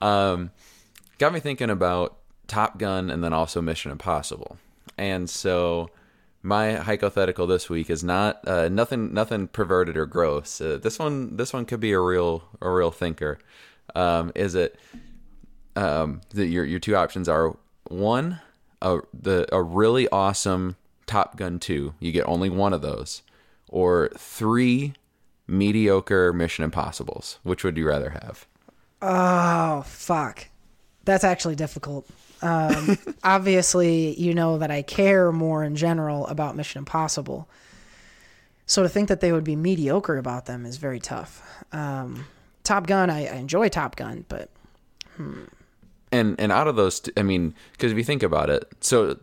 um, 0.00 0.50
got 1.18 1.32
me 1.32 1.40
thinking 1.40 1.70
about 1.70 2.18
Top 2.46 2.78
Gun 2.78 3.10
and 3.10 3.24
then 3.24 3.32
also 3.32 3.60
Mission 3.60 3.90
Impossible. 3.90 4.58
And 4.96 5.28
so, 5.28 5.88
my 6.42 6.72
hypothetical 6.72 7.46
this 7.46 7.68
week 7.68 7.90
is 7.90 8.02
not 8.02 8.46
uh, 8.46 8.68
nothing 8.68 9.12
nothing 9.12 9.48
perverted 9.48 9.96
or 9.96 10.06
gross. 10.06 10.60
Uh, 10.60 10.78
this 10.80 10.98
one 10.98 11.36
this 11.36 11.52
one 11.52 11.64
could 11.64 11.80
be 11.80 11.92
a 11.92 12.00
real 12.00 12.44
a 12.60 12.70
real 12.70 12.90
thinker. 12.90 13.38
Um, 13.94 14.32
is 14.34 14.54
it 14.54 14.78
um, 15.76 16.20
the, 16.30 16.46
your 16.46 16.64
your 16.64 16.80
two 16.80 16.96
options 16.96 17.28
are 17.28 17.56
one 17.88 18.40
a 18.82 19.00
the 19.12 19.46
a 19.54 19.62
really 19.62 20.08
awesome 20.08 20.76
Top 21.06 21.36
Gun 21.36 21.58
two. 21.58 21.94
You 21.98 22.12
get 22.12 22.26
only 22.26 22.48
one 22.48 22.72
of 22.72 22.82
those, 22.82 23.22
or 23.68 24.10
three 24.16 24.94
mediocre 25.46 26.32
Mission 26.32 26.64
Impossibles. 26.64 27.38
Which 27.42 27.64
would 27.64 27.76
you 27.76 27.86
rather 27.86 28.10
have? 28.10 28.46
Oh 29.02 29.82
fuck, 29.82 30.48
that's 31.04 31.24
actually 31.24 31.56
difficult. 31.56 32.08
Um, 32.42 32.98
obviously, 33.24 34.18
you 34.20 34.34
know 34.34 34.58
that 34.58 34.70
I 34.70 34.82
care 34.82 35.32
more 35.32 35.64
in 35.64 35.76
general 35.76 36.26
about 36.26 36.56
Mission 36.56 36.80
Impossible. 36.80 37.48
So 38.66 38.82
to 38.82 38.88
think 38.88 39.08
that 39.08 39.20
they 39.20 39.32
would 39.32 39.44
be 39.44 39.56
mediocre 39.56 40.16
about 40.16 40.46
them 40.46 40.64
is 40.64 40.76
very 40.76 41.00
tough. 41.00 41.42
Um, 41.72 42.26
Top 42.62 42.86
Gun, 42.86 43.10
I, 43.10 43.26
I 43.26 43.34
enjoy 43.34 43.68
Top 43.68 43.96
Gun, 43.96 44.24
but 44.28 44.48
and 46.12 46.36
and 46.38 46.52
out 46.52 46.66
of 46.68 46.76
those, 46.76 47.00
t- 47.00 47.12
I 47.16 47.22
mean, 47.22 47.54
because 47.72 47.92
if 47.92 47.98
you 47.98 48.04
think 48.04 48.22
about 48.22 48.48
it, 48.50 48.64
so 48.80 49.18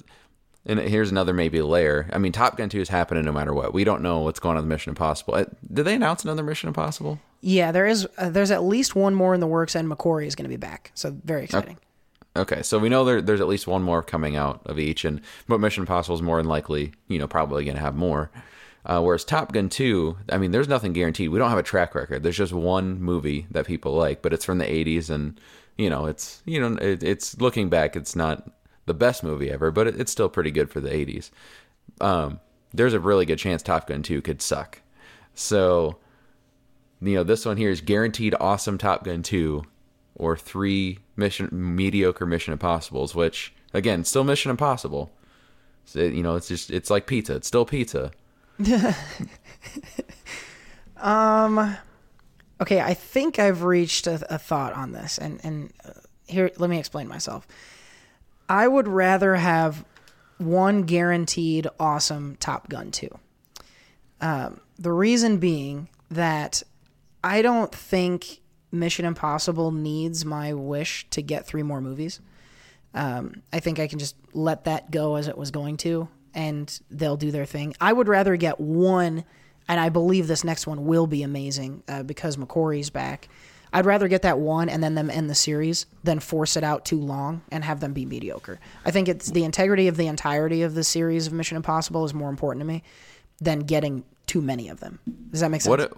and 0.65 0.79
here's 0.79 1.11
another 1.11 1.33
maybe 1.33 1.61
layer. 1.61 2.09
I 2.11 2.17
mean, 2.17 2.33
Top 2.33 2.57
Gun 2.57 2.69
two 2.69 2.81
is 2.81 2.89
happening 2.89 3.23
no 3.23 3.31
matter 3.31 3.53
what. 3.53 3.73
We 3.73 3.83
don't 3.83 4.01
know 4.01 4.19
what's 4.19 4.39
going 4.39 4.57
on 4.57 4.63
with 4.63 4.69
Mission 4.69 4.91
Impossible. 4.91 5.35
Uh, 5.35 5.45
Did 5.71 5.83
they 5.85 5.95
announce 5.95 6.23
another 6.23 6.43
Mission 6.43 6.67
Impossible? 6.67 7.19
yeah, 7.41 7.71
there 7.71 7.87
is 7.87 8.07
uh, 8.17 8.29
there's 8.29 8.51
at 8.51 8.63
least 8.63 8.95
one 8.95 9.15
more 9.15 9.33
in 9.33 9.39
the 9.39 9.47
works, 9.47 9.75
and 9.75 9.89
McQuarrie 9.89 10.27
is 10.27 10.35
going 10.35 10.43
to 10.45 10.49
be 10.49 10.57
back. 10.57 10.91
So 10.93 11.15
very 11.23 11.45
exciting. 11.45 11.77
Okay, 12.37 12.61
so 12.61 12.77
we 12.77 12.89
know 12.89 13.03
there, 13.03 13.21
there's 13.21 13.41
at 13.41 13.47
least 13.47 13.67
one 13.67 13.81
more 13.81 14.03
coming 14.03 14.35
out 14.35 14.61
of 14.65 14.77
each, 14.77 15.03
and 15.05 15.21
but 15.47 15.59
Mission 15.59 15.81
Impossible 15.81 16.15
is 16.15 16.21
more 16.21 16.37
than 16.37 16.47
likely, 16.47 16.93
you 17.07 17.17
know, 17.17 17.27
probably 17.27 17.65
going 17.65 17.75
to 17.75 17.81
have 17.81 17.95
more. 17.95 18.29
Uh, 18.85 19.01
whereas 19.01 19.25
Top 19.25 19.51
Gun 19.51 19.67
2, 19.67 20.17
I 20.31 20.37
mean, 20.37 20.51
there's 20.51 20.69
nothing 20.69 20.93
guaranteed. 20.93 21.29
We 21.29 21.39
don't 21.39 21.49
have 21.49 21.59
a 21.59 21.63
track 21.63 21.93
record. 21.93 22.23
There's 22.23 22.37
just 22.37 22.53
one 22.53 23.01
movie 23.01 23.47
that 23.51 23.65
people 23.65 23.93
like, 23.93 24.21
but 24.21 24.33
it's 24.33 24.45
from 24.45 24.59
the 24.59 24.65
80s, 24.65 25.09
and 25.09 25.39
you 25.77 25.89
know, 25.89 26.05
it's 26.05 26.41
you 26.45 26.61
know, 26.61 26.77
it, 26.77 27.03
it's 27.03 27.39
looking 27.41 27.69
back, 27.69 27.95
it's 27.95 28.15
not 28.15 28.49
the 28.85 28.93
best 28.93 29.23
movie 29.23 29.49
ever, 29.49 29.71
but 29.71 29.87
it, 29.87 29.99
it's 29.99 30.11
still 30.11 30.29
pretty 30.29 30.51
good 30.51 30.69
for 30.69 30.79
the 30.79 30.89
80s. 30.89 31.31
Um, 31.99 32.39
there's 32.73 32.93
a 32.93 32.99
really 32.99 33.25
good 33.25 33.39
chance 33.39 33.63
Top 33.63 33.87
Gun 33.87 34.03
2 34.03 34.21
could 34.21 34.41
suck. 34.41 34.81
So 35.33 35.97
you 37.01 37.15
know, 37.15 37.23
this 37.23 37.45
one 37.45 37.57
here 37.57 37.69
is 37.69 37.81
guaranteed 37.81 38.35
awesome 38.39 38.77
Top 38.77 39.03
Gun 39.03 39.23
2 39.23 39.63
or 40.17 40.35
three 40.35 40.99
mission 41.15 41.49
mediocre 41.51 42.25
Mission 42.25 42.51
Impossibles, 42.51 43.15
which 43.15 43.53
again, 43.73 44.03
still 44.03 44.23
Mission 44.23 44.51
Impossible. 44.51 45.11
So, 45.85 46.01
you 46.01 46.21
know, 46.21 46.35
it's 46.35 46.49
just 46.49 46.69
it's 46.69 46.89
like 46.89 47.07
pizza. 47.07 47.35
It's 47.35 47.47
still 47.47 47.65
pizza. 47.65 48.11
Um, 50.99 51.77
okay, 52.59 52.81
I 52.81 52.93
think 52.93 53.39
I've 53.39 53.63
reached 53.63 54.07
a, 54.07 54.33
a 54.33 54.37
thought 54.37 54.73
on 54.73 54.91
this, 54.91 55.17
and 55.17 55.39
and 55.43 55.73
uh, 55.85 55.91
here, 56.27 56.51
let 56.57 56.69
me 56.69 56.79
explain 56.79 57.07
myself. 57.07 57.47
I 58.49 58.67
would 58.67 58.87
rather 58.87 59.35
have 59.35 59.85
one 60.37 60.83
guaranteed 60.83 61.67
awesome 61.79 62.35
Top 62.37 62.69
Gun 62.69 62.91
two. 62.91 63.17
Um, 64.21 64.61
the 64.79 64.91
reason 64.91 65.37
being 65.37 65.89
that 66.09 66.63
I 67.23 67.41
don't 67.41 67.73
think 67.73 68.39
Mission 68.71 69.05
Impossible 69.05 69.71
needs 69.71 70.25
my 70.25 70.53
wish 70.53 71.07
to 71.11 71.21
get 71.21 71.45
three 71.45 71.63
more 71.63 71.81
movies. 71.81 72.19
Um, 72.93 73.43
I 73.53 73.59
think 73.59 73.79
I 73.79 73.87
can 73.87 73.99
just 73.99 74.15
let 74.33 74.65
that 74.65 74.91
go 74.91 75.15
as 75.15 75.27
it 75.27 75.37
was 75.37 75.51
going 75.51 75.77
to, 75.77 76.07
and 76.33 76.79
they'll 76.89 77.17
do 77.17 77.31
their 77.31 77.45
thing. 77.45 77.75
I 77.79 77.93
would 77.93 78.07
rather 78.07 78.35
get 78.35 78.59
one, 78.59 79.23
and 79.67 79.79
I 79.79 79.89
believe 79.89 80.27
this 80.27 80.43
next 80.43 80.67
one 80.67 80.85
will 80.85 81.07
be 81.07 81.23
amazing 81.23 81.83
uh, 81.87 82.03
because 82.03 82.37
McQuarrie's 82.37 82.89
back. 82.89 83.29
I'd 83.73 83.85
rather 83.85 84.07
get 84.07 84.21
that 84.21 84.39
one 84.39 84.69
and 84.69 84.81
then 84.81 84.95
them 84.95 85.09
end 85.09 85.29
the 85.29 85.35
series 85.35 85.85
than 86.03 86.19
force 86.19 86.55
it 86.55 86.63
out 86.63 86.85
too 86.85 86.99
long 86.99 87.41
and 87.51 87.63
have 87.63 87.81
them 87.81 87.93
be 87.93 88.05
mediocre. 88.05 88.59
I 88.85 88.91
think 88.91 89.09
it's 89.09 89.29
the 89.29 89.43
integrity 89.43 89.89
of 89.89 89.97
the 89.97 90.07
entirety 90.07 90.63
of 90.63 90.73
the 90.73 90.85
series 90.85 91.27
of 91.27 91.33
Mission 91.33 91.57
Impossible 91.57 92.05
is 92.05 92.13
more 92.13 92.29
important 92.29 92.61
to 92.61 92.65
me 92.65 92.81
than 93.39 93.59
getting 93.59 94.03
too 94.25 94.41
many 94.41 94.69
of 94.69 94.79
them. 94.79 94.99
Does 95.31 95.41
that 95.41 95.51
make 95.51 95.61
sense? 95.61 95.69
What 95.69 95.97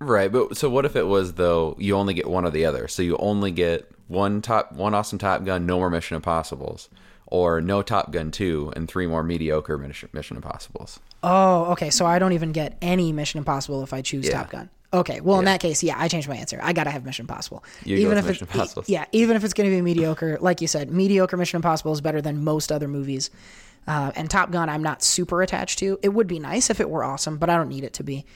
right, 0.00 0.30
but 0.30 0.56
so 0.56 0.68
what 0.68 0.84
if 0.84 0.96
it 0.96 1.06
was 1.06 1.34
though 1.34 1.76
you 1.78 1.96
only 1.96 2.14
get 2.14 2.26
one 2.28 2.44
or 2.44 2.50
the 2.50 2.64
other? 2.64 2.88
So 2.88 3.02
you 3.02 3.16
only 3.18 3.50
get 3.50 3.90
one 4.08 4.40
top 4.42 4.72
one 4.72 4.94
awesome 4.94 5.18
Top 5.18 5.44
Gun, 5.44 5.66
no 5.66 5.78
more 5.78 5.90
Mission 5.90 6.16
Impossibles. 6.16 6.88
Or 7.30 7.60
no 7.60 7.82
Top 7.82 8.10
Gun 8.10 8.30
2 8.30 8.72
and 8.74 8.88
three 8.88 9.06
more 9.06 9.22
mediocre 9.22 9.76
Mission, 9.76 10.08
Mission 10.14 10.36
Impossibles. 10.38 10.98
Oh, 11.22 11.64
okay. 11.72 11.90
So 11.90 12.06
I 12.06 12.18
don't 12.18 12.32
even 12.32 12.52
get 12.52 12.78
any 12.80 13.12
Mission 13.12 13.36
Impossible 13.36 13.82
if 13.82 13.92
I 13.92 14.00
choose 14.00 14.26
Yeah. 14.26 14.32
Top 14.38 14.50
Gun. 14.50 14.70
Okay. 14.94 15.20
Well, 15.20 15.38
in 15.38 15.44
that 15.44 15.60
case, 15.60 15.82
yeah, 15.82 15.96
I 15.98 16.08
changed 16.08 16.26
my 16.26 16.36
answer. 16.36 16.58
I 16.62 16.72
gotta 16.72 16.88
have 16.88 17.04
Mission 17.04 17.24
Impossible. 17.24 17.62
You 17.84 17.98
even 17.98 18.16
if 18.16 18.24
Mission 18.26 18.46
it's 18.46 18.54
Impossible. 18.54 18.84
yeah, 18.86 19.04
even 19.12 19.36
if 19.36 19.44
it's 19.44 19.52
gonna 19.52 19.68
be 19.68 19.82
mediocre, 19.82 20.38
like 20.40 20.62
you 20.62 20.66
said, 20.66 20.90
mediocre 20.90 21.36
Mission 21.36 21.58
Impossible 21.58 21.92
is 21.92 22.00
better 22.00 22.22
than 22.22 22.42
most 22.44 22.72
other 22.72 22.88
movies. 22.88 23.28
Uh, 23.88 24.12
and 24.16 24.28
Top 24.28 24.50
Gun, 24.50 24.68
I'm 24.68 24.82
not 24.82 25.02
super 25.02 25.40
attached 25.40 25.78
to. 25.78 25.98
It 26.02 26.10
would 26.10 26.26
be 26.26 26.38
nice 26.38 26.68
if 26.68 26.78
it 26.78 26.90
were 26.90 27.02
awesome, 27.02 27.38
but 27.38 27.48
I 27.48 27.56
don't 27.56 27.70
need 27.70 27.84
it 27.84 27.94
to 27.94 28.04
be. 28.04 28.26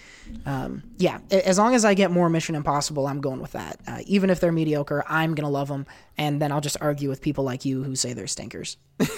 Um, 0.46 0.82
yeah, 0.96 1.18
as 1.30 1.59
long 1.59 1.74
as 1.74 1.84
I 1.84 1.92
get 1.92 2.11
more 2.11 2.30
Mission 2.30 2.55
Impossible, 2.55 3.07
I'm 3.07 3.20
going 3.20 3.38
with 3.38 3.53
that. 3.53 3.78
Uh, 3.86 3.98
even 4.07 4.30
if 4.30 4.40
they're 4.40 4.50
mediocre, 4.50 5.05
I'm 5.07 5.34
gonna 5.34 5.50
love 5.50 5.68
them, 5.68 5.84
and 6.16 6.40
then 6.40 6.53
I'll 6.53 6.62
just 6.62 6.78
argue 6.80 7.11
with 7.11 7.20
people 7.20 7.44
like 7.44 7.66
you 7.66 7.82
who 7.82 7.94
say 7.94 8.14
they're 8.14 8.26
stinkers. 8.26 8.78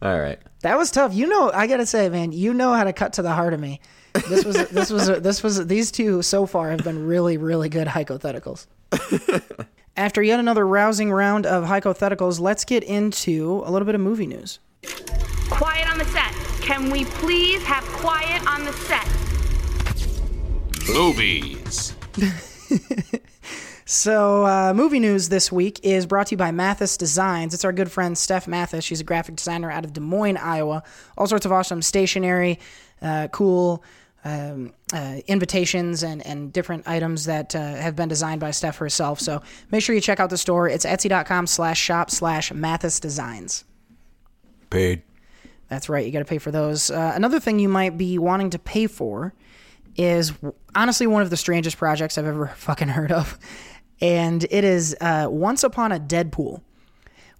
All 0.00 0.18
right. 0.18 0.38
That 0.60 0.78
was 0.78 0.92
tough. 0.92 1.12
You 1.12 1.26
know, 1.26 1.50
I 1.52 1.66
gotta 1.66 1.86
say, 1.86 2.08
man, 2.08 2.30
you 2.30 2.54
know 2.54 2.72
how 2.72 2.84
to 2.84 2.92
cut 2.92 3.14
to 3.14 3.22
the 3.22 3.32
heart 3.32 3.52
of 3.52 3.58
me. 3.58 3.80
This 4.28 4.44
was 4.44 4.68
this 4.68 4.90
was 4.90 5.08
this 5.08 5.42
was 5.42 5.66
these 5.66 5.90
two 5.90 6.22
so 6.22 6.46
far 6.46 6.70
have 6.70 6.84
been 6.84 7.04
really 7.04 7.36
really 7.36 7.68
good 7.68 7.88
hypotheticals. 7.88 8.68
After 9.96 10.22
yet 10.22 10.40
another 10.40 10.66
rousing 10.66 11.10
round 11.12 11.46
of 11.46 11.64
hypotheticals, 11.64 12.40
let's 12.40 12.64
get 12.64 12.82
into 12.84 13.62
a 13.66 13.70
little 13.70 13.86
bit 13.86 13.94
of 13.94 14.00
movie 14.00 14.26
news. 14.26 14.58
Quiet 15.50 15.90
on 15.90 15.98
the 15.98 16.04
set. 16.06 16.32
Can 16.62 16.90
we 16.90 17.04
please 17.04 17.62
have 17.64 17.84
quiet 17.84 18.46
on 18.46 18.64
the 18.64 18.72
set? 18.72 19.06
Movies. 20.94 21.94
So, 23.90 24.46
uh, 24.46 24.72
movie 24.72 25.00
news 25.00 25.30
this 25.30 25.50
week 25.50 25.80
is 25.82 26.06
brought 26.06 26.28
to 26.28 26.34
you 26.34 26.36
by 26.36 26.52
Mathis 26.52 26.96
Designs. 26.96 27.54
It's 27.54 27.64
our 27.64 27.72
good 27.72 27.90
friend 27.90 28.16
Steph 28.16 28.46
Mathis. 28.46 28.84
She's 28.84 29.00
a 29.00 29.04
graphic 29.04 29.34
designer 29.34 29.68
out 29.68 29.84
of 29.84 29.92
Des 29.92 30.00
Moines, 30.00 30.36
Iowa. 30.36 30.84
All 31.18 31.26
sorts 31.26 31.44
of 31.44 31.50
awesome 31.50 31.82
stationery, 31.82 32.60
uh, 33.02 33.26
cool 33.32 33.82
um, 34.24 34.72
uh, 34.92 35.16
invitations, 35.26 36.02
and, 36.02 36.24
and 36.26 36.52
different 36.52 36.86
items 36.86 37.24
that 37.24 37.54
uh, 37.54 37.58
have 37.58 37.96
been 37.96 38.08
designed 38.08 38.40
by 38.40 38.50
Steph 38.50 38.78
herself. 38.78 39.20
So, 39.20 39.42
make 39.70 39.82
sure 39.82 39.94
you 39.94 40.00
check 40.00 40.20
out 40.20 40.30
the 40.30 40.38
store. 40.38 40.68
It's 40.68 40.84
etsy.com 40.84 41.46
slash 41.46 41.80
shop 41.80 42.10
slash 42.10 42.52
Mathis 42.52 43.00
Designs. 43.00 43.64
Paid. 44.68 45.02
That's 45.68 45.88
right. 45.88 46.04
You 46.04 46.12
got 46.12 46.18
to 46.18 46.24
pay 46.24 46.38
for 46.38 46.50
those. 46.50 46.90
Uh, 46.90 47.12
another 47.14 47.40
thing 47.40 47.58
you 47.58 47.68
might 47.68 47.96
be 47.96 48.18
wanting 48.18 48.50
to 48.50 48.58
pay 48.58 48.86
for 48.86 49.32
is 49.96 50.32
honestly 50.74 51.06
one 51.06 51.22
of 51.22 51.30
the 51.30 51.36
strangest 51.36 51.76
projects 51.76 52.18
I've 52.18 52.26
ever 52.26 52.48
fucking 52.56 52.88
heard 52.88 53.12
of. 53.12 53.38
And 54.00 54.44
it 54.50 54.64
is 54.64 54.96
uh, 55.00 55.28
Once 55.30 55.62
Upon 55.62 55.92
a 55.92 56.00
Deadpool, 56.00 56.62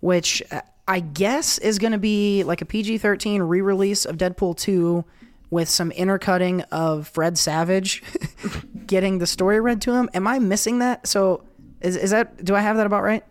which 0.01 0.43
uh, 0.51 0.61
I 0.87 1.01
guess 1.01 1.59
is 1.59 1.78
going 1.78 1.93
to 1.93 1.99
be 1.99 2.45
like 2.45 2.61
a 2.61 2.66
PG 2.66 2.99
13 2.99 3.43
re 3.43 3.61
release 3.61 4.05
of 4.05 4.16
Deadpool 4.16 4.57
2 4.59 5.05
with 5.51 5.68
some 5.68 5.90
intercutting 5.92 6.62
of 6.70 7.09
Fred 7.09 7.36
Savage 7.36 8.03
getting 8.86 9.18
the 9.18 9.26
story 9.26 9.61
read 9.61 9.80
to 9.82 9.92
him. 9.92 10.09
Am 10.14 10.26
I 10.26 10.38
missing 10.38 10.78
that? 10.78 11.07
So 11.07 11.44
is, 11.80 11.96
is 11.96 12.11
that, 12.11 12.44
do 12.44 12.55
I 12.55 12.61
have 12.61 12.76
that 12.76 12.86
about 12.86 13.03
right? 13.03 13.24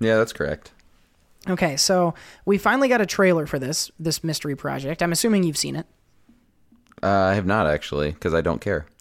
Yeah, 0.00 0.16
that's 0.16 0.32
correct. 0.32 0.72
Okay, 1.48 1.76
so 1.76 2.14
we 2.44 2.58
finally 2.58 2.88
got 2.88 3.00
a 3.00 3.06
trailer 3.06 3.46
for 3.46 3.58
this 3.58 3.90
this 3.98 4.24
mystery 4.24 4.56
project. 4.56 5.02
I'm 5.02 5.12
assuming 5.12 5.42
you've 5.42 5.58
seen 5.58 5.76
it. 5.76 5.86
Uh, 7.02 7.08
I 7.08 7.34
have 7.34 7.44
not 7.44 7.66
actually 7.66 8.12
because 8.12 8.34
I 8.34 8.40
don't 8.40 8.60
care. 8.60 8.86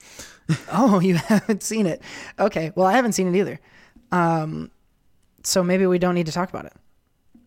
Oh, 0.73 0.99
you 0.99 1.15
haven't 1.15 1.63
seen 1.63 1.85
it. 1.85 2.01
Okay, 2.37 2.73
well 2.75 2.85
I 2.85 2.93
haven't 2.93 3.13
seen 3.13 3.33
it 3.33 3.39
either. 3.39 3.61
Um, 4.11 4.71
so 5.43 5.63
maybe 5.63 5.87
we 5.87 5.99
don't 5.99 6.15
need 6.15 6.25
to 6.25 6.33
talk 6.33 6.49
about 6.49 6.65
it. 6.65 6.73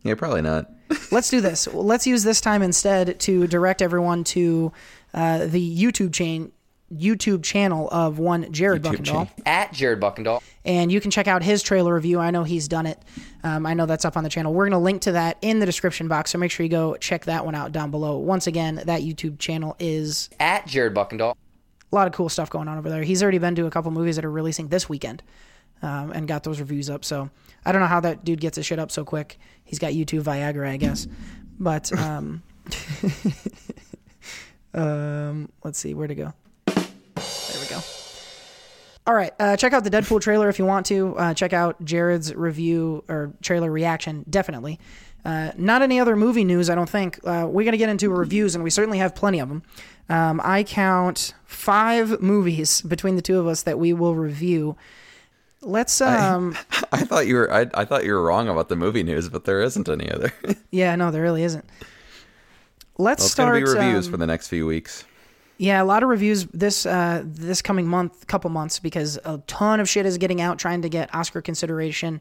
Yeah, 0.02 0.14
probably 0.14 0.40
not. 0.40 0.70
Let's 1.12 1.28
do 1.28 1.42
this. 1.42 1.68
Let's 1.72 2.06
use 2.06 2.22
this 2.22 2.40
time 2.40 2.62
instead 2.62 3.20
to 3.20 3.46
direct 3.46 3.82
everyone 3.82 4.24
to 4.24 4.72
uh, 5.14 5.46
the 5.46 5.76
YouTube 5.82 6.12
chain 6.12 6.52
YouTube 6.94 7.42
channel 7.42 7.88
of 7.90 8.20
one 8.20 8.52
Jared 8.52 8.82
YouTube 8.84 8.98
Buckendall. 8.98 9.26
chain. 9.26 9.42
At 9.44 9.72
Jared 9.72 10.00
Buckendall. 10.00 10.40
and 10.64 10.92
you 10.92 11.00
can 11.00 11.10
check 11.10 11.26
out 11.26 11.42
his 11.42 11.60
trailer 11.60 11.92
review. 11.92 12.20
I 12.20 12.30
know 12.30 12.44
he's 12.44 12.68
done 12.68 12.86
it. 12.86 13.02
Um, 13.42 13.66
I 13.66 13.74
know 13.74 13.86
that's 13.86 14.04
up 14.04 14.16
on 14.16 14.22
the 14.22 14.30
channel. 14.30 14.54
We're 14.54 14.66
going 14.66 14.78
to 14.78 14.84
link 14.84 15.02
to 15.02 15.12
that 15.12 15.36
in 15.42 15.58
the 15.58 15.66
description 15.66 16.06
box, 16.06 16.30
so 16.30 16.38
make 16.38 16.52
sure 16.52 16.62
you 16.62 16.70
go 16.70 16.94
check 16.96 17.24
that 17.24 17.44
one 17.44 17.56
out 17.56 17.72
down 17.72 17.90
below. 17.90 18.18
Once 18.18 18.46
again, 18.46 18.82
that 18.86 19.00
YouTube 19.02 19.40
channel 19.40 19.74
is 19.80 20.30
At 20.38 20.68
Jared 20.68 20.94
Buckendall. 20.94 21.34
a 21.90 21.94
lot 21.94 22.06
of 22.06 22.12
cool 22.12 22.28
stuff 22.28 22.50
going 22.50 22.68
on 22.68 22.78
over 22.78 22.88
there. 22.88 23.02
He's 23.02 23.20
already 23.20 23.38
been 23.38 23.56
to 23.56 23.66
a 23.66 23.70
couple 23.70 23.90
movies 23.90 24.14
that 24.14 24.24
are 24.24 24.30
releasing 24.30 24.68
this 24.68 24.88
weekend 24.88 25.24
um, 25.82 26.12
and 26.12 26.28
got 26.28 26.44
those 26.44 26.60
reviews 26.60 26.88
up. 26.88 27.04
So 27.04 27.30
I 27.64 27.72
don't 27.72 27.80
know 27.80 27.88
how 27.88 27.98
that 28.00 28.24
dude 28.24 28.40
gets 28.40 28.54
his 28.56 28.64
shit 28.66 28.78
up 28.78 28.92
so 28.92 29.04
quick. 29.04 29.38
He's 29.64 29.80
got 29.80 29.92
YouTube 29.92 30.22
Viagra, 30.22 30.68
I 30.68 30.76
guess. 30.76 31.08
But 31.58 31.92
um, 31.98 32.44
um, 34.76 35.48
let's 35.64 35.78
see 35.78 35.94
where 35.94 36.06
to 36.06 36.14
go. 36.14 36.32
There 36.66 37.60
we 37.60 37.66
go. 37.68 37.80
All 39.06 39.14
right, 39.14 39.32
uh, 39.38 39.56
check 39.56 39.72
out 39.72 39.84
the 39.84 39.90
Deadpool 39.90 40.20
trailer 40.20 40.48
if 40.48 40.58
you 40.58 40.64
want 40.64 40.86
to. 40.86 41.16
Uh, 41.16 41.34
check 41.34 41.52
out 41.52 41.82
Jared's 41.84 42.34
review 42.34 43.04
or 43.08 43.32
trailer 43.40 43.70
reaction, 43.70 44.24
definitely. 44.28 44.78
Uh, 45.24 45.50
not 45.56 45.82
any 45.82 45.98
other 45.98 46.14
movie 46.14 46.44
news, 46.44 46.70
I 46.70 46.74
don't 46.74 46.88
think. 46.88 47.18
Uh, 47.24 47.46
we're 47.48 47.64
going 47.64 47.72
to 47.72 47.78
get 47.78 47.88
into 47.88 48.10
reviews, 48.10 48.54
and 48.54 48.62
we 48.62 48.70
certainly 48.70 48.98
have 48.98 49.14
plenty 49.14 49.40
of 49.40 49.48
them. 49.48 49.62
Um, 50.08 50.40
I 50.44 50.62
count 50.62 51.34
five 51.44 52.20
movies 52.20 52.80
between 52.82 53.16
the 53.16 53.22
two 53.22 53.38
of 53.40 53.46
us 53.46 53.62
that 53.62 53.78
we 53.78 53.92
will 53.92 54.14
review. 54.14 54.76
Let's, 55.62 56.00
um, 56.00 56.56
I 56.92 57.04
thought 57.04 57.26
you 57.26 57.36
were 57.36 57.52
I, 57.52 57.66
I 57.74 57.84
thought 57.84 58.04
you 58.04 58.12
were 58.12 58.22
wrong 58.22 58.48
about 58.48 58.68
the 58.68 58.76
movie 58.76 59.02
news, 59.02 59.28
but 59.28 59.44
there 59.46 59.62
isn't 59.62 59.88
any 59.88 60.10
other. 60.10 60.32
yeah, 60.70 60.94
no, 60.94 61.10
there 61.10 61.22
really 61.22 61.42
isn't. 61.42 61.64
Let's 62.98 63.24
it's 63.24 63.32
start. 63.32 63.54
gonna 63.54 63.64
be 63.64 63.70
reviews 63.70 64.06
um, 64.06 64.12
for 64.12 64.16
the 64.16 64.26
next 64.26 64.48
few 64.48 64.66
weeks. 64.66 65.04
Yeah, 65.58 65.82
a 65.82 65.84
lot 65.84 66.02
of 66.02 66.08
reviews 66.10 66.44
this 66.46 66.84
uh, 66.84 67.22
this 67.24 67.62
coming 67.62 67.86
month, 67.86 68.26
couple 68.26 68.50
months, 68.50 68.78
because 68.78 69.18
a 69.24 69.38
ton 69.46 69.80
of 69.80 69.88
shit 69.88 70.04
is 70.04 70.18
getting 70.18 70.40
out 70.40 70.58
trying 70.58 70.82
to 70.82 70.88
get 70.88 71.14
Oscar 71.14 71.40
consideration. 71.40 72.20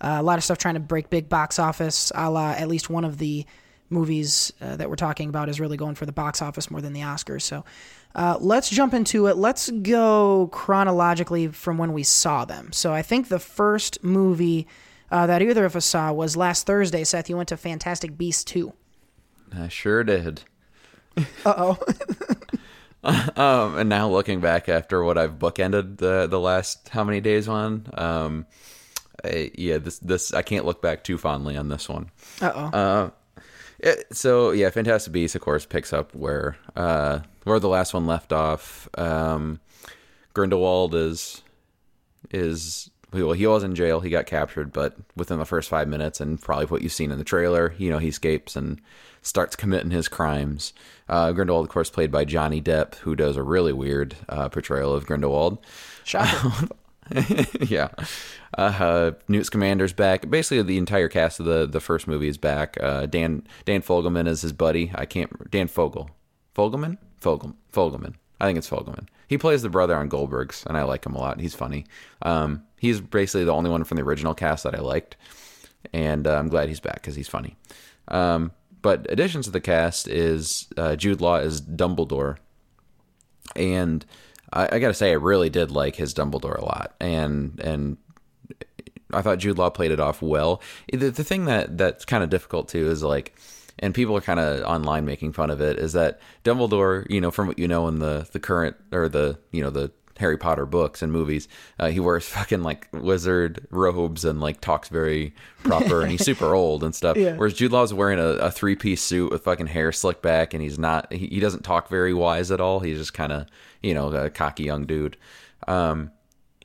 Uh, 0.00 0.18
a 0.18 0.22
lot 0.22 0.38
of 0.38 0.44
stuff 0.44 0.58
trying 0.58 0.74
to 0.74 0.80
break 0.80 1.10
big 1.10 1.28
box 1.28 1.58
office. 1.58 2.12
A 2.14 2.30
la 2.30 2.50
at 2.50 2.68
least 2.68 2.88
one 2.88 3.04
of 3.04 3.18
the 3.18 3.44
movies 3.88 4.52
uh, 4.60 4.76
that 4.76 4.88
we're 4.88 4.96
talking 4.96 5.28
about 5.28 5.48
is 5.48 5.60
really 5.60 5.76
going 5.76 5.94
for 5.94 6.06
the 6.06 6.12
box 6.12 6.42
office 6.42 6.70
more 6.70 6.80
than 6.80 6.92
the 6.92 7.00
Oscars. 7.00 7.42
So 7.42 7.64
uh, 8.14 8.36
let's 8.40 8.68
jump 8.70 8.94
into 8.94 9.26
it. 9.26 9.36
Let's 9.36 9.70
go 9.70 10.48
chronologically 10.52 11.48
from 11.48 11.78
when 11.78 11.92
we 11.92 12.02
saw 12.02 12.44
them. 12.44 12.72
So 12.72 12.92
I 12.92 13.02
think 13.02 13.28
the 13.28 13.38
first 13.38 14.02
movie 14.02 14.66
uh, 15.10 15.26
that 15.26 15.40
either 15.42 15.64
of 15.64 15.76
us 15.76 15.84
saw 15.84 16.12
was 16.12 16.36
last 16.36 16.66
Thursday. 16.66 17.04
Seth, 17.04 17.28
you 17.28 17.36
went 17.36 17.48
to 17.50 17.56
Fantastic 17.56 18.16
Beasts 18.16 18.44
two. 18.44 18.72
I 19.54 19.68
sure 19.68 20.04
did. 20.04 20.42
Uh 21.44 21.54
oh. 21.56 21.78
Um, 23.04 23.78
and 23.78 23.88
now 23.88 24.08
looking 24.10 24.40
back 24.40 24.68
after 24.68 25.04
what 25.04 25.16
I've 25.16 25.38
bookended 25.38 25.98
the 25.98 26.26
the 26.26 26.40
last 26.40 26.88
how 26.88 27.04
many 27.04 27.20
days 27.20 27.46
on, 27.46 27.86
um, 27.94 28.46
I, 29.24 29.52
yeah, 29.54 29.78
this 29.78 30.00
this 30.00 30.34
I 30.34 30.42
can't 30.42 30.64
look 30.64 30.82
back 30.82 31.04
too 31.04 31.16
fondly 31.16 31.56
on 31.56 31.68
this 31.68 31.88
one. 31.88 32.10
Uh 32.42 32.70
oh. 32.72 33.12
It- 33.78 34.06
so 34.10 34.50
yeah, 34.50 34.70
Fantastic 34.70 35.12
Beasts, 35.12 35.36
of 35.36 35.40
course, 35.42 35.64
picks 35.66 35.92
up 35.92 36.16
where 36.16 36.56
uh, 36.74 37.20
where 37.44 37.60
the 37.60 37.68
last 37.68 37.94
one 37.94 38.06
left 38.06 38.32
off. 38.32 38.88
Um, 38.98 39.60
Grindelwald 40.34 40.96
is 40.96 41.42
is 42.32 42.90
well, 43.12 43.32
he 43.32 43.46
was 43.46 43.62
in 43.62 43.76
jail. 43.76 44.00
He 44.00 44.10
got 44.10 44.26
captured, 44.26 44.72
but 44.72 44.96
within 45.14 45.38
the 45.38 45.44
first 45.46 45.68
five 45.68 45.86
minutes, 45.86 46.20
and 46.20 46.42
probably 46.42 46.66
what 46.66 46.82
you've 46.82 46.92
seen 46.92 47.12
in 47.12 47.18
the 47.18 47.24
trailer, 47.24 47.72
you 47.78 47.88
know, 47.88 47.98
he 47.98 48.08
escapes 48.08 48.56
and 48.56 48.80
starts 49.26 49.56
committing 49.56 49.90
his 49.90 50.08
crimes. 50.08 50.72
Uh, 51.08 51.32
Grindelwald, 51.32 51.66
of 51.66 51.70
course, 51.70 51.90
played 51.90 52.10
by 52.10 52.24
Johnny 52.24 52.62
Depp, 52.62 52.96
who 52.96 53.16
does 53.16 53.36
a 53.36 53.42
really 53.42 53.72
weird 53.72 54.16
uh, 54.28 54.48
portrayal 54.48 54.94
of 54.94 55.06
Grindelwald. 55.06 55.58
Shocker. 56.04 56.68
yeah. 57.60 57.88
Uh, 58.56 59.12
Newt 59.28 59.46
Scamander's 59.46 59.92
back. 59.92 60.28
Basically, 60.30 60.62
the 60.62 60.78
entire 60.78 61.08
cast 61.08 61.40
of 61.40 61.46
the, 61.46 61.66
the 61.66 61.80
first 61.80 62.06
movie 62.06 62.28
is 62.28 62.38
back. 62.38 62.76
Uh, 62.80 63.06
Dan 63.06 63.46
Dan 63.64 63.82
Fogelman 63.82 64.26
is 64.26 64.42
his 64.42 64.52
buddy. 64.52 64.92
I 64.94 65.06
can't. 65.06 65.50
Dan 65.50 65.68
Fogel. 65.68 66.10
Fogelman? 66.54 66.98
Fogel, 67.20 67.54
Fogelman. 67.72 68.14
I 68.40 68.46
think 68.46 68.58
it's 68.58 68.70
Fogelman. 68.70 69.08
He 69.28 69.38
plays 69.38 69.62
the 69.62 69.68
brother 69.68 69.96
on 69.96 70.08
Goldberg's, 70.08 70.64
and 70.66 70.76
I 70.76 70.84
like 70.84 71.04
him 71.04 71.14
a 71.14 71.18
lot. 71.18 71.40
He's 71.40 71.54
funny. 71.54 71.84
Um, 72.22 72.62
he's 72.78 73.00
basically 73.00 73.44
the 73.44 73.52
only 73.52 73.70
one 73.70 73.84
from 73.84 73.96
the 73.96 74.04
original 74.04 74.34
cast 74.34 74.64
that 74.64 74.74
I 74.74 74.80
liked, 74.80 75.16
and 75.92 76.26
uh, 76.26 76.36
I'm 76.36 76.48
glad 76.48 76.68
he's 76.68 76.80
back 76.80 76.96
because 76.96 77.16
he's 77.16 77.28
funny. 77.28 77.56
Um, 78.08 78.52
but 78.82 79.06
additions 79.10 79.46
to 79.46 79.50
the 79.50 79.60
cast 79.60 80.08
is 80.08 80.68
uh, 80.76 80.96
Jude 80.96 81.20
Law 81.20 81.36
is 81.36 81.60
Dumbledore, 81.60 82.36
and 83.54 84.04
I, 84.52 84.68
I 84.72 84.78
got 84.78 84.88
to 84.88 84.94
say, 84.94 85.10
I 85.10 85.14
really 85.14 85.50
did 85.50 85.70
like 85.70 85.96
his 85.96 86.14
Dumbledore 86.14 86.58
a 86.58 86.64
lot, 86.64 86.94
and 87.00 87.60
and 87.60 87.96
I 89.12 89.22
thought 89.22 89.38
Jude 89.38 89.58
Law 89.58 89.70
played 89.70 89.90
it 89.90 90.00
off 90.00 90.22
well. 90.22 90.62
The, 90.92 91.10
the 91.10 91.24
thing 91.24 91.44
that 91.46 91.78
that's 91.78 92.04
kind 92.04 92.24
of 92.24 92.30
difficult 92.30 92.68
too 92.68 92.90
is 92.90 93.02
like, 93.02 93.36
and 93.78 93.94
people 93.94 94.16
are 94.16 94.20
kind 94.20 94.40
of 94.40 94.64
online 94.64 95.04
making 95.04 95.32
fun 95.32 95.50
of 95.50 95.60
it, 95.60 95.78
is 95.78 95.92
that 95.92 96.20
Dumbledore, 96.44 97.08
you 97.10 97.20
know, 97.20 97.30
from 97.30 97.48
what 97.48 97.58
you 97.58 97.68
know 97.68 97.88
in 97.88 97.98
the 97.98 98.28
the 98.32 98.40
current 98.40 98.76
or 98.92 99.08
the 99.08 99.38
you 99.52 99.62
know 99.62 99.70
the 99.70 99.92
Harry 100.18 100.36
Potter 100.36 100.66
books 100.66 101.02
and 101.02 101.12
movies, 101.12 101.48
uh, 101.78 101.88
he 101.88 102.00
wears 102.00 102.24
fucking 102.28 102.62
like 102.62 102.88
wizard 102.92 103.66
robes 103.70 104.24
and 104.24 104.40
like 104.40 104.60
talks 104.60 104.88
very 104.88 105.34
proper, 105.64 106.02
and 106.02 106.10
he's 106.10 106.24
super 106.24 106.54
old 106.54 106.82
and 106.84 106.94
stuff. 106.94 107.16
Yeah. 107.16 107.36
Whereas 107.36 107.54
Jude 107.54 107.72
Law's 107.72 107.92
wearing 107.94 108.18
a, 108.18 108.36
a 108.38 108.50
three 108.50 108.76
piece 108.76 109.02
suit 109.02 109.30
with 109.30 109.44
fucking 109.44 109.68
hair 109.68 109.92
slicked 109.92 110.22
back, 110.22 110.54
and 110.54 110.62
he's 110.62 110.78
not 110.78 111.12
he, 111.12 111.26
he 111.26 111.40
doesn't 111.40 111.62
talk 111.62 111.88
very 111.88 112.14
wise 112.14 112.50
at 112.50 112.60
all. 112.60 112.80
He's 112.80 112.98
just 112.98 113.14
kind 113.14 113.32
of 113.32 113.46
you 113.82 113.94
know 113.94 114.08
a 114.08 114.30
cocky 114.30 114.64
young 114.64 114.86
dude. 114.86 115.16
Um, 115.68 116.10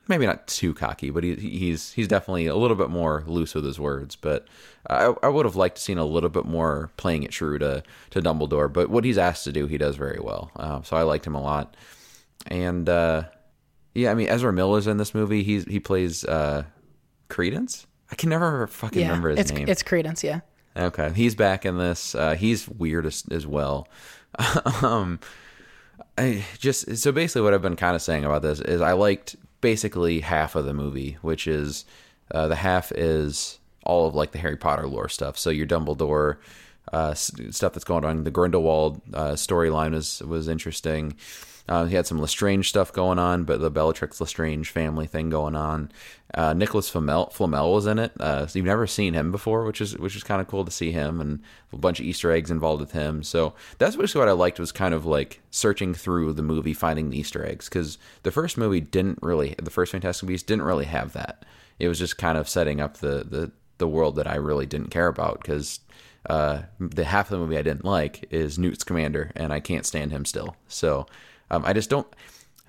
maybe 0.07 0.25
not 0.25 0.45
too 0.47 0.73
cocky, 0.73 1.09
but 1.09 1.23
he, 1.23 1.35
he's 1.35 1.93
he's 1.93 2.07
definitely 2.07 2.45
a 2.47 2.55
little 2.55 2.75
bit 2.75 2.89
more 2.89 3.23
loose 3.27 3.55
with 3.55 3.65
his 3.65 3.79
words. 3.79 4.15
But 4.15 4.47
I, 4.89 5.13
I 5.23 5.29
would 5.29 5.45
have 5.45 5.55
liked 5.55 5.77
to 5.77 5.81
seen 5.81 5.97
a 5.97 6.05
little 6.05 6.29
bit 6.29 6.45
more 6.45 6.91
playing 6.97 7.23
it 7.23 7.31
true 7.31 7.57
to 7.59 7.83
to 8.11 8.21
Dumbledore. 8.21 8.71
But 8.71 8.89
what 8.89 9.05
he's 9.05 9.17
asked 9.17 9.45
to 9.45 9.51
do, 9.51 9.67
he 9.67 9.77
does 9.77 9.95
very 9.95 10.19
well. 10.21 10.51
Uh, 10.55 10.81
so 10.81 10.95
I 10.97 11.03
liked 11.03 11.25
him 11.25 11.35
a 11.35 11.41
lot. 11.41 11.75
And 12.47 12.89
uh, 12.89 13.23
yeah, 13.93 14.11
I 14.11 14.13
mean 14.13 14.27
Ezra 14.27 14.53
Miller's 14.53 14.87
in 14.87 14.97
this 14.97 15.13
movie. 15.13 15.43
He's 15.43 15.65
he 15.65 15.79
plays 15.79 16.23
uh, 16.25 16.63
Credence. 17.29 17.87
I 18.11 18.15
can 18.15 18.29
never 18.29 18.67
fucking 18.67 19.01
yeah, 19.01 19.07
remember 19.07 19.29
his 19.29 19.39
it's 19.39 19.51
name. 19.51 19.67
it's 19.67 19.83
Credence. 19.83 20.23
Yeah. 20.23 20.41
Okay, 20.75 21.11
he's 21.13 21.35
back 21.35 21.65
in 21.65 21.77
this. 21.77 22.15
Uh, 22.15 22.35
he's 22.35 22.67
weird 22.67 23.05
as, 23.05 23.23
as 23.29 23.45
well. 23.45 23.87
um, 24.81 25.19
I 26.17 26.45
just 26.57 26.97
so 26.97 27.11
basically 27.11 27.41
what 27.41 27.53
I've 27.53 27.61
been 27.61 27.75
kind 27.75 27.95
of 27.95 28.01
saying 28.01 28.23
about 28.23 28.41
this 28.41 28.61
is 28.61 28.81
I 28.81 28.93
liked 28.93 29.35
basically 29.59 30.21
half 30.21 30.55
of 30.55 30.65
the 30.65 30.73
movie, 30.73 31.17
which 31.21 31.47
is 31.47 31.85
uh, 32.31 32.47
the 32.47 32.55
half 32.55 32.91
is 32.93 33.59
all 33.83 34.07
of 34.07 34.15
like 34.15 34.31
the 34.31 34.39
Harry 34.39 34.57
Potter 34.57 34.87
lore 34.87 35.09
stuff. 35.09 35.37
So 35.37 35.49
your 35.49 35.67
Dumbledore 35.67 36.37
uh, 36.91 37.13
stuff 37.13 37.73
that's 37.73 37.83
going 37.83 38.05
on. 38.05 38.23
The 38.23 38.31
Grindelwald 38.31 39.01
uh, 39.13 39.31
storyline 39.31 39.91
was 39.91 40.21
was 40.21 40.47
interesting. 40.47 41.15
Uh, 41.67 41.85
he 41.85 41.95
had 41.95 42.07
some 42.07 42.19
Lestrange 42.19 42.67
stuff 42.67 42.91
going 42.91 43.19
on, 43.19 43.43
but 43.43 43.61
the 43.61 43.71
Bellatrix 43.71 44.19
Lestrange 44.19 44.69
family 44.69 45.07
thing 45.07 45.29
going 45.29 45.55
on. 45.55 45.91
Uh, 46.33 46.53
Nicholas 46.53 46.89
Flamel, 46.89 47.29
Flamel 47.31 47.73
was 47.73 47.85
in 47.85 47.99
it. 47.99 48.11
Uh, 48.19 48.47
so 48.47 48.57
you've 48.57 48.65
never 48.65 48.87
seen 48.87 49.13
him 49.13 49.31
before, 49.31 49.63
which 49.65 49.81
is 49.81 49.97
which 49.97 50.15
is 50.15 50.23
kind 50.23 50.41
of 50.41 50.47
cool 50.47 50.65
to 50.65 50.71
see 50.71 50.91
him, 50.91 51.21
and 51.21 51.41
a 51.71 51.77
bunch 51.77 51.99
of 51.99 52.05
Easter 52.05 52.31
eggs 52.31 52.51
involved 52.51 52.81
with 52.81 52.91
him. 52.93 53.23
So 53.23 53.53
that's 53.77 53.95
basically 53.95 54.19
what 54.19 54.29
I 54.29 54.33
liked 54.33 54.59
was 54.59 54.71
kind 54.71 54.93
of 54.93 55.05
like 55.05 55.41
searching 55.51 55.93
through 55.93 56.33
the 56.33 56.43
movie, 56.43 56.73
finding 56.73 57.09
the 57.09 57.19
Easter 57.19 57.45
eggs, 57.45 57.69
because 57.69 57.97
the 58.23 58.31
first 58.31 58.57
movie 58.57 58.81
didn't 58.81 59.19
really, 59.21 59.55
the 59.61 59.71
first 59.71 59.91
Fantastic 59.91 60.27
Beasts 60.27 60.45
didn't 60.45 60.65
really 60.65 60.85
have 60.85 61.13
that. 61.13 61.45
It 61.79 61.87
was 61.87 61.99
just 61.99 62.17
kind 62.17 62.37
of 62.37 62.49
setting 62.49 62.79
up 62.79 62.97
the 62.97 63.25
the 63.27 63.51
the 63.77 63.87
world 63.87 64.15
that 64.15 64.27
I 64.27 64.35
really 64.35 64.65
didn't 64.65 64.91
care 64.91 65.07
about 65.07 65.41
because 65.41 65.79
uh, 66.29 66.61
the 66.79 67.03
half 67.03 67.27
of 67.27 67.31
the 67.31 67.45
movie 67.45 67.57
I 67.57 67.63
didn't 67.63 67.83
like 67.83 68.25
is 68.29 68.59
Newt 68.59 68.79
Scamander, 68.79 69.31
and 69.35 69.51
I 69.51 69.59
can't 69.59 69.85
stand 69.85 70.11
him 70.11 70.23
still. 70.25 70.55
So 70.67 71.07
um, 71.51 71.63
I 71.65 71.73
just 71.73 71.89
don't. 71.89 72.07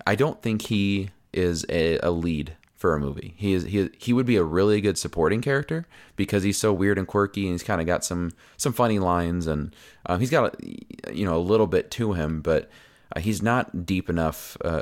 I 0.05 0.15
don't 0.15 0.41
think 0.41 0.63
he 0.63 1.09
is 1.31 1.65
a, 1.69 1.97
a 1.99 2.11
lead 2.11 2.55
for 2.75 2.93
a 2.93 2.99
movie. 2.99 3.33
He 3.37 3.53
is 3.53 3.63
he 3.63 3.89
he 3.97 4.13
would 4.13 4.25
be 4.25 4.35
a 4.35 4.43
really 4.43 4.81
good 4.81 4.97
supporting 4.97 5.41
character 5.41 5.87
because 6.17 6.43
he's 6.43 6.57
so 6.57 6.73
weird 6.73 6.99
and 6.99 7.07
quirky, 7.07 7.43
and 7.43 7.53
he's 7.53 7.63
kind 7.63 7.79
of 7.81 7.87
got 7.87 8.03
some 8.03 8.31
some 8.57 8.73
funny 8.73 8.99
lines, 8.99 9.47
and 9.47 9.73
um, 10.05 10.19
he's 10.19 10.29
got 10.29 10.53
a, 10.53 11.13
you 11.15 11.25
know 11.25 11.37
a 11.37 11.39
little 11.39 11.67
bit 11.67 11.89
to 11.91 12.13
him, 12.13 12.41
but. 12.41 12.69
Uh, 13.15 13.19
he's 13.19 13.43
not 13.43 13.85
deep 13.85 14.09
enough, 14.09 14.57
uh, 14.65 14.81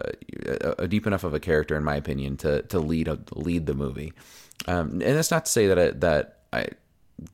deep 0.88 1.06
enough 1.06 1.26
of 1.26 1.34
a 1.34 1.39
character, 1.39 1.76
in 1.76 1.84
my 1.84 1.97
opinion, 1.97 2.38
to 2.38 2.62
to 2.62 2.80
lead 2.80 3.10
a, 3.10 3.20
lead 3.36 3.66
the 3.66 3.74
movie. 3.74 4.14
Um, 4.70 4.91
and 4.91 5.02
that's 5.02 5.32
not 5.32 5.43
to 5.47 5.52
say 5.52 5.68
that 5.68 5.78
I, 5.78 5.89
that 5.89 6.38
I 6.54 6.68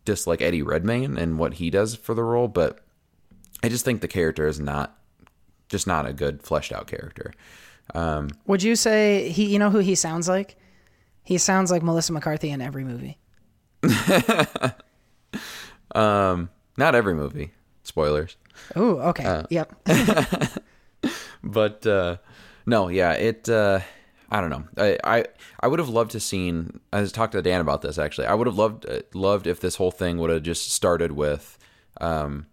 dislike 0.05 0.41
Eddie 0.41 0.63
Redmayne 0.63 1.15
and 1.15 1.38
what 1.38 1.55
he 1.55 1.70
does 1.70 1.95
for 1.95 2.15
the 2.15 2.24
role, 2.24 2.47
but 2.47 2.80
I 3.61 3.70
just 3.70 3.86
think 3.86 4.01
the 4.01 4.07
character 4.07 4.47
is 4.47 4.59
not 4.59 4.96
just 5.70 5.88
not 5.88 6.05
a 6.05 6.13
good 6.13 6.41
fleshed 6.43 6.72
out 6.72 6.88
character. 6.88 7.34
Um, 7.93 8.30
Would 8.45 8.63
you 8.63 8.76
say 8.76 9.30
he? 9.30 9.45
You 9.45 9.59
know 9.59 9.70
who 9.70 9.80
he 9.80 9.95
sounds 9.95 10.28
like? 10.28 10.57
He 11.24 11.38
sounds 11.38 11.72
like 11.72 11.84
Melissa 11.84 12.13
McCarthy 12.13 12.51
in 12.51 12.61
every 12.61 12.84
movie. 12.84 13.18
um, 15.93 16.49
not 16.78 16.95
every 16.95 17.13
movie. 17.13 17.51
Spoilers. 17.84 18.38
Oh, 18.76 18.97
okay. 19.09 19.43
yep. 19.49 19.74
but 21.43 21.86
uh, 21.86 22.18
no, 22.65 22.89
yeah, 22.89 23.13
it. 23.13 23.47
Uh, 23.49 23.80
I 24.30 24.41
don't 24.41 24.49
know. 24.49 24.65
I, 24.78 24.97
I 25.03 25.26
I 25.59 25.68
would 25.68 25.80
have 25.80 25.89
loved 25.89 26.11
to 26.11 26.20
seen. 26.20 26.80
I 26.91 27.05
talked 27.05 27.34
to 27.34 27.41
Dan 27.41 27.61
about 27.61 27.82
this 27.82 27.97
actually. 27.97 28.28
I 28.28 28.34
would 28.34 28.47
have 28.47 28.57
loved 28.57 28.86
uh, 28.89 29.01
loved 29.13 29.47
if 29.47 29.59
this 29.59 29.76
whole 29.76 29.91
thing 29.91 30.18
would 30.18 30.30
have 30.30 30.43
just 30.43 30.72
started 30.72 31.13
with 31.13 31.57
um, 32.01 32.47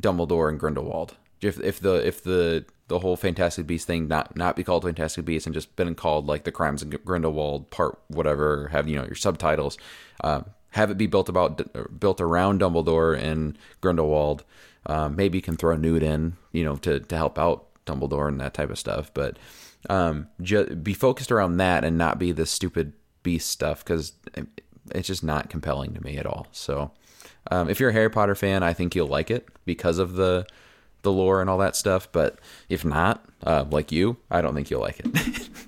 Dumbledore 0.00 0.48
and 0.48 0.58
Grindelwald. 0.58 1.16
If 1.40 1.60
if 1.60 1.80
the 1.80 2.06
if 2.06 2.22
the 2.22 2.64
the 2.88 3.00
whole 3.00 3.16
Fantastic 3.16 3.66
Beast 3.66 3.86
thing 3.86 4.08
not 4.08 4.36
not 4.36 4.56
be 4.56 4.64
called 4.64 4.84
Fantastic 4.84 5.24
Beasts 5.24 5.46
and 5.46 5.54
just 5.54 5.74
been 5.76 5.94
called 5.94 6.26
like 6.26 6.44
the 6.44 6.52
Crimes 6.52 6.82
of 6.82 7.04
Grindelwald 7.04 7.70
part 7.70 7.98
whatever. 8.08 8.68
Have 8.68 8.88
you 8.88 8.96
know 8.96 9.04
your 9.04 9.14
subtitles. 9.14 9.76
Uh, 10.22 10.42
have 10.70 10.90
it 10.90 10.98
be 10.98 11.06
built 11.06 11.28
about 11.28 11.98
built 11.98 12.20
around 12.20 12.60
Dumbledore 12.60 13.18
and 13.18 13.58
Grindelwald. 13.80 14.44
Um, 14.86 15.16
maybe 15.16 15.38
you 15.38 15.42
can 15.42 15.56
throw 15.56 15.74
a 15.74 15.78
Newt 15.78 16.02
in, 16.02 16.36
you 16.52 16.64
know, 16.64 16.76
to 16.76 17.00
to 17.00 17.16
help 17.16 17.38
out 17.38 17.66
Dumbledore 17.86 18.28
and 18.28 18.40
that 18.40 18.54
type 18.54 18.70
of 18.70 18.78
stuff. 18.78 19.12
But 19.12 19.38
um, 19.88 20.28
ju- 20.42 20.76
be 20.76 20.94
focused 20.94 21.32
around 21.32 21.56
that 21.56 21.84
and 21.84 21.98
not 21.98 22.18
be 22.18 22.32
the 22.32 22.46
stupid 22.46 22.92
beast 23.22 23.50
stuff 23.50 23.84
because 23.84 24.12
it's 24.94 25.08
just 25.08 25.24
not 25.24 25.50
compelling 25.50 25.94
to 25.94 26.02
me 26.02 26.16
at 26.18 26.26
all. 26.26 26.46
So, 26.52 26.92
um, 27.50 27.68
if 27.68 27.80
you're 27.80 27.90
a 27.90 27.94
Harry 27.94 28.10
Potter 28.10 28.34
fan, 28.34 28.62
I 28.62 28.72
think 28.72 28.94
you'll 28.94 29.08
like 29.08 29.30
it 29.30 29.48
because 29.64 29.98
of 29.98 30.14
the 30.14 30.46
the 31.06 31.12
lore 31.12 31.40
and 31.40 31.48
all 31.48 31.58
that 31.58 31.76
stuff. 31.76 32.12
But 32.12 32.38
if 32.68 32.84
not, 32.84 33.24
uh, 33.42 33.64
like 33.70 33.90
you, 33.90 34.18
I 34.30 34.42
don't 34.42 34.54
think 34.54 34.70
you'll 34.70 34.82
like 34.82 35.00
it. 35.00 35.48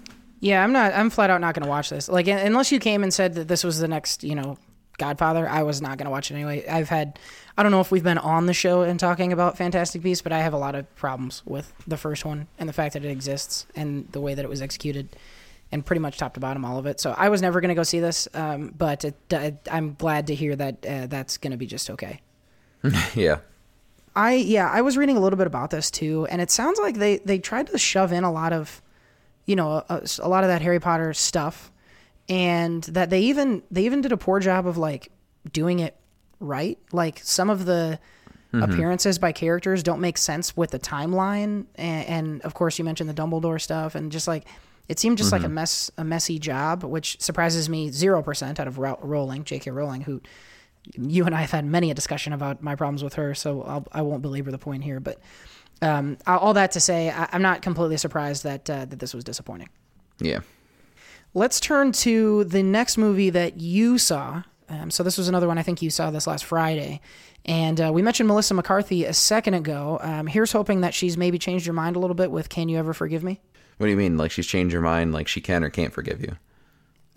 Yeah, 0.40 0.62
I'm 0.62 0.73
not. 0.73 0.93
I'm 0.94 1.10
flat 1.10 1.31
out 1.31 1.40
not 1.40 1.55
going 1.55 1.65
to 1.65 1.69
watch 1.69 1.90
this. 1.90 2.09
Like, 2.09 2.28
unless 2.28 2.70
you 2.70 2.78
came 2.78 3.02
and 3.02 3.12
said 3.12 3.35
that 3.35 3.48
this 3.48 3.65
was 3.65 3.78
the 3.78 3.89
next, 3.89 4.23
you 4.23 4.35
know, 4.35 4.56
Godfather, 4.98 5.48
I 5.48 5.62
was 5.62 5.81
not 5.81 5.98
going 5.98 6.06
to 6.06 6.10
watch 6.10 6.31
it 6.31 6.35
anyway. 6.35 6.66
I've 6.66 6.89
had, 6.89 7.19
I 7.56 7.62
don't 7.62 7.73
know 7.73 7.81
if 7.81 7.90
we've 7.90 8.05
been 8.05 8.19
on 8.19 8.47
the 8.47 8.55
show 8.55 8.82
and 8.82 8.98
talking 8.98 9.32
about 9.32 9.56
Fantastic 9.56 10.02
Beasts, 10.02 10.23
but 10.23 10.32
I 10.32 10.40
have 10.40 10.52
a 10.52 10.59
lot 10.59 10.74
of 10.74 10.93
problems 10.97 11.43
with 11.44 11.73
the 11.86 11.97
first 11.97 12.24
one 12.24 12.47
and 12.59 12.69
the 12.69 12.73
fact 12.73 12.94
that 12.94 13.05
it 13.05 13.10
exists 13.10 13.66
and 13.74 14.09
the 14.12 14.20
way 14.20 14.35
that 14.35 14.44
it 14.44 14.48
was 14.48 14.62
executed, 14.62 15.09
and 15.70 15.85
pretty 15.85 16.01
much 16.01 16.19
top 16.19 16.35
to 16.35 16.40
bottom 16.40 16.65
all 16.65 16.78
of 16.78 16.86
it. 16.86 17.01
So 17.01 17.15
I 17.16 17.28
was 17.28 17.43
never 17.43 17.60
going 17.60 17.69
to 17.69 17.74
go 17.74 17.82
see 17.82 18.01
this, 18.01 18.27
um, 18.35 18.73
but 18.77 19.05
it, 19.05 19.16
uh, 19.32 19.52
I'm 19.70 19.94
glad 19.94 20.28
to 20.28 20.35
hear 20.35 20.56
that 20.56 20.86
uh, 20.86 21.06
that's 21.06 21.36
going 21.39 21.52
to 21.52 21.56
be 21.56 21.66
just 21.66 21.90
okay. 21.90 22.20
yeah. 23.15 23.39
I 24.19 24.32
yeah, 24.32 24.69
I 24.69 24.81
was 24.81 24.97
reading 24.97 25.16
a 25.16 25.20
little 25.20 25.36
bit 25.36 25.47
about 25.47 25.70
this 25.70 25.93
too, 25.93 26.27
and 26.28 26.43
it 26.43 26.51
sounds 26.51 26.81
like 26.81 26.97
they 26.97 27.19
they 27.19 27.39
tried 27.39 27.69
to 27.69 27.78
shove 27.78 28.11
in 28.11 28.24
a 28.24 28.32
lot 28.32 28.53
of, 28.53 28.82
you 29.47 29.55
know, 29.55 29.85
a, 29.89 30.03
a 30.19 30.28
lot 30.28 30.43
of 30.43 30.49
that 30.49 30.61
Harry 30.61 30.81
Potter 30.81 31.15
stuff, 31.15 31.70
and 32.28 32.82
that 32.82 33.11
they 33.11 33.20
even 33.20 33.62
they 33.70 33.85
even 33.85 34.01
did 34.01 34.11
a 34.11 34.16
poor 34.16 34.40
job 34.40 34.66
of 34.66 34.77
like 34.77 35.12
doing 35.53 35.78
it 35.78 35.97
right. 36.40 36.81
Like 36.90 37.20
some 37.20 37.49
of 37.49 37.65
the 37.65 38.01
mm-hmm. 38.53 38.69
appearances 38.69 39.20
by 39.20 39.31
characters 39.31 39.85
don't 39.85 40.01
make 40.01 40.19
sense 40.19 40.57
with 40.57 40.73
the 40.73 40.81
timeline, 40.81 41.66
and, 41.77 42.07
and 42.09 42.43
of 42.43 42.55
course 42.55 42.77
you 42.77 42.85
mentioned 42.85 43.09
the 43.09 43.15
Dumbledore 43.15 43.61
stuff, 43.61 43.95
and 43.95 44.11
just 44.11 44.27
like 44.27 44.47
it 44.89 44.99
seemed 44.99 45.19
just 45.19 45.31
like 45.31 45.43
a 45.43 45.45
mm-hmm. 45.45 45.55
mess 45.55 45.93
a 45.97 46.03
messy 46.03 46.40
job, 46.40 46.82
which 46.82 47.20
surprises 47.20 47.69
me 47.69 47.93
zero 47.93 48.20
percent 48.20 48.59
out 48.59 48.66
of 48.66 48.81
Ro- 48.81 48.99
Rowling, 49.01 49.45
J.K. 49.45 49.70
Rowling, 49.70 50.01
who 50.01 50.20
you 50.97 51.24
and 51.27 51.35
I 51.35 51.40
have 51.40 51.51
had 51.51 51.65
many 51.65 51.90
a 51.90 51.94
discussion 51.94 52.32
about 52.32 52.62
my 52.62 52.74
problems 52.74 53.02
with 53.02 53.15
her, 53.15 53.35
so 53.35 53.62
I'll, 53.62 53.86
I 53.93 54.02
won't 54.02 54.23
belabor 54.23 54.51
the 54.51 54.59
point 54.59 54.85
here. 54.85 55.01
But 55.01 55.20
um, 55.82 56.19
all 56.27 56.55
that 56.55 56.73
to 56.73 56.81
say, 56.81 57.10
I, 57.10 57.28
I'm 57.32 57.43
not 57.43 57.62
completely 57.62 57.97
surprised 57.97 58.44
that 58.44 58.69
uh, 58.69 58.85
that 58.86 58.98
this 58.98 59.15
was 59.15 59.24
disappointing. 59.24 59.69
Yeah. 60.19 60.40
Let's 61.35 61.60
turn 61.60 61.93
to 61.93 62.44
the 62.44 62.62
next 62.62 62.97
movie 62.97 63.31
that 63.31 63.60
you 63.60 63.98
saw. 63.98 64.43
Um, 64.70 64.90
so 64.90 65.02
this 65.02 65.16
was 65.16 65.28
another 65.28 65.47
one 65.47 65.56
I 65.59 65.62
think 65.62 65.81
you 65.81 65.90
saw 65.90 66.10
this 66.10 66.27
last 66.27 66.44
Friday, 66.44 67.01
and 67.47 67.81
uh, 67.81 67.90
we 67.93 68.02
mentioned 68.02 68.28
Melissa 68.28 68.52
McCarthy 68.52 69.05
a 69.05 69.15
second 69.15 69.55
ago. 69.55 69.98
Um, 70.02 70.27
here's 70.27 70.52
hoping 70.52 70.82
that 70.82 70.93
she's 70.93 71.16
maybe 71.16 71.39
changed 71.39 71.65
your 71.65 71.74
mind 71.74 71.97
a 71.97 71.98
little 71.98 72.15
bit 72.15 72.31
with 72.31 72.48
"Can 72.48 72.69
You 72.69 72.78
Ever 72.78 72.93
Forgive 72.93 73.24
Me." 73.24 73.40
What 73.78 73.86
do 73.86 73.90
you 73.90 73.97
mean? 73.97 74.19
Like 74.19 74.31
she's 74.31 74.47
changed 74.47 74.74
her 74.74 74.81
mind? 74.82 75.12
Like 75.12 75.28
she 75.28 75.40
can 75.40 75.65
or 75.65 75.70
can't 75.70 75.93
forgive 75.93 76.20
you? 76.20 76.36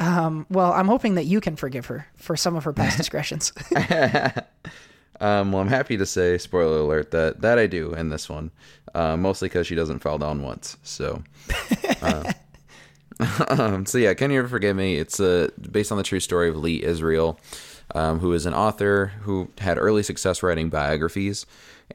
Well, 0.01 0.73
I'm 0.73 0.87
hoping 0.87 1.15
that 1.15 1.25
you 1.25 1.39
can 1.41 1.55
forgive 1.55 1.85
her 1.87 2.07
for 2.15 2.35
some 2.35 2.55
of 2.55 2.63
her 2.63 2.73
past 2.73 2.97
discretions. 3.03 3.53
Um, 5.21 5.51
well, 5.51 5.61
I'm 5.61 5.67
happy 5.67 5.97
to 5.97 6.05
say, 6.05 6.39
spoiler 6.39 6.79
alert, 6.79 7.11
that 7.11 7.41
that 7.41 7.59
I 7.59 7.67
do 7.67 7.93
in 7.93 8.09
this 8.09 8.27
one, 8.27 8.49
uh, 8.95 9.15
mostly 9.15 9.49
because 9.49 9.67
she 9.67 9.75
doesn't 9.75 9.99
fall 9.99 10.17
down 10.17 10.41
once. 10.41 10.77
So, 10.81 11.21
uh, 12.01 12.33
um, 13.49 13.85
so 13.85 13.99
yeah, 13.99 14.15
can 14.15 14.31
you 14.31 14.39
ever 14.39 14.47
forgive 14.47 14.75
me? 14.75 14.95
It's 14.95 15.19
uh, 15.19 15.49
based 15.69 15.91
on 15.91 15.99
the 15.99 16.03
true 16.03 16.19
story 16.19 16.49
of 16.49 16.57
Lee 16.57 16.83
Israel, 16.83 17.39
um, 17.93 18.17
who 18.17 18.33
is 18.33 18.47
an 18.47 18.55
author 18.55 19.13
who 19.21 19.49
had 19.59 19.77
early 19.77 20.01
success 20.01 20.41
writing 20.41 20.69
biographies, 20.69 21.45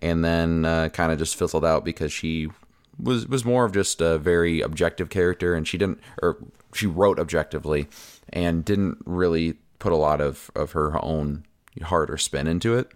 and 0.00 0.24
then 0.24 0.64
uh, 0.64 0.88
kind 0.90 1.10
of 1.10 1.18
just 1.18 1.34
fizzled 1.34 1.64
out 1.64 1.84
because 1.84 2.12
she 2.12 2.48
was 2.96 3.26
was 3.26 3.44
more 3.44 3.64
of 3.64 3.72
just 3.72 4.00
a 4.00 4.18
very 4.18 4.60
objective 4.60 5.10
character, 5.10 5.52
and 5.52 5.66
she 5.66 5.78
didn't, 5.78 5.98
or 6.22 6.38
she 6.76 6.86
wrote 6.86 7.18
objectively, 7.18 7.88
and 8.30 8.64
didn't 8.64 8.98
really 9.04 9.54
put 9.78 9.92
a 9.92 9.96
lot 9.96 10.20
of 10.20 10.50
of 10.54 10.72
her 10.72 11.02
own 11.04 11.44
heart 11.82 12.10
or 12.10 12.18
spin 12.18 12.46
into 12.46 12.76
it. 12.76 12.90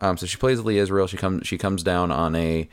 Um, 0.00 0.16
so 0.16 0.26
she 0.26 0.36
plays 0.36 0.60
Lee 0.60 0.78
Israel. 0.78 1.06
She 1.06 1.16
comes 1.16 1.46
she 1.46 1.58
comes 1.58 1.82
down 1.82 2.10
on 2.12 2.34
a 2.34 2.68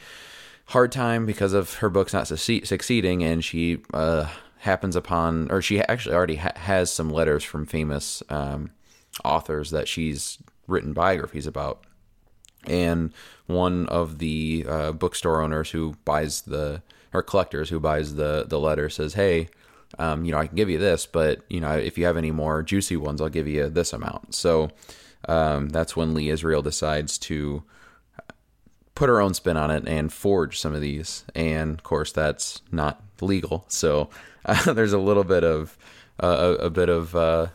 hard 0.68 0.92
time 0.92 1.26
because 1.26 1.54
of 1.54 1.76
her 1.76 1.90
books 1.90 2.14
not 2.14 2.28
succeed, 2.28 2.68
succeeding, 2.68 3.24
and 3.24 3.44
she 3.44 3.80
uh, 3.94 4.28
happens 4.60 4.96
upon, 4.96 5.52
or 5.52 5.62
she 5.62 5.82
actually 5.82 6.16
already 6.16 6.38
ha- 6.38 6.52
has 6.56 6.92
some 6.92 7.10
letters 7.10 7.44
from 7.44 7.66
famous 7.66 8.24
um, 8.30 8.72
authors 9.24 9.72
that 9.72 9.88
she's 9.88 10.38
written 10.68 10.94
biographies 10.94 11.48
about. 11.48 11.84
And 12.66 13.14
one 13.46 13.86
of 13.88 14.18
the 14.18 14.66
uh, 14.68 14.92
bookstore 14.92 15.42
owners 15.42 15.70
who 15.70 15.96
buys 16.04 16.42
the, 16.42 16.82
or 17.14 17.22
collectors 17.22 17.70
who 17.70 17.80
buys 17.80 18.16
the 18.16 18.46
the 18.48 18.60
letter 18.60 18.90
says, 18.90 19.14
"Hey, 19.14 19.50
um, 20.00 20.26
you 20.26 20.32
know, 20.32 20.38
I 20.38 20.48
can 20.48 20.56
give 20.56 20.70
you 20.70 20.78
this, 20.78 21.06
but 21.06 21.42
you 21.50 21.62
know, 21.62 21.72
if 21.72 21.98
you 21.98 22.06
have 22.06 22.18
any 22.18 22.32
more 22.32 22.64
juicy 22.64 22.98
ones, 22.98 23.22
I'll 23.22 23.30
give 23.30 23.48
you 23.48 23.70
this 23.70 23.94
amount." 23.94 24.36
So 24.36 24.72
um, 25.28 25.70
that's 25.70 25.96
when 25.96 26.14
Lee 26.14 26.30
Israel 26.30 26.62
decides 26.62 27.18
to 27.20 27.64
put 28.96 29.10
her 29.10 29.22
own 29.22 29.34
spin 29.34 29.58
on 29.58 29.70
it 29.72 29.88
and 29.88 30.12
forge 30.12 30.60
some 30.60 30.74
of 30.74 30.82
these. 30.82 31.26
And 31.36 31.74
of 31.74 31.84
course, 31.84 32.12
that's 32.12 32.62
not 32.72 33.04
legal. 33.22 33.66
So 33.68 34.10
uh, 34.46 34.74
there's 34.74 34.94
a 34.94 34.98
little 34.98 35.26
bit 35.26 35.44
of 35.44 35.78
uh, 36.22 36.56
a, 36.60 36.66
a 36.66 36.70
bit 36.70 36.90
of 36.90 37.16
uh, 37.16 37.48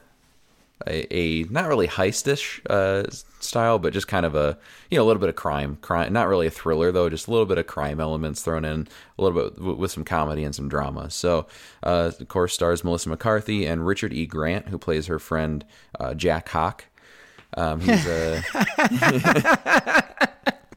a, 0.86 1.15
a 1.15 1.44
not 1.44 1.69
really 1.69 1.86
heistish 1.89 2.61
uh, 2.70 3.09
style, 3.40 3.78
but 3.78 3.93
just 3.93 4.09
kind 4.09 4.24
of 4.27 4.35
a 4.35 4.59
you 4.90 4.98
know 4.98 5.05
a 5.05 5.07
little 5.07 5.20
bit 5.20 5.28
of 5.28 5.36
crime, 5.36 5.77
crime. 5.81 6.12
Not 6.12 6.28
really 6.28 6.47
a 6.47 6.51
thriller 6.51 6.90
though, 6.93 7.09
just 7.09 7.28
a 7.28 7.31
little 7.31 7.47
bit 7.47 7.59
of 7.59 7.66
crime 7.66 8.01
elements 8.01 8.43
thrown 8.43 8.65
in, 8.65 8.89
a 9.19 9.23
little 9.23 9.43
bit 9.43 9.57
w- 9.57 9.77
with 9.77 9.90
some 9.90 10.05
comedy 10.05 10.44
and 10.44 10.55
some 10.55 10.69
drama. 10.69 11.11
So 11.11 11.47
uh, 11.82 12.12
of 12.19 12.28
course, 12.28 12.55
stars 12.55 12.85
Melissa 12.85 13.09
McCarthy 13.09 13.66
and 13.66 13.86
Richard 13.86 14.12
E. 14.12 14.27
Grant, 14.27 14.69
who 14.69 14.78
plays 14.78 15.07
her 15.07 15.19
friend 15.19 15.65
uh, 15.98 16.15
Jack 16.15 16.48
Hawk. 16.48 16.86
Um, 17.57 17.81
he's 17.81 18.07
a 18.07 18.43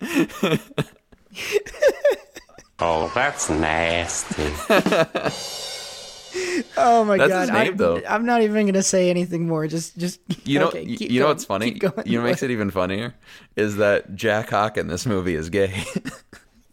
Oh, 2.80 3.12
that's 3.16 3.50
nasty. 3.50 4.52
oh 6.78 7.04
my 7.06 7.18
That's 7.18 7.30
god! 7.30 7.42
his 7.42 7.52
name, 7.52 7.74
I, 7.74 7.78
though. 7.78 8.02
I'm 8.08 8.26
not 8.26 8.42
even 8.42 8.66
gonna 8.66 8.84
say 8.84 9.10
anything 9.10 9.48
more. 9.48 9.68
Just, 9.68 9.98
just 9.98 10.20
You 10.46 10.60
know, 10.60 10.68
okay, 10.68 10.84
you, 10.84 10.98
keep 10.98 11.12
you 11.12 11.20
know 11.20 11.28
what's 11.28 11.46
funny? 11.46 11.72
keep 11.72 11.82
going. 11.82 12.08
You 12.08 12.18
know 12.18 12.24
what 12.24 12.30
makes 12.30 12.44
it 12.44 12.52
even 12.52 12.72
funnier 12.72 13.14
is 13.56 13.78
that 13.78 14.16
Jack 14.16 14.50
Hawk 14.50 14.78
in 14.78 14.88
this 14.88 15.06
movie 15.06 15.36
is 15.36 15.50
gay. 15.50 15.84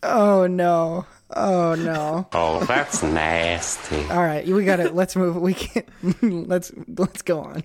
Oh 0.02 0.46
no! 0.46 1.04
Oh 1.28 1.74
no! 1.74 2.26
Oh, 2.32 2.64
that's 2.64 3.02
nasty. 3.02 4.02
All 4.04 4.22
right, 4.22 4.46
we 4.46 4.64
got 4.64 4.80
it. 4.80 4.94
Let's 4.94 5.14
move. 5.14 5.36
We 5.36 5.52
can't. 5.52 5.86
let's 6.22 6.72
let's 6.96 7.20
go 7.20 7.40
on. 7.40 7.62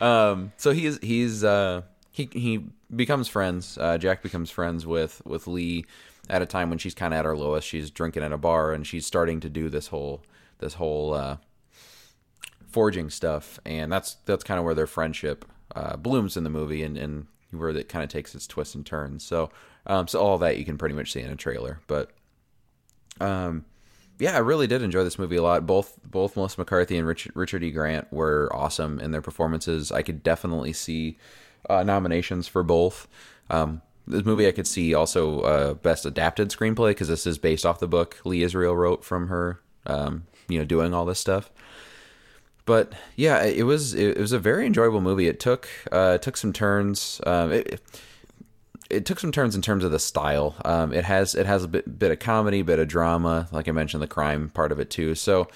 um, 0.00 0.52
so 0.56 0.70
he's 0.70 0.98
he's 1.02 1.42
uh, 1.42 1.82
he 2.12 2.28
he 2.32 2.64
becomes 2.94 3.26
friends. 3.26 3.76
Uh, 3.76 3.98
Jack 3.98 4.22
becomes 4.22 4.50
friends 4.50 4.86
with 4.86 5.20
with 5.24 5.48
Lee 5.48 5.84
at 6.28 6.42
a 6.42 6.46
time 6.46 6.68
when 6.68 6.78
she's 6.78 6.94
kind 6.94 7.14
of 7.14 7.18
at 7.18 7.24
her 7.24 7.36
lowest. 7.36 7.66
She's 7.66 7.90
drinking 7.90 8.22
at 8.22 8.32
a 8.32 8.38
bar 8.38 8.72
and 8.72 8.86
she's 8.86 9.06
starting 9.06 9.40
to 9.40 9.48
do 9.48 9.68
this 9.68 9.88
whole 9.88 10.22
this 10.58 10.74
whole 10.74 11.14
uh, 11.14 11.36
forging 12.68 13.10
stuff, 13.10 13.58
and 13.64 13.90
that's 13.90 14.16
that's 14.26 14.44
kind 14.44 14.58
of 14.58 14.64
where 14.64 14.74
their 14.74 14.86
friendship 14.86 15.44
uh, 15.74 15.96
blooms 15.96 16.36
in 16.36 16.44
the 16.44 16.50
movie, 16.50 16.82
and 16.82 16.96
and 16.96 17.26
where 17.50 17.70
it 17.70 17.88
kind 17.88 18.04
of 18.04 18.10
takes 18.10 18.34
its 18.34 18.46
twists 18.46 18.74
and 18.74 18.84
turns. 18.84 19.24
So 19.24 19.50
um, 19.86 20.08
so 20.08 20.20
all 20.20 20.38
that 20.38 20.58
you 20.58 20.64
can 20.64 20.78
pretty 20.78 20.94
much 20.94 21.12
see 21.12 21.20
in 21.20 21.30
a 21.30 21.36
trailer, 21.36 21.80
but 21.86 22.10
um, 23.20 23.64
yeah, 24.18 24.34
I 24.34 24.38
really 24.38 24.66
did 24.66 24.82
enjoy 24.82 25.04
this 25.04 25.18
movie 25.18 25.36
a 25.36 25.42
lot. 25.42 25.66
Both 25.66 25.98
both 26.04 26.36
Melissa 26.36 26.60
McCarthy 26.60 26.98
and 26.98 27.06
Richard, 27.06 27.32
Richard 27.34 27.62
E. 27.62 27.70
Grant 27.70 28.12
were 28.12 28.50
awesome 28.52 28.98
in 29.00 29.12
their 29.12 29.22
performances. 29.22 29.92
I 29.92 30.02
could 30.02 30.22
definitely 30.22 30.72
see 30.72 31.18
uh, 31.70 31.82
nominations 31.84 32.48
for 32.48 32.62
both. 32.62 33.08
Um, 33.50 33.82
this 34.08 34.24
movie 34.24 34.48
I 34.48 34.52
could 34.52 34.66
see 34.66 34.94
also 34.94 35.40
uh, 35.40 35.74
best 35.74 36.06
adapted 36.06 36.50
screenplay 36.50 36.90
because 36.90 37.08
this 37.08 37.26
is 37.26 37.38
based 37.38 37.66
off 37.66 37.80
the 37.80 37.88
book 37.88 38.18
Lee 38.24 38.42
Israel 38.42 38.76
wrote 38.76 39.04
from 39.04 39.28
her, 39.28 39.60
um, 39.86 40.26
you 40.48 40.58
know, 40.58 40.64
doing 40.64 40.94
all 40.94 41.04
this 41.04 41.20
stuff. 41.20 41.50
But 42.64 42.92
yeah, 43.16 43.44
it 43.44 43.62
was 43.62 43.94
it 43.94 44.18
was 44.18 44.32
a 44.32 44.38
very 44.38 44.66
enjoyable 44.66 45.00
movie. 45.00 45.26
It 45.26 45.40
took 45.40 45.68
uh, 45.90 46.12
it 46.16 46.22
took 46.22 46.36
some 46.36 46.52
turns. 46.52 47.20
Um, 47.26 47.52
it, 47.52 47.80
it 48.90 49.04
took 49.04 49.20
some 49.20 49.32
turns 49.32 49.54
in 49.54 49.62
terms 49.62 49.84
of 49.84 49.90
the 49.90 49.98
style. 49.98 50.54
Um, 50.64 50.92
it 50.92 51.04
has 51.04 51.34
it 51.34 51.46
has 51.46 51.64
a 51.64 51.68
bit 51.68 51.98
bit 51.98 52.10
of 52.10 52.18
comedy, 52.18 52.62
bit 52.62 52.78
of 52.78 52.88
drama, 52.88 53.48
like 53.52 53.68
I 53.68 53.72
mentioned, 53.72 54.02
the 54.02 54.06
crime 54.06 54.50
part 54.50 54.72
of 54.72 54.80
it 54.80 54.90
too. 54.90 55.14
So 55.14 55.48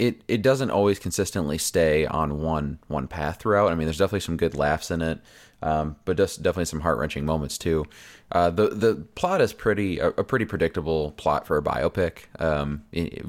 it 0.00 0.22
it 0.28 0.40
doesn't 0.40 0.70
always 0.70 0.98
consistently 0.98 1.58
stay 1.58 2.06
on 2.06 2.40
one 2.40 2.78
one 2.88 3.06
path 3.06 3.38
throughout. 3.38 3.70
I 3.70 3.74
mean, 3.74 3.86
there's 3.86 3.98
definitely 3.98 4.20
some 4.20 4.38
good 4.38 4.54
laughs 4.54 4.90
in 4.90 5.02
it, 5.02 5.20
um, 5.62 5.96
but 6.06 6.16
just 6.16 6.42
definitely 6.42 6.64
some 6.64 6.80
heart 6.80 6.98
wrenching 6.98 7.26
moments 7.26 7.58
too. 7.58 7.84
Uh, 8.32 8.48
the 8.48 8.68
the 8.68 8.94
plot 9.14 9.42
is 9.42 9.52
pretty 9.52 9.98
a, 9.98 10.08
a 10.08 10.24
pretty 10.24 10.46
predictable 10.46 11.12
plot 11.12 11.46
for 11.46 11.58
a 11.58 11.62
biopic. 11.62 12.20
Um, 12.40 12.82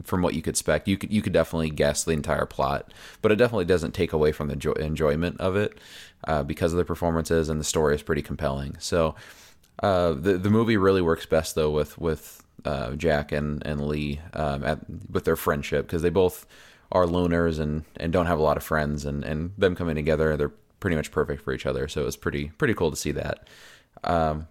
from 0.05 0.21
what 0.21 0.33
you 0.33 0.41
could 0.41 0.53
expect, 0.53 0.87
you 0.87 0.97
could 0.97 1.11
you 1.11 1.21
could 1.21 1.33
definitely 1.33 1.71
guess 1.71 2.05
the 2.05 2.13
entire 2.13 2.45
plot, 2.45 2.93
but 3.21 3.33
it 3.33 3.35
definitely 3.35 3.65
doesn't 3.65 3.93
take 3.93 4.13
away 4.13 4.31
from 4.31 4.47
the 4.47 4.55
jo- 4.55 4.71
enjoyment 4.73 5.41
of 5.41 5.57
it 5.57 5.77
uh, 6.25 6.41
because 6.43 6.71
of 6.71 6.77
the 6.77 6.85
performances 6.85 7.49
and 7.49 7.59
the 7.59 7.65
story 7.65 7.95
is 7.95 8.01
pretty 8.01 8.21
compelling. 8.21 8.77
So 8.79 9.15
uh, 9.83 10.13
the 10.13 10.37
the 10.37 10.49
movie 10.49 10.77
really 10.77 11.01
works 11.01 11.25
best 11.25 11.55
though 11.55 11.71
with 11.71 11.97
with 11.97 12.40
uh, 12.65 12.91
Jack 12.95 13.31
and 13.31 13.65
and 13.65 13.87
Lee 13.87 14.19
um, 14.33 14.63
at, 14.63 14.79
with 15.09 15.25
their 15.25 15.35
friendship 15.35 15.87
because 15.87 16.01
they 16.01 16.09
both 16.09 16.45
are 16.91 17.05
loners 17.05 17.59
and 17.59 17.83
and 17.97 18.11
don't 18.11 18.25
have 18.25 18.39
a 18.39 18.43
lot 18.43 18.57
of 18.57 18.63
friends 18.63 19.05
and 19.05 19.23
and 19.23 19.51
them 19.57 19.75
coming 19.75 19.95
together 19.95 20.35
they're 20.35 20.51
pretty 20.81 20.97
much 20.97 21.11
perfect 21.11 21.41
for 21.41 21.53
each 21.53 21.65
other. 21.65 21.87
So 21.87 22.01
it 22.01 22.05
was 22.05 22.17
pretty 22.17 22.49
pretty 22.57 22.73
cool 22.73 22.91
to 22.91 22.97
see 22.97 23.11
that. 23.11 23.47
Um, 24.03 24.47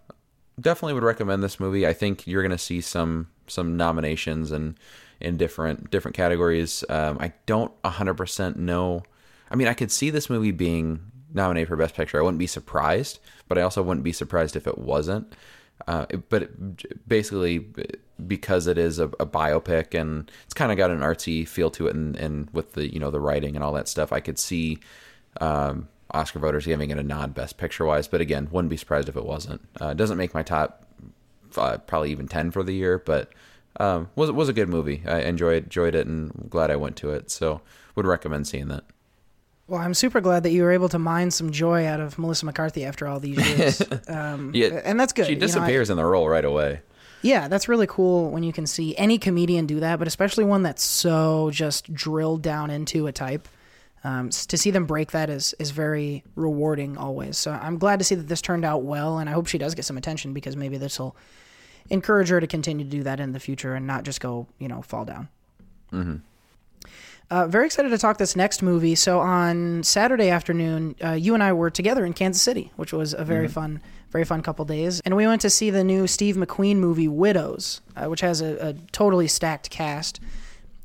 definitely 0.59 0.95
would 0.95 1.03
recommend 1.03 1.43
this 1.43 1.61
movie. 1.61 1.87
I 1.87 1.93
think 1.93 2.27
you're 2.27 2.43
to 2.49 2.57
see 2.59 2.81
some 2.81 3.29
some 3.47 3.77
nominations 3.77 4.51
and 4.51 4.79
in 5.21 5.37
different 5.37 5.91
different 5.91 6.17
categories. 6.17 6.83
Um, 6.89 7.19
I 7.21 7.35
don't 7.45 7.71
100% 7.83 8.57
know. 8.57 9.03
I 9.51 9.57
mean, 9.57 9.69
I 9.69 9.75
could 9.75 9.91
see 9.91 10.09
this 10.09 10.31
movie 10.31 10.53
being 10.53 11.01
nominated 11.35 11.69
for 11.69 11.77
Best 11.77 11.95
Picture. 11.95 12.19
I 12.19 12.23
wouldn't 12.23 12.39
be 12.39 12.47
surprised, 12.47 13.19
but 13.49 13.59
I 13.59 13.63
also 13.63 13.83
wouldn't 13.83 14.05
be 14.05 14.13
surprised 14.13 14.57
if 14.57 14.67
it 14.67 14.79
wasn't. 14.79 15.35
Uh, 15.87 16.07
but 16.29 16.43
it, 16.43 17.09
basically, 17.09 17.67
because 18.27 18.67
it 18.67 18.79
is 18.79 18.99
a, 18.99 19.05
a 19.05 19.27
biopic 19.27 19.99
and 19.99 20.31
it's 20.45 20.55
kind 20.55 20.71
of 20.71 20.79
got 20.79 20.91
an 20.91 21.01
artsy 21.01 21.47
feel 21.47 21.71
to 21.71 21.87
it, 21.87 21.95
and, 21.95 22.17
and 22.17 22.51
with 22.51 22.73
the 22.73 22.93
you 22.93 23.01
know 23.01 23.11
the 23.11 23.21
writing 23.21 23.55
and 23.55 23.65
all 23.65 23.73
that 23.73 23.89
stuff, 23.89 24.13
I 24.13 24.21
could 24.21 24.39
see 24.39 24.79
um, 25.41 25.89
Oscar 26.11 26.39
voters 26.39 26.67
giving 26.67 26.91
it 26.91 26.99
a 26.99 27.03
nod 27.03 27.35
Best 27.35 27.57
Picture 27.57 27.85
wise. 27.85 28.09
But 28.09 28.21
again, 28.21 28.49
wouldn't 28.51 28.71
be 28.71 28.77
surprised 28.77 29.09
if 29.09 29.17
it 29.17 29.25
wasn't. 29.25 29.63
Uh, 29.81 29.89
it 29.89 29.97
doesn't 29.97 30.19
make 30.19 30.35
my 30.35 30.43
top 30.43 30.87
uh, 31.57 31.79
probably 31.79 32.11
even 32.11 32.29
ten 32.29 32.51
for 32.51 32.63
the 32.63 32.75
year, 32.75 32.99
but 32.99 33.33
um, 33.79 34.11
was 34.17 34.31
was 34.31 34.49
a 34.49 34.53
good 34.53 34.69
movie. 34.69 35.03
I 35.07 35.21
enjoyed 35.21 35.65
enjoyed 35.65 35.95
it 35.95 36.07
and 36.07 36.49
glad 36.51 36.71
I 36.71 36.77
went 36.77 36.97
to 36.97 37.11
it. 37.11 37.31
So 37.31 37.63
would 37.95 38.07
recommend 38.07 38.47
seeing 38.47 38.69
that. 38.69 38.85
Well, 39.71 39.81
I'm 39.81 39.95
super 39.95 40.21
glad 40.21 40.43
that 40.43 40.51
you 40.51 40.65
were 40.65 40.73
able 40.73 40.89
to 40.89 40.99
mine 40.99 41.31
some 41.31 41.53
joy 41.53 41.87
out 41.87 42.01
of 42.01 42.19
Melissa 42.19 42.45
McCarthy 42.45 42.85
after 42.85 43.07
all 43.07 43.21
these 43.21 43.39
years. 43.39 43.81
Um, 44.09 44.51
Yeah, 44.53 44.81
and 44.85 44.99
that's 44.99 45.13
good. 45.13 45.27
She 45.27 45.33
You 45.35 45.39
know, 45.39 45.45
I- 45.45 45.47
disappears 45.47 45.91
in 45.91 45.97
the 45.97 46.05
role 46.05 46.29
right 46.29 46.45
away. 46.45 46.81
Yeah, 47.23 47.47
that's 47.49 47.69
really 47.69 47.87
cool 47.87 48.31
when 48.31 48.43
you 48.43 48.53
can 48.53 48.67
see 48.67 48.97
any 48.97 49.17
comedian 49.19 49.67
do 49.67 49.79
that, 49.81 49.99
but 50.01 50.09
especially 50.09 50.43
one 50.45 50.63
that's 50.65 50.83
so 50.83 51.51
just 51.53 51.93
drilled 51.95 52.43
down 52.43 52.71
into 52.71 53.07
a 53.07 53.13
type. 53.13 53.47
um, 54.03 54.31
to 54.31 54.57
see 54.57 54.71
them 54.73 54.87
break 54.87 55.11
that 55.13 55.29
is 55.29 55.55
is 55.59 55.71
very 55.71 56.25
rewarding 56.35 56.97
always. 56.97 57.37
So 57.37 57.53
I'm 57.53 57.77
glad 57.79 57.99
to 58.01 58.05
see 58.05 58.15
that 58.17 58.27
this 58.29 58.41
turned 58.41 58.65
out 58.65 58.83
well, 58.83 59.19
and 59.19 59.29
I 59.29 59.33
hope 59.35 59.47
she 59.47 59.59
does 59.59 59.75
get 59.75 59.85
some 59.85 59.99
attention 59.99 60.33
because 60.33 60.57
maybe 60.57 60.79
this 60.79 60.99
will 60.99 61.15
encourage 61.91 62.31
her 62.31 62.41
to 62.41 62.47
continue 62.47 62.85
to 62.87 62.91
do 62.91 63.03
that 63.03 63.21
in 63.21 63.33
the 63.33 63.41
future 63.41 63.75
and 63.75 63.87
not 63.87 64.05
just 64.05 64.21
go 64.23 64.47
you 64.59 64.67
know 64.69 64.81
fall 64.83 65.05
down. 65.05 65.29
Uh, 67.31 67.47
very 67.47 67.67
excited 67.67 67.91
to 67.91 67.99
talk 67.99 68.19
this 68.19 68.35
next 68.35 68.61
movie. 68.61 68.95
So 68.97 69.21
on 69.21 69.85
Saturday 69.85 70.31
afternoon, 70.31 70.97
uh, 71.03 71.13
you 71.13 71.35
and 71.35 71.43
I 71.43 71.53
were 71.53 71.71
together 71.71 72.05
in 72.05 72.13
Kansas 72.13 72.43
City, 72.43 72.73
which 72.77 72.93
was 72.93 73.15
a 73.15 73.25
very 73.25 73.47
fun, 73.47 73.81
very 74.11 74.25
fun 74.25 74.43
couple 74.43 74.65
days, 74.65 75.01
and 75.05 75.15
we 75.15 75.27
went 75.27 75.41
to 75.43 75.51
see 75.51 75.71
the 75.71 75.85
new 75.85 76.07
Steve 76.09 76.35
McQueen 76.37 76.77
movie 76.77 77.07
Widows, 77.07 77.83
uh, 77.97 78.07
which 78.07 78.21
has 78.21 78.41
a, 78.41 78.57
a 78.71 78.73
totally 78.93 79.29
stacked 79.29 79.71
cast. 79.71 80.19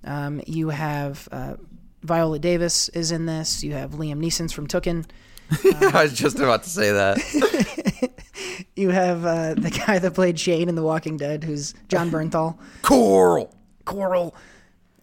Um, 0.03 0.39
you 0.45 0.69
have 0.69 1.27
uh, 1.31 1.55
Viola 2.03 2.37
Davis 2.37 2.89
is 2.89 3.11
in 3.11 3.25
this. 3.25 3.63
You 3.63 3.73
have 3.73 3.91
Liam 3.91 4.19
Neeson's 4.19 4.53
from 4.53 4.67
Tooken. 4.67 5.05
I 5.51 6.03
was 6.03 6.13
just 6.13 6.37
about 6.37 6.63
to 6.63 6.69
say 6.69 6.91
that. 6.91 8.11
You 8.75 8.89
have 8.89 9.25
uh, 9.25 9.53
the 9.53 9.69
guy 9.69 9.99
that 9.99 10.13
played 10.13 10.37
Shane 10.37 10.67
in 10.67 10.75
The 10.75 10.83
Walking 10.83 11.15
Dead, 11.15 11.43
who's 11.43 11.73
Jon 11.87 12.11
Bernthal. 12.11 12.57
Coral. 12.81 13.53
Coral. 13.85 14.35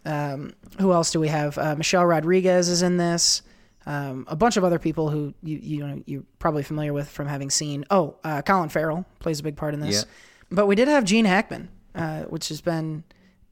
Um, 0.05 0.55
who 0.79 0.93
else 0.93 1.11
do 1.11 1.21
we 1.21 1.29
have? 1.29 1.57
Uh, 1.59 1.77
Michelle 1.77 2.05
Rodriguez 2.05 2.69
is 2.69 2.83
in 2.83 2.97
this. 2.97 3.43
Um, 3.85 4.27
a 4.29 4.37
bunch 4.37 4.57
of 4.57 4.65
other 4.65 4.79
people 4.79 5.11
who 5.11 5.35
you 5.43 5.59
you 5.59 5.87
know 5.87 6.03
you're 6.07 6.23
probably 6.39 6.63
familiar 6.63 6.93
with 6.93 7.09
from 7.09 7.27
having 7.27 7.51
seen. 7.51 7.85
Oh, 7.91 8.17
uh, 8.23 8.43
Colin 8.43 8.69
Farrell 8.69 9.05
plays 9.19 9.41
a 9.41 9.43
big 9.43 9.57
part 9.57 9.75
in 9.75 9.81
this. 9.81 10.05
Yeah. 10.05 10.11
But 10.51 10.67
we 10.67 10.75
did 10.77 10.89
have 10.89 11.05
Gene 11.05 11.25
Hackman, 11.25 11.69
uh, 11.95 12.23
which 12.23 12.49
has 12.49 12.61
been 12.61 13.03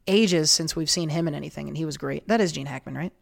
ages 0.07 0.51
since 0.51 0.77
we've 0.77 0.91
seen 0.91 1.09
him 1.09 1.27
in 1.27 1.35
anything, 1.35 1.69
and 1.69 1.77
he 1.77 1.85
was 1.85 1.97
great. 1.97 2.29
That 2.29 2.41
is 2.41 2.53
Gene 2.53 2.67
Hackman, 2.67 2.97
right? 2.97 3.13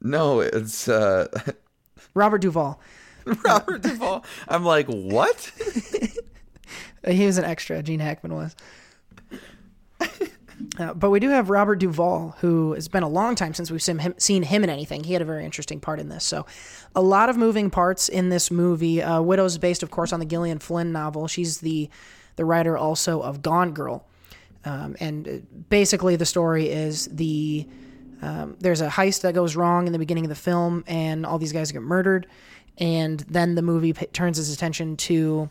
No, 0.00 0.40
it's 0.40 0.86
uh, 0.88 1.26
Robert 2.14 2.42
Duvall. 2.42 2.80
Robert 3.44 3.82
Duvall. 3.82 4.24
I'm 4.48 4.64
like, 4.64 4.86
what? 4.86 5.50
He 7.06 7.26
was 7.26 7.38
an 7.38 7.44
extra. 7.44 7.82
Gene 7.82 8.00
Hackman 8.00 8.34
was. 8.34 8.54
Uh, 10.78 10.94
but 10.94 11.10
we 11.10 11.20
do 11.20 11.28
have 11.28 11.50
Robert 11.50 11.76
Duvall, 11.76 12.34
who 12.40 12.72
has 12.72 12.88
been 12.88 13.02
a 13.02 13.08
long 13.08 13.34
time 13.34 13.52
since 13.52 13.70
we've 13.70 13.82
seen 13.82 13.98
him, 13.98 14.14
seen 14.16 14.42
him 14.42 14.64
in 14.64 14.70
anything. 14.70 15.04
He 15.04 15.12
had 15.12 15.20
a 15.20 15.24
very 15.26 15.44
interesting 15.44 15.80
part 15.80 16.00
in 16.00 16.08
this. 16.08 16.24
So, 16.24 16.46
a 16.94 17.02
lot 17.02 17.28
of 17.28 17.36
moving 17.36 17.68
parts 17.68 18.08
in 18.08 18.30
this 18.30 18.50
movie. 18.50 19.02
Uh, 19.02 19.20
Widow's 19.20 19.58
based, 19.58 19.82
of 19.82 19.90
course, 19.90 20.14
on 20.14 20.20
the 20.20 20.26
Gillian 20.26 20.58
Flynn 20.58 20.90
novel. 20.92 21.28
She's 21.28 21.58
the 21.58 21.90
the 22.36 22.46
writer 22.46 22.78
also 22.78 23.20
of 23.20 23.42
Gone 23.42 23.72
Girl, 23.74 24.06
um, 24.64 24.96
and 24.98 25.28
uh, 25.28 25.32
basically 25.68 26.16
the 26.16 26.24
story 26.24 26.70
is 26.70 27.06
the 27.08 27.66
um, 28.22 28.56
there's 28.58 28.80
a 28.80 28.88
heist 28.88 29.22
that 29.22 29.34
goes 29.34 29.56
wrong 29.56 29.86
in 29.86 29.92
the 29.92 29.98
beginning 29.98 30.24
of 30.24 30.30
the 30.30 30.34
film, 30.34 30.84
and 30.86 31.26
all 31.26 31.38
these 31.38 31.52
guys 31.52 31.70
get 31.70 31.82
murdered, 31.82 32.26
and 32.78 33.20
then 33.20 33.56
the 33.56 33.62
movie 33.62 33.92
p- 33.92 34.06
turns 34.06 34.38
its 34.38 34.54
attention 34.54 34.96
to 34.96 35.50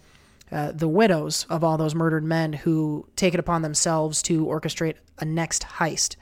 uh, 0.52 0.72
the 0.72 0.88
widows 0.88 1.46
of 1.50 1.64
all 1.64 1.78
those 1.78 1.96
murdered 1.96 2.24
men 2.24 2.54
who 2.54 3.08
take 3.16 3.34
it 3.34 3.40
upon 3.40 3.62
themselves 3.62 4.22
to 4.24 4.46
orchestrate 4.46 4.96
a 5.20 5.26
next 5.26 5.64
heist 5.64 6.16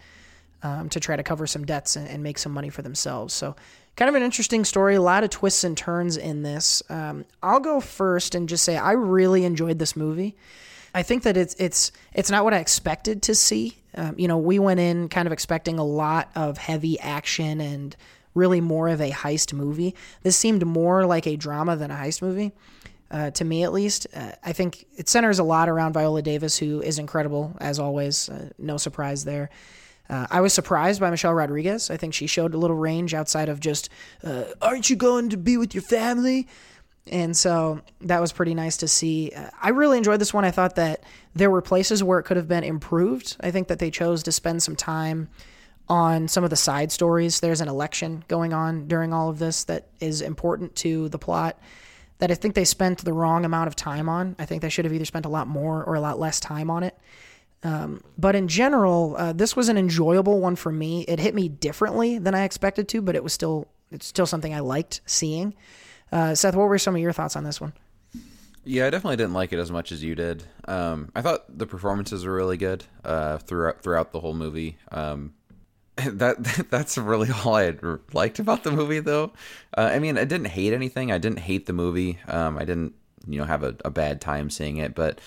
um, 0.61 0.89
to 0.89 0.99
try 0.99 1.15
to 1.15 1.23
cover 1.23 1.47
some 1.47 1.65
debts 1.65 1.95
and, 1.95 2.07
and 2.07 2.21
make 2.21 2.37
some 2.37 2.51
money 2.51 2.69
for 2.69 2.81
themselves. 2.81 3.33
So, 3.33 3.55
kind 3.95 4.09
of 4.09 4.15
an 4.15 4.23
interesting 4.23 4.65
story. 4.65 4.95
A 4.95 5.01
lot 5.01 5.23
of 5.23 5.29
twists 5.29 5.63
and 5.63 5.75
turns 5.75 6.15
in 6.15 6.43
this. 6.43 6.83
Um, 6.89 7.25
I'll 7.41 7.59
go 7.59 7.79
first 7.79 8.35
and 8.35 8.47
just 8.47 8.63
say 8.63 8.77
I 8.77 8.91
really 8.91 9.45
enjoyed 9.45 9.79
this 9.79 9.95
movie. 9.95 10.35
I 10.93 11.03
think 11.03 11.23
that 11.23 11.37
it's 11.37 11.55
it's 11.59 11.91
it's 12.13 12.31
not 12.31 12.43
what 12.43 12.53
I 12.53 12.59
expected 12.59 13.21
to 13.23 13.35
see. 13.35 13.77
Um, 13.95 14.15
you 14.17 14.27
know, 14.27 14.37
we 14.37 14.59
went 14.59 14.79
in 14.79 15.09
kind 15.09 15.27
of 15.27 15.31
expecting 15.31 15.79
a 15.79 15.83
lot 15.83 16.29
of 16.35 16.57
heavy 16.57 16.99
action 16.99 17.61
and 17.61 17.95
really 18.35 18.61
more 18.61 18.89
of 18.89 19.01
a 19.01 19.11
heist 19.11 19.53
movie. 19.53 19.95
This 20.21 20.37
seemed 20.37 20.65
more 20.65 21.05
like 21.05 21.25
a 21.25 21.35
drama 21.35 21.75
than 21.75 21.89
a 21.89 21.95
heist 21.95 22.21
movie 22.21 22.51
uh, 23.11 23.31
to 23.31 23.45
me 23.45 23.63
at 23.63 23.73
least. 23.73 24.07
Uh, 24.13 24.31
I 24.43 24.53
think 24.53 24.85
it 24.97 25.09
centers 25.09 25.39
a 25.39 25.43
lot 25.43 25.69
around 25.69 25.93
Viola 25.93 26.21
Davis, 26.21 26.57
who 26.57 26.81
is 26.81 26.99
incredible 26.99 27.55
as 27.59 27.79
always. 27.79 28.29
Uh, 28.29 28.49
no 28.57 28.77
surprise 28.77 29.25
there. 29.25 29.49
Uh, 30.09 30.25
I 30.31 30.41
was 30.41 30.53
surprised 30.53 30.99
by 30.99 31.11
Michelle 31.11 31.33
Rodriguez. 31.33 31.91
I 31.91 31.97
think 31.97 32.13
she 32.13 32.25
showed 32.25 32.53
a 32.53 32.57
little 32.57 32.75
range 32.75 33.13
outside 33.13 33.47
of 33.47 33.59
just, 33.59 33.89
uh, 34.23 34.45
"Aren't 34.61 34.89
you 34.89 34.95
going 34.95 35.29
to 35.29 35.37
be 35.37 35.57
with 35.57 35.75
your 35.75 35.83
family?" 35.83 36.47
And 37.11 37.35
so 37.35 37.81
that 38.01 38.21
was 38.21 38.31
pretty 38.31 38.53
nice 38.53 38.77
to 38.77 38.87
see. 38.87 39.31
Uh, 39.35 39.49
I 39.61 39.69
really 39.69 39.97
enjoyed 39.97 40.19
this 40.19 40.33
one. 40.33 40.45
I 40.45 40.51
thought 40.51 40.75
that 40.75 41.03
there 41.35 41.49
were 41.49 41.61
places 41.61 42.03
where 42.03 42.19
it 42.19 42.23
could 42.23 42.37
have 42.37 42.47
been 42.47 42.63
improved. 42.63 43.37
I 43.39 43.51
think 43.51 43.67
that 43.67 43.79
they 43.79 43.91
chose 43.91 44.23
to 44.23 44.31
spend 44.31 44.63
some 44.63 44.75
time 44.75 45.29
on 45.87 46.27
some 46.27 46.43
of 46.43 46.51
the 46.51 46.55
side 46.55 46.91
stories. 46.91 47.39
There's 47.39 47.61
an 47.61 47.67
election 47.67 48.23
going 48.27 48.53
on 48.53 48.87
during 48.87 49.13
all 49.13 49.29
of 49.29 49.39
this 49.39 49.63
that 49.65 49.87
is 49.99 50.21
important 50.21 50.75
to 50.77 51.09
the 51.09 51.17
plot 51.17 51.59
that 52.19 52.31
I 52.31 52.35
think 52.35 52.53
they 52.53 52.65
spent 52.65 53.03
the 53.03 53.13
wrong 53.13 53.45
amount 53.45 53.67
of 53.67 53.75
time 53.75 54.07
on. 54.07 54.35
I 54.37 54.45
think 54.45 54.61
they 54.61 54.69
should 54.69 54.85
have 54.85 54.93
either 54.93 55.05
spent 55.05 55.25
a 55.25 55.29
lot 55.29 55.47
more 55.47 55.83
or 55.83 55.95
a 55.95 56.01
lot 56.01 56.19
less 56.19 56.39
time 56.39 56.69
on 56.69 56.83
it. 56.83 56.97
Um, 57.63 58.01
but 58.17 58.35
in 58.35 58.47
general, 58.47 59.15
uh, 59.17 59.33
this 59.33 59.55
was 59.55 59.67
an 59.67 59.77
enjoyable 59.77 60.39
one 60.39 60.55
for 60.55 60.71
me. 60.71 61.01
It 61.03 61.19
hit 61.19 61.35
me 61.35 61.49
differently 61.49 62.17
than 62.17 62.35
I 62.35 62.43
expected 62.43 62.87
to, 62.89 63.01
but 63.01 63.15
it 63.15 63.23
was 63.23 63.33
still 63.33 63.67
it's 63.91 64.05
still 64.05 64.25
something 64.25 64.53
I 64.53 64.59
liked 64.59 65.01
seeing. 65.05 65.55
Uh, 66.11 66.35
Seth, 66.35 66.55
what 66.55 66.67
were 66.67 66.77
some 66.77 66.95
of 66.95 67.01
your 67.01 67.11
thoughts 67.11 67.35
on 67.35 67.43
this 67.43 67.59
one? 67.59 67.73
Yeah, 68.63 68.87
I 68.87 68.89
definitely 68.89 69.17
didn't 69.17 69.33
like 69.33 69.51
it 69.51 69.59
as 69.59 69.71
much 69.71 69.91
as 69.91 70.03
you 70.03 70.15
did. 70.15 70.43
Um, 70.67 71.11
I 71.15 71.21
thought 71.21 71.57
the 71.57 71.65
performances 71.65 72.25
were 72.25 72.35
really 72.35 72.57
good 72.57 72.85
uh, 73.03 73.37
throughout 73.39 73.81
throughout 73.81 74.11
the 74.11 74.19
whole 74.19 74.33
movie. 74.33 74.77
Um, 74.91 75.33
that 76.13 76.67
that's 76.69 76.97
really 76.97 77.29
all 77.45 77.55
I 77.55 77.73
liked 78.13 78.39
about 78.39 78.63
the 78.63 78.71
movie, 78.71 78.99
though. 78.99 79.31
Uh, 79.77 79.89
I 79.93 79.99
mean, 79.99 80.17
I 80.17 80.25
didn't 80.25 80.47
hate 80.47 80.73
anything. 80.73 81.11
I 81.11 81.17
didn't 81.17 81.39
hate 81.39 81.65
the 81.65 81.73
movie. 81.73 82.19
Um, 82.27 82.57
I 82.57 82.65
didn't, 82.65 82.93
you 83.27 83.39
know, 83.39 83.45
have 83.45 83.63
a, 83.63 83.75
a 83.85 83.89
bad 83.89 84.21
time 84.21 84.49
seeing 84.49 84.77
it. 84.77 84.95
But 84.95 85.19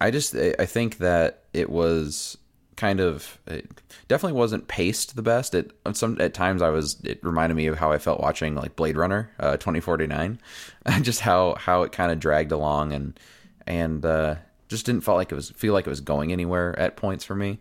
I 0.00 0.10
just 0.10 0.34
I 0.34 0.66
think 0.66 0.98
that 0.98 1.44
it 1.52 1.70
was 1.70 2.36
kind 2.76 3.00
of 3.00 3.38
it 3.46 3.70
definitely 4.08 4.36
wasn't 4.36 4.66
paced 4.66 5.14
the 5.14 5.22
best. 5.22 5.54
It 5.54 5.70
some 5.92 6.20
at 6.20 6.34
times 6.34 6.62
I 6.62 6.70
was 6.70 7.00
it 7.04 7.22
reminded 7.22 7.54
me 7.54 7.66
of 7.66 7.78
how 7.78 7.92
I 7.92 7.98
felt 7.98 8.20
watching 8.20 8.54
like 8.54 8.76
Blade 8.76 8.96
Runner 8.96 9.30
uh, 9.38 9.56
2049, 9.56 10.40
just 11.02 11.20
how 11.20 11.54
how 11.54 11.82
it 11.82 11.92
kind 11.92 12.10
of 12.10 12.18
dragged 12.18 12.52
along 12.52 12.92
and 12.92 13.18
and 13.66 14.04
uh, 14.04 14.36
just 14.68 14.86
didn't 14.86 15.02
feel 15.02 15.14
like 15.14 15.30
it 15.30 15.36
was 15.36 15.50
feel 15.50 15.72
like 15.72 15.86
it 15.86 15.90
was 15.90 16.00
going 16.00 16.32
anywhere 16.32 16.78
at 16.78 16.96
points 16.96 17.24
for 17.24 17.34
me. 17.34 17.58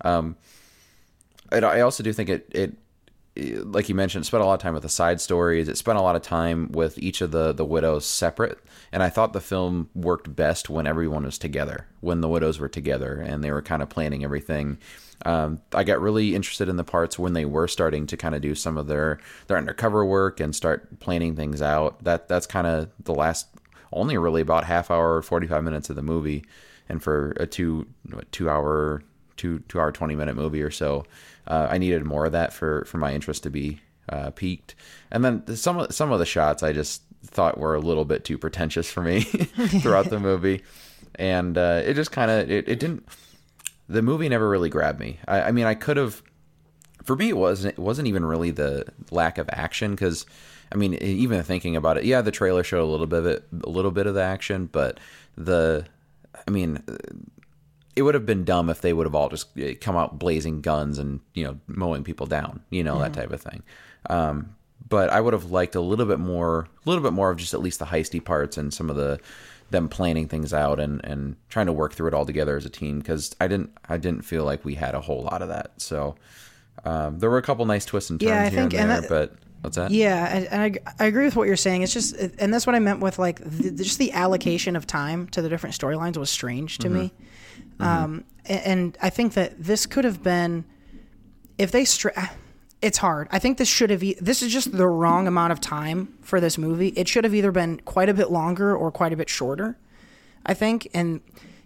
Um, 0.00 0.36
and 1.52 1.64
I 1.64 1.80
also 1.80 2.02
do 2.02 2.12
think 2.12 2.28
it, 2.28 2.48
it, 2.50 2.76
it, 3.34 3.70
like 3.70 3.88
you 3.88 3.94
mentioned, 3.94 4.26
spent 4.26 4.42
a 4.42 4.46
lot 4.46 4.54
of 4.54 4.60
time 4.60 4.74
with 4.74 4.82
the 4.82 4.88
side 4.88 5.20
stories. 5.20 5.68
It 5.68 5.76
spent 5.76 5.98
a 5.98 6.02
lot 6.02 6.16
of 6.16 6.22
time 6.22 6.70
with 6.72 6.98
each 6.98 7.20
of 7.20 7.30
the 7.30 7.52
the 7.52 7.64
widows 7.64 8.06
separate, 8.06 8.58
and 8.92 9.02
I 9.02 9.10
thought 9.10 9.32
the 9.32 9.40
film 9.40 9.90
worked 9.94 10.34
best 10.34 10.70
when 10.70 10.86
everyone 10.86 11.24
was 11.24 11.38
together, 11.38 11.86
when 12.00 12.20
the 12.20 12.28
widows 12.28 12.58
were 12.58 12.68
together 12.68 13.14
and 13.14 13.44
they 13.44 13.50
were 13.50 13.62
kind 13.62 13.82
of 13.82 13.88
planning 13.88 14.24
everything. 14.24 14.78
Um, 15.24 15.60
I 15.72 15.84
got 15.84 16.00
really 16.00 16.34
interested 16.34 16.68
in 16.68 16.76
the 16.76 16.84
parts 16.84 17.18
when 17.18 17.32
they 17.32 17.46
were 17.46 17.68
starting 17.68 18.06
to 18.08 18.16
kind 18.16 18.34
of 18.34 18.42
do 18.42 18.54
some 18.54 18.76
of 18.76 18.86
their 18.86 19.18
their 19.46 19.56
undercover 19.56 20.04
work 20.04 20.40
and 20.40 20.54
start 20.54 20.98
planning 21.00 21.36
things 21.36 21.62
out. 21.62 22.02
That 22.04 22.28
that's 22.28 22.46
kind 22.46 22.66
of 22.66 22.90
the 23.02 23.14
last 23.14 23.48
only 23.92 24.18
really 24.18 24.40
about 24.42 24.64
half 24.64 24.90
hour, 24.90 25.22
forty 25.22 25.46
five 25.46 25.64
minutes 25.64 25.90
of 25.90 25.96
the 25.96 26.02
movie, 26.02 26.44
and 26.88 27.02
for 27.02 27.30
a 27.38 27.46
two 27.46 27.86
two 28.30 28.50
hour 28.50 29.02
two 29.36 29.60
two 29.68 29.80
hour 29.80 29.92
twenty 29.92 30.14
minute 30.16 30.36
movie 30.36 30.62
or 30.62 30.70
so, 30.70 31.04
uh, 31.46 31.68
I 31.70 31.78
needed 31.78 32.04
more 32.04 32.26
of 32.26 32.32
that 32.32 32.52
for 32.52 32.84
for 32.84 32.98
my 32.98 33.14
interest 33.14 33.42
to 33.44 33.50
be 33.50 33.80
uh, 34.08 34.30
peaked. 34.30 34.74
And 35.10 35.24
then 35.24 35.56
some 35.56 35.78
of 35.78 35.94
some 35.94 36.12
of 36.12 36.18
the 36.18 36.26
shots 36.26 36.62
I 36.62 36.72
just 36.72 37.02
thought 37.24 37.58
were 37.58 37.74
a 37.74 37.80
little 37.80 38.04
bit 38.04 38.24
too 38.24 38.38
pretentious 38.38 38.90
for 38.90 39.02
me 39.02 39.20
throughout 39.80 40.10
the 40.10 40.20
movie, 40.20 40.62
and 41.16 41.56
uh, 41.58 41.82
it 41.84 41.94
just 41.94 42.12
kind 42.12 42.30
of 42.30 42.50
it, 42.50 42.68
it 42.68 42.78
didn't. 42.78 43.06
The 43.88 44.02
movie 44.02 44.28
never 44.28 44.48
really 44.48 44.68
grabbed 44.68 44.98
me. 44.98 45.18
I, 45.28 45.42
I 45.42 45.52
mean, 45.52 45.66
I 45.66 45.74
could 45.74 45.96
have. 45.96 46.22
For 47.04 47.14
me, 47.14 47.28
it 47.28 47.36
wasn't. 47.36 47.74
It 47.74 47.80
wasn't 47.80 48.08
even 48.08 48.24
really 48.24 48.50
the 48.50 48.84
lack 49.12 49.38
of 49.38 49.48
action 49.52 49.92
because, 49.92 50.26
I 50.72 50.76
mean, 50.76 50.94
even 50.94 51.42
thinking 51.44 51.76
about 51.76 51.98
it, 51.98 52.04
yeah, 52.04 52.20
the 52.20 52.32
trailer 52.32 52.64
showed 52.64 52.82
a 52.82 52.90
little 52.90 53.06
bit 53.06 53.20
of 53.20 53.26
it, 53.26 53.44
a 53.62 53.68
little 53.68 53.92
bit 53.92 54.08
of 54.08 54.14
the 54.14 54.22
action, 54.22 54.68
but 54.72 54.98
the, 55.36 55.86
I 56.48 56.50
mean, 56.50 56.82
it 57.96 58.02
would 58.02 58.14
have 58.14 58.26
been 58.26 58.44
dumb 58.44 58.68
if 58.70 58.80
they 58.82 58.92
would 58.92 59.06
have 59.06 59.14
all 59.14 59.28
just 59.28 59.48
eh, 59.58 59.74
come 59.80 59.96
out 59.96 60.18
blazing 60.18 60.60
guns 60.60 60.98
and 60.98 61.20
you 61.34 61.42
know 61.44 61.58
mowing 61.66 62.04
people 62.04 62.26
down, 62.26 62.60
you 62.70 62.84
know 62.84 62.98
that 63.00 63.12
type 63.14 63.32
of 63.32 63.40
thing. 63.40 63.62
Um, 64.08 64.54
but 64.88 65.10
I 65.10 65.20
would 65.20 65.32
have 65.32 65.50
liked 65.50 65.74
a 65.74 65.80
little 65.80 66.06
bit 66.06 66.20
more, 66.20 66.68
a 66.86 66.88
little 66.88 67.02
bit 67.02 67.12
more 67.12 67.30
of 67.30 67.38
just 67.38 67.54
at 67.54 67.60
least 67.60 67.80
the 67.80 67.86
heisty 67.86 68.22
parts 68.24 68.56
and 68.56 68.72
some 68.72 68.88
of 68.90 68.96
the 68.96 69.18
them 69.70 69.88
planning 69.88 70.28
things 70.28 70.54
out 70.54 70.78
and 70.78 71.04
and 71.04 71.34
trying 71.48 71.66
to 71.66 71.72
work 71.72 71.92
through 71.92 72.06
it 72.06 72.14
all 72.14 72.24
together 72.24 72.56
as 72.56 72.64
a 72.64 72.70
team 72.70 72.98
because 73.00 73.34
I 73.40 73.48
didn't 73.48 73.70
I 73.88 73.96
didn't 73.96 74.22
feel 74.22 74.44
like 74.44 74.64
we 74.64 74.74
had 74.76 74.94
a 74.94 75.00
whole 75.00 75.24
lot 75.24 75.42
of 75.42 75.48
that. 75.48 75.72
So 75.78 76.14
um, 76.84 77.18
there 77.18 77.30
were 77.30 77.38
a 77.38 77.42
couple 77.42 77.64
nice 77.66 77.84
twists 77.84 78.10
and 78.10 78.20
turns 78.20 78.28
Yeah, 78.30 78.42
I 78.42 78.48
here 78.50 78.60
think- 78.60 78.74
and 78.74 78.92
and 78.92 79.02
that- 79.04 79.08
but 79.08 79.34
what's 79.62 79.76
that? 79.76 79.90
Yeah, 79.90 80.26
and 80.26 80.46
and 80.46 80.62
I, 80.62 81.04
I 81.04 81.06
agree 81.06 81.24
with 81.24 81.34
what 81.34 81.48
you're 81.48 81.56
saying. 81.56 81.82
It's 81.82 81.92
just, 81.92 82.14
and 82.14 82.54
that's 82.54 82.66
what 82.66 82.76
I 82.76 82.78
meant 82.78 83.00
with 83.00 83.18
like 83.18 83.40
the, 83.42 83.72
just 83.72 83.98
the 83.98 84.12
allocation 84.12 84.76
of 84.76 84.86
time 84.86 85.26
to 85.28 85.42
the 85.42 85.48
different 85.48 85.74
storylines 85.74 86.16
was 86.16 86.30
strange 86.30 86.78
to 86.78 86.88
me. 86.88 87.12
Um, 87.80 88.24
a- 88.46 88.66
and, 88.66 88.96
I 89.02 89.10
think 89.10 89.34
that 89.34 89.62
this 89.62 89.86
could 89.86 90.04
have 90.04 90.22
been 90.22 90.64
if 91.58 91.70
they 91.72 91.84
stra- 91.84 92.30
it's 92.82 92.98
hard. 92.98 93.28
I 93.30 93.38
think 93.38 93.58
this 93.58 93.68
should 93.68 93.90
have. 93.90 94.02
E- 94.02 94.16
this 94.20 94.42
is 94.42 94.52
just 94.52 94.72
the 94.72 94.86
wrong 94.86 95.26
amount 95.26 95.52
of 95.52 95.60
time 95.60 96.14
for 96.22 96.40
this 96.40 96.58
movie. 96.58 96.88
It 96.88 97.08
should 97.08 97.24
have 97.24 97.34
either 97.34 97.50
been 97.52 97.80
quite 97.84 98.08
a 98.08 98.14
bit 98.14 98.30
longer 98.30 98.76
or 98.76 98.90
quite 98.90 99.12
a 99.12 99.16
bit 99.16 99.28
shorter. 99.28 99.76
I 100.44 100.54
think, 100.54 100.88
and 100.94 101.20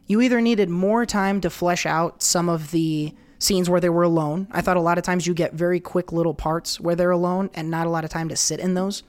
you 0.06 0.20
either 0.20 0.40
needed 0.40 0.70
more 0.70 1.04
time 1.04 1.40
to 1.42 1.50
flesh 1.50 1.84
out 1.86 2.22
some 2.22 2.48
of 2.48 2.70
the 2.70 3.14
scenes 3.38 3.68
where 3.68 3.80
they 3.80 3.88
were 3.88 4.02
alone. 4.02 4.48
I 4.52 4.60
thought 4.60 4.76
a 4.76 4.80
lot 4.80 4.98
of 4.98 5.04
times 5.04 5.26
you 5.26 5.34
get 5.34 5.52
very 5.54 5.80
quick 5.80 6.12
little 6.12 6.34
parts 6.34 6.80
where 6.80 6.94
they're 6.94 7.10
alone 7.10 7.50
and 7.54 7.70
not 7.70 7.86
a 7.86 7.90
lot 7.90 8.04
of 8.04 8.10
time 8.10 8.28
to 8.28 8.36
sit 8.36 8.60
in 8.60 8.74
those. 8.74 9.02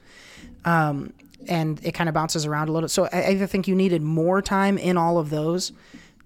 Um, 0.66 1.14
and 1.48 1.80
it 1.84 1.94
kind 1.94 2.08
of 2.08 2.14
bounces 2.14 2.46
around 2.46 2.70
a 2.70 2.72
little. 2.72 2.88
So 2.90 3.10
I, 3.12 3.28
I 3.30 3.46
think 3.46 3.68
you 3.68 3.76
needed 3.76 4.02
more 4.02 4.42
time 4.42 4.78
in 4.78 4.98
all 4.98 5.18
of 5.18 5.30
those 5.30 5.72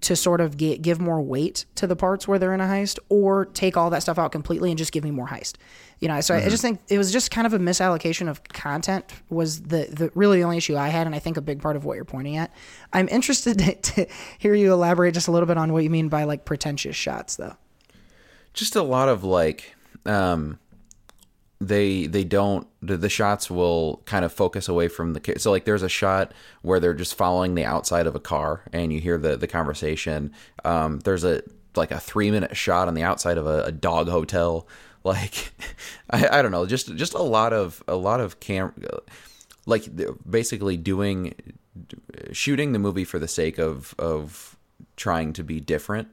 to 0.02 0.16
sort 0.16 0.40
of 0.40 0.56
get, 0.56 0.82
give 0.82 1.00
more 1.00 1.20
weight 1.20 1.64
to 1.76 1.86
the 1.86 1.96
parts 1.96 2.28
where 2.28 2.38
they're 2.38 2.54
in 2.54 2.60
a 2.60 2.64
heist 2.64 2.98
or 3.08 3.46
take 3.46 3.76
all 3.76 3.90
that 3.90 4.02
stuff 4.02 4.18
out 4.18 4.32
completely 4.32 4.70
and 4.70 4.78
just 4.78 4.92
give 4.92 5.04
me 5.04 5.10
more 5.10 5.28
heist. 5.28 5.54
You 6.00 6.08
know, 6.08 6.20
so 6.20 6.34
I, 6.34 6.44
I 6.44 6.48
just 6.48 6.60
think 6.60 6.80
it 6.88 6.98
was 6.98 7.10
just 7.10 7.30
kind 7.30 7.46
of 7.46 7.54
a 7.54 7.58
misallocation 7.58 8.28
of 8.28 8.44
content 8.44 9.06
was 9.30 9.62
the, 9.62 9.88
the 9.90 10.10
really 10.14 10.38
the 10.38 10.44
only 10.44 10.58
issue 10.58 10.76
I 10.76 10.88
had. 10.88 11.06
And 11.06 11.16
I 11.16 11.18
think 11.18 11.38
a 11.38 11.40
big 11.40 11.62
part 11.62 11.76
of 11.76 11.84
what 11.84 11.94
you're 11.94 12.04
pointing 12.04 12.36
at. 12.36 12.52
I'm 12.92 13.08
interested 13.08 13.58
to, 13.58 13.74
to 13.74 14.06
hear 14.38 14.54
you 14.54 14.72
elaborate 14.72 15.14
just 15.14 15.28
a 15.28 15.30
little 15.30 15.46
bit 15.46 15.56
on 15.56 15.72
what 15.72 15.82
you 15.82 15.90
mean 15.90 16.08
by 16.08 16.24
like 16.24 16.44
pretentious 16.44 16.96
shots 16.96 17.36
though. 17.36 17.56
just 18.52 18.76
a 18.76 18.82
lot 18.82 19.08
of 19.08 19.24
like 19.24 19.74
um 20.04 20.58
they 21.60 22.06
they 22.06 22.24
don't 22.24 22.66
the, 22.82 23.08
shots 23.08 23.50
will 23.50 24.02
kind 24.04 24.24
of 24.24 24.32
focus 24.32 24.68
away 24.68 24.88
from 24.88 25.14
the 25.14 25.34
so 25.38 25.50
like 25.50 25.64
there's 25.64 25.82
a 25.82 25.88
shot 25.88 26.32
where 26.62 26.80
they're 26.80 26.94
just 26.94 27.14
following 27.14 27.54
the 27.54 27.64
outside 27.64 28.06
of 28.06 28.14
a 28.14 28.20
car 28.20 28.62
and 28.72 28.92
you 28.92 29.00
hear 29.00 29.18
the 29.18 29.36
the 29.36 29.46
conversation. 29.46 30.32
Um 30.64 31.00
there's 31.00 31.24
a 31.24 31.42
like 31.74 31.90
a 31.90 32.00
three 32.00 32.30
minute 32.30 32.56
shot 32.56 32.88
on 32.88 32.94
the 32.94 33.02
outside 33.02 33.38
of 33.38 33.46
a, 33.46 33.64
a 33.64 33.72
dog 33.72 34.08
hotel. 34.08 34.66
Like 35.06 35.52
I, 36.10 36.38
I 36.38 36.42
don't 36.42 36.50
know 36.50 36.66
just 36.66 36.92
just 36.96 37.14
a 37.14 37.22
lot 37.22 37.52
of 37.52 37.80
a 37.86 37.94
lot 37.94 38.18
of 38.18 38.40
cam 38.40 38.72
like 39.64 39.88
basically 40.28 40.76
doing 40.76 41.32
shooting 42.32 42.72
the 42.72 42.80
movie 42.80 43.04
for 43.04 43.20
the 43.20 43.28
sake 43.28 43.58
of 43.58 43.94
of 44.00 44.56
trying 44.96 45.32
to 45.34 45.44
be 45.44 45.60
different 45.60 46.08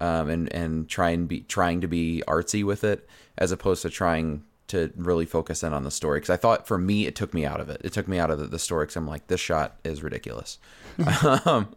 um, 0.00 0.28
and 0.28 0.52
and 0.52 0.88
try 0.88 1.10
and 1.10 1.28
be 1.28 1.42
trying 1.42 1.80
to 1.80 1.86
be 1.86 2.22
artsy 2.26 2.64
with 2.64 2.82
it 2.82 3.08
as 3.38 3.52
opposed 3.52 3.82
to 3.82 3.90
trying 3.90 4.42
to 4.68 4.92
really 4.96 5.26
focus 5.26 5.62
in 5.62 5.72
on 5.72 5.84
the 5.84 5.90
story 5.90 6.18
because 6.18 6.30
I 6.30 6.36
thought 6.36 6.66
for 6.66 6.78
me 6.78 7.06
it 7.06 7.14
took 7.14 7.32
me 7.34 7.44
out 7.44 7.60
of 7.60 7.68
it. 7.68 7.80
It 7.84 7.92
took 7.92 8.08
me 8.08 8.18
out 8.18 8.30
of 8.30 8.38
the, 8.38 8.46
the 8.46 8.58
story 8.58 8.84
because 8.84 8.96
I'm 8.96 9.06
like 9.06 9.26
this 9.26 9.40
shot 9.40 9.76
is 9.84 10.02
ridiculous. 10.02 10.58
um, 11.44 11.74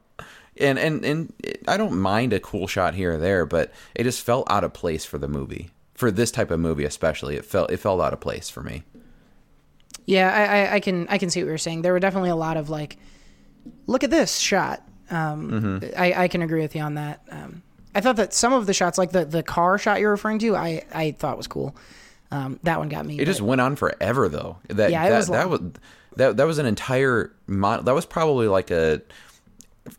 and 0.57 0.79
and 0.79 1.05
and 1.05 1.33
it, 1.39 1.63
I 1.67 1.77
don't 1.77 1.99
mind 1.99 2.33
a 2.33 2.39
cool 2.39 2.67
shot 2.67 2.95
here 2.95 3.13
or 3.13 3.17
there, 3.17 3.45
but 3.45 3.71
it 3.95 4.03
just 4.03 4.23
felt 4.23 4.49
out 4.49 4.63
of 4.63 4.73
place 4.73 5.05
for 5.05 5.17
the 5.17 5.27
movie. 5.27 5.69
For 5.93 6.11
this 6.11 6.31
type 6.31 6.49
of 6.49 6.61
movie, 6.61 6.85
especially, 6.85 7.35
it 7.35 7.43
felt 7.43 7.71
it 7.71 7.77
felt 7.77 7.99
out 8.01 8.13
of 8.13 8.21
place 8.21 8.49
for 8.49 8.63
me. 8.63 8.83
Yeah, 10.05 10.33
I, 10.33 10.43
I, 10.43 10.73
I 10.75 10.79
can 10.79 11.07
I 11.09 11.17
can 11.17 11.29
see 11.29 11.41
what 11.41 11.47
you're 11.47 11.57
saying. 11.57 11.81
There 11.81 11.93
were 11.93 11.99
definitely 11.99 12.29
a 12.29 12.35
lot 12.35 12.57
of 12.57 12.69
like, 12.69 12.97
look 13.85 14.03
at 14.03 14.09
this 14.09 14.37
shot. 14.37 14.81
Um, 15.11 15.81
I, 15.97 16.13
I 16.23 16.27
can 16.27 16.41
agree 16.41 16.61
with 16.61 16.75
you 16.75 16.81
on 16.81 16.93
that. 16.95 17.21
Um, 17.31 17.63
I 17.95 18.01
thought 18.01 18.17
that 18.17 18.33
some 18.33 18.53
of 18.53 18.65
the 18.65 18.73
shots, 18.73 18.97
like 18.97 19.11
the, 19.11 19.25
the 19.25 19.43
car 19.43 19.77
shot 19.77 19.99
you're 19.99 20.11
referring 20.11 20.39
to, 20.39 20.55
I, 20.55 20.85
I 20.93 21.11
thought 21.11 21.37
was 21.37 21.47
cool. 21.47 21.75
Um, 22.31 22.59
that 22.63 22.77
one 22.79 22.89
got 22.89 23.05
me. 23.05 23.19
It 23.19 23.25
just 23.25 23.41
went 23.41 23.61
on 23.61 23.75
forever 23.75 24.29
though. 24.29 24.57
That 24.67 24.91
Yeah, 24.91 25.05
it 25.05 25.09
that, 25.09 25.17
was 25.17 25.27
that 25.27 25.49
was 25.49 25.61
that 26.15 26.37
that 26.37 26.45
was 26.45 26.59
an 26.59 26.65
entire 26.65 27.31
mon- 27.47 27.85
that 27.85 27.95
was 27.95 28.05
probably 28.05 28.47
like 28.47 28.71
a 28.71 29.01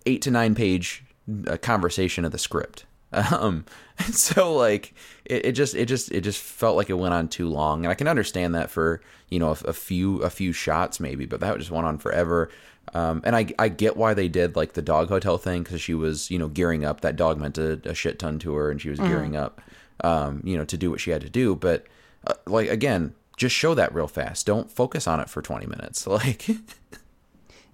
eight 0.07 0.23
to 0.23 0.31
nine 0.31 0.55
page 0.55 1.05
uh, 1.47 1.57
conversation 1.57 2.25
of 2.25 2.33
the 2.33 2.39
script. 2.39 2.85
Um, 3.13 3.65
and 3.99 4.15
so 4.15 4.55
like 4.55 4.95
it, 5.25 5.47
it 5.47 5.53
just 5.53 5.75
it 5.75 5.87
just 5.87 6.13
it 6.13 6.21
just 6.21 6.41
felt 6.41 6.77
like 6.77 6.91
it 6.91 6.95
went 6.95 7.13
on 7.13 7.27
too 7.27 7.49
long, 7.49 7.85
and 7.85 7.91
I 7.91 7.95
can 7.95 8.07
understand 8.07 8.55
that 8.55 8.71
for 8.71 9.01
you 9.31 9.41
know 9.41 9.49
a, 9.49 9.69
a 9.69 9.73
few 9.73 10.19
a 10.19 10.31
few 10.31 10.53
shots 10.53 11.01
maybe, 11.01 11.27
but 11.27 11.41
that 11.41 11.59
just 11.59 11.73
went 11.73 11.87
on 11.87 11.99
forever. 11.99 12.51
Um, 12.95 13.21
and 13.25 13.35
I 13.35 13.47
I 13.59 13.69
get 13.69 13.97
why 13.97 14.15
they 14.15 14.29
did 14.29 14.55
like 14.55 14.75
the 14.75 14.83
dog 14.83 15.09
hotel 15.09 15.39
thing 15.39 15.65
because 15.65 15.81
she 15.81 15.93
was 15.93 16.31
you 16.31 16.39
know 16.39 16.47
gearing 16.47 16.85
up. 16.85 17.01
That 17.01 17.17
dog 17.17 17.41
meant 17.41 17.59
a, 17.59 17.81
a 17.85 17.95
shit 17.95 18.21
ton 18.21 18.39
to 18.41 18.55
her, 18.55 18.71
and 18.71 18.81
she 18.81 18.91
was 18.91 19.01
gearing 19.01 19.35
up, 19.37 19.61
um, 20.05 20.41
you 20.45 20.57
know, 20.57 20.65
to 20.65 20.77
do 20.77 20.89
what 20.91 21.01
she 21.01 21.11
had 21.11 21.23
to 21.23 21.31
do. 21.31 21.57
But 21.57 21.87
uh, 22.27 22.35
like 22.47 22.69
again, 22.69 23.15
just 23.37 23.55
show 23.55 23.75
that 23.75 23.95
real 23.95 24.09
fast. 24.09 24.47
Don't 24.47 24.71
focus 24.71 25.07
on 25.07 25.21
it 25.21 25.29
for 25.29 25.43
twenty 25.43 25.67
minutes. 25.67 26.07
Like. 26.07 26.49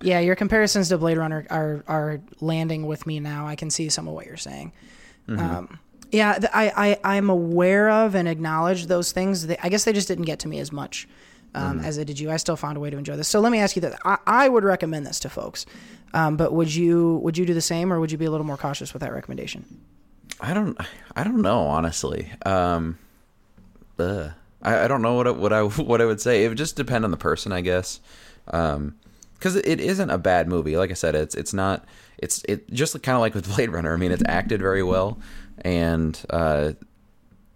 Yeah, 0.03 0.21
your 0.21 0.37
comparisons 0.37 0.91
to 0.91 0.99
Blade 0.99 1.17
Runner 1.17 1.47
are 1.49 1.83
are 1.89 2.21
landing 2.41 2.87
with 2.87 3.07
me 3.07 3.19
now. 3.19 3.47
I 3.47 3.57
can 3.57 3.71
see 3.71 3.89
some 3.89 4.07
of 4.07 4.13
what 4.13 4.27
you're 4.27 4.37
saying. 4.37 4.73
Um, 5.27 5.79
yeah, 6.13 6.39
I, 6.53 6.99
I 7.05 7.17
I'm 7.17 7.31
aware 7.31 7.89
of 7.89 8.15
and 8.15 8.29
acknowledge 8.29 8.87
those 8.87 9.13
things. 9.13 9.47
They, 9.47 9.57
I 9.63 9.69
guess 9.69 9.85
they 9.85 9.93
just 9.93 10.07
didn't 10.07 10.27
get 10.27 10.41
to 10.41 10.49
me 10.49 10.61
as 10.61 10.71
much 10.71 11.09
um, 11.55 11.81
as 11.81 11.97
they 11.97 12.05
did 12.05 12.21
you. 12.21 12.31
I 12.31 12.37
still 12.37 12.57
found 12.57 12.77
a 12.77 12.81
way 12.81 12.91
to 12.91 12.99
enjoy 12.99 13.17
this. 13.17 13.29
So 13.29 13.41
let 13.41 13.51
me 13.51 13.59
ask 13.59 13.75
you 13.75 13.83
this: 13.83 13.97
I, 14.05 14.19
I 14.27 14.49
would 14.49 14.65
recommend 14.65 15.07
this 15.07 15.19
to 15.21 15.29
folks, 15.29 15.67
um, 16.15 16.37
but 16.37 16.53
would 16.53 16.73
you 16.75 17.17
would 17.23 17.37
you 17.37 17.47
do 17.47 17.55
the 17.55 17.61
same, 17.61 17.93
or 17.93 17.99
would 17.99 18.13
you 18.13 18.19
be 18.19 18.27
a 18.27 18.31
little 18.31 18.47
more 18.47 18.57
cautious 18.57 18.93
with 18.93 19.01
that 19.01 19.13
recommendation? 19.13 19.65
I 20.41 20.55
don't 20.55 20.79
I 21.17 21.25
don't 21.25 21.43
know 21.43 21.61
honestly. 21.61 22.31
Um, 22.45 22.99
ugh. 23.99 24.33
I, 24.63 24.85
I 24.85 24.89
don't 24.89 25.03
know 25.03 25.15
what 25.15 25.27
I, 25.27 25.31
what 25.31 25.53
I 25.53 25.63
what 25.83 26.01
I 26.01 26.05
would 26.05 26.21
say. 26.21 26.45
It 26.45 26.49
would 26.49 26.59
just 26.59 26.77
depend 26.77 27.05
on 27.05 27.11
the 27.11 27.17
person, 27.17 27.53
I 27.53 27.61
guess. 27.61 28.01
Um, 28.49 28.97
because 29.35 29.57
it 29.57 29.81
isn't 29.81 30.11
a 30.11 30.19
bad 30.19 30.49
movie. 30.49 30.77
Like 30.77 30.91
I 30.91 30.95
said, 30.95 31.15
it's 31.15 31.35
it's 31.35 31.53
not 31.53 31.85
it's 32.19 32.43
it 32.49 32.71
just 32.73 33.01
kind 33.03 33.15
of 33.15 33.21
like 33.21 33.35
with 33.35 33.55
Blade 33.55 33.71
Runner. 33.71 33.93
I 33.93 33.97
mean, 33.97 34.13
it's 34.13 34.23
acted 34.27 34.61
very 34.61 34.83
well, 34.83 35.19
and 35.63 36.21
uh, 36.31 36.73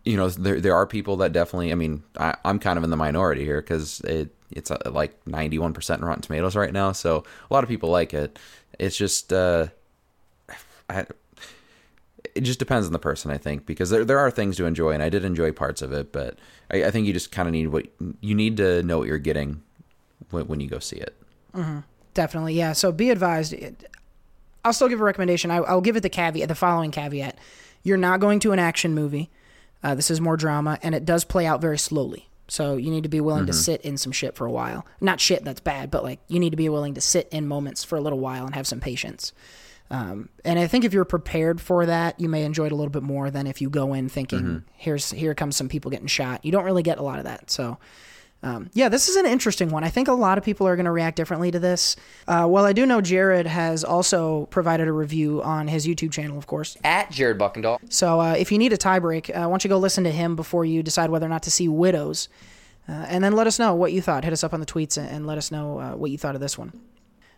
you 0.05 0.17
know 0.17 0.29
there 0.29 0.61
there 0.61 0.75
are 0.75 0.87
people 0.87 1.19
that 1.19 1.33
definitely. 1.33 1.73
I 1.73 1.75
mean, 1.75 2.03
I, 2.19 2.37
I'm 2.45 2.59
kind 2.59 2.79
of 2.79 2.85
in 2.85 2.91
the 2.91 2.97
minority 2.97 3.45
here 3.45 3.61
because 3.61 4.01
it 4.01 4.35
it's 4.51 4.71
uh, 4.71 4.79
like 4.91 5.27
91 5.27 5.73
percent 5.73 6.03
Rotten 6.03 6.23
Tomatoes 6.23 6.57
right 6.57 6.73
now, 6.73 6.93
so 6.93 7.25
a 7.51 7.55
lot 7.55 7.65
of 7.65 7.69
people 7.69 7.91
like 7.91 8.15
it. 8.15 8.39
It's 8.79 8.97
just 8.97 9.33
uh, 9.33 9.69
I 10.89 11.07
it 12.41 12.45
just 12.45 12.59
depends 12.59 12.87
on 12.87 12.93
the 12.95 12.99
person, 12.99 13.31
I 13.31 13.37
think, 13.37 13.67
because 13.67 13.91
there 13.91 14.03
there 14.03 14.19
are 14.19 14.31
things 14.31 14.57
to 14.57 14.65
enjoy, 14.65 14.93
and 14.93 15.03
I 15.03 15.11
did 15.11 15.27
enjoy 15.27 15.53
parts 15.53 15.83
of 15.83 15.93
it, 15.93 16.11
but 16.11 16.39
I, 16.71 16.85
I 16.85 16.91
think 16.91 17.07
you 17.07 17.13
just 17.13 17.31
kind 17.31 17.47
of 17.47 17.53
need 17.53 17.69
what 17.69 17.87
you 18.23 18.35
need 18.35 18.57
to 18.57 18.83
know 18.83 18.99
what 18.99 19.09
you're 19.09 19.19
getting 19.19 19.63
when, 20.31 20.47
when 20.47 20.61
you 20.61 20.67
go 20.67 20.79
see 20.79 20.97
it. 20.97 21.15
Definitely, 22.15 22.55
yeah. 22.55 22.73
So 22.73 22.93
be 22.93 23.11
advised. 23.11 23.55
I'll 24.65 24.73
still 24.73 24.89
give 24.89 25.03
a 25.03 25.05
recommendation. 25.05 25.51
I, 25.51 25.57
I'll 25.57 25.83
give 25.83 25.97
it 25.97 26.01
the 26.01 26.09
caveat, 26.09 26.49
the 26.49 26.55
following 26.55 26.91
caveat: 26.91 27.37
You're 27.83 27.99
not 27.99 28.21
going 28.21 28.41
to 28.41 28.53
an 28.53 28.59
action 28.59 28.95
movie. 28.95 29.29
Uh, 29.83 29.95
this 29.95 30.11
is 30.11 30.19
more 30.19 30.39
drama, 30.39 30.79
and 30.83 30.95
it 30.95 31.05
does 31.05 31.25
play 31.25 31.45
out 31.45 31.61
very 31.61 31.79
slowly. 31.79 32.31
So 32.49 32.77
you 32.77 32.91
need 32.91 33.03
to 33.03 33.11
be 33.11 33.21
willing 33.21 33.47
to 33.47 33.53
sit 33.53 33.83
in 33.83 33.99
some 33.99 34.13
shit 34.13 34.35
for 34.35 34.47
a 34.47 34.51
while. 34.51 34.87
Not 34.99 35.21
shit 35.21 35.45
that's 35.45 35.61
bad, 35.61 35.91
but 35.91 36.03
like 36.03 36.21
you 36.27 36.41
need 36.41 36.51
to 36.51 36.57
be 36.57 36.71
willing 36.71 36.95
to 36.95 37.01
sit 37.03 37.29
in 37.31 37.47
moments 37.47 37.85
for 37.85 37.97
a 37.97 38.01
little 38.01 38.19
while 38.19 38.47
and 38.47 38.55
have 38.55 38.67
some 38.67 38.81
patience. 38.81 39.35
Um, 39.91 40.29
and 40.45 40.59
I 40.59 40.67
think 40.69 40.85
if 40.85 40.93
you're 40.93 41.05
prepared 41.05 41.61
for 41.61 41.85
that, 41.87 42.21
you 42.21 42.29
may 42.29 42.45
enjoy 42.45 42.67
it 42.67 42.73
a 42.73 42.77
little 42.77 42.91
bit 42.91 43.03
more 43.03 43.31
than 43.31 43.47
if 43.47 43.61
you 43.61 43.69
go 43.69 43.93
in 43.93 44.09
thinking, 44.09 44.65
"Here's 44.77 45.11
here 45.11 45.35
comes 45.35 45.57
some 45.57 45.69
people 45.69 45.91
getting 45.91 46.07
shot." 46.07 46.45
You 46.45 46.53
don't 46.53 46.65
really 46.65 46.83
get 46.85 46.99
a 46.99 47.03
lot 47.03 47.19
of 47.19 47.25
that. 47.25 47.51
So. 47.51 47.79
Um, 48.43 48.71
yeah, 48.73 48.89
this 48.89 49.11
is 49.11 49.17
an 49.17 49.27
interesting 49.27 49.69
one. 49.69 49.85
I 49.85 49.91
think 49.91 50.09
a 50.09 50.15
lot 50.15 50.39
of 50.39 50.45
people 50.45 50.67
are 50.67 50.75
going 50.75 50.87
to 50.87 50.91
react 50.91 51.15
differently 51.17 51.51
to 51.51 51.59
this. 51.59 51.95
Uh, 52.27 52.47
well, 52.49 52.65
I 52.65 52.73
do 52.73 52.87
know 52.87 53.03
Jared 53.03 53.47
has 53.47 53.85
also 53.85 54.47
provided 54.47 54.89
a 54.89 54.93
review 54.93 55.43
on 55.43 55.69
his 55.69 55.87
YouTube 55.87 56.11
channel, 56.11 56.39
of 56.39 56.47
course. 56.47 56.75
At 56.83 57.11
Jared 57.11 57.39
Buckendall. 57.39 57.81
So 57.91 58.19
uh, 58.19 58.33
if 58.39 58.51
you 58.51 58.57
need 58.57 58.73
a 58.73 58.79
tiebreak, 58.79 59.29
uh, 59.29 59.43
why 59.43 59.51
don't 59.51 59.63
you 59.63 59.69
go 59.69 59.77
listen 59.77 60.05
to 60.05 60.11
him 60.11 60.37
before 60.37 60.65
you 60.65 60.83
decide 60.83 61.11
whether 61.11 61.27
or 61.27 61.29
not 61.29 61.43
to 61.43 61.51
see 61.51 61.69
Widows? 61.69 62.31
Uh, 62.89 62.93
and 63.09 63.23
then 63.23 63.35
let 63.35 63.47
us 63.47 63.59
know 63.59 63.75
what 63.75 63.93
you 63.93 64.01
thought. 64.01 64.25
Hit 64.25 64.33
us 64.33 64.43
up 64.43 64.55
on 64.55 64.61
the 64.61 64.67
tweets 64.67 64.97
and, 64.97 65.07
and 65.07 65.27
let 65.27 65.37
us 65.37 65.53
know 65.53 65.79
uh, 65.79 65.91
what 65.93 66.11
you 66.11 66.17
thought 66.17 66.35
of 66.35 66.41
this 66.41 66.57
one. 66.57 66.73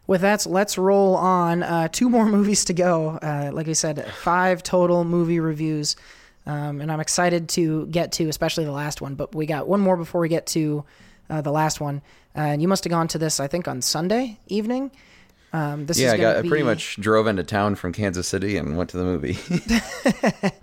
With 0.06 0.22
that, 0.22 0.44
let's 0.46 0.76
roll 0.78 1.14
on. 1.16 1.62
Uh, 1.62 1.88
two 1.88 2.08
more 2.10 2.26
movies 2.36 2.64
to 2.66 2.72
go. 2.72 3.10
Uh, 3.22 3.50
like 3.52 3.66
we 3.66 3.74
said, 3.74 4.04
five 4.22 4.62
total 4.62 5.04
movie 5.04 5.40
reviews. 5.40 5.96
Um, 6.44 6.80
and 6.80 6.90
I'm 6.90 6.98
excited 7.00 7.48
to 7.50 7.86
get 7.86 8.12
to, 8.12 8.28
especially 8.28 8.64
the 8.64 8.72
last 8.72 9.00
one. 9.00 9.14
But 9.14 9.34
we 9.34 9.46
got 9.46 9.68
one 9.68 9.80
more 9.80 9.96
before 9.96 10.20
we 10.20 10.28
get 10.28 10.46
to 10.48 10.84
uh, 11.30 11.40
the 11.40 11.52
last 11.52 11.80
one. 11.80 12.02
Uh, 12.36 12.40
and 12.40 12.62
you 12.62 12.66
must 12.68 12.82
have 12.84 12.90
gone 12.90 13.06
to 13.08 13.18
this, 13.18 13.38
I 13.40 13.46
think, 13.46 13.68
on 13.68 13.80
Sunday 13.80 14.38
evening. 14.48 14.90
Um, 15.52 15.86
this 15.86 16.00
Yeah, 16.00 16.08
is 16.08 16.12
I 16.14 16.16
got 16.16 16.36
I 16.36 16.48
pretty 16.48 16.64
much 16.64 16.96
drove 16.96 17.26
into 17.26 17.44
town 17.44 17.74
from 17.76 17.92
Kansas 17.92 18.26
City 18.26 18.56
and 18.56 18.76
went 18.76 18.90
to 18.90 18.96
the 18.96 19.04
movie. 19.04 19.38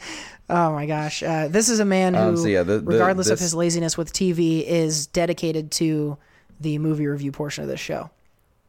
Oh 0.51 0.73
my 0.73 0.87
gosh, 0.87 1.21
uh, 1.21 1.47
this 1.47 1.69
is 1.69 1.79
a 1.79 1.85
man 1.85 2.15
who, 2.15 2.19
Um, 2.21 2.37
so 2.37 2.47
yeah, 2.47 2.63
the- 2.63 2.79
the- 2.79 2.85
regardless 2.85 3.29
of 3.29 3.39
his 3.39 3.53
laziness 3.53 3.95
with 3.99 4.11
TV, 4.11 4.65
is 4.65 5.05
dedicated 5.05 5.69
to 5.73 6.17
the 6.59 6.79
movie 6.79 7.05
review 7.05 7.31
portion 7.31 7.63
of 7.63 7.69
this 7.69 7.79
show. 7.79 8.09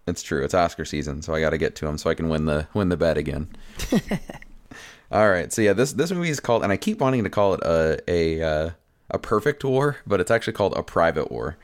It's 0.06 0.22
true. 0.22 0.44
It's 0.44 0.54
Oscar 0.54 0.84
season, 0.84 1.22
so 1.22 1.34
I 1.34 1.40
got 1.40 1.50
to 1.50 1.58
get 1.58 1.74
to 1.76 1.86
him 1.86 1.98
so 1.98 2.10
I 2.10 2.14
can 2.14 2.28
win 2.28 2.46
the 2.46 2.66
win 2.74 2.88
the 2.88 2.96
bet 2.96 3.16
again. 3.16 3.48
All 5.12 5.28
right. 5.28 5.52
So 5.52 5.62
yeah, 5.62 5.72
this 5.72 5.92
this 5.92 6.10
movie 6.10 6.30
is 6.30 6.40
called, 6.40 6.62
and 6.62 6.72
I 6.72 6.76
keep 6.76 7.00
wanting 7.00 7.24
to 7.24 7.30
call 7.30 7.54
it 7.54 7.60
a 7.62 7.98
a 8.08 8.42
uh, 8.42 8.70
a 9.10 9.18
perfect 9.18 9.64
war, 9.64 9.96
but 10.06 10.20
it's 10.20 10.30
actually 10.30 10.52
called 10.52 10.74
a 10.76 10.82
private 10.82 11.30
war. 11.30 11.56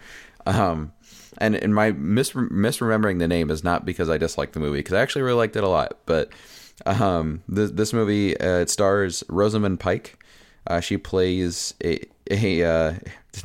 Um, 0.46 0.92
and 1.38 1.54
and 1.54 1.74
my 1.74 1.92
mis- 1.92 2.32
misremembering 2.32 3.18
the 3.18 3.28
name 3.28 3.50
is 3.50 3.62
not 3.62 3.84
because 3.84 4.08
I 4.08 4.18
dislike 4.18 4.52
the 4.52 4.60
movie, 4.60 4.78
because 4.78 4.94
I 4.94 5.00
actually 5.00 5.22
really 5.22 5.38
liked 5.38 5.56
it 5.56 5.64
a 5.64 5.68
lot. 5.68 5.98
But 6.06 6.30
um, 6.84 7.42
this 7.48 7.70
this 7.70 7.92
movie 7.92 8.38
uh, 8.38 8.58
it 8.58 8.70
stars 8.70 9.22
Rosamund 9.28 9.80
Pike. 9.80 10.22
Uh, 10.66 10.80
she 10.80 10.96
plays 10.96 11.74
a 11.84 12.00
a 12.30 12.64
uh, 12.64 12.94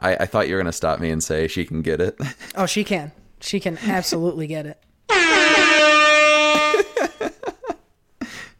I, 0.00 0.16
I 0.16 0.26
thought 0.26 0.48
you 0.48 0.54
were 0.54 0.60
gonna 0.60 0.72
stop 0.72 1.00
me 1.00 1.10
and 1.10 1.22
say 1.22 1.46
she 1.48 1.64
can 1.64 1.82
get 1.82 2.00
it. 2.00 2.18
Oh, 2.56 2.66
she 2.66 2.84
can. 2.84 3.12
She 3.40 3.60
can 3.60 3.78
absolutely 3.78 4.46
get 4.46 4.66
it. 4.66 4.82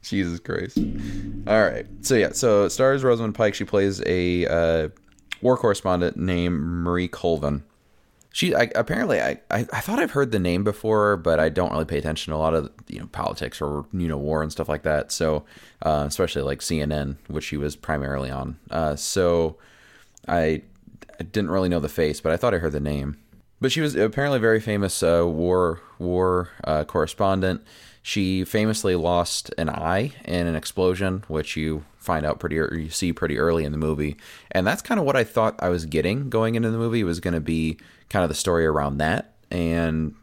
Jesus 0.02 0.38
Christ. 0.38 0.78
All 1.46 1.62
right. 1.62 1.86
So 2.02 2.14
yeah, 2.14 2.32
so 2.32 2.68
stars 2.68 3.02
Rosamund 3.02 3.34
Pike. 3.34 3.54
She 3.54 3.64
plays 3.64 4.02
a 4.06 4.46
uh, 4.46 4.88
war 5.42 5.56
correspondent 5.56 6.16
named 6.16 6.60
Marie 6.60 7.08
Colvin. 7.08 7.64
She 8.32 8.54
I, 8.54 8.70
apparently 8.74 9.20
I, 9.20 9.40
I 9.50 9.66
I 9.72 9.80
thought 9.80 9.98
I've 9.98 10.10
heard 10.10 10.30
the 10.30 10.38
name 10.38 10.62
before, 10.62 11.16
but 11.16 11.40
I 11.40 11.48
don't 11.48 11.72
really 11.72 11.86
pay 11.86 11.98
attention 11.98 12.32
to 12.32 12.36
a 12.36 12.38
lot 12.38 12.54
of 12.54 12.70
you 12.86 13.00
know 13.00 13.06
politics 13.06 13.60
or 13.60 13.86
you 13.92 14.08
know 14.08 14.18
war 14.18 14.42
and 14.42 14.52
stuff 14.52 14.68
like 14.68 14.82
that. 14.82 15.10
So 15.10 15.44
uh, 15.82 16.04
especially 16.06 16.42
like 16.42 16.60
CNN, 16.60 17.16
which 17.28 17.44
she 17.44 17.56
was 17.56 17.76
primarily 17.76 18.30
on. 18.30 18.58
Uh, 18.70 18.94
so 18.94 19.56
I 20.28 20.62
I 21.18 21.24
didn't 21.24 21.50
really 21.50 21.68
know 21.68 21.80
the 21.80 21.88
face, 21.88 22.20
but 22.20 22.30
I 22.30 22.36
thought 22.36 22.54
I 22.54 22.58
heard 22.58 22.72
the 22.72 22.80
name. 22.80 23.18
But 23.60 23.72
she 23.72 23.80
was 23.80 23.94
apparently 23.94 24.36
a 24.36 24.40
very 24.40 24.60
famous 24.60 25.02
uh, 25.02 25.22
war 25.26 25.80
war 25.98 26.50
uh, 26.64 26.84
correspondent. 26.84 27.62
She 28.02 28.44
famously 28.44 28.94
lost 28.94 29.50
an 29.58 29.68
eye 29.68 30.12
in 30.24 30.46
an 30.46 30.54
explosion, 30.54 31.24
which 31.26 31.56
you 31.56 31.84
find 31.96 32.24
out 32.24 32.38
pretty 32.38 32.58
or 32.58 32.72
you 32.74 32.90
see 32.90 33.12
pretty 33.12 33.38
early 33.38 33.64
in 33.64 33.72
the 33.72 33.78
movie, 33.78 34.16
and 34.52 34.66
that's 34.66 34.82
kind 34.82 35.00
of 35.00 35.06
what 35.06 35.16
I 35.16 35.24
thought 35.24 35.56
I 35.58 35.70
was 35.70 35.86
getting 35.86 36.30
going 36.30 36.54
into 36.54 36.70
the 36.70 36.78
movie 36.78 37.02
was 37.02 37.18
going 37.18 37.34
to 37.34 37.40
be 37.40 37.78
kind 38.10 38.22
of 38.22 38.28
the 38.28 38.34
story 38.34 38.64
around 38.64 38.98
that 38.98 39.34
and 39.50 40.14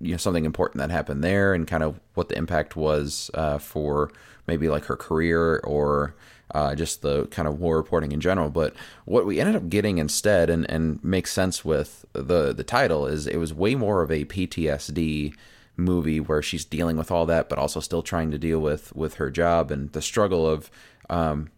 you 0.00 0.12
know 0.12 0.16
something 0.16 0.44
important 0.44 0.78
that 0.78 0.90
happened 0.90 1.24
there 1.24 1.54
and 1.54 1.66
kind 1.66 1.82
of 1.82 1.98
what 2.14 2.28
the 2.28 2.36
impact 2.36 2.76
was 2.76 3.30
uh, 3.34 3.58
for 3.58 4.12
maybe 4.46 4.68
like 4.68 4.84
her 4.84 4.96
career 4.96 5.58
or 5.64 6.14
uh, 6.54 6.74
just 6.74 7.02
the 7.02 7.26
kind 7.26 7.48
of 7.48 7.58
war 7.58 7.76
reporting 7.76 8.12
in 8.12 8.20
general. 8.20 8.48
But 8.48 8.74
what 9.04 9.26
we 9.26 9.40
ended 9.40 9.56
up 9.56 9.68
getting 9.68 9.98
instead, 9.98 10.48
and, 10.48 10.68
and 10.70 11.02
makes 11.02 11.32
sense 11.32 11.64
with 11.64 12.06
the 12.12 12.54
the 12.54 12.64
title, 12.64 13.06
is 13.06 13.26
it 13.26 13.36
was 13.36 13.52
way 13.52 13.74
more 13.74 14.02
of 14.02 14.10
a 14.10 14.24
PTSD 14.24 15.34
movie 15.76 16.20
where 16.20 16.40
she's 16.40 16.64
dealing 16.64 16.96
with 16.96 17.10
all 17.10 17.26
that, 17.26 17.48
but 17.48 17.58
also 17.58 17.80
still 17.80 18.02
trying 18.02 18.30
to 18.30 18.38
deal 18.38 18.60
with 18.60 18.94
with 18.94 19.14
her 19.14 19.30
job 19.30 19.70
and 19.70 19.92
the 19.92 20.02
struggle 20.02 20.48
of 20.48 20.70
um, 21.10 21.50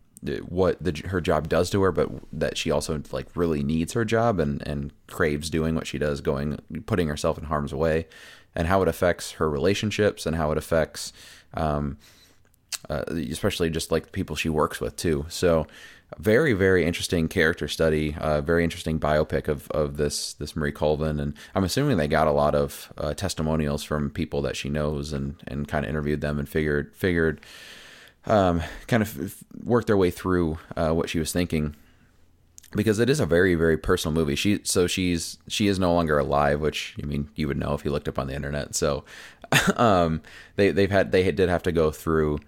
what 0.48 0.82
the, 0.82 1.02
her 1.08 1.20
job 1.20 1.48
does 1.48 1.68
to 1.70 1.82
her, 1.82 1.92
but 1.92 2.08
that 2.32 2.56
she 2.56 2.70
also 2.70 3.00
like 3.12 3.28
really 3.36 3.62
needs 3.62 3.92
her 3.92 4.04
job 4.04 4.40
and 4.40 4.66
and 4.66 4.92
craves 5.08 5.50
doing 5.50 5.74
what 5.74 5.86
she 5.86 5.98
does, 5.98 6.22
going 6.22 6.58
putting 6.86 7.08
herself 7.08 7.36
in 7.36 7.44
harm's 7.44 7.74
way, 7.74 8.06
and 8.54 8.66
how 8.66 8.80
it 8.80 8.88
affects 8.88 9.32
her 9.32 9.50
relationships 9.50 10.24
and 10.24 10.36
how 10.36 10.50
it 10.52 10.58
affects. 10.58 11.12
Um, 11.52 11.98
uh, 12.88 13.04
especially 13.08 13.70
just 13.70 13.90
like 13.90 14.06
the 14.06 14.12
people 14.12 14.36
she 14.36 14.48
works 14.48 14.80
with 14.80 14.96
too. 14.96 15.26
So, 15.28 15.66
very 16.18 16.52
very 16.52 16.84
interesting 16.84 17.28
character 17.28 17.66
study, 17.66 18.14
uh, 18.20 18.40
very 18.40 18.62
interesting 18.62 19.00
biopic 19.00 19.48
of 19.48 19.70
of 19.70 19.96
this 19.96 20.34
this 20.34 20.54
Marie 20.54 20.72
Colvin, 20.72 21.18
and 21.18 21.34
I'm 21.54 21.64
assuming 21.64 21.96
they 21.96 22.08
got 22.08 22.28
a 22.28 22.32
lot 22.32 22.54
of 22.54 22.92
uh, 22.96 23.14
testimonials 23.14 23.82
from 23.82 24.10
people 24.10 24.42
that 24.42 24.56
she 24.56 24.68
knows 24.68 25.12
and 25.12 25.36
and 25.48 25.66
kind 25.66 25.84
of 25.84 25.90
interviewed 25.90 26.20
them 26.20 26.38
and 26.38 26.48
figured 26.48 26.94
figured. 26.94 27.40
Um, 28.28 28.60
kind 28.88 29.04
of 29.04 29.44
worked 29.62 29.86
their 29.86 29.96
way 29.96 30.10
through 30.10 30.58
uh, 30.76 30.90
what 30.90 31.08
she 31.08 31.20
was 31.20 31.30
thinking 31.30 31.76
because 32.74 32.98
it 32.98 33.08
is 33.08 33.20
a 33.20 33.26
very 33.26 33.54
very 33.54 33.76
personal 33.76 34.14
movie. 34.14 34.34
She 34.34 34.60
so 34.64 34.86
she's 34.86 35.38
she 35.48 35.68
is 35.68 35.78
no 35.78 35.92
longer 35.94 36.18
alive 36.18 36.60
which 36.60 36.96
i 37.02 37.06
mean 37.06 37.28
you 37.34 37.48
would 37.48 37.56
know 37.56 37.74
if 37.74 37.84
you 37.84 37.90
looked 37.90 38.08
up 38.08 38.18
on 38.18 38.26
the 38.26 38.34
internet. 38.34 38.74
So 38.74 39.04
um 39.76 40.22
they 40.56 40.70
they've 40.70 40.90
had 40.90 41.12
they 41.12 41.30
did 41.32 41.48
have 41.48 41.62
to 41.64 41.72
go 41.72 41.90
through 41.90 42.38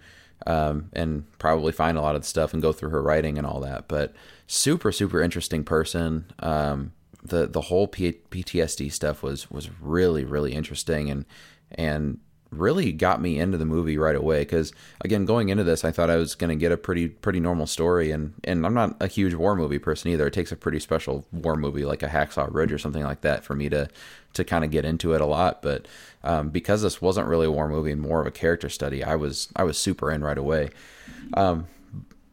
um 0.47 0.91
and 0.93 1.25
probably 1.39 1.73
find 1.73 1.97
a 1.99 2.01
lot 2.01 2.17
of 2.17 2.23
the 2.23 2.29
stuff 2.29 2.53
and 2.53 2.63
go 2.63 2.73
through 2.73 2.91
her 2.91 3.03
writing 3.03 3.39
and 3.39 3.47
all 3.47 3.61
that. 3.61 3.89
But 3.89 4.15
super 4.47 4.93
super 4.93 5.23
interesting 5.23 5.65
person. 5.65 6.27
Um 6.41 6.93
the 7.23 7.47
the 7.47 7.63
whole 7.63 7.89
P- 7.89 8.21
PTSD 8.31 8.93
stuff 8.93 9.23
was 9.23 9.51
was 9.51 9.71
really 9.81 10.25
really 10.25 10.53
interesting 10.53 11.11
and 11.11 11.25
and 11.73 12.19
really 12.51 12.93
got 12.93 13.21
me 13.21 13.39
into 13.39 13.59
the 13.59 13.65
movie 13.65 13.99
right 13.99 14.17
away 14.17 14.41
because 14.41 14.73
again 15.03 15.27
going 15.27 15.51
into 15.51 15.63
this 15.63 15.85
i 15.85 15.91
thought 15.91 16.09
i 16.09 16.17
was 16.17 16.35
going 16.35 16.49
to 16.49 16.57
get 16.57 16.73
a 16.73 16.77
pretty 16.77 17.07
pretty 17.09 17.41
normal 17.41 17.67
story 17.67 18.11
and 18.11 18.33
and 18.45 18.65
i'm 18.65 18.73
not 18.73 18.97
a 19.01 19.07
huge 19.07 19.35
war 19.35 19.55
movie 19.55 19.79
person 19.79 20.11
either 20.11 20.27
it 20.27 20.33
takes 20.33 20.51
a 20.51 20.57
pretty 20.57 20.81
special 20.81 21.27
war 21.31 21.57
movie 21.57 21.85
like 21.85 22.03
a 22.03 22.09
hacksaw 22.09 22.49
ridge 22.53 22.73
or 22.73 22.79
something 22.79 23.05
like 23.05 23.21
that 23.21 23.45
for 23.45 23.55
me 23.55 23.69
to 23.69 23.87
to 24.33 24.45
kind 24.45 24.65
of 24.65 24.71
get 24.71 24.85
into 24.85 25.13
it 25.13 25.21
a 25.21 25.27
lot 25.27 25.61
but 25.61 25.87
um, 26.25 26.49
because 26.49 26.83
this 26.83 27.03
wasn't 27.03 27.27
really 27.27 27.47
a 27.47 27.51
war 27.51 27.69
movie 27.69 27.93
and 27.93 28.01
more 28.01 28.21
of 28.21 28.27
a 28.27 28.31
character 28.31 28.71
study 28.71 29.05
i 29.05 29.15
was 29.15 29.49
i 29.55 29.63
was 29.63 29.77
super 29.77 30.11
in 30.11 30.25
right 30.25 30.39
away 30.39 30.71
um, 31.35 31.67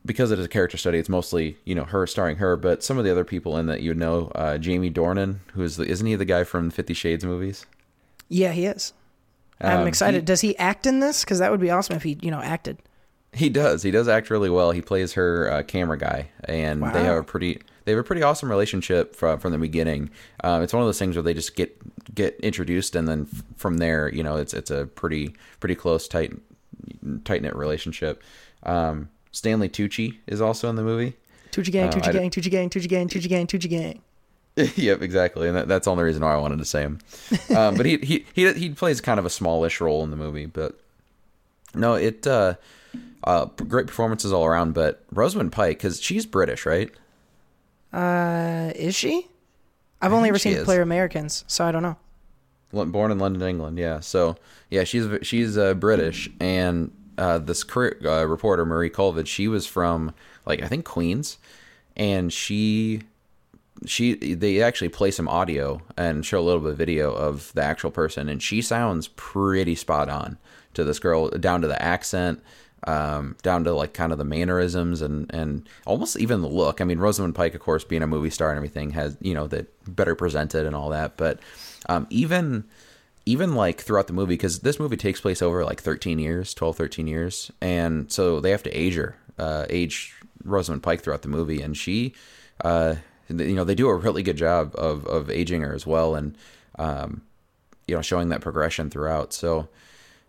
because 0.06 0.32
it 0.32 0.40
is 0.40 0.46
a 0.46 0.50
character 0.50 0.78
study, 0.78 1.00
it's 1.00 1.10
mostly 1.10 1.58
you 1.66 1.76
know 1.76 1.84
her 1.84 2.06
starring 2.06 2.38
her, 2.38 2.56
but 2.56 2.84
some 2.84 2.98
of 2.98 3.04
the 3.04 3.12
other 3.12 3.26
people 3.26 3.58
in 3.58 3.66
that 3.66 3.82
you 3.82 3.94
know, 3.94 4.32
uh, 4.36 4.58
Jamie 4.58 4.92
Dornan, 4.92 5.40
who 5.54 5.64
is 5.64 5.78
the, 5.78 5.86
isn't 5.86 6.06
he 6.06 6.16
the 6.16 6.26
guy 6.26 6.44
from 6.44 6.70
Fifty 6.70 6.94
Shades 6.94 7.26
movies? 7.26 7.66
Yeah, 8.30 8.52
he 8.52 8.66
is. 8.66 8.94
I'm 9.62 9.82
Um, 9.82 9.88
excited. 9.88 10.22
he- 10.22 10.26
Does 10.26 10.42
he 10.42 10.58
act 10.58 10.86
in 10.86 11.00
this? 11.00 11.24
Because 11.24 11.40
that 11.40 11.52
would 11.52 11.62
be 11.62 11.70
awesome 11.72 11.96
if 11.96 12.04
he, 12.04 12.18
you 12.22 12.30
know, 12.32 12.42
acted. 12.42 12.78
He 13.34 13.50
does. 13.50 13.84
He 13.84 13.92
does 13.92 14.08
act 14.08 14.30
really 14.30 14.50
well. 14.50 14.72
He 14.72 14.82
plays 14.82 15.14
her 15.14 15.52
uh, 15.52 15.64
camera 15.64 15.98
guy, 15.98 16.30
and 16.46 16.82
they 16.82 17.04
have 17.04 17.18
a 17.18 17.24
pretty 17.24 17.60
they 17.84 17.92
have 17.92 18.00
a 18.00 18.04
pretty 18.04 18.24
awesome 18.24 18.50
relationship 18.50 19.14
from 19.16 19.40
from 19.40 19.52
the 19.52 19.58
beginning. 19.58 20.10
Um, 20.44 20.62
it's 20.62 20.72
one 20.74 20.82
of 20.82 20.88
those 20.88 20.98
things 21.00 21.16
where 21.18 21.24
they 21.24 21.34
just 21.34 21.56
get 21.56 21.76
get 22.16 22.40
introduced, 22.40 22.96
and 22.96 23.08
then 23.10 23.28
f- 23.34 23.44
from 23.58 23.78
there, 23.80 24.10
you 24.14 24.24
know, 24.24 24.38
it's 24.38 24.54
it's 24.54 24.72
a 24.72 24.86
pretty 24.86 25.36
pretty 25.60 25.76
close 25.76 26.08
tight 26.08 26.32
tight 27.26 27.42
knit 27.42 27.56
relationship. 27.58 28.24
Um, 28.64 29.10
Stanley 29.34 29.68
Tucci 29.68 30.18
is 30.28 30.40
also 30.40 30.70
in 30.70 30.78
the 30.78 30.84
movie. 30.84 31.16
Tucci 31.52 31.72
gang, 31.74 31.90
Uh, 31.90 31.92
Tucci 31.92 32.12
d- 32.14 32.18
gang, 32.20 32.30
Tucci 32.30 32.50
gang, 32.52 32.70
Tucci 32.70 32.88
gang, 32.88 33.08
Tucci 33.10 33.28
gang, 33.30 33.48
Tucci 33.48 33.70
gang. 33.70 34.02
yep, 34.76 35.02
exactly, 35.02 35.48
and 35.48 35.58
that, 35.58 35.68
that's 35.68 35.86
the 35.86 35.92
only 35.92 36.04
reason 36.04 36.24
why 36.24 36.34
I 36.34 36.38
wanted 36.38 36.60
to 36.60 36.66
say 36.66 36.82
him. 36.82 37.00
Um, 37.56 37.76
but 37.76 37.86
he, 37.86 37.98
he 37.98 38.26
he 38.34 38.52
he 38.54 38.70
plays 38.70 39.00
kind 39.00 39.20
of 39.20 39.26
a 39.26 39.30
smallish 39.30 39.80
role 39.80 40.04
in 40.04 40.10
the 40.10 40.18
movie, 40.18 40.46
but 40.46 40.78
no, 41.74 41.94
it 41.94 42.26
uh, 42.28 42.56
uh, 43.24 43.46
great 43.46 43.88
performances 43.88 44.34
all 44.34 44.46
around. 44.46 44.74
But 44.74 45.04
Rosamund 45.12 45.52
Pike, 45.52 45.78
because 45.78 46.02
she's 46.02 46.26
British, 46.26 46.66
right? 46.66 46.92
Uh, 47.94 48.72
is 48.76 48.96
she? 48.96 49.28
I've 50.02 50.12
only 50.12 50.30
ever 50.30 50.40
seen. 50.40 50.64
Player 50.66 50.82
Americans, 50.82 51.46
so 51.48 51.66
I 51.66 51.72
don't 51.72 51.84
know. 51.84 51.98
Born 52.72 53.12
in 53.12 53.20
London, 53.20 53.42
England. 53.42 53.78
Yeah, 53.78 54.00
so 54.02 54.38
yeah, 54.70 54.84
she's 54.84 55.08
she's 55.22 55.58
uh, 55.58 55.76
British, 55.76 56.30
and 56.40 56.92
uh, 57.18 57.38
this 57.38 57.64
career, 57.64 57.98
uh, 58.06 58.26
reporter 58.26 58.66
Marie 58.66 58.90
Colvin, 58.90 59.26
she 59.26 59.48
was 59.48 59.66
from 59.66 60.14
like 60.46 60.62
I 60.62 60.68
think 60.68 60.84
Queens, 60.86 61.38
and 61.96 62.34
she 62.34 63.04
she 63.86 64.16
they 64.36 64.62
actually 64.62 64.90
play 64.90 65.12
some 65.12 65.28
audio 65.28 65.82
and 65.98 66.26
show 66.26 66.40
a 66.40 66.42
little 66.42 66.62
bit 66.62 66.72
of 66.72 66.78
video 66.78 67.12
of 67.12 67.52
the 67.54 67.62
actual 67.62 67.92
person 67.92 68.30
and 68.30 68.42
she 68.42 68.62
sounds 68.62 69.10
pretty 69.10 69.76
spot 69.76 70.10
on 70.10 70.38
to 70.74 70.84
this 70.84 71.00
girl 71.00 71.30
down 71.30 71.62
to 71.62 71.68
the 71.68 71.82
accent 71.82 72.42
um, 72.88 73.36
down 73.42 73.64
to 73.64 73.74
like 73.74 73.94
kind 73.94 74.12
of 74.12 74.18
the 74.18 74.24
mannerisms 74.24 75.02
and 75.02 75.34
and 75.34 75.68
almost 75.86 76.18
even 76.18 76.42
the 76.42 76.48
look. 76.48 76.82
I 76.82 76.84
mean 76.84 77.00
rosamund 77.00 77.36
pike 77.36 77.56
of 77.56 77.62
course 77.62 77.84
being 77.84 78.04
a 78.04 78.08
movie 78.08 78.30
star 78.30 78.50
and 78.50 78.58
everything 78.58 78.92
has 78.92 79.18
you 79.22 79.34
know 79.34 79.48
that 79.48 79.68
better 79.94 80.16
presented 80.16 80.66
and 80.66 80.76
all 80.76 80.90
that 80.90 81.18
but 81.18 81.40
um, 81.90 82.08
even 82.10 82.64
even 83.26 83.56
like 83.56 83.82
throughout 83.82 84.08
the 84.08 84.14
movie 84.14 84.34
because 84.36 84.60
this 84.60 84.80
movie 84.80 84.98
takes 84.98 85.20
place 85.20 85.42
over 85.42 85.66
like 85.66 85.82
13 85.82 86.20
years 86.20 86.54
12 86.54 86.78
13 86.78 87.08
years 87.08 87.52
and 87.60 88.12
so 88.12 88.40
they 88.40 88.52
have 88.52 88.64
to 88.64 88.72
age 88.72 88.96
her 88.96 89.18
uh, 89.38 89.66
age 89.70 90.14
rosamund 90.44 90.84
pike 90.84 91.02
throughout 91.02 91.24
the 91.24 91.28
movie 91.28 91.62
and 91.62 91.76
she 91.76 92.14
uh, 92.64 92.96
you 93.30 93.56
know 93.56 93.64
they 93.64 93.76
do 93.76 93.88
a 93.90 93.96
really 93.96 94.24
good 94.24 94.38
job 94.38 94.74
of 94.76 95.06
of 95.08 95.30
aging 95.30 95.62
her 95.62 95.74
as 95.74 95.86
well 95.86 96.16
and 96.16 96.38
um, 96.78 97.22
you 97.88 97.96
know 97.96 98.02
showing 98.02 98.30
that 98.30 98.42
progression 98.42 98.90
throughout. 98.90 99.34
So 99.34 99.68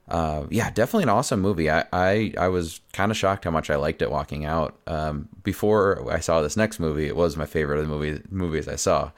uh, 0.08 0.44
yeah 0.50 0.70
definitely 0.70 1.04
an 1.04 1.08
awesome 1.08 1.40
movie. 1.40 1.70
I 1.70 1.84
i, 1.92 2.32
I 2.38 2.48
was 2.48 2.80
kind 2.92 3.10
of 3.10 3.16
shocked 3.16 3.44
how 3.44 3.50
much 3.50 3.70
i 3.70 3.76
liked 3.76 4.02
it 4.02 4.10
walking 4.10 4.44
out. 4.44 4.76
Um, 4.86 5.28
before 5.42 6.10
i 6.12 6.20
saw 6.20 6.40
this 6.40 6.56
next 6.56 6.78
movie 6.78 7.06
it 7.06 7.16
was 7.16 7.36
my 7.36 7.46
favorite 7.46 7.78
of 7.78 7.88
the 7.88 7.92
movie 7.94 8.22
movies 8.30 8.68
i 8.68 8.76
saw. 8.76 9.10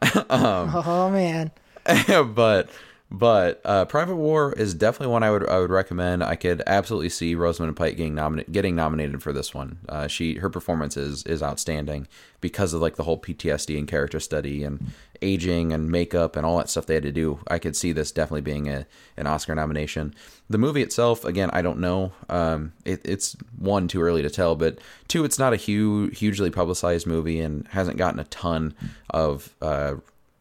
Oh 0.30 1.10
man, 1.10 1.50
but 2.34 2.70
but 3.14 3.60
uh, 3.66 3.84
Private 3.84 4.16
War 4.16 4.54
is 4.54 4.72
definitely 4.72 5.12
one 5.12 5.22
I 5.22 5.30
would 5.30 5.46
I 5.46 5.58
would 5.58 5.70
recommend. 5.70 6.24
I 6.24 6.34
could 6.34 6.62
absolutely 6.66 7.10
see 7.10 7.34
Rosamund 7.34 7.76
Pike 7.76 7.98
getting 7.98 8.14
nominated 8.14 8.50
getting 8.50 8.74
nominated 8.74 9.22
for 9.22 9.34
this 9.34 9.52
one. 9.52 9.80
Uh, 9.86 10.06
she 10.06 10.36
her 10.36 10.48
performance 10.48 10.96
is 10.96 11.22
is 11.24 11.42
outstanding 11.42 12.08
because 12.40 12.72
of 12.72 12.80
like 12.80 12.96
the 12.96 13.02
whole 13.02 13.20
PTSD 13.20 13.76
and 13.76 13.86
character 13.86 14.18
study 14.18 14.64
and 14.64 14.92
aging 15.20 15.74
and 15.74 15.90
makeup 15.90 16.36
and 16.36 16.46
all 16.46 16.56
that 16.56 16.70
stuff 16.70 16.86
they 16.86 16.94
had 16.94 17.02
to 17.02 17.12
do. 17.12 17.38
I 17.48 17.58
could 17.58 17.76
see 17.76 17.92
this 17.92 18.12
definitely 18.12 18.40
being 18.40 18.70
a 18.70 18.86
an 19.18 19.26
Oscar 19.26 19.54
nomination. 19.54 20.14
The 20.48 20.56
movie 20.56 20.82
itself, 20.82 21.26
again, 21.26 21.50
I 21.52 21.60
don't 21.60 21.80
know. 21.80 22.12
Um, 22.30 22.72
it, 22.86 23.02
it's 23.04 23.36
one 23.58 23.88
too 23.88 24.00
early 24.00 24.22
to 24.22 24.30
tell, 24.30 24.56
but 24.56 24.78
two, 25.08 25.26
it's 25.26 25.38
not 25.38 25.52
a 25.52 25.56
huge 25.56 26.18
hugely 26.18 26.50
publicized 26.50 27.06
movie 27.06 27.40
and 27.40 27.68
hasn't 27.68 27.98
gotten 27.98 28.20
a 28.20 28.24
ton 28.24 28.74
of 29.10 29.54
uh, 29.60 29.96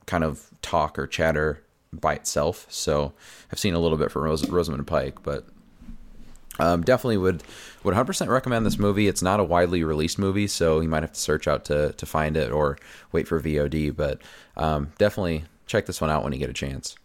kind 0.06 0.24
of 0.24 0.48
talk 0.62 0.98
or 0.98 1.06
chatter 1.06 1.64
by 1.94 2.14
itself. 2.16 2.66
So 2.70 3.14
I've 3.52 3.60
seen 3.60 3.74
a 3.74 3.80
little 3.80 3.98
bit 3.98 4.12
from 4.12 4.24
Ros- 4.24 4.48
Rosamund 4.50 4.86
Pike, 4.88 5.22
but 5.24 5.46
Um, 6.60 6.84
definitely 6.84 7.18
would 7.18 7.44
would 7.84 7.96
100% 7.96 8.28
recommend 8.28 8.66
this 8.66 8.78
movie. 8.78 9.08
It's 9.08 9.22
not 9.24 9.40
a 9.40 9.44
widely 9.44 9.84
released 9.84 10.20
movie, 10.20 10.48
so 10.48 10.80
you 10.82 10.90
might 10.90 11.02
have 11.02 11.14
to 11.14 11.20
search 11.20 11.48
out 11.48 11.66
to 11.66 11.94
to 11.94 12.06
find 12.06 12.38
it 12.38 12.52
or 12.52 12.78
wait 13.12 13.28
for 13.28 13.40
VOD. 13.40 13.90
But 13.96 14.20
um, 14.58 14.92
definitely 14.98 15.46
check 15.66 15.86
this 15.86 16.02
one 16.02 16.10
out 16.10 16.24
when 16.24 16.34
you 16.34 16.40
get 16.40 16.50
a 16.50 16.54
chance. 16.54 16.96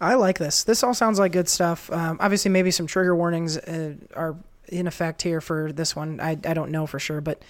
I 0.00 0.14
like 0.14 0.38
this. 0.38 0.64
This 0.64 0.82
all 0.82 0.94
sounds 0.94 1.18
like 1.18 1.32
good 1.32 1.48
stuff. 1.48 1.90
Um, 1.90 2.18
obviously, 2.20 2.50
maybe 2.50 2.70
some 2.70 2.86
trigger 2.86 3.16
warnings 3.16 3.56
uh, 3.58 3.94
are 4.14 4.36
in 4.68 4.86
effect 4.86 5.22
here 5.22 5.40
for 5.40 5.72
this 5.72 5.96
one. 5.96 6.20
I, 6.20 6.32
I 6.44 6.54
don't 6.54 6.70
know 6.70 6.86
for 6.86 6.98
sure, 6.98 7.20
but 7.20 7.42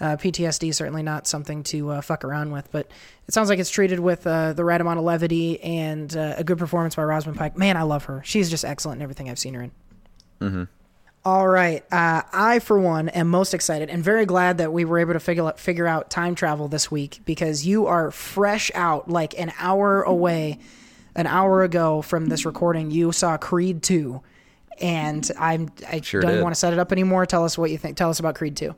uh, 0.00 0.16
PTSD 0.16 0.68
is 0.70 0.76
certainly 0.76 1.02
not 1.02 1.26
something 1.26 1.62
to 1.64 1.90
uh, 1.90 2.00
fuck 2.00 2.24
around 2.24 2.52
with. 2.52 2.70
But 2.70 2.90
it 3.26 3.34
sounds 3.34 3.48
like 3.48 3.58
it's 3.58 3.70
treated 3.70 4.00
with 4.00 4.26
uh, 4.26 4.52
the 4.52 4.64
right 4.64 4.80
amount 4.80 4.98
of 4.98 5.04
levity 5.04 5.60
and 5.62 6.16
uh, 6.16 6.34
a 6.36 6.44
good 6.44 6.58
performance 6.58 6.94
by 6.94 7.02
Rosamund 7.04 7.38
Pike. 7.38 7.56
Man, 7.56 7.76
I 7.76 7.82
love 7.82 8.04
her. 8.04 8.22
She's 8.24 8.50
just 8.50 8.64
excellent 8.64 8.98
in 8.98 9.02
everything 9.02 9.28
I've 9.28 9.38
seen 9.38 9.54
her 9.54 9.62
in. 9.62 9.70
Mm-hmm. 10.40 10.64
All 11.24 11.48
right. 11.48 11.84
Uh, 11.92 12.22
I, 12.32 12.58
for 12.60 12.78
one, 12.78 13.08
am 13.10 13.28
most 13.28 13.52
excited 13.52 13.90
and 13.90 14.02
very 14.02 14.24
glad 14.24 14.58
that 14.58 14.72
we 14.72 14.84
were 14.84 14.98
able 14.98 15.12
to 15.14 15.20
figure 15.20 15.44
out, 15.44 15.58
figure 15.58 15.86
out 15.86 16.10
time 16.10 16.34
travel 16.34 16.68
this 16.68 16.90
week 16.90 17.20
because 17.24 17.66
you 17.66 17.86
are 17.86 18.10
fresh 18.10 18.70
out, 18.74 19.10
like 19.10 19.38
an 19.38 19.52
hour 19.58 20.02
away, 20.02 20.58
an 21.16 21.26
hour 21.26 21.64
ago 21.64 22.00
from 22.02 22.26
this 22.26 22.46
recording. 22.46 22.90
You 22.92 23.12
saw 23.12 23.36
Creed 23.36 23.82
2. 23.82 24.22
And 24.80 25.28
I'm 25.38 25.70
I 25.90 26.00
Sure 26.00 26.20
don't 26.20 26.34
did. 26.34 26.42
want 26.42 26.54
to 26.54 26.58
set 26.58 26.72
it 26.72 26.78
up 26.78 26.92
anymore. 26.92 27.26
Tell 27.26 27.44
us 27.44 27.58
what 27.58 27.72
you 27.72 27.78
think. 27.78 27.96
Tell 27.96 28.10
us 28.10 28.20
about 28.20 28.36
Creed 28.36 28.56
2. 28.56 28.74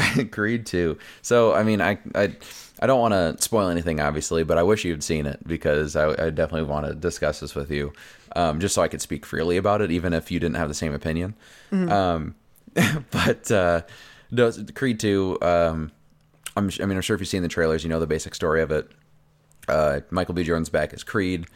Creed 0.30 0.66
two. 0.66 0.98
So 1.22 1.54
I 1.54 1.62
mean, 1.62 1.80
I 1.80 1.98
I, 2.14 2.34
I 2.80 2.86
don't 2.86 3.00
want 3.00 3.14
to 3.14 3.42
spoil 3.42 3.68
anything, 3.68 4.00
obviously, 4.00 4.44
but 4.44 4.58
I 4.58 4.62
wish 4.62 4.84
you'd 4.84 5.02
seen 5.02 5.26
it 5.26 5.46
because 5.46 5.96
I, 5.96 6.10
I 6.26 6.30
definitely 6.30 6.64
want 6.64 6.86
to 6.86 6.94
discuss 6.94 7.40
this 7.40 7.54
with 7.54 7.70
you, 7.70 7.92
um, 8.36 8.60
just 8.60 8.74
so 8.74 8.82
I 8.82 8.88
could 8.88 9.00
speak 9.02 9.26
freely 9.26 9.56
about 9.56 9.80
it, 9.80 9.90
even 9.90 10.12
if 10.12 10.30
you 10.30 10.38
didn't 10.38 10.56
have 10.56 10.68
the 10.68 10.74
same 10.74 10.94
opinion. 10.94 11.34
Mhm. 11.72 11.90
Um, 11.90 12.34
but 13.10 13.50
uh, 13.50 13.82
no, 14.30 14.52
Creed 14.74 15.00
two. 15.00 15.38
Um, 15.42 15.90
I'm, 16.56 16.70
I 16.80 16.86
mean, 16.86 16.96
I'm 16.96 17.02
sure 17.02 17.14
if 17.14 17.20
you've 17.20 17.28
seen 17.28 17.42
the 17.42 17.48
trailers, 17.48 17.82
you 17.84 17.90
know 17.90 18.00
the 18.00 18.06
basic 18.06 18.34
story 18.34 18.62
of 18.62 18.70
it. 18.70 18.90
Uh, 19.68 20.00
Michael 20.10 20.34
B. 20.34 20.42
Jordan's 20.44 20.70
back 20.70 20.92
as 20.92 21.04
Creed, 21.04 21.46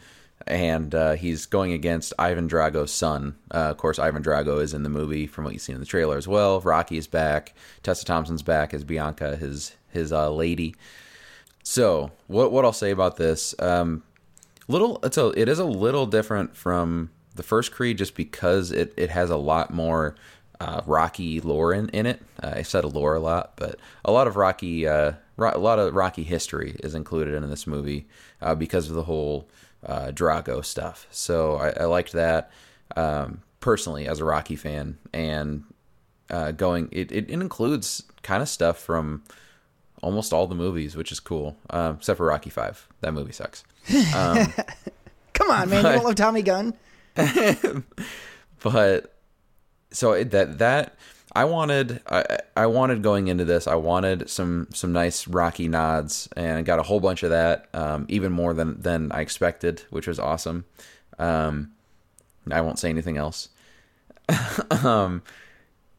and 0.47 0.93
uh, 0.93 1.13
he's 1.13 1.45
going 1.45 1.71
against 1.71 2.13
Ivan 2.19 2.49
Drago's 2.49 2.91
son. 2.91 3.35
Uh, 3.53 3.69
of 3.69 3.77
course, 3.77 3.99
Ivan 3.99 4.23
Drago 4.23 4.61
is 4.61 4.73
in 4.73 4.83
the 4.83 4.89
movie 4.89 5.27
from 5.27 5.45
what 5.45 5.53
you've 5.53 5.61
seen 5.61 5.75
in 5.75 5.79
the 5.79 5.87
trailer 5.87 6.17
as 6.17 6.27
well. 6.27 6.59
Rocky's 6.59 7.07
back. 7.07 7.53
Tessa 7.81 8.05
Thompson's 8.05 8.41
back 8.41 8.73
as 8.73 8.83
Bianca, 8.83 9.35
his 9.35 9.75
his 9.89 10.11
uh, 10.11 10.31
lady. 10.31 10.75
So, 11.63 12.11
what 12.27 12.51
what 12.51 12.65
I'll 12.65 12.73
say 12.73 12.91
about 12.91 13.15
this? 13.15 13.55
Um, 13.59 14.03
little, 14.67 14.99
it's 15.03 15.17
a 15.17 15.27
it 15.39 15.47
is 15.47 15.59
a 15.59 15.65
little 15.65 16.05
different 16.05 16.55
from 16.55 17.11
the 17.35 17.43
first 17.43 17.71
Creed, 17.71 17.97
just 17.97 18.15
because 18.15 18.71
it 18.71 18.93
it 18.97 19.09
has 19.11 19.29
a 19.29 19.37
lot 19.37 19.73
more 19.73 20.15
uh, 20.59 20.81
Rocky 20.85 21.39
lore 21.39 21.73
in, 21.73 21.87
in 21.89 22.05
it. 22.05 22.21
Uh, 22.41 22.53
I 22.57 22.61
said 22.63 22.83
lore 22.83 23.15
a 23.15 23.19
lot, 23.19 23.53
but 23.55 23.79
a 24.03 24.11
lot 24.11 24.27
of 24.27 24.35
Rocky, 24.35 24.87
uh, 24.87 25.13
ro- 25.37 25.53
a 25.53 25.57
lot 25.57 25.79
of 25.79 25.95
Rocky 25.95 26.23
history 26.23 26.75
is 26.83 26.95
included 26.95 27.33
in 27.33 27.49
this 27.49 27.65
movie 27.65 28.07
because 28.57 28.89
of 28.89 28.95
the 28.95 29.03
whole 29.03 29.47
uh, 29.85 30.07
Drago 30.07 30.63
stuff. 30.63 31.07
So 31.11 31.55
I, 31.55 31.81
I 31.81 31.85
liked 31.85 32.13
that 32.13 32.51
um, 32.95 33.41
personally 33.59 34.07
as 34.07 34.19
a 34.19 34.25
Rocky 34.25 34.55
fan, 34.55 34.97
and 35.13 35.63
uh, 36.29 36.51
going 36.51 36.89
it, 36.91 37.11
it, 37.11 37.29
includes 37.29 38.03
kind 38.21 38.41
of 38.41 38.49
stuff 38.49 38.77
from 38.79 39.23
almost 40.01 40.33
all 40.33 40.47
the 40.47 40.55
movies, 40.55 40.95
which 40.95 41.11
is 41.11 41.19
cool, 41.19 41.57
um, 41.69 41.95
except 41.95 42.17
for 42.17 42.25
Rocky 42.25 42.49
Five. 42.49 42.87
That 43.01 43.13
movie 43.13 43.33
sucks. 43.33 43.63
Um, 44.15 44.47
Come 45.33 45.49
on, 45.49 45.69
man. 45.69 45.83
You 45.83 45.91
don't 45.91 46.05
love 46.05 46.15
Tommy 46.15 46.43
Gunn? 46.43 46.73
but 48.63 49.13
so 49.91 50.13
it, 50.13 50.31
that 50.31 50.59
that 50.59 50.95
I 51.35 51.45
wanted 51.45 52.01
I, 52.07 52.39
I 52.55 52.65
wanted 52.67 53.01
going 53.01 53.27
into 53.27 53.45
this 53.45 53.67
I 53.67 53.75
wanted 53.75 54.29
some 54.29 54.67
some 54.73 54.93
nice 54.93 55.27
rocky 55.27 55.67
nods 55.67 56.29
and 56.35 56.65
got 56.65 56.79
a 56.79 56.83
whole 56.83 56.99
bunch 56.99 57.23
of 57.23 57.31
that 57.31 57.67
um, 57.73 58.05
even 58.09 58.31
more 58.31 58.53
than 58.53 58.79
than 58.81 59.11
I 59.11 59.21
expected 59.21 59.83
which 59.89 60.07
was 60.07 60.19
awesome 60.19 60.65
um, 61.19 61.71
I 62.51 62.61
won't 62.61 62.79
say 62.79 62.89
anything 62.89 63.17
else 63.17 63.49
um, 64.83 65.21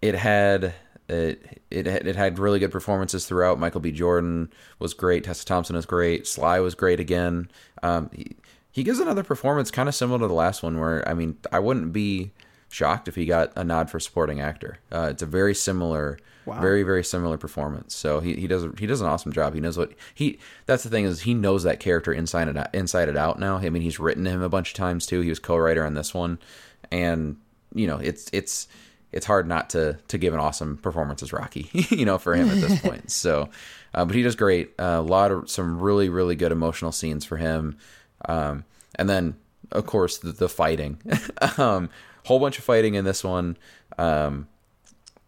it 0.00 0.14
had 0.14 0.74
it, 1.08 1.62
it 1.70 1.86
it 1.86 2.16
had 2.16 2.38
really 2.38 2.58
good 2.58 2.72
performances 2.72 3.26
throughout. 3.26 3.58
Michael 3.58 3.80
B. 3.80 3.92
Jordan 3.92 4.52
was 4.78 4.94
great. 4.94 5.24
Tessa 5.24 5.44
Thompson 5.44 5.76
was 5.76 5.86
great. 5.86 6.26
Sly 6.26 6.60
was 6.60 6.74
great 6.74 7.00
again. 7.00 7.50
Um, 7.82 8.10
he, 8.12 8.36
he 8.70 8.82
gives 8.82 8.98
another 8.98 9.22
performance 9.22 9.70
kind 9.70 9.88
of 9.88 9.94
similar 9.94 10.18
to 10.20 10.26
the 10.26 10.34
last 10.34 10.62
one, 10.62 10.78
where 10.80 11.06
I 11.08 11.14
mean, 11.14 11.36
I 11.52 11.58
wouldn't 11.58 11.92
be 11.92 12.32
shocked 12.74 13.06
if 13.08 13.14
he 13.14 13.24
got 13.24 13.52
a 13.56 13.62
nod 13.62 13.88
for 13.88 14.00
supporting 14.00 14.40
actor. 14.40 14.78
Uh, 14.90 15.08
it's 15.10 15.22
a 15.22 15.26
very 15.26 15.54
similar, 15.54 16.18
Wow. 16.44 16.60
very 16.60 16.82
very 16.82 17.02
similar 17.04 17.38
performance. 17.38 17.94
So 17.94 18.20
he, 18.20 18.34
he 18.34 18.46
does 18.46 18.66
he 18.78 18.86
does 18.86 19.00
an 19.00 19.06
awesome 19.06 19.32
job. 19.32 19.54
He 19.54 19.60
knows 19.60 19.78
what 19.78 19.92
he. 20.14 20.38
That's 20.66 20.82
the 20.82 20.90
thing 20.90 21.04
is 21.06 21.20
he 21.22 21.32
knows 21.32 21.62
that 21.62 21.80
character 21.80 22.12
inside 22.12 22.48
and 22.48 22.58
out, 22.58 22.74
inside 22.74 23.08
it 23.08 23.16
out 23.16 23.38
now. 23.38 23.56
I 23.56 23.70
mean, 23.70 23.80
he's 23.82 23.98
written 23.98 24.26
him 24.26 24.42
a 24.42 24.48
bunch 24.50 24.70
of 24.70 24.74
times 24.74 25.06
too. 25.06 25.20
He 25.22 25.30
was 25.30 25.38
co-writer 25.38 25.86
on 25.86 25.94
this 25.94 26.12
one, 26.12 26.38
and 26.92 27.36
you 27.74 27.86
know, 27.86 27.96
it's 27.96 28.28
it's 28.32 28.68
it's 29.12 29.24
hard 29.24 29.46
not 29.48 29.70
to 29.70 29.96
to 30.08 30.18
give 30.18 30.34
an 30.34 30.40
awesome 30.40 30.76
performance 30.76 31.22
as 31.22 31.32
Rocky, 31.32 31.70
you 31.72 32.04
know, 32.04 32.18
for 32.18 32.34
him 32.34 32.50
at 32.50 32.60
this 32.60 32.80
point. 32.80 33.10
So, 33.10 33.48
uh, 33.94 34.04
but 34.04 34.14
he 34.14 34.22
does 34.22 34.34
great. 34.36 34.72
Uh, 34.78 34.98
a 34.98 35.02
lot 35.02 35.30
of 35.30 35.48
some 35.48 35.80
really 35.80 36.08
really 36.08 36.34
good 36.36 36.52
emotional 36.52 36.92
scenes 36.92 37.24
for 37.24 37.36
him, 37.38 37.78
um, 38.28 38.64
and 38.96 39.08
then 39.08 39.36
of 39.72 39.86
course 39.86 40.18
the, 40.18 40.32
the 40.32 40.48
fighting, 40.48 40.98
um, 41.58 41.88
whole 42.24 42.38
bunch 42.40 42.58
of 42.58 42.64
fighting 42.64 42.94
in 42.94 43.04
this 43.04 43.22
one. 43.24 43.56
Um, 43.98 44.48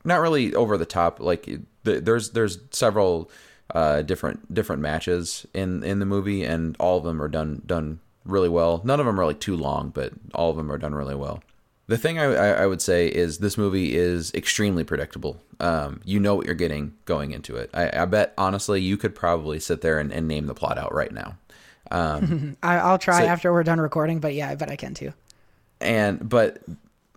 not 0.05 0.21
really 0.21 0.55
over 0.55 0.77
the 0.77 0.87
top. 0.87 1.21
Like 1.21 1.45
th- 1.45 1.61
there's 2.05 2.31
there's 2.31 2.59
several 2.71 3.31
uh, 3.75 4.03
different 4.03 4.53
different 4.55 4.83
matches 4.83 5.47
in 5.55 5.83
in 5.83 5.99
the 5.99 6.07
movie, 6.07 6.45
and 6.45 6.77
all 6.79 6.99
of 6.99 7.05
them 7.05 7.21
are 7.21 7.29
done 7.29 7.63
done 7.67 8.01
really 8.25 8.49
well. 8.49 8.81
None 8.85 9.01
of 9.01 9.07
them 9.07 9.19
are 9.21 9.25
like 9.27 9.41
too 9.41 9.57
long, 9.57 9.91
but 9.91 10.13
all 10.35 10.51
of 10.51 10.57
them 10.57 10.71
are 10.71 10.79
done 10.79 10.95
really 10.95 11.15
well. 11.15 11.43
The 11.89 11.97
thing 11.97 12.19
I, 12.19 12.25
I, 12.25 12.67
would 12.67 12.83
say 12.83 13.07
is 13.07 13.39
this 13.39 13.57
movie 13.57 13.95
is 13.95 14.35
extremely 14.35 14.83
predictable. 14.83 15.41
Um, 15.61 16.01
you 16.05 16.19
know 16.19 16.35
what 16.35 16.45
you're 16.45 16.57
getting 16.57 16.95
going 17.05 17.31
into 17.31 17.55
it. 17.55 17.71
I, 17.73 18.03
I 18.03 18.05
bet 18.07 18.35
honestly 18.37 18.81
you 18.81 18.97
could 18.97 19.15
probably 19.15 19.61
sit 19.61 19.83
there 19.83 20.01
and, 20.01 20.11
and 20.11 20.27
name 20.27 20.47
the 20.47 20.55
plot 20.55 20.79
out 20.79 20.93
right 20.93 21.13
now. 21.13 21.37
Um, 21.93 22.57
I, 22.65 22.79
I'll 22.79 22.99
try 22.99 23.21
So- 23.21 23.27
after 23.27 23.53
we're 23.53 23.63
done 23.63 23.81
recording, 23.81 24.19
but 24.19 24.35
yeah, 24.35 24.49
I 24.51 24.57
bet 24.57 24.69
I 24.69 24.75
can 24.75 24.95
too. 24.95 25.13
and 25.81 26.29
but 26.29 26.59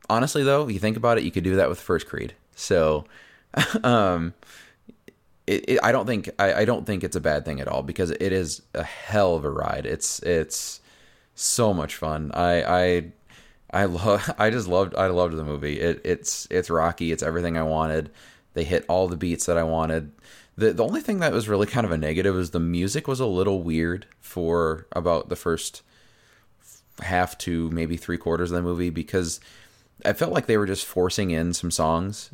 honestly 0.09 0.43
though 0.43 0.63
if 0.63 0.71
you 0.71 0.79
think 0.79 0.97
about 0.97 1.17
it 1.17 1.23
you 1.23 1.31
could 1.31 1.43
do 1.43 1.55
that 1.55 1.69
with 1.69 1.79
first 1.79 2.07
creed. 2.07 2.33
So 2.55 3.05
um 3.83 4.33
it, 5.47 5.65
it, 5.67 5.79
i 5.81 5.91
don't 5.91 6.05
think 6.05 6.29
I, 6.37 6.53
I 6.53 6.65
don't 6.65 6.85
think 6.85 7.03
it's 7.03 7.15
a 7.15 7.21
bad 7.21 7.43
thing 7.43 7.59
at 7.59 7.67
all 7.67 7.81
because 7.81 8.11
it 8.11 8.31
is 8.31 8.61
a 8.73 8.83
hell 8.83 9.35
of 9.35 9.45
a 9.45 9.49
ride. 9.49 9.85
It's 9.85 10.19
it's 10.19 10.81
so 11.35 11.73
much 11.73 11.95
fun. 11.95 12.31
I 12.33 12.63
i 12.63 13.11
i 13.71 13.85
love 13.85 14.33
i 14.39 14.49
just 14.49 14.67
loved 14.67 14.95
i 14.95 15.07
loved 15.07 15.35
the 15.35 15.43
movie. 15.43 15.79
It 15.79 16.01
it's 16.03 16.47
it's 16.51 16.69
rocky. 16.69 17.11
It's 17.11 17.23
everything 17.23 17.57
i 17.57 17.63
wanted. 17.63 18.11
They 18.53 18.63
hit 18.63 18.85
all 18.87 19.07
the 19.07 19.17
beats 19.17 19.45
that 19.45 19.57
i 19.57 19.63
wanted. 19.63 20.11
The 20.57 20.73
the 20.73 20.83
only 20.83 21.01
thing 21.01 21.19
that 21.19 21.31
was 21.31 21.47
really 21.47 21.67
kind 21.67 21.85
of 21.85 21.91
a 21.91 21.97
negative 21.97 22.35
is 22.35 22.51
the 22.51 22.59
music 22.59 23.07
was 23.07 23.19
a 23.19 23.25
little 23.25 23.63
weird 23.63 24.05
for 24.19 24.87
about 24.91 25.29
the 25.29 25.35
first 25.35 25.81
half 27.01 27.37
to 27.39 27.69
maybe 27.71 27.97
three 27.97 28.17
quarters 28.17 28.51
of 28.51 28.55
the 28.55 28.61
movie 28.61 28.89
because 28.89 29.39
I 30.05 30.13
felt 30.13 30.31
like 30.31 30.45
they 30.45 30.57
were 30.57 30.65
just 30.65 30.85
forcing 30.85 31.31
in 31.31 31.53
some 31.53 31.71
songs, 31.71 32.31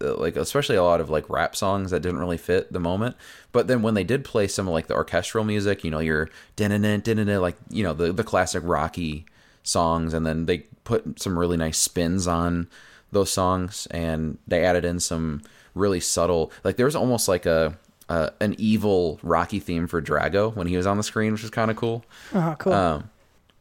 uh, 0.00 0.14
like 0.16 0.36
especially 0.36 0.76
a 0.76 0.82
lot 0.82 1.00
of 1.00 1.10
like 1.10 1.28
rap 1.28 1.54
songs 1.54 1.90
that 1.90 2.00
didn't 2.00 2.18
really 2.18 2.38
fit 2.38 2.72
the 2.72 2.80
moment. 2.80 3.16
But 3.52 3.66
then 3.66 3.82
when 3.82 3.94
they 3.94 4.04
did 4.04 4.24
play 4.24 4.48
some 4.48 4.66
of 4.66 4.74
like 4.74 4.86
the 4.86 4.94
orchestral 4.94 5.44
music, 5.44 5.84
you 5.84 5.90
know, 5.90 5.98
your 5.98 6.30
din 6.56 6.80
din 7.02 7.40
like 7.40 7.56
you 7.70 7.82
know 7.82 7.92
the 7.92 8.12
the 8.12 8.24
classic 8.24 8.62
Rocky 8.64 9.26
songs, 9.62 10.14
and 10.14 10.24
then 10.24 10.46
they 10.46 10.58
put 10.84 11.20
some 11.20 11.38
really 11.38 11.56
nice 11.56 11.78
spins 11.78 12.26
on 12.26 12.68
those 13.12 13.30
songs, 13.30 13.86
and 13.90 14.38
they 14.46 14.64
added 14.64 14.84
in 14.84 15.00
some 15.00 15.42
really 15.74 16.00
subtle, 16.00 16.52
like 16.64 16.76
there 16.76 16.86
was 16.86 16.96
almost 16.96 17.28
like 17.28 17.46
a. 17.46 17.76
Uh, 18.10 18.30
an 18.40 18.54
evil 18.56 19.20
Rocky 19.22 19.60
theme 19.60 19.86
for 19.86 20.00
Drago 20.00 20.56
when 20.56 20.66
he 20.66 20.78
was 20.78 20.86
on 20.86 20.96
the 20.96 21.02
screen, 21.02 21.32
which 21.32 21.42
was 21.42 21.50
kind 21.50 21.70
of 21.70 21.76
cool. 21.76 22.06
Oh, 22.34 22.56
cool. 22.58 22.72
Um, 22.72 23.10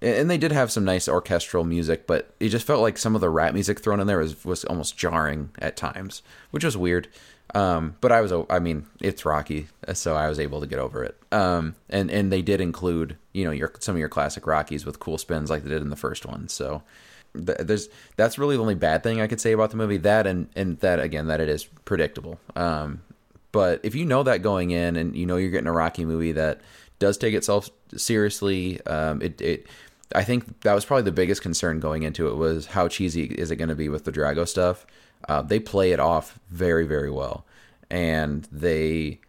and 0.01 0.29
they 0.29 0.37
did 0.37 0.51
have 0.51 0.71
some 0.71 0.85
nice 0.85 1.07
orchestral 1.07 1.63
music, 1.63 2.05
but 2.05 2.33
it 2.39 2.49
just 2.49 2.67
felt 2.67 2.81
like 2.81 2.97
some 2.97 3.15
of 3.15 3.21
the 3.21 3.29
rap 3.29 3.53
music 3.53 3.79
thrown 3.79 3.99
in 3.99 4.07
there 4.07 4.19
was 4.19 4.43
was 4.45 4.63
almost 4.65 4.97
jarring 4.97 5.49
at 5.59 5.75
times, 5.75 6.21
which 6.51 6.63
was 6.63 6.77
weird. 6.77 7.07
Um, 7.55 7.95
but 8.01 8.11
I 8.11 8.21
was, 8.21 8.33
I 8.49 8.59
mean, 8.59 8.87
it's 8.99 9.25
Rocky, 9.25 9.67
so 9.93 10.15
I 10.15 10.27
was 10.27 10.39
able 10.39 10.59
to 10.59 10.67
get 10.67 10.79
over 10.79 11.03
it. 11.03 11.17
Um, 11.31 11.75
and 11.89 12.11
and 12.11 12.31
they 12.31 12.41
did 12.41 12.61
include, 12.61 13.17
you 13.33 13.45
know, 13.45 13.51
your 13.51 13.71
some 13.79 13.95
of 13.95 13.99
your 13.99 14.09
classic 14.09 14.45
Rockies 14.45 14.85
with 14.85 14.99
cool 14.99 15.17
spins 15.17 15.49
like 15.49 15.63
they 15.63 15.69
did 15.69 15.81
in 15.81 15.89
the 15.89 15.95
first 15.95 16.25
one. 16.25 16.49
So 16.49 16.83
th- 17.33 17.59
there's 17.59 17.89
that's 18.17 18.37
really 18.37 18.55
the 18.55 18.61
only 18.61 18.75
bad 18.75 19.01
thing 19.01 19.21
I 19.21 19.27
could 19.27 19.41
say 19.41 19.53
about 19.53 19.71
the 19.71 19.77
movie. 19.77 19.97
That 19.97 20.27
and 20.27 20.49
and 20.55 20.79
that 20.79 20.99
again 20.99 21.27
that 21.27 21.39
it 21.39 21.49
is 21.49 21.65
predictable. 21.65 22.39
Um, 22.55 23.01
but 23.51 23.79
if 23.83 23.95
you 23.95 24.05
know 24.05 24.23
that 24.23 24.41
going 24.41 24.71
in 24.71 24.95
and 24.95 25.15
you 25.15 25.25
know 25.25 25.37
you're 25.37 25.51
getting 25.51 25.67
a 25.67 25.73
Rocky 25.73 26.05
movie 26.05 26.33
that 26.33 26.61
does 26.99 27.17
take 27.17 27.33
itself 27.33 27.69
seriously, 27.95 28.85
um, 28.85 29.21
it 29.21 29.39
it 29.39 29.67
I 30.15 30.23
think 30.23 30.61
that 30.61 30.73
was 30.73 30.85
probably 30.85 31.03
the 31.03 31.11
biggest 31.11 31.41
concern 31.41 31.79
going 31.79 32.03
into 32.03 32.27
it 32.27 32.35
was 32.35 32.67
how 32.67 32.87
cheesy 32.87 33.25
is 33.25 33.51
it 33.51 33.57
going 33.57 33.69
to 33.69 33.75
be 33.75 33.89
with 33.89 34.05
the 34.05 34.11
Drago 34.11 34.47
stuff. 34.47 34.85
Uh, 35.27 35.41
they 35.41 35.59
play 35.59 35.91
it 35.91 35.99
off 35.99 36.39
very 36.49 36.85
very 36.85 37.11
well, 37.11 37.45
and 37.89 38.47
they 38.51 39.19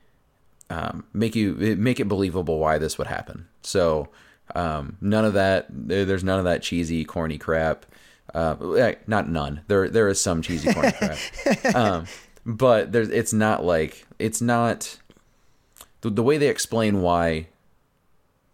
um, 0.71 1.05
make 1.13 1.35
you 1.35 1.55
make 1.79 1.99
it 2.01 2.09
believable 2.09 2.59
why 2.59 2.79
this 2.79 2.99
would 2.99 3.07
happen. 3.07 3.49
So 3.63 4.09
um, 4.55 4.97
none 5.01 5.25
of 5.25 5.35
that. 5.35 5.67
There's 5.71 6.25
none 6.25 6.39
of 6.39 6.45
that 6.45 6.63
cheesy, 6.63 7.05
corny 7.05 7.39
crap. 7.39 7.87
Uh, 8.35 8.73
eh, 8.73 8.95
not 9.07 9.29
none. 9.29 9.63
There 9.69 9.89
there 9.89 10.09
is 10.09 10.21
some 10.21 10.43
cheesy, 10.43 10.73
corny 10.73 10.93
crap. 10.93 11.19
Um, 11.75 12.07
but 12.45 12.93
there's 12.93 13.09
it's 13.11 13.33
not 13.33 13.65
like 13.65 14.07
it's 14.19 14.41
not 14.41 14.99
the, 16.01 16.11
the 16.11 16.23
way 16.23 16.39
they 16.39 16.49
explain 16.49 17.01
why 17.03 17.49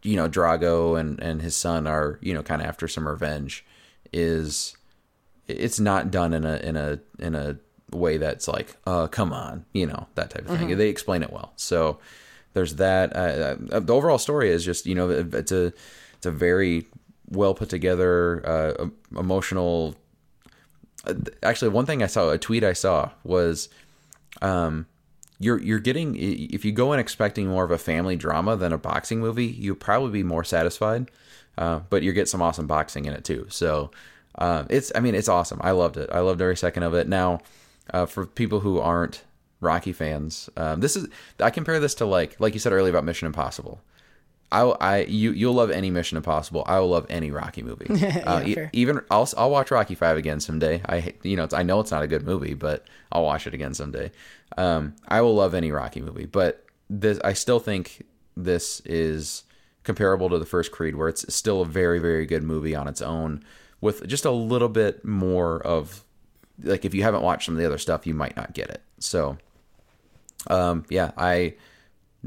you 0.04 0.14
know 0.16 0.28
Drago 0.28 0.98
and 0.98 1.18
and 1.20 1.42
his 1.42 1.56
son 1.56 1.86
are 1.88 2.18
you 2.22 2.32
know 2.32 2.42
kind 2.42 2.62
of 2.62 2.68
after 2.68 2.86
some 2.86 3.08
revenge 3.08 3.64
is 4.12 4.76
it's 5.48 5.80
not 5.80 6.10
done 6.12 6.32
in 6.32 6.44
a 6.44 6.56
in 6.58 6.76
a 6.76 7.00
in 7.18 7.34
a 7.34 7.56
way 7.90 8.16
that's 8.16 8.46
like 8.48 8.76
uh 8.86 9.06
come 9.08 9.32
on 9.32 9.64
you 9.72 9.86
know 9.86 10.06
that 10.14 10.30
type 10.30 10.48
of 10.48 10.56
thing. 10.58 10.76
They 10.76 10.88
explain 10.88 11.22
it 11.22 11.32
well. 11.32 11.52
So 11.56 11.98
there's 12.52 12.76
that. 12.76 13.14
Uh, 13.16 13.56
uh, 13.72 13.80
the 13.80 13.92
overall 13.92 14.18
story 14.18 14.50
is 14.50 14.64
just 14.64 14.86
you 14.86 14.94
know 14.94 15.10
it's 15.10 15.50
a 15.52 15.72
it's 16.16 16.26
a 16.26 16.30
very 16.30 16.86
well 17.30 17.54
put 17.54 17.68
together 17.68 18.46
uh, 18.46 18.86
emotional 19.18 19.96
uh, 21.06 21.14
actually 21.42 21.70
one 21.70 21.86
thing 21.86 22.02
i 22.02 22.06
saw 22.06 22.30
a 22.30 22.38
tweet 22.38 22.62
i 22.62 22.72
saw 22.72 23.10
was 23.24 23.68
um 24.42 24.86
you're 25.44 25.60
you're 25.60 25.78
getting 25.78 26.16
if 26.16 26.64
you 26.64 26.72
go 26.72 26.92
in 26.92 26.98
expecting 26.98 27.46
more 27.48 27.64
of 27.64 27.70
a 27.70 27.78
family 27.78 28.16
drama 28.16 28.56
than 28.56 28.72
a 28.72 28.78
boxing 28.78 29.20
movie, 29.20 29.46
you'll 29.46 29.76
probably 29.76 30.10
be 30.10 30.22
more 30.22 30.44
satisfied. 30.44 31.10
Uh, 31.56 31.80
but 31.88 32.02
you 32.02 32.12
get 32.12 32.28
some 32.28 32.42
awesome 32.42 32.66
boxing 32.66 33.04
in 33.04 33.12
it 33.12 33.24
too. 33.24 33.46
So 33.48 33.90
uh, 34.38 34.64
it's 34.68 34.90
I 34.94 35.00
mean 35.00 35.14
it's 35.14 35.28
awesome. 35.28 35.60
I 35.62 35.72
loved 35.72 35.96
it. 35.96 36.10
I 36.12 36.20
loved 36.20 36.40
every 36.40 36.56
second 36.56 36.82
of 36.82 36.94
it. 36.94 37.06
Now, 37.06 37.40
uh, 37.92 38.06
for 38.06 38.26
people 38.26 38.60
who 38.60 38.80
aren't 38.80 39.22
Rocky 39.60 39.92
fans, 39.92 40.50
um, 40.56 40.80
this 40.80 40.96
is 40.96 41.08
I 41.38 41.50
compare 41.50 41.78
this 41.78 41.94
to 41.96 42.06
like 42.06 42.40
like 42.40 42.54
you 42.54 42.60
said 42.60 42.72
earlier 42.72 42.90
about 42.90 43.04
Mission 43.04 43.26
Impossible. 43.26 43.80
I, 44.50 44.62
I 44.62 44.98
you 45.04 45.32
you'll 45.32 45.54
love 45.54 45.70
any 45.70 45.90
Mission 45.90 46.16
Impossible. 46.16 46.64
I 46.66 46.78
will 46.80 46.88
love 46.88 47.06
any 47.08 47.30
Rocky 47.30 47.62
movie. 47.62 47.86
uh, 48.26 48.42
e- 48.44 48.54
fair. 48.54 48.70
even 48.72 49.00
I'll 49.10 49.28
I'll 49.36 49.50
watch 49.50 49.70
Rocky 49.70 49.94
Five 49.94 50.16
again 50.16 50.40
someday. 50.40 50.80
I 50.88 51.14
you 51.22 51.36
know 51.36 51.44
it's, 51.44 51.54
I 51.54 51.62
know 51.62 51.80
it's 51.80 51.90
not 51.90 52.02
a 52.02 52.06
good 52.06 52.24
movie, 52.24 52.54
but 52.54 52.86
I'll 53.12 53.24
watch 53.24 53.46
it 53.46 53.54
again 53.54 53.74
someday. 53.74 54.10
Um, 54.56 54.94
I 55.08 55.20
will 55.20 55.34
love 55.34 55.54
any 55.54 55.72
Rocky 55.72 56.00
movie, 56.00 56.26
but 56.26 56.64
this 56.88 57.18
I 57.24 57.32
still 57.32 57.58
think 57.58 58.04
this 58.36 58.80
is 58.80 59.44
comparable 59.82 60.30
to 60.30 60.38
the 60.38 60.46
first 60.46 60.72
Creed, 60.72 60.96
where 60.96 61.08
it's 61.08 61.32
still 61.34 61.60
a 61.62 61.66
very 61.66 61.98
very 61.98 62.26
good 62.26 62.42
movie 62.42 62.74
on 62.74 62.88
its 62.88 63.02
own, 63.02 63.42
with 63.80 64.06
just 64.06 64.24
a 64.24 64.30
little 64.30 64.68
bit 64.68 65.04
more 65.04 65.60
of 65.60 66.04
like 66.62 66.84
if 66.84 66.94
you 66.94 67.02
haven't 67.02 67.22
watched 67.22 67.46
some 67.46 67.54
of 67.54 67.60
the 67.60 67.66
other 67.66 67.78
stuff, 67.78 68.06
you 68.06 68.14
might 68.14 68.36
not 68.36 68.54
get 68.54 68.70
it. 68.70 68.82
So, 69.00 69.38
um, 70.48 70.84
yeah, 70.88 71.10
I 71.16 71.54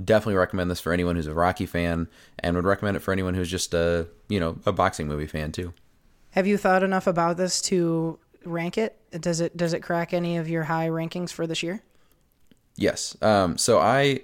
definitely 0.03 0.35
recommend 0.35 0.69
this 0.69 0.79
for 0.79 0.93
anyone 0.93 1.15
who's 1.15 1.27
a 1.27 1.33
Rocky 1.33 1.65
fan, 1.65 2.07
and 2.39 2.55
would 2.55 2.65
recommend 2.65 2.97
it 2.97 3.01
for 3.01 3.11
anyone 3.11 3.33
who's 3.33 3.49
just 3.49 3.73
a 3.73 4.07
you 4.27 4.39
know 4.39 4.59
a 4.65 4.71
boxing 4.71 5.07
movie 5.07 5.27
fan 5.27 5.51
too. 5.51 5.73
Have 6.31 6.45
you 6.45 6.57
thought 6.57 6.83
enough 6.83 7.07
about 7.07 7.37
this 7.37 7.61
to 7.63 8.19
rank 8.43 8.77
it? 8.77 8.99
Does 9.19 9.39
it 9.39 9.55
does 9.57 9.73
it 9.73 9.81
crack 9.81 10.13
any 10.13 10.37
of 10.37 10.49
your 10.49 10.63
high 10.63 10.87
rankings 10.89 11.31
for 11.31 11.47
this 11.47 11.63
year? 11.63 11.81
Yes. 12.77 13.17
Um, 13.21 13.57
so 13.57 13.79
I, 13.79 14.21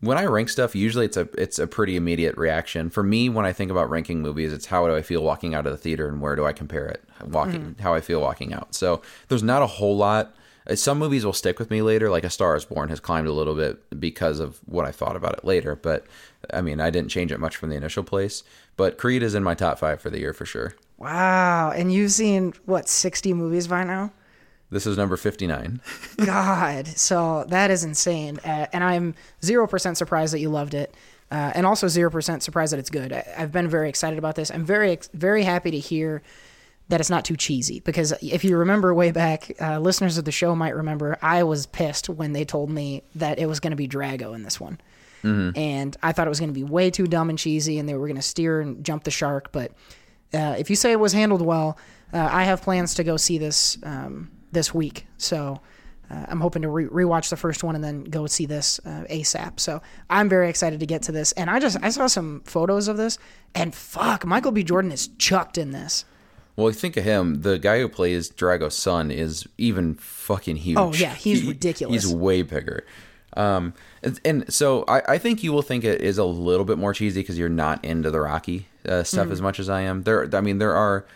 when 0.00 0.16
I 0.16 0.26
rank 0.26 0.50
stuff, 0.50 0.76
usually 0.76 1.06
it's 1.06 1.16
a 1.16 1.28
it's 1.36 1.58
a 1.58 1.66
pretty 1.66 1.96
immediate 1.96 2.36
reaction. 2.36 2.90
For 2.90 3.02
me, 3.02 3.28
when 3.28 3.44
I 3.44 3.52
think 3.52 3.70
about 3.70 3.90
ranking 3.90 4.20
movies, 4.22 4.52
it's 4.52 4.66
how 4.66 4.86
do 4.86 4.94
I 4.94 5.02
feel 5.02 5.24
walking 5.24 5.54
out 5.54 5.66
of 5.66 5.72
the 5.72 5.78
theater 5.78 6.08
and 6.08 6.20
where 6.20 6.36
do 6.36 6.46
I 6.46 6.52
compare 6.52 6.86
it 6.86 7.02
walking 7.26 7.74
how 7.80 7.94
I 7.94 8.00
feel 8.00 8.20
walking 8.20 8.52
out. 8.52 8.74
So 8.74 9.02
there's 9.28 9.42
not 9.42 9.62
a 9.62 9.66
whole 9.66 9.96
lot. 9.96 10.36
Uh, 10.68 10.76
Some 10.76 10.98
movies 10.98 11.24
will 11.24 11.32
stick 11.32 11.58
with 11.58 11.70
me 11.70 11.82
later, 11.82 12.10
like 12.10 12.24
A 12.24 12.30
Star 12.30 12.54
Is 12.54 12.64
Born 12.64 12.90
has 12.90 13.00
climbed 13.00 13.26
a 13.26 13.32
little 13.32 13.54
bit 13.54 13.98
because 13.98 14.38
of 14.38 14.60
what 14.66 14.84
I 14.84 14.92
thought 14.92 15.16
about 15.16 15.38
it 15.38 15.44
later. 15.44 15.74
But 15.74 16.06
I 16.52 16.60
mean, 16.60 16.80
I 16.80 16.90
didn't 16.90 17.10
change 17.10 17.32
it 17.32 17.40
much 17.40 17.56
from 17.56 17.70
the 17.70 17.76
initial 17.76 18.04
place. 18.04 18.44
But 18.76 18.98
Creed 18.98 19.22
is 19.22 19.34
in 19.34 19.42
my 19.42 19.54
top 19.54 19.78
five 19.78 20.00
for 20.00 20.10
the 20.10 20.20
year 20.20 20.32
for 20.32 20.46
sure. 20.46 20.76
Wow, 20.98 21.72
and 21.72 21.92
you've 21.92 22.12
seen 22.12 22.54
what 22.66 22.88
sixty 22.88 23.32
movies 23.32 23.66
by 23.66 23.82
now? 23.82 24.12
This 24.70 24.86
is 24.86 24.96
number 24.98 25.16
fifty 25.16 25.46
nine. 25.46 25.80
God, 26.24 26.86
so 26.88 27.44
that 27.48 27.70
is 27.70 27.84
insane, 27.84 28.38
uh, 28.44 28.66
and 28.72 28.84
I'm 28.84 29.14
zero 29.42 29.66
percent 29.66 29.96
surprised 29.96 30.34
that 30.34 30.40
you 30.40 30.50
loved 30.50 30.74
it, 30.74 30.94
uh, 31.30 31.52
and 31.54 31.64
also 31.64 31.88
zero 31.88 32.10
percent 32.10 32.42
surprised 32.42 32.72
that 32.72 32.78
it's 32.78 32.90
good. 32.90 33.12
I, 33.12 33.24
I've 33.38 33.52
been 33.52 33.68
very 33.68 33.88
excited 33.88 34.18
about 34.18 34.34
this. 34.34 34.50
I'm 34.50 34.66
very 34.66 34.98
very 35.14 35.42
happy 35.42 35.70
to 35.70 35.78
hear 35.78 36.22
that 36.88 37.00
it's 37.00 37.10
not 37.10 37.24
too 37.24 37.36
cheesy 37.36 37.80
because 37.80 38.12
if 38.22 38.44
you 38.44 38.56
remember 38.56 38.94
way 38.94 39.10
back, 39.10 39.52
uh, 39.60 39.78
listeners 39.78 40.16
of 40.18 40.24
the 40.24 40.32
show 40.32 40.54
might 40.54 40.74
remember 40.74 41.18
I 41.20 41.42
was 41.42 41.66
pissed 41.66 42.08
when 42.08 42.32
they 42.32 42.44
told 42.44 42.70
me 42.70 43.02
that 43.14 43.38
it 43.38 43.46
was 43.46 43.60
going 43.60 43.72
to 43.72 43.76
be 43.76 43.88
Drago 43.88 44.34
in 44.34 44.42
this 44.42 44.60
one, 44.60 44.78
and 45.56 45.96
I 46.02 46.12
thought 46.12 46.26
it 46.26 46.30
was 46.30 46.40
going 46.40 46.50
to 46.50 46.54
be 46.54 46.64
way 46.64 46.90
too 46.90 47.06
dumb 47.06 47.30
and 47.30 47.38
cheesy, 47.38 47.78
and 47.78 47.88
they 47.88 47.94
were 47.94 48.06
going 48.06 48.16
to 48.16 48.22
steer 48.22 48.60
and 48.60 48.84
jump 48.84 49.04
the 49.04 49.10
shark. 49.10 49.50
But 49.50 49.72
uh, 50.34 50.56
if 50.58 50.68
you 50.68 50.76
say 50.76 50.92
it 50.92 51.00
was 51.00 51.14
handled 51.14 51.40
well, 51.40 51.78
uh, 52.12 52.28
I 52.30 52.44
have 52.44 52.60
plans 52.60 52.94
to 52.94 53.04
go 53.04 53.16
see 53.16 53.38
this 53.38 53.78
um, 53.82 54.30
this 54.52 54.72
week. 54.74 55.06
So 55.16 55.60
uh, 56.10 56.26
I'm 56.28 56.40
hoping 56.40 56.62
to 56.62 56.68
re- 56.68 56.86
rewatch 56.86 57.28
the 57.30 57.36
first 57.36 57.62
one 57.62 57.74
and 57.74 57.84
then 57.84 58.04
go 58.04 58.26
see 58.26 58.46
this 58.46 58.80
uh, 58.86 59.04
ASAP. 59.10 59.60
So 59.60 59.82
I'm 60.08 60.28
very 60.28 60.48
excited 60.48 60.80
to 60.80 60.86
get 60.86 61.02
to 61.02 61.12
this. 61.12 61.32
And 61.32 61.50
I 61.50 61.58
just 61.60 61.76
I 61.82 61.90
saw 61.90 62.06
some 62.06 62.40
photos 62.44 62.88
of 62.88 62.96
this, 62.96 63.18
and 63.54 63.74
fuck, 63.74 64.24
Michael 64.24 64.52
B. 64.52 64.62
Jordan 64.64 64.90
is 64.92 65.08
chucked 65.18 65.58
in 65.58 65.72
this. 65.72 66.04
Well, 66.56 66.72
think 66.72 66.96
of 66.96 67.04
him. 67.04 67.42
The 67.42 67.58
guy 67.58 67.78
who 67.78 67.88
plays 67.88 68.28
Drago's 68.30 68.74
son 68.76 69.10
is 69.12 69.46
even 69.58 69.94
fucking 69.94 70.56
huge. 70.56 70.76
Oh, 70.78 70.92
yeah, 70.92 71.14
he's 71.14 71.42
He- 71.42 71.48
ridiculous. 71.48 72.02
He's 72.04 72.12
way 72.12 72.42
bigger. 72.42 72.84
Um, 73.36 73.74
and, 74.02 74.18
and 74.24 74.52
so 74.52 74.84
I, 74.88 75.02
I 75.14 75.18
think 75.18 75.44
you 75.44 75.52
will 75.52 75.62
think 75.62 75.84
it 75.84 76.00
is 76.00 76.18
a 76.18 76.24
little 76.24 76.64
bit 76.64 76.78
more 76.78 76.92
cheesy 76.94 77.20
because 77.20 77.38
you're 77.38 77.48
not 77.48 77.84
into 77.84 78.10
the 78.10 78.20
Rocky 78.20 78.66
uh, 78.88 79.04
stuff 79.04 79.24
Mm-hmm. 79.24 79.32
as 79.32 79.42
much 79.42 79.60
as 79.60 79.68
I 79.68 79.82
am. 79.82 80.02
There, 80.02 80.28
I 80.34 80.40
mean, 80.40 80.58
there 80.58 80.74
are 80.74 81.06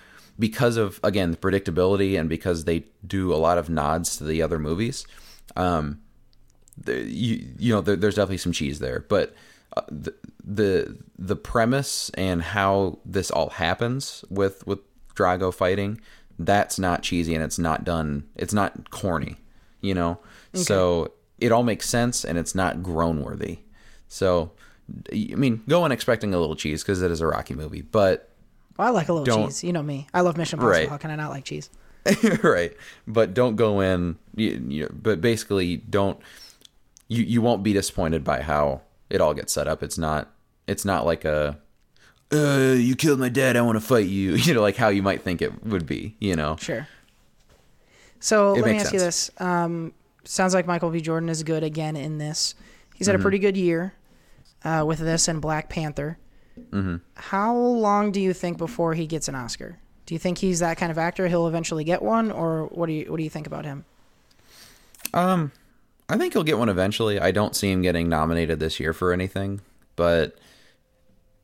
because 0.42 0.76
of 0.76 0.98
again 1.04 1.30
the 1.30 1.36
predictability 1.36 2.18
and 2.18 2.28
because 2.28 2.64
they 2.64 2.82
do 3.06 3.32
a 3.32 3.36
lot 3.38 3.58
of 3.58 3.70
nods 3.70 4.16
to 4.16 4.24
the 4.24 4.42
other 4.42 4.58
movies. 4.58 5.06
Um, 5.54 6.00
the, 6.76 7.04
you 7.04 7.46
you 7.60 7.72
know 7.72 7.80
there, 7.80 7.94
there's 7.94 8.16
definitely 8.16 8.38
some 8.38 8.50
cheese 8.50 8.80
there, 8.80 9.04
but 9.08 9.36
uh, 9.76 9.82
the 9.88 10.12
the 10.42 10.98
the 11.16 11.36
premise 11.36 12.10
and 12.14 12.42
how 12.42 12.98
this 13.04 13.30
all 13.30 13.50
happens 13.50 14.24
with 14.30 14.66
with 14.66 14.80
Drago 15.14 15.54
fighting 15.54 16.00
that's 16.40 16.76
not 16.76 17.04
cheesy 17.04 17.36
and 17.36 17.44
it's 17.44 17.60
not 17.60 17.84
done 17.84 18.24
it's 18.34 18.52
not 18.52 18.90
corny, 18.90 19.36
you 19.80 19.94
know. 19.94 20.18
So 20.54 21.12
it 21.38 21.52
all 21.52 21.62
makes 21.62 21.88
sense 21.88 22.24
and 22.24 22.36
it's 22.36 22.52
not 22.52 22.82
groan 22.82 23.22
worthy. 23.22 23.60
So 24.08 24.50
I 25.12 25.36
mean, 25.36 25.62
go 25.68 25.86
in 25.86 25.92
expecting 25.92 26.34
a 26.34 26.40
little 26.40 26.56
cheese 26.56 26.82
because 26.82 27.00
it 27.00 27.12
is 27.12 27.20
a 27.20 27.28
Rocky 27.28 27.54
movie, 27.54 27.82
but 27.82 28.31
Well, 28.76 28.88
I 28.88 28.90
like 28.90 29.08
a 29.08 29.12
little 29.12 29.24
Don't- 29.26 29.48
cheese. 29.48 29.62
You 29.64 29.72
know 29.72 29.82
me. 29.82 30.06
I 30.14 30.20
love 30.22 30.36
Mission 30.36 30.58
Impossible. 30.58 30.80
Right. 30.80 30.88
How 30.88 30.96
can 30.98 31.10
I 31.10 31.16
not 31.16 31.30
like 31.30 31.44
cheese? 31.44 31.70
right 32.42 32.76
but 33.06 33.32
don't 33.32 33.54
go 33.54 33.78
in 33.80 34.16
you, 34.34 34.60
you, 34.68 34.88
but 34.92 35.20
basically 35.20 35.76
don't 35.76 36.18
you 37.06 37.22
you 37.22 37.40
won't 37.40 37.62
be 37.62 37.72
disappointed 37.72 38.24
by 38.24 38.42
how 38.42 38.80
it 39.08 39.20
all 39.20 39.34
gets 39.34 39.52
set 39.52 39.68
up 39.68 39.84
it's 39.84 39.96
not 39.96 40.28
it's 40.66 40.84
not 40.84 41.06
like 41.06 41.24
a 41.24 41.56
uh 42.32 42.74
you 42.76 42.96
killed 42.96 43.20
my 43.20 43.28
dad 43.28 43.56
i 43.56 43.60
want 43.60 43.76
to 43.76 43.80
fight 43.80 44.08
you 44.08 44.32
you 44.34 44.52
know 44.52 44.60
like 44.60 44.74
how 44.74 44.88
you 44.88 45.00
might 45.00 45.22
think 45.22 45.40
it 45.40 45.64
would 45.64 45.86
be 45.86 46.16
you 46.18 46.34
know 46.34 46.56
Sure. 46.56 46.88
So 48.18 48.52
let 48.54 48.64
me 48.64 48.78
ask 48.78 48.92
you 48.92 48.98
this. 48.98 49.30
Um, 49.38 49.92
sounds 50.24 50.54
like 50.54 50.66
Michael 50.66 50.90
B. 50.90 51.00
Jordan 51.00 51.28
is 51.28 51.42
good 51.42 51.62
again 51.62 51.96
in 51.96 52.18
this. 52.18 52.54
He's 52.94 53.06
Mm-hmm. 53.06 53.12
had 53.12 53.20
a 53.20 53.22
pretty 53.22 53.38
good 53.38 53.56
year 53.56 53.94
uh, 54.64 54.84
with 54.86 54.98
this 55.00 55.28
and 55.28 55.40
Black 55.40 55.68
Panther. 55.68 56.18
Mm-hmm. 56.70 56.96
How 57.14 57.54
long 57.56 58.12
do 58.12 58.20
you 58.20 58.32
think 58.32 58.58
before 58.58 58.94
he 58.94 59.06
gets 59.06 59.28
an 59.28 59.34
Oscar? 59.34 59.78
Do 60.06 60.14
you 60.14 60.18
think 60.18 60.38
he's 60.38 60.58
that 60.60 60.76
kind 60.76 60.90
of 60.90 60.98
actor? 60.98 61.28
He'll 61.28 61.48
eventually 61.48 61.84
get 61.84 62.02
one, 62.02 62.30
or 62.30 62.66
what 62.66 62.86
do 62.86 62.92
you 62.92 63.10
what 63.10 63.18
do 63.18 63.22
you 63.22 63.30
think 63.30 63.46
about 63.46 63.64
him? 63.64 63.84
Um, 65.14 65.52
I 66.08 66.16
think 66.16 66.32
he'll 66.32 66.42
get 66.42 66.58
one 66.58 66.68
eventually. 66.68 67.20
I 67.20 67.30
don't 67.30 67.54
see 67.54 67.70
him 67.70 67.82
getting 67.82 68.08
nominated 68.08 68.60
this 68.60 68.80
year 68.80 68.92
for 68.92 69.12
anything, 69.12 69.60
but 69.96 70.38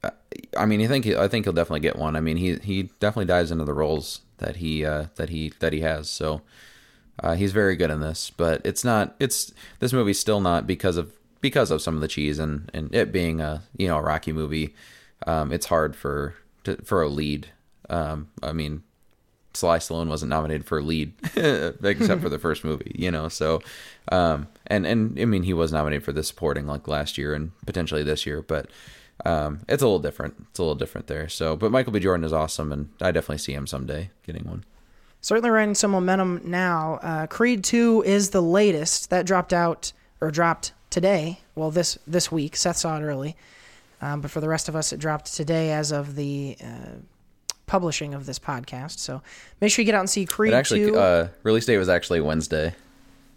uh, 0.02 0.10
I 0.56 0.66
mean, 0.66 0.80
I 0.82 0.86
think 0.86 1.04
he, 1.04 1.16
I 1.16 1.28
think 1.28 1.46
he'll 1.46 1.52
definitely 1.52 1.80
get 1.80 1.96
one. 1.96 2.16
I 2.16 2.20
mean, 2.20 2.36
he 2.36 2.56
he 2.56 2.84
definitely 3.00 3.26
dives 3.26 3.50
into 3.50 3.64
the 3.64 3.74
roles 3.74 4.20
that 4.38 4.56
he 4.56 4.84
uh, 4.84 5.06
that 5.16 5.30
he 5.30 5.52
that 5.60 5.72
he 5.72 5.80
has. 5.80 6.10
So 6.10 6.42
uh, 7.20 7.34
he's 7.34 7.52
very 7.52 7.76
good 7.76 7.90
in 7.90 8.00
this. 8.00 8.30
But 8.30 8.60
it's 8.64 8.84
not. 8.84 9.14
It's 9.20 9.52
this 9.78 9.92
movie's 9.92 10.18
still 10.18 10.40
not 10.40 10.66
because 10.66 10.96
of 10.96 11.12
because 11.40 11.70
of 11.70 11.82
some 11.82 11.94
of 11.94 12.00
the 12.00 12.08
cheese 12.08 12.38
and 12.38 12.70
and 12.74 12.94
it 12.94 13.12
being 13.12 13.40
a 13.40 13.62
you 13.76 13.88
know 13.88 13.98
a 13.98 14.02
Rocky 14.02 14.32
movie. 14.32 14.74
Um, 15.26 15.52
it's 15.52 15.66
hard 15.66 15.96
for 15.96 16.34
to, 16.64 16.76
for 16.82 17.02
a 17.02 17.08
lead. 17.08 17.48
Um, 17.90 18.28
I 18.42 18.52
mean, 18.52 18.82
Sly 19.54 19.78
Stallone 19.78 20.08
wasn't 20.08 20.30
nominated 20.30 20.66
for 20.66 20.78
a 20.78 20.82
lead 20.82 21.12
except 21.36 22.22
for 22.22 22.28
the 22.28 22.38
first 22.38 22.64
movie, 22.64 22.92
you 22.94 23.10
know. 23.10 23.28
So, 23.28 23.60
um, 24.12 24.48
and 24.66 24.86
and 24.86 25.18
I 25.18 25.24
mean, 25.24 25.42
he 25.42 25.52
was 25.52 25.72
nominated 25.72 26.04
for 26.04 26.12
the 26.12 26.22
supporting 26.22 26.66
like 26.66 26.86
last 26.86 27.18
year 27.18 27.34
and 27.34 27.50
potentially 27.66 28.02
this 28.02 28.26
year, 28.26 28.42
but 28.42 28.70
um, 29.24 29.60
it's 29.68 29.82
a 29.82 29.86
little 29.86 29.98
different. 29.98 30.34
It's 30.50 30.58
a 30.58 30.62
little 30.62 30.74
different 30.74 31.06
there. 31.08 31.28
So, 31.28 31.56
but 31.56 31.72
Michael 31.72 31.92
B. 31.92 32.00
Jordan 32.00 32.24
is 32.24 32.32
awesome, 32.32 32.72
and 32.72 32.90
I 33.00 33.10
definitely 33.10 33.38
see 33.38 33.54
him 33.54 33.66
someday 33.66 34.10
getting 34.24 34.44
one. 34.44 34.64
Certainly 35.20 35.50
riding 35.50 35.74
some 35.74 35.90
momentum 35.90 36.40
now. 36.44 37.00
Uh, 37.02 37.26
Creed 37.26 37.64
2 37.64 38.04
is 38.06 38.30
the 38.30 38.40
latest. 38.40 39.10
That 39.10 39.26
dropped 39.26 39.52
out, 39.52 39.92
or 40.20 40.30
dropped 40.30 40.72
today. 40.90 41.40
Well, 41.56 41.70
this 41.70 41.98
this 42.06 42.30
week. 42.30 42.54
Seth 42.54 42.76
saw 42.76 42.96
it 42.98 43.02
early. 43.02 43.36
Um, 44.00 44.20
but 44.20 44.30
for 44.30 44.40
the 44.40 44.48
rest 44.48 44.68
of 44.68 44.76
us, 44.76 44.92
it 44.92 44.98
dropped 45.00 45.34
today 45.34 45.72
as 45.72 45.90
of 45.90 46.14
the 46.14 46.56
uh, 46.62 46.66
publishing 47.66 48.14
of 48.14 48.26
this 48.26 48.38
podcast. 48.38 48.98
So 48.98 49.22
make 49.60 49.70
sure 49.72 49.82
you 49.82 49.86
get 49.86 49.94
out 49.94 50.00
and 50.00 50.10
see 50.10 50.24
Creed 50.24 50.52
It 50.52 50.56
actually 50.56 50.86
2. 50.86 50.96
uh, 50.96 51.28
release 51.42 51.66
date 51.66 51.78
was 51.78 51.88
actually 51.88 52.20
Wednesday. 52.20 52.74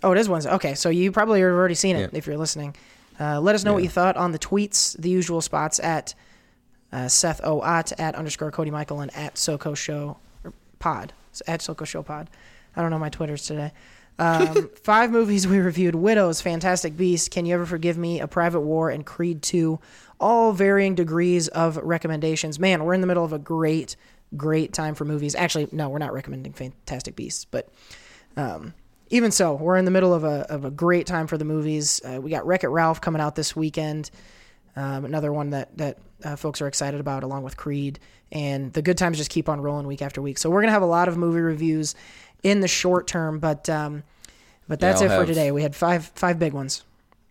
Oh, 0.04 0.12
it 0.12 0.18
is 0.18 0.30
Wednesday. 0.30 0.52
Okay, 0.54 0.74
so 0.76 0.90
you 0.90 1.12
probably 1.12 1.42
have 1.42 1.50
already 1.52 1.76
seen 1.76 1.96
it 1.96 2.12
Yeah. 2.14 2.18
if 2.18 2.28
you're 2.28 2.38
listening. 2.38 2.76
Uh, 3.20 3.40
let 3.40 3.54
us 3.56 3.64
know 3.64 3.74
what 3.74 3.84
you 3.84 3.90
thought 3.90 4.18
on 4.18 4.32
the 4.32 4.40
tweets, 4.40 5.00
the 5.00 5.10
usual 5.10 5.42
spots 5.42 5.80
at 5.80 6.16
uh, 6.92 7.08
Seth 7.08 7.40
O. 7.44 7.62
Ott, 7.62 7.92
at 8.00 8.16
underscore 8.16 8.52
Cody 8.52 8.72
Michael, 8.72 9.02
and 9.02 9.16
at 9.16 9.36
SoCo 9.36 9.76
Show 9.78 10.18
Pod. 10.80 11.14
At 11.48 11.60
SoCo 11.62 11.86
Show 11.86 12.02
Pod. 12.04 12.30
I 12.76 12.82
don't 12.82 12.90
know 12.90 13.00
my 13.00 13.10
Twitters 13.10 13.46
today. 13.46 13.72
Um, 14.20 14.70
five 14.84 15.12
movies 15.12 15.48
we 15.48 15.60
reviewed 15.60 15.96
Widows, 15.96 16.42
Fantastic 16.42 16.96
Beasts, 16.98 17.28
Can 17.28 17.46
You 17.46 17.56
Ever 17.56 17.66
Forgive 17.66 17.98
Me, 17.98 18.20
A 18.20 18.28
Private 18.28 18.62
War, 18.62 18.90
and 18.90 19.06
Creed 19.06 19.42
2. 19.42 19.80
All 20.20 20.54
varying 20.54 20.96
degrees 20.96 21.48
of 21.48 21.78
recommendations. 21.78 22.60
Man, 22.60 22.84
we're 22.84 22.94
in 22.94 23.02
the 23.02 23.08
middle 23.08 23.26
of 23.26 23.34
a 23.34 23.40
great, 23.40 23.96
great 24.38 24.74
time 24.74 24.94
for 24.94 25.06
movies. 25.06 25.34
Actually, 25.36 25.68
no, 25.72 25.90
we're 25.90 25.98
not 25.98 26.14
recommending 26.14 26.54
Fantastic 26.54 27.16
Beasts, 27.16 27.46
but 27.46 27.70
um, 28.38 28.74
even 29.10 29.32
so, 29.32 29.54
we're 29.54 29.78
in 29.78 29.86
the 29.86 29.92
middle 29.92 30.14
of 30.14 30.24
a, 30.24 30.50
of 30.50 30.64
a 30.64 30.72
great 30.72 31.06
time 31.06 31.28
for 31.28 31.38
the 31.38 31.46
movies. 31.46 32.02
Uh, 32.06 32.22
we 32.22 32.30
got 32.30 32.46
Wreck 32.46 32.64
It 32.64 32.70
Ralph 32.70 33.02
coming 33.02 33.22
out 33.22 33.36
this 33.36 33.56
weekend. 33.56 34.10
Um, 34.76 35.04
another 35.04 35.34
one 35.34 35.50
that 35.50 35.78
that 35.78 35.98
uh, 36.24 36.36
folks 36.38 36.62
are 36.62 36.68
excited 36.68 37.00
about, 37.00 37.24
along 37.24 37.44
with 37.44 37.58
Creed, 37.58 38.00
and 38.32 38.72
the 38.72 38.82
good 38.82 38.98
times 38.98 39.18
just 39.18 39.30
keep 39.30 39.50
on 39.50 39.60
rolling 39.60 39.86
week 39.86 40.02
after 40.02 40.22
week. 40.22 40.38
So 40.38 40.50
we're 40.50 40.62
gonna 40.62 40.72
have 40.72 40.82
a 40.82 40.86
lot 40.86 41.10
of 41.10 41.18
movie 41.18 41.42
reviews 41.42 41.94
in 42.44 42.62
the 42.62 42.68
short 42.68 43.08
term, 43.08 43.40
but 43.40 43.70
um, 43.70 44.04
but 44.68 44.80
that's 44.80 45.02
I'll 45.02 45.12
it 45.12 45.20
for 45.20 45.26
today. 45.26 45.52
We 45.52 45.62
had 45.62 45.76
five 45.76 46.06
five 46.16 46.40
big 46.40 46.54
ones. 46.54 46.84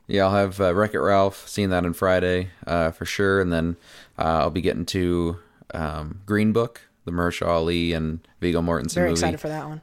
Yeah, 0.06 0.24
I'll 0.24 0.34
have 0.34 0.60
uh, 0.60 0.74
Wreck 0.74 0.94
It 0.94 1.00
Ralph. 1.00 1.48
Seeing 1.48 1.70
that 1.70 1.84
on 1.84 1.92
Friday 1.92 2.48
uh, 2.66 2.90
for 2.90 3.04
sure, 3.04 3.40
and 3.40 3.52
then 3.52 3.76
uh, 4.18 4.22
I'll 4.42 4.50
be 4.50 4.60
getting 4.60 4.86
to 4.86 5.38
um, 5.72 6.20
Green 6.26 6.52
Book, 6.52 6.80
the 7.04 7.12
Mahershala 7.12 7.48
Ali 7.48 7.92
and 7.92 8.26
Viggo 8.40 8.60
Mortensen 8.60 8.94
Very 8.94 9.08
movie, 9.10 9.18
excited 9.20 9.40
for 9.40 9.48
that 9.48 9.66
one. 9.68 9.82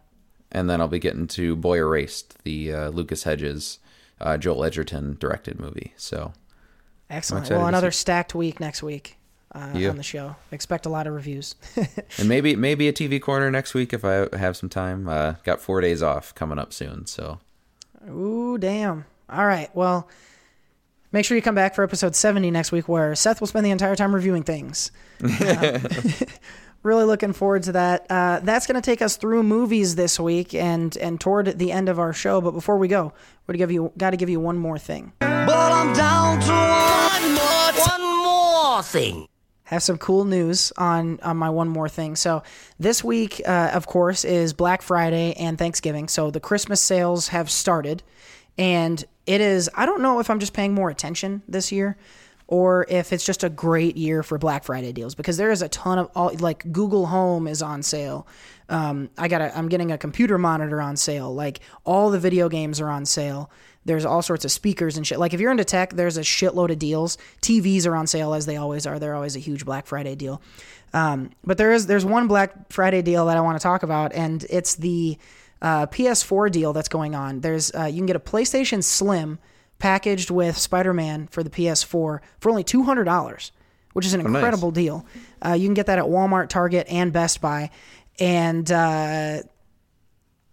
and 0.52 0.70
then 0.70 0.82
I'll 0.82 0.88
be 0.90 1.00
getting 1.00 1.28
to 1.30 1.56
Boy 1.56 1.78
Erased, 1.78 2.44
the 2.44 2.74
uh, 2.74 2.90
Lucas 2.90 3.24
Hedges, 3.24 3.80
uh, 4.20 4.38
Joel 4.38 4.66
Edgerton 4.66 5.16
directed 5.20 5.60
movie. 5.60 5.94
So 5.96 6.34
Excellent. 7.10 7.50
Well, 7.50 7.66
another 7.68 7.92
stacked 7.92 8.36
week 8.36 8.60
next 8.60 8.84
week 8.84 9.18
uh, 9.58 9.78
Yeah. 9.78 9.90
on 9.90 9.98
the 9.98 10.04
show. 10.04 10.36
Expect 10.52 10.86
a 10.86 10.90
lot 10.90 11.08
of 11.08 11.14
reviews. 11.14 11.56
and 12.18 12.30
maybe 12.30 12.56
maybe 12.56 12.88
a 12.88 12.94
TV 12.94 13.22
corner 13.22 13.50
next 13.52 13.74
week 13.74 13.92
if 13.94 14.06
I 14.06 14.28
have 14.38 14.56
some 14.56 14.70
time. 14.70 15.10
Uh, 15.10 15.34
got 15.44 15.60
four 15.62 15.82
days 15.82 16.04
off 16.04 16.34
coming 16.36 16.60
up 16.60 16.72
soon, 16.74 17.06
so 17.08 17.40
Ooh, 18.10 18.58
damn. 18.58 19.06
All 19.30 19.46
right. 19.46 19.70
Well, 19.76 20.08
make 21.12 21.26
sure 21.26 21.36
you 21.36 21.42
come 21.42 21.56
back 21.56 21.76
for 21.76 21.84
episode 21.84 22.16
70 22.16 22.52
next 22.52 22.72
week 22.72 22.88
where 22.88 23.16
Seth 23.16 23.40
will 23.42 23.48
spend 23.48 23.66
the 23.66 23.72
entire 23.72 23.96
time 23.96 24.14
reviewing 24.16 24.44
things. 24.44 24.92
Uh, 25.42 25.80
really 26.84 27.04
looking 27.04 27.34
forward 27.34 27.64
to 27.64 27.72
that. 27.74 28.06
Uh, 28.10 28.40
that's 28.44 28.68
going 28.68 28.76
to 28.80 28.86
take 28.86 29.02
us 29.02 29.18
through 29.18 29.44
movies 29.44 29.96
this 29.96 30.20
week 30.20 30.54
and 30.54 30.96
and 30.98 31.20
toward 31.20 31.58
the 31.60 31.72
end 31.72 31.90
of 31.90 32.00
our 32.00 32.14
show. 32.14 32.40
But 32.40 32.52
before 32.52 32.78
we 32.78 32.88
go, 32.88 33.12
we're 33.46 33.54
to 33.54 33.58
give 33.58 33.72
you 33.72 33.92
got 33.98 34.12
to 34.12 34.18
give 34.18 34.30
you 34.30 34.40
one 34.40 34.58
more 34.58 34.78
thing. 34.78 35.12
But 35.20 35.72
I'm 35.72 35.92
down 35.94 36.40
to 36.42 36.52
one 36.52 37.34
more, 37.34 37.98
one 37.98 38.24
more 38.24 38.84
thing. 38.84 39.28
Have 39.68 39.84
some 39.84 39.98
cool 39.98 40.24
news 40.24 40.72
on 40.78 41.20
on 41.22 41.36
my 41.36 41.50
one 41.50 41.68
more 41.68 41.90
thing. 41.90 42.16
So 42.16 42.42
this 42.80 43.04
week, 43.04 43.42
uh, 43.46 43.72
of 43.74 43.86
course, 43.86 44.24
is 44.24 44.54
Black 44.54 44.82
Friday 44.82 45.34
and 45.34 45.58
Thanksgiving. 45.58 46.08
So 46.08 46.32
the 46.32 46.40
Christmas 46.40 46.80
sales 46.80 47.28
have 47.30 47.52
started, 47.52 48.02
and 48.58 49.04
it 49.26 49.42
is. 49.42 49.70
I 49.76 49.86
don't 49.86 50.02
know 50.02 50.20
if 50.22 50.30
I'm 50.30 50.40
just 50.40 50.54
paying 50.54 50.74
more 50.74 50.90
attention 50.90 51.42
this 51.50 51.70
year, 51.70 51.98
or 52.48 52.86
if 52.88 53.12
it's 53.12 53.26
just 53.26 53.44
a 53.44 53.50
great 53.50 53.98
year 53.98 54.24
for 54.24 54.38
Black 54.38 54.64
Friday 54.64 54.94
deals 54.94 55.16
because 55.16 55.36
there 55.36 55.52
is 55.52 55.62
a 55.62 55.68
ton 55.68 56.00
of 56.00 56.10
all 56.16 56.32
like 56.40 56.72
Google 56.72 57.08
Home 57.08 57.46
is 57.46 57.62
on 57.62 57.84
sale. 57.84 58.26
Um, 58.70 59.10
I 59.18 59.28
got 59.28 59.42
I'm 59.42 59.68
getting 59.68 59.92
a 59.92 59.98
computer 59.98 60.38
monitor 60.38 60.82
on 60.82 60.96
sale. 60.96 61.34
Like 61.34 61.60
all 61.84 62.10
the 62.10 62.20
video 62.20 62.48
games 62.48 62.80
are 62.80 62.90
on 62.90 63.06
sale. 63.06 63.52
There's 63.88 64.06
all 64.06 64.22
sorts 64.22 64.44
of 64.44 64.52
speakers 64.52 64.98
and 64.98 65.08
shit. 65.08 65.18
Like 65.18 65.34
if 65.34 65.40
you're 65.40 65.50
into 65.50 65.64
tech, 65.64 65.94
there's 65.94 66.18
a 66.18 66.22
shitload 66.22 66.72
of 66.72 66.78
deals. 66.78 67.18
TVs 67.42 67.88
are 67.88 67.96
on 67.96 68.06
sale 68.06 68.34
as 68.34 68.46
they 68.46 68.58
always 68.58 68.86
are. 68.86 69.00
They're 69.00 69.16
always 69.16 69.38
a 69.38 69.40
huge 69.40 69.66
Black 69.66 69.88
Friday 69.88 70.14
deal. 70.14 70.42
Um, 70.94 71.32
but 71.46 71.58
there 71.58 71.72
is 71.72 71.88
there's 71.88 72.06
one 72.06 72.28
Black 72.28 72.72
Friday 72.72 73.02
deal 73.02 73.26
that 73.28 73.38
I 73.38 73.42
want 73.42 73.58
to 73.58 73.64
talk 73.64 73.84
about, 73.84 74.14
and 74.14 74.46
it's 74.50 74.76
the 74.76 75.18
uh, 75.62 75.88
PS4 75.88 76.52
deal 76.52 76.74
that's 76.74 76.90
going 76.90 77.16
on. 77.16 77.40
There's 77.40 77.74
uh, 77.74 77.86
you 77.86 77.98
can 77.98 78.06
get 78.06 78.18
a 78.18 78.20
PlayStation 78.20 78.84
Slim 78.84 79.40
packaged 79.80 80.32
with 80.32 80.58
Spider-Man 80.58 81.28
for 81.28 81.42
the 81.42 81.50
PS4 81.50 81.86
for 81.88 82.50
only 82.50 82.64
two 82.66 82.84
hundred 82.84 83.06
dollars, 83.06 83.54
which 83.94 84.06
is 84.06 84.14
an 84.14 84.22
nice. 84.22 84.36
incredible 84.36 84.72
deal. 84.72 85.06
Uh, 85.44 85.54
you 85.54 85.66
can 85.66 85.74
get 85.74 85.86
that 85.86 85.98
at 85.98 86.06
Walmart, 86.06 86.50
Target, 86.50 86.88
and 86.90 87.14
Best 87.14 87.40
Buy, 87.40 87.70
and 88.20 88.70
uh, 88.70 89.44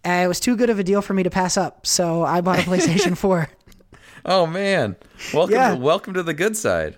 it 0.05 0.29
was 0.29 0.41
too 0.41 0.57
good 0.57 0.71
of 0.71 0.79
a 0.79 0.85
deal 0.85 1.03
for 1.03 1.15
me 1.15 1.23
to 1.23 1.31
pass 1.31 1.57
up. 1.57 1.87
So 1.87 2.23
I 2.25 2.41
bought 2.41 2.59
a 2.59 2.63
PlayStation 2.71 3.17
4. 3.17 3.49
oh 4.27 4.47
man, 4.47 4.97
welcome 5.33 5.55
Yeah. 5.55 5.71
to, 5.71 5.77
welcome 5.77 6.15
to 6.15 6.23
the 6.23 6.35
good 6.35 6.57
side. 6.57 6.97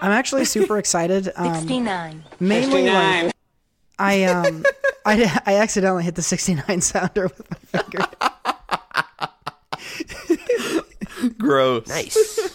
I'm 0.00 0.12
actually 0.12 0.44
super 0.44 0.78
excited. 0.82 1.30
Um, 1.36 1.54
69. 1.54 2.24
mainly 2.40 2.88
like 2.88 3.32
I 3.98 4.22
um 4.32 4.64
I 5.04 5.40
I 5.46 5.56
accidentally 5.56 6.04
hit 6.04 6.14
the 6.14 6.22
69 6.22 6.80
sounder 6.80 7.24
with 7.24 7.50
my 7.50 7.80
finger. 7.82 8.04
Gross. 11.36 11.86
Nice. 11.88 12.50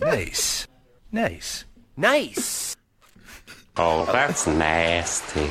nice. 0.00 0.66
Nice. 1.12 1.64
Nice. 1.96 2.76
Oh, 3.76 4.06
that's 4.06 4.46
nasty. 4.46 5.50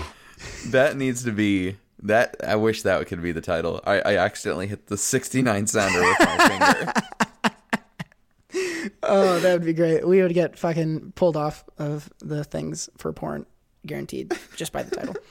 That 0.68 0.98
needs 0.98 1.24
to 1.26 1.32
be 1.32 1.78
that. 2.04 2.38
I 2.46 2.56
wish 2.56 2.84
that 2.84 3.06
could 3.08 3.22
be 3.22 3.32
the 3.32 3.42
title. 3.42 3.82
I, 3.86 4.00
I 4.00 4.18
accidentally 4.18 4.68
hit 4.68 4.88
the 4.88 4.98
69 4.98 5.68
sounder 5.68 6.02
with 6.02 6.20
my 6.20 6.48
finger. 6.48 6.94
Oh, 9.04 9.40
that 9.40 9.54
would 9.54 9.66
be 9.66 9.74
great. 9.74 10.08
We 10.08 10.22
would 10.22 10.34
get 10.34 10.58
fucking 10.58 11.12
pulled 11.16 11.38
off 11.38 11.64
of 11.78 12.10
the 12.20 12.44
things 12.44 12.90
for 12.98 13.12
porn, 13.14 13.46
guaranteed, 13.86 14.34
just 14.56 14.72
by 14.72 14.84
the 14.84 14.96
title. 14.96 15.16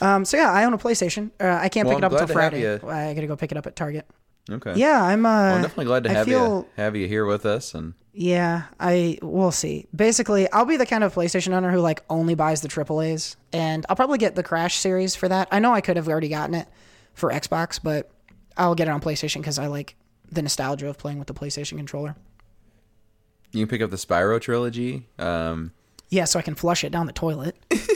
Um, 0.00 0.24
so 0.24 0.36
yeah, 0.36 0.50
I 0.50 0.64
own 0.64 0.72
a 0.72 0.78
PlayStation. 0.78 1.30
Uh, 1.38 1.46
I 1.60 1.68
can't 1.68 1.86
Well, 1.86 1.96
pick 1.96 2.02
it 2.02 2.04
up 2.06 2.12
until 2.12 2.26
glad 2.34 2.50
to 2.50 2.58
have 2.60 2.80
Friday. 2.80 3.10
I 3.10 3.14
gotta 3.14 3.26
go 3.26 3.36
pick 3.36 3.52
it 3.52 3.58
up 3.58 3.66
at 3.66 3.76
Target. 3.76 4.06
Okay. 4.50 4.74
Yeah, 4.76 5.02
I'm. 5.02 5.26
Uh, 5.26 5.28
Well, 5.28 5.54
I'm 5.56 5.62
definitely 5.62 5.84
glad 5.86 6.04
to 6.04 6.10
have 6.10 6.26
feel, 6.26 6.58
you 6.60 6.66
have 6.76 6.94
you 6.96 7.08
here 7.08 7.26
with 7.26 7.44
us 7.44 7.74
and 7.74 7.94
Yeah, 8.12 8.64
I 8.78 9.18
we'll 9.22 9.50
see. 9.50 9.86
Basically, 9.94 10.50
I'll 10.52 10.64
be 10.64 10.76
the 10.76 10.86
kind 10.86 11.02
of 11.02 11.14
PlayStation 11.14 11.52
owner 11.52 11.70
who 11.72 11.80
like 11.80 12.02
only 12.08 12.34
buys 12.34 12.60
the 12.60 12.68
AAA's, 12.68 13.36
and 13.52 13.84
I'll 13.88 13.96
probably 13.96 14.18
get 14.18 14.34
the 14.36 14.42
Crash 14.42 14.76
series 14.76 15.14
for 15.16 15.28
that. 15.28 15.48
I 15.50 15.58
know 15.58 15.72
I 15.74 15.80
could 15.80 15.96
have 15.96 16.08
already 16.08 16.28
gotten 16.28 16.54
it 16.54 16.68
for 17.14 17.30
Xbox, 17.30 17.80
but 17.82 18.10
I'll 18.56 18.74
get 18.74 18.88
it 18.88 18.90
on 18.92 19.00
PlayStation 19.00 19.36
because 19.38 19.58
I 19.58 19.66
like 19.66 19.96
the 20.30 20.42
nostalgia 20.42 20.88
of 20.88 20.96
playing 20.98 21.18
with 21.18 21.28
the 21.28 21.34
PlayStation 21.34 21.76
controller. 21.76 22.16
you 23.52 23.60
can 23.66 23.68
pick 23.68 23.80
up 23.82 23.90
the 23.90 23.96
Spyro 23.96 24.40
trilogy. 24.40 25.06
Um, 25.18 25.72
Yeah, 26.08 26.24
so 26.24 26.38
I 26.38 26.42
can 26.42 26.54
flush 26.54 26.84
it 26.84 26.90
down 26.92 27.06
the 27.06 27.12
toilet. 27.12 27.56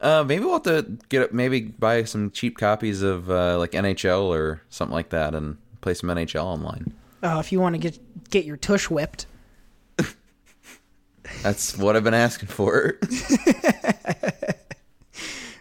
uh, 0.00 0.24
maybe 0.24 0.44
we'll 0.44 0.54
have 0.54 0.62
to 0.64 0.98
get 1.08 1.32
maybe 1.32 1.62
buy 1.62 2.04
some 2.04 2.30
cheap 2.30 2.56
copies 2.58 3.02
of 3.02 3.30
uh, 3.30 3.58
like 3.58 3.72
NHL 3.72 4.24
or 4.24 4.62
something 4.68 4.94
like 4.94 5.10
that 5.10 5.34
and 5.34 5.58
play 5.80 5.94
some 5.94 6.08
NHL 6.08 6.44
online. 6.44 6.92
Oh, 7.22 7.38
if 7.40 7.52
you 7.52 7.60
want 7.60 7.74
to 7.74 7.78
get 7.78 8.30
get 8.30 8.44
your 8.44 8.56
tush 8.56 8.88
whipped. 8.88 9.26
That's 11.42 11.76
what 11.76 11.96
I've 11.96 12.04
been 12.04 12.14
asking 12.14 12.48
for. 12.48 12.98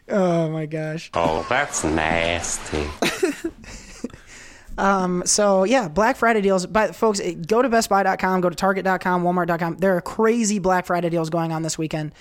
Oh 0.10 0.50
my 0.50 0.66
gosh. 0.66 1.10
Oh, 1.14 1.46
that's 1.50 1.84
nasty. 1.84 2.88
Um, 4.78 5.24
so 5.26 5.64
yeah, 5.64 5.88
Black 5.88 6.18
Friday 6.18 6.42
deals. 6.42 6.66
But 6.68 6.96
folks, 6.96 7.20
go 7.20 7.64
to 7.64 7.70
BestBuy.com, 7.70 8.42
go 8.42 8.50
to 8.50 8.56
Target.com, 8.56 9.24
Walmart.com. 9.24 9.78
There 9.78 9.98
are 9.98 10.02
crazy 10.02 10.60
Black 10.60 10.86
Friday 10.86 11.10
deals 11.10 11.32
going 11.32 11.52
on 11.52 11.64
this 11.64 11.80
weekend. 11.80 12.14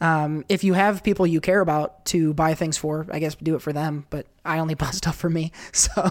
Um, 0.00 0.44
if 0.48 0.62
you 0.62 0.74
have 0.74 1.02
people 1.02 1.26
you 1.26 1.40
care 1.40 1.60
about 1.60 2.04
to 2.06 2.34
buy 2.34 2.54
things 2.54 2.76
for, 2.76 3.06
I 3.10 3.18
guess 3.18 3.34
do 3.34 3.54
it 3.54 3.62
for 3.62 3.72
them. 3.72 4.06
But 4.10 4.26
I 4.44 4.58
only 4.58 4.74
buy 4.84 4.90
stuff 4.90 5.16
for 5.16 5.30
me, 5.30 5.52
so 5.72 6.10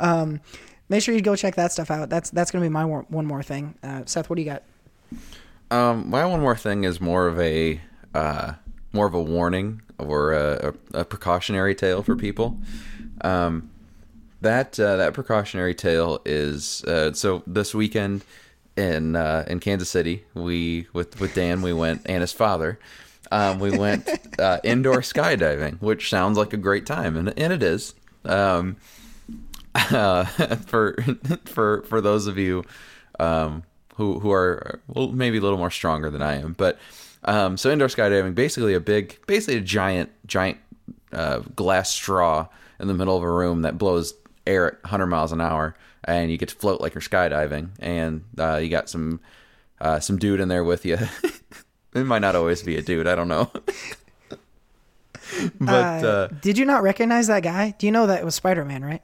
um, 0.00 0.40
make 0.88 1.02
sure 1.02 1.14
you 1.14 1.20
go 1.20 1.36
check 1.36 1.56
that 1.56 1.72
stuff 1.72 1.90
out. 1.90 2.08
That's 2.08 2.30
that's 2.30 2.50
gonna 2.50 2.64
be 2.64 2.70
my 2.70 2.84
one 2.84 3.26
more 3.26 3.42
thing. 3.42 3.74
Uh, 3.82 4.02
Seth, 4.06 4.30
what 4.30 4.36
do 4.36 4.42
you 4.42 4.50
got? 4.50 4.62
Um, 5.70 6.08
my 6.08 6.24
one 6.24 6.40
more 6.40 6.56
thing 6.56 6.84
is 6.84 7.00
more 7.00 7.26
of 7.26 7.38
a 7.40 7.80
uh, 8.14 8.54
more 8.92 9.06
of 9.06 9.14
a 9.14 9.22
warning 9.22 9.82
or 9.98 10.32
a, 10.32 10.74
a, 10.92 11.00
a 11.00 11.04
precautionary 11.04 11.74
tale 11.74 12.02
for 12.02 12.16
people. 12.16 12.58
Um, 13.22 13.70
that 14.40 14.78
uh, 14.78 14.96
that 14.96 15.14
precautionary 15.14 15.74
tale 15.74 16.20
is 16.24 16.84
uh, 16.84 17.12
so 17.12 17.42
this 17.46 17.74
weekend 17.74 18.22
in 18.76 19.16
uh, 19.16 19.44
in 19.46 19.60
Kansas 19.60 19.90
City, 19.90 20.24
we 20.34 20.86
with 20.92 21.20
with 21.20 21.34
Dan, 21.34 21.62
we 21.62 21.72
went 21.72 22.02
and 22.06 22.20
his 22.20 22.32
father. 22.32 22.78
Um, 23.30 23.58
we 23.58 23.76
went 23.76 24.08
uh, 24.38 24.58
indoor 24.64 24.98
skydiving, 24.98 25.80
which 25.80 26.10
sounds 26.10 26.38
like 26.38 26.52
a 26.52 26.58
great 26.58 26.86
time, 26.86 27.16
and 27.16 27.38
and 27.38 27.52
it 27.52 27.62
is. 27.62 27.94
Um, 28.24 28.76
uh, 29.74 30.24
for 30.66 30.96
for 31.44 31.82
for 31.82 32.00
those 32.00 32.26
of 32.26 32.38
you 32.38 32.64
um, 33.18 33.62
who 33.96 34.18
who 34.20 34.32
are 34.32 34.80
well, 34.88 35.08
maybe 35.08 35.38
a 35.38 35.40
little 35.40 35.58
more 35.58 35.70
stronger 35.70 36.10
than 36.10 36.22
I 36.22 36.36
am, 36.40 36.52
but 36.52 36.78
um, 37.24 37.56
so 37.56 37.70
indoor 37.70 37.88
skydiving, 37.88 38.34
basically 38.34 38.74
a 38.74 38.80
big, 38.80 39.18
basically 39.26 39.56
a 39.56 39.62
giant 39.62 40.10
giant 40.26 40.58
uh, 41.12 41.40
glass 41.54 41.90
straw 41.90 42.46
in 42.78 42.88
the 42.88 42.94
middle 42.94 43.16
of 43.16 43.22
a 43.22 43.30
room 43.30 43.62
that 43.62 43.78
blows 43.78 44.14
air 44.46 44.66
at 44.66 44.82
100 44.84 45.06
miles 45.06 45.32
an 45.32 45.40
hour, 45.40 45.76
and 46.04 46.30
you 46.30 46.38
get 46.38 46.50
to 46.50 46.54
float 46.54 46.80
like 46.80 46.94
you're 46.94 47.02
skydiving, 47.02 47.70
and 47.80 48.24
uh, 48.38 48.56
you 48.56 48.68
got 48.68 48.88
some 48.88 49.20
uh, 49.80 50.00
some 50.00 50.18
dude 50.18 50.40
in 50.40 50.48
there 50.48 50.64
with 50.64 50.84
you. 50.84 50.98
it 51.96 52.04
might 52.04 52.20
not 52.20 52.36
always 52.36 52.62
be 52.62 52.76
a 52.76 52.82
dude. 52.82 53.06
I 53.06 53.14
don't 53.14 53.28
know. 53.28 53.50
but 55.60 56.04
uh, 56.04 56.28
Did 56.40 56.58
you 56.58 56.64
not 56.64 56.82
recognize 56.82 57.26
that 57.26 57.42
guy? 57.42 57.74
Do 57.78 57.86
you 57.86 57.92
know 57.92 58.06
that 58.06 58.20
it 58.20 58.24
was 58.24 58.34
Spider 58.34 58.64
Man, 58.64 58.84
right? 58.84 59.02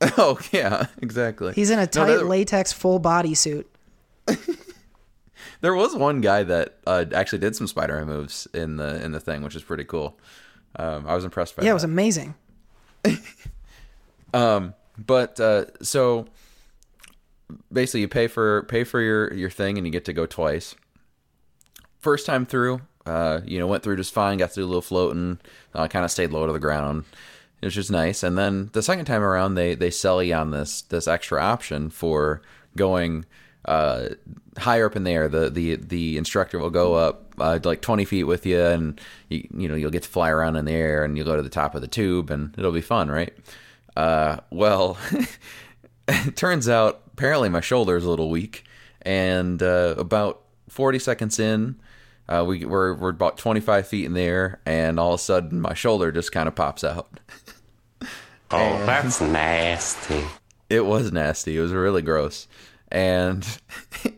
oh 0.18 0.38
yeah, 0.50 0.86
exactly. 1.00 1.52
He's 1.54 1.70
in 1.70 1.78
a 1.78 1.82
No, 1.82 1.86
tight 1.86 2.24
latex 2.24 2.72
full 2.72 2.98
body 2.98 3.34
suit. 3.34 3.68
There 5.62 5.74
was 5.76 5.94
one 5.94 6.20
guy 6.20 6.42
that 6.42 6.78
uh, 6.88 7.04
actually 7.14 7.38
did 7.38 7.54
some 7.54 7.68
Spider-Man 7.68 8.06
moves 8.06 8.48
in 8.52 8.76
the 8.76 9.02
in 9.02 9.12
the 9.12 9.20
thing, 9.20 9.42
which 9.42 9.54
is 9.54 9.62
pretty 9.62 9.84
cool. 9.84 10.18
Um, 10.74 11.06
I 11.06 11.14
was 11.14 11.24
impressed 11.24 11.54
by 11.56 11.62
Yeah, 11.62 11.70
it 11.70 11.74
was 11.74 11.84
amazing. 11.84 12.34
um, 14.34 14.74
but 14.98 15.38
uh, 15.38 15.66
so 15.80 16.26
basically 17.72 18.00
you 18.00 18.08
pay 18.08 18.26
for 18.26 18.64
pay 18.64 18.82
for 18.82 19.00
your 19.00 19.32
your 19.34 19.50
thing 19.50 19.78
and 19.78 19.86
you 19.86 19.92
get 19.92 20.04
to 20.06 20.12
go 20.12 20.26
twice 20.26 20.74
first 22.02 22.26
time 22.26 22.44
through 22.44 22.82
uh, 23.06 23.40
you 23.44 23.58
know 23.58 23.66
went 23.66 23.82
through 23.82 23.96
just 23.96 24.12
fine 24.12 24.38
got 24.38 24.50
to 24.50 24.56
do 24.56 24.64
a 24.64 24.66
little 24.66 24.82
floating 24.82 25.38
uh, 25.74 25.88
kind 25.88 26.04
of 26.04 26.10
stayed 26.10 26.30
low 26.30 26.46
to 26.46 26.52
the 26.52 26.60
ground 26.60 27.04
it 27.62 27.66
was 27.66 27.74
just 27.74 27.92
nice. 27.92 28.24
And 28.24 28.36
then 28.36 28.70
the 28.72 28.82
second 28.82 29.04
time 29.04 29.22
around 29.22 29.54
they 29.54 29.76
they 29.76 29.90
sell 29.90 30.22
you 30.22 30.34
on 30.34 30.50
this 30.50 30.82
this 30.82 31.06
extra 31.06 31.40
option 31.40 31.90
for 31.90 32.42
going 32.76 33.24
uh, 33.64 34.08
higher 34.58 34.86
up 34.86 34.96
in 34.96 35.04
the 35.04 35.12
air. 35.12 35.28
The 35.28 35.48
the 35.48 35.76
the 35.76 36.18
instructor 36.18 36.58
will 36.58 36.70
go 36.70 36.94
up 36.94 37.32
uh, 37.38 37.60
like 37.62 37.80
20 37.80 38.04
feet 38.04 38.24
with 38.24 38.44
you 38.44 38.60
and 38.60 39.00
you, 39.28 39.48
you 39.56 39.68
know 39.68 39.76
you'll 39.76 39.92
get 39.92 40.02
to 40.02 40.08
fly 40.08 40.28
around 40.28 40.56
in 40.56 40.64
the 40.64 40.72
air 40.72 41.04
and 41.04 41.16
you'll 41.16 41.26
go 41.26 41.36
to 41.36 41.42
the 41.42 41.48
top 41.48 41.76
of 41.76 41.80
the 41.80 41.88
tube 41.88 42.30
and 42.30 42.52
it'll 42.58 42.72
be 42.72 42.80
fun 42.80 43.08
right? 43.08 43.32
Uh, 43.96 44.38
well, 44.50 44.98
it 46.08 46.36
turns 46.36 46.68
out 46.68 47.02
apparently 47.12 47.48
my 47.48 47.60
shoulder 47.60 47.96
is 47.96 48.04
a 48.04 48.10
little 48.10 48.28
weak, 48.28 48.64
and 49.02 49.62
uh, 49.62 49.94
about 49.98 50.42
40 50.68 50.98
seconds 50.98 51.38
in, 51.38 51.78
uh, 52.28 52.44
we 52.46 52.64
we're 52.64 52.94
we're 52.94 53.10
about 53.10 53.36
25 53.38 53.86
feet 53.86 54.04
in 54.04 54.14
the 54.14 54.20
air, 54.22 54.60
and 54.64 54.98
all 54.98 55.14
of 55.14 55.20
a 55.20 55.22
sudden 55.22 55.60
my 55.60 55.74
shoulder 55.74 56.12
just 56.12 56.32
kind 56.32 56.48
of 56.48 56.54
pops 56.54 56.84
out. 56.84 57.20
Oh, 58.50 58.86
that's 58.86 59.20
nasty. 59.20 60.24
It 60.68 60.84
was 60.84 61.12
nasty. 61.12 61.56
It 61.56 61.60
was 61.60 61.72
really 61.72 62.02
gross, 62.02 62.48
and 62.90 63.46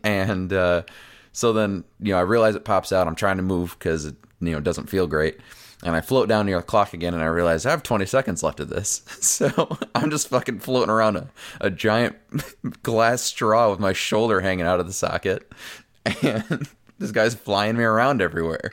and 0.03 0.51
uh, 0.53 0.83
so 1.31 1.53
then 1.53 1.83
you 1.99 2.13
know 2.13 2.17
I 2.17 2.21
realize 2.21 2.55
it 2.55 2.65
pops 2.65 2.91
out. 2.91 3.07
I'm 3.07 3.15
trying 3.15 3.37
to 3.37 3.43
move 3.43 3.75
because 3.77 4.05
it 4.05 4.15
you 4.39 4.51
know 4.51 4.59
doesn't 4.59 4.89
feel 4.89 5.07
great. 5.07 5.39
And 5.83 5.95
I 5.95 6.01
float 6.01 6.29
down 6.29 6.45
near 6.45 6.57
the 6.57 6.63
clock 6.63 6.93
again, 6.93 7.13
and 7.13 7.21
I 7.21 7.27
realize 7.27 7.65
I 7.65 7.71
have 7.71 7.83
20 7.83 8.05
seconds 8.05 8.41
left 8.41 8.59
of 8.59 8.69
this. 8.69 9.01
So 9.21 9.77
I'm 9.93 10.09
just 10.09 10.29
fucking 10.29 10.59
floating 10.59 10.89
around 10.89 11.17
a, 11.17 11.29
a 11.59 11.69
giant 11.69 12.15
glass 12.83 13.21
straw 13.21 13.69
with 13.69 13.79
my 13.79 13.91
shoulder 13.91 14.39
hanging 14.39 14.65
out 14.65 14.79
of 14.79 14.87
the 14.87 14.93
socket. 14.93 15.51
And 16.21 16.67
this 16.99 17.11
guy's 17.11 17.35
flying 17.35 17.77
me 17.77 17.83
around 17.83 18.21
everywhere. 18.21 18.71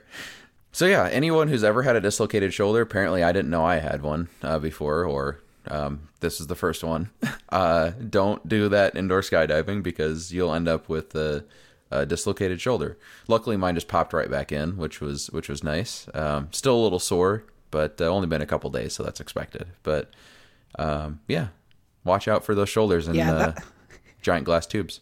So 0.72 0.86
yeah, 0.86 1.08
anyone 1.12 1.48
who's 1.48 1.64
ever 1.64 1.82
had 1.82 1.96
a 1.96 2.00
dislocated 2.00 2.54
shoulder, 2.54 2.80
apparently 2.80 3.22
I 3.22 3.32
didn't 3.32 3.50
know 3.50 3.64
I 3.64 3.76
had 3.76 4.02
one 4.02 4.28
uh, 4.42 4.58
before, 4.58 5.04
or 5.04 5.40
um, 5.68 6.08
this 6.20 6.40
is 6.40 6.46
the 6.46 6.54
first 6.54 6.82
one. 6.84 7.10
Uh, 7.52 7.90
don't 8.08 8.48
do 8.48 8.70
that 8.70 8.96
indoor 8.96 9.20
skydiving 9.20 9.82
because 9.82 10.32
you'll 10.32 10.54
end 10.54 10.66
up 10.66 10.88
with 10.88 11.14
a, 11.14 11.44
a 11.90 12.06
dislocated 12.06 12.58
shoulder. 12.62 12.96
Luckily, 13.28 13.58
mine 13.58 13.74
just 13.74 13.88
popped 13.88 14.14
right 14.14 14.30
back 14.30 14.50
in, 14.52 14.78
which 14.78 15.02
was 15.02 15.26
which 15.32 15.50
was 15.50 15.62
nice. 15.62 16.08
Um, 16.14 16.48
still 16.50 16.74
a 16.74 16.80
little 16.82 16.98
sore, 16.98 17.44
but 17.70 18.00
uh, 18.00 18.06
only 18.06 18.26
been 18.26 18.40
a 18.40 18.46
couple 18.46 18.70
days, 18.70 18.94
so 18.94 19.02
that's 19.02 19.20
expected. 19.20 19.66
But 19.82 20.10
um, 20.78 21.20
yeah, 21.28 21.48
watch 22.04 22.26
out 22.26 22.42
for 22.42 22.54
those 22.54 22.70
shoulders 22.70 23.06
and 23.06 23.14
Yeah, 23.16 23.34
that- 23.34 23.64
giant 24.22 24.46
glass 24.46 24.66
tubes. 24.66 25.00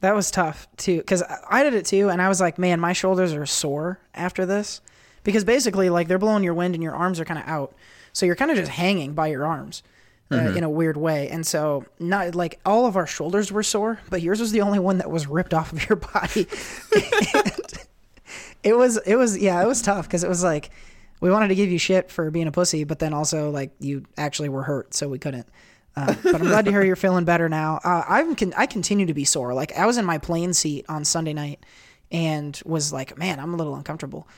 That 0.00 0.14
was 0.14 0.30
tough 0.30 0.68
too, 0.76 0.98
because 0.98 1.22
I 1.50 1.62
did 1.64 1.74
it 1.74 1.84
too, 1.86 2.08
and 2.08 2.22
I 2.22 2.28
was 2.28 2.40
like, 2.40 2.58
man, 2.58 2.78
my 2.80 2.92
shoulders 2.92 3.32
are 3.32 3.46
sore 3.46 3.98
after 4.14 4.46
this, 4.46 4.80
because 5.24 5.44
basically, 5.44 5.90
like 5.90 6.06
they're 6.08 6.18
blowing 6.18 6.44
your 6.44 6.54
wind 6.54 6.74
and 6.74 6.82
your 6.84 6.94
arms 6.94 7.18
are 7.18 7.24
kind 7.24 7.40
of 7.40 7.48
out, 7.48 7.74
so 8.12 8.24
you're 8.26 8.36
kind 8.36 8.50
of 8.50 8.56
just 8.56 8.70
hanging 8.70 9.14
by 9.14 9.26
your 9.28 9.44
arms. 9.46 9.82
Uh, 10.30 10.34
Mm-hmm. 10.36 10.56
in 10.58 10.62
a 10.64 10.68
weird 10.68 10.98
way, 10.98 11.30
and 11.30 11.46
so 11.46 11.86
not 11.98 12.34
like 12.34 12.60
all 12.66 12.84
of 12.84 12.98
our 12.98 13.06
shoulders 13.06 13.50
were 13.50 13.62
sore, 13.62 13.98
but 14.10 14.20
yours 14.20 14.40
was 14.40 14.52
the 14.52 14.60
only 14.60 14.78
one 14.78 14.98
that 14.98 15.10
was 15.10 15.26
ripped 15.26 15.54
off 15.54 15.72
of 15.72 15.88
your 15.88 15.96
body. 16.14 16.46
It 18.62 18.76
was, 18.76 18.98
it 19.06 19.16
was, 19.16 19.38
yeah, 19.38 19.62
it 19.62 19.66
was 19.66 19.80
tough 19.80 20.06
because 20.06 20.24
it 20.24 20.28
was 20.28 20.42
like 20.42 20.68
we 21.20 21.30
wanted 21.30 21.48
to 21.48 21.54
give 21.54 21.70
you 21.70 21.78
shit 21.78 22.10
for 22.10 22.30
being 22.30 22.46
a 22.46 22.52
pussy, 22.52 22.84
but 22.84 22.98
then 22.98 23.14
also 23.14 23.50
like 23.50 23.70
you 23.80 24.04
actually 24.18 24.48
were 24.50 24.64
hurt, 24.64 24.92
so 24.92 25.08
we 25.08 25.18
couldn't. 25.18 25.46
Uh, 25.98 26.14
but 26.22 26.34
I'm 26.36 26.42
glad 26.42 26.64
to 26.66 26.70
hear 26.70 26.84
you're 26.84 26.96
feeling 26.96 27.24
better 27.24 27.48
now. 27.48 27.80
Uh, 27.82 28.04
I'm 28.08 28.36
con- 28.36 28.54
I 28.56 28.66
continue 28.66 29.06
to 29.06 29.14
be 29.14 29.24
sore. 29.24 29.52
Like 29.52 29.76
I 29.76 29.86
was 29.86 29.96
in 29.96 30.04
my 30.04 30.18
plane 30.18 30.54
seat 30.54 30.86
on 30.88 31.04
Sunday 31.04 31.32
night 31.32 31.64
and 32.12 32.60
was 32.64 32.92
like, 32.92 33.18
man, 33.18 33.40
I'm 33.40 33.52
a 33.52 33.56
little 33.56 33.74
uncomfortable. 33.74 34.28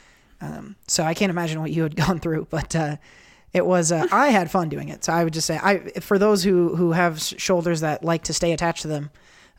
Um, 0.41 0.77
so 0.87 1.05
I 1.05 1.13
can't 1.13 1.29
imagine 1.29 1.61
what 1.61 1.71
you 1.71 1.83
had 1.83 1.97
gone 2.07 2.19
through, 2.19 2.47
but 2.49 2.75
uh, 2.75 2.97
it 3.53 3.67
was. 3.67 3.93
Uh, 3.93 4.07
I 4.11 4.29
had 4.29 4.51
fun 4.51 4.69
doing 4.71 4.89
it. 4.89 5.05
So 5.05 5.13
I 5.13 5.23
would 5.23 5.35
just 5.35 5.47
say, 5.47 5.59
I 5.63 5.79
for 6.01 6.19
those 6.19 6.43
who 6.43 6.77
who 6.77 6.93
have 6.93 7.21
shoulders 7.21 7.81
that 7.81 8.03
like 8.03 8.25
to 8.25 8.33
stay 8.33 8.53
attached 8.53 8.83
to 8.83 8.89
them, 8.89 9.11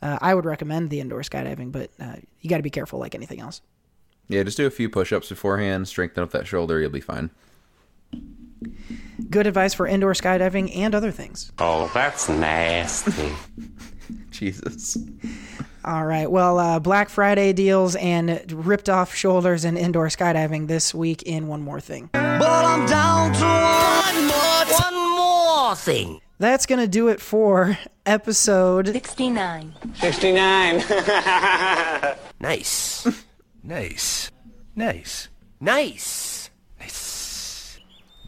uh, 0.02 0.18
I 0.22 0.34
would 0.34 0.46
recommend 0.46 0.90
the 0.90 1.02
indoor 1.02 1.22
skydiving. 1.22 1.72
But 1.72 1.92
uh, 2.00 2.16
you 2.40 2.50
got 2.50 2.58
to 2.58 2.64
be 2.64 2.72
careful, 2.72 3.00
like 3.00 3.14
anything 3.14 3.40
else. 3.42 3.62
Yeah, 4.28 4.44
just 4.44 4.58
do 4.58 4.66
a 4.66 4.72
few 4.72 4.90
push-ups 4.90 5.30
beforehand, 5.30 5.88
strengthen 5.88 6.24
up 6.24 6.32
that 6.32 6.48
shoulder, 6.48 6.80
you'll 6.80 6.90
be 6.90 7.02
fine. 7.02 7.32
Good 9.30 9.48
advice 9.48 9.74
for 9.74 9.88
indoor 9.88 10.14
skydiving 10.14 10.76
and 10.76 10.94
other 10.94 11.12
things. 11.12 11.52
Oh, 11.60 11.90
that's 11.94 12.28
nasty. 12.30 13.34
Jesus. 14.32 14.98
All 15.84 16.06
right. 16.06 16.30
Well, 16.30 16.60
uh, 16.60 16.80
Black 16.80 17.10
Friday 17.10 17.54
deals 17.54 17.96
and 17.96 18.52
ripped 18.52 18.90
off 18.90 19.16
shoulders 19.16 19.64
and 19.66 19.78
indoor 19.78 20.08
skydiving 20.08 20.68
this 20.68 20.94
week 20.94 21.24
in 21.24 21.48
one 21.48 21.62
more 21.62 21.80
thing. 21.80 22.10
But 22.14 22.66
I'm 22.66 22.86
down 22.88 23.34
to 23.34 23.46
one 23.46 24.28
more, 24.28 24.66
one 24.80 25.16
more 25.18 25.76
thing. 25.76 26.22
That's 26.40 26.66
going 26.66 26.80
to 26.80 26.88
do 26.88 27.08
it 27.08 27.22
for 27.22 27.78
episode 28.06 28.88
69. 28.88 29.74
69. 29.96 30.84
Nice. 32.42 33.06
Nice. 33.08 33.08
Nice. 33.64 34.32
Nice. 34.76 35.30
Nice. 35.60 36.31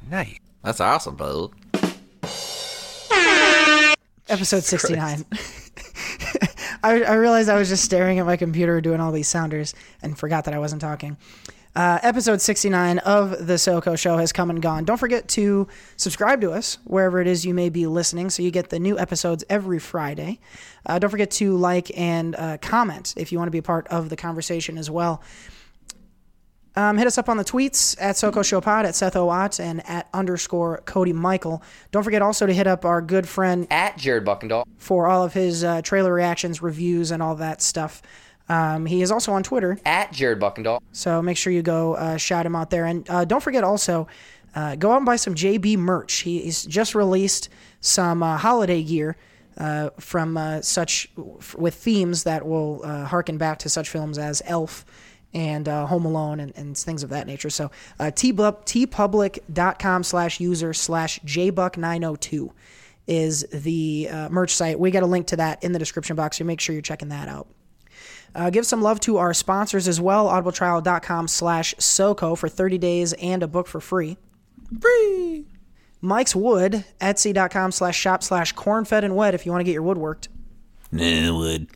Nice. 0.09 0.37
That's 0.63 0.79
awesome, 0.79 1.15
bro. 1.15 1.51
episode 4.29 4.63
69. 4.63 5.25
I, 6.83 7.03
I 7.03 7.13
realized 7.13 7.49
I 7.49 7.57
was 7.57 7.69
just 7.69 7.83
staring 7.83 8.19
at 8.19 8.25
my 8.25 8.37
computer 8.37 8.81
doing 8.81 8.99
all 8.99 9.11
these 9.11 9.27
sounders 9.27 9.73
and 10.01 10.17
forgot 10.17 10.45
that 10.45 10.53
I 10.53 10.59
wasn't 10.59 10.81
talking. 10.81 11.17
Uh, 11.75 11.97
episode 12.03 12.39
69 12.39 12.99
of 12.99 13.47
the 13.47 13.55
SoCo 13.55 13.97
Show 13.97 14.17
has 14.17 14.31
come 14.31 14.51
and 14.51 14.61
gone. 14.61 14.85
Don't 14.85 14.97
forget 14.97 15.27
to 15.29 15.67
subscribe 15.97 16.39
to 16.41 16.51
us 16.51 16.77
wherever 16.83 17.19
it 17.19 17.25
is 17.25 17.45
you 17.45 17.53
may 17.53 17.69
be 17.69 17.87
listening 17.87 18.29
so 18.29 18.43
you 18.43 18.51
get 18.51 18.69
the 18.69 18.77
new 18.79 18.99
episodes 18.99 19.43
every 19.49 19.79
Friday. 19.79 20.39
Uh, 20.85 20.99
don't 20.99 21.09
forget 21.09 21.31
to 21.31 21.57
like 21.57 21.91
and 21.97 22.35
uh, 22.35 22.57
comment 22.59 23.15
if 23.17 23.31
you 23.31 23.39
want 23.39 23.47
to 23.47 23.51
be 23.51 23.57
a 23.57 23.63
part 23.63 23.87
of 23.87 24.09
the 24.09 24.15
conversation 24.15 24.77
as 24.77 24.91
well. 24.91 25.23
Um, 26.75 26.97
hit 26.97 27.05
us 27.05 27.19
up 27.19 27.29
on 27.29 27.37
the 27.37 27.43
tweets 27.45 27.95
at 27.99 28.15
SoCo 28.15 28.43
Show 28.43 28.59
Pod, 28.59 28.85
at 28.85 28.95
Seth 28.95 29.13
Owat, 29.15 29.59
and 29.59 29.87
at 29.87 30.07
underscore 30.13 30.81
Cody 30.85 31.13
Michael. 31.13 31.61
Don't 31.91 32.03
forget 32.03 32.23
also 32.23 32.47
to 32.47 32.53
hit 32.53 32.65
up 32.65 32.83
our 32.83 32.99
good 33.01 33.27
friend 33.29 33.67
At 33.69 33.97
Jared 33.97 34.25
Buckendahl. 34.25 34.63
for 34.79 35.07
all 35.07 35.23
of 35.23 35.33
his 35.33 35.63
uh, 35.63 35.83
trailer 35.83 36.11
reactions, 36.11 36.63
reviews, 36.63 37.11
and 37.11 37.21
all 37.21 37.35
that 37.35 37.61
stuff. 37.61 38.01
Um, 38.49 38.87
he 38.87 39.01
is 39.03 39.11
also 39.11 39.31
on 39.33 39.43
Twitter, 39.43 39.79
At 39.85 40.11
Jared 40.13 40.39
Buckendahl. 40.39 40.79
so 40.91 41.21
make 41.21 41.37
sure 41.37 41.53
you 41.53 41.61
go 41.61 41.93
uh, 41.93 42.17
shout 42.17 42.45
him 42.45 42.55
out 42.55 42.71
there. 42.71 42.85
And 42.85 43.07
uh, 43.09 43.23
don't 43.23 43.41
forget 43.43 43.63
also, 43.63 44.07
uh, 44.55 44.75
go 44.75 44.91
out 44.91 44.97
and 44.97 45.05
buy 45.05 45.15
some 45.15 45.35
JB 45.35 45.77
merch. 45.77 46.13
He, 46.21 46.41
he's 46.41 46.63
just 46.65 46.95
released 46.95 47.49
some 47.81 48.23
uh, 48.23 48.37
holiday 48.37 48.81
gear 48.83 49.15
uh, 49.59 49.91
from 49.99 50.35
uh, 50.37 50.61
such 50.61 51.09
with 51.55 51.75
themes 51.75 52.23
that 52.23 52.45
will 52.47 52.81
uh, 52.83 53.05
harken 53.05 53.37
back 53.37 53.59
to 53.59 53.69
such 53.69 53.89
films 53.89 54.17
as 54.17 54.41
Elf 54.45 54.83
and 55.33 55.67
uh, 55.67 55.85
Home 55.87 56.05
Alone 56.05 56.39
and, 56.39 56.53
and 56.55 56.77
things 56.77 57.03
of 57.03 57.09
that 57.09 57.27
nature. 57.27 57.49
So 57.49 57.71
uh, 57.99 58.05
tpub- 58.05 58.65
teepublic.com 58.65 60.03
slash 60.03 60.39
user 60.39 60.73
slash 60.73 61.19
jbuck902 61.21 62.51
is 63.07 63.43
the 63.51 64.09
uh, 64.09 64.29
merch 64.29 64.53
site. 64.53 64.79
We 64.79 64.91
got 64.91 65.03
a 65.03 65.07
link 65.07 65.27
to 65.27 65.37
that 65.37 65.63
in 65.63 65.71
the 65.73 65.79
description 65.79 66.15
box, 66.15 66.37
so 66.37 66.45
make 66.45 66.61
sure 66.61 66.73
you're 66.73 66.81
checking 66.81 67.09
that 67.09 67.27
out. 67.27 67.47
Uh, 68.35 68.49
give 68.49 68.65
some 68.65 68.81
love 68.81 68.99
to 69.01 69.17
our 69.17 69.33
sponsors 69.33 69.87
as 69.87 70.01
well, 70.01 70.27
audibletrial.com 70.27 71.27
slash 71.27 71.75
SoCo 71.75 72.37
for 72.37 72.49
30 72.49 72.77
days 72.77 73.13
and 73.13 73.43
a 73.43 73.47
book 73.47 73.67
for 73.67 73.79
free. 73.79 74.17
Free. 74.81 75.45
Mike's 76.01 76.35
Wood, 76.35 76.83
etsy.com 76.99 77.71
slash 77.71 77.97
shop 77.97 78.23
slash 78.23 78.53
cornfed 78.55 79.03
and 79.03 79.15
wet 79.15 79.33
if 79.35 79.45
you 79.45 79.51
want 79.51 79.61
to 79.61 79.65
get 79.65 79.73
your 79.73 79.83
wood 79.83 79.97
worked. 79.97 80.29
Nah, 80.91 81.37
wood. 81.37 81.69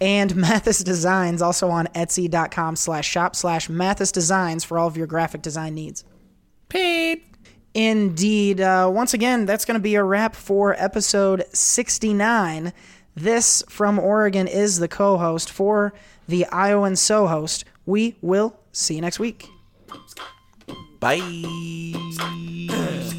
And 0.00 0.34
Mathis 0.36 0.82
Designs, 0.82 1.42
also 1.42 1.68
on 1.68 1.86
etsy.com 1.88 2.76
slash 2.76 3.08
shop 3.08 3.36
slash 3.36 3.68
Mathis 3.68 4.12
Designs 4.12 4.64
for 4.64 4.78
all 4.78 4.86
of 4.86 4.96
your 4.96 5.06
graphic 5.06 5.42
design 5.42 5.74
needs. 5.74 6.04
Paid. 6.68 7.22
Indeed. 7.74 8.60
Uh, 8.60 8.90
once 8.92 9.14
again, 9.14 9.46
that's 9.46 9.64
going 9.64 9.76
to 9.76 9.82
be 9.82 9.94
a 9.94 10.02
wrap 10.02 10.34
for 10.34 10.74
episode 10.78 11.44
69. 11.52 12.72
This 13.14 13.62
from 13.68 13.98
Oregon 13.98 14.48
is 14.48 14.78
the 14.78 14.88
co 14.88 15.18
host 15.18 15.50
for 15.50 15.92
the 16.26 16.46
Iowan 16.46 16.96
So 16.96 17.26
host. 17.26 17.64
We 17.86 18.16
will 18.20 18.58
see 18.72 18.94
you 18.94 19.00
next 19.00 19.18
week. 19.18 19.46
Bye. 21.00 21.20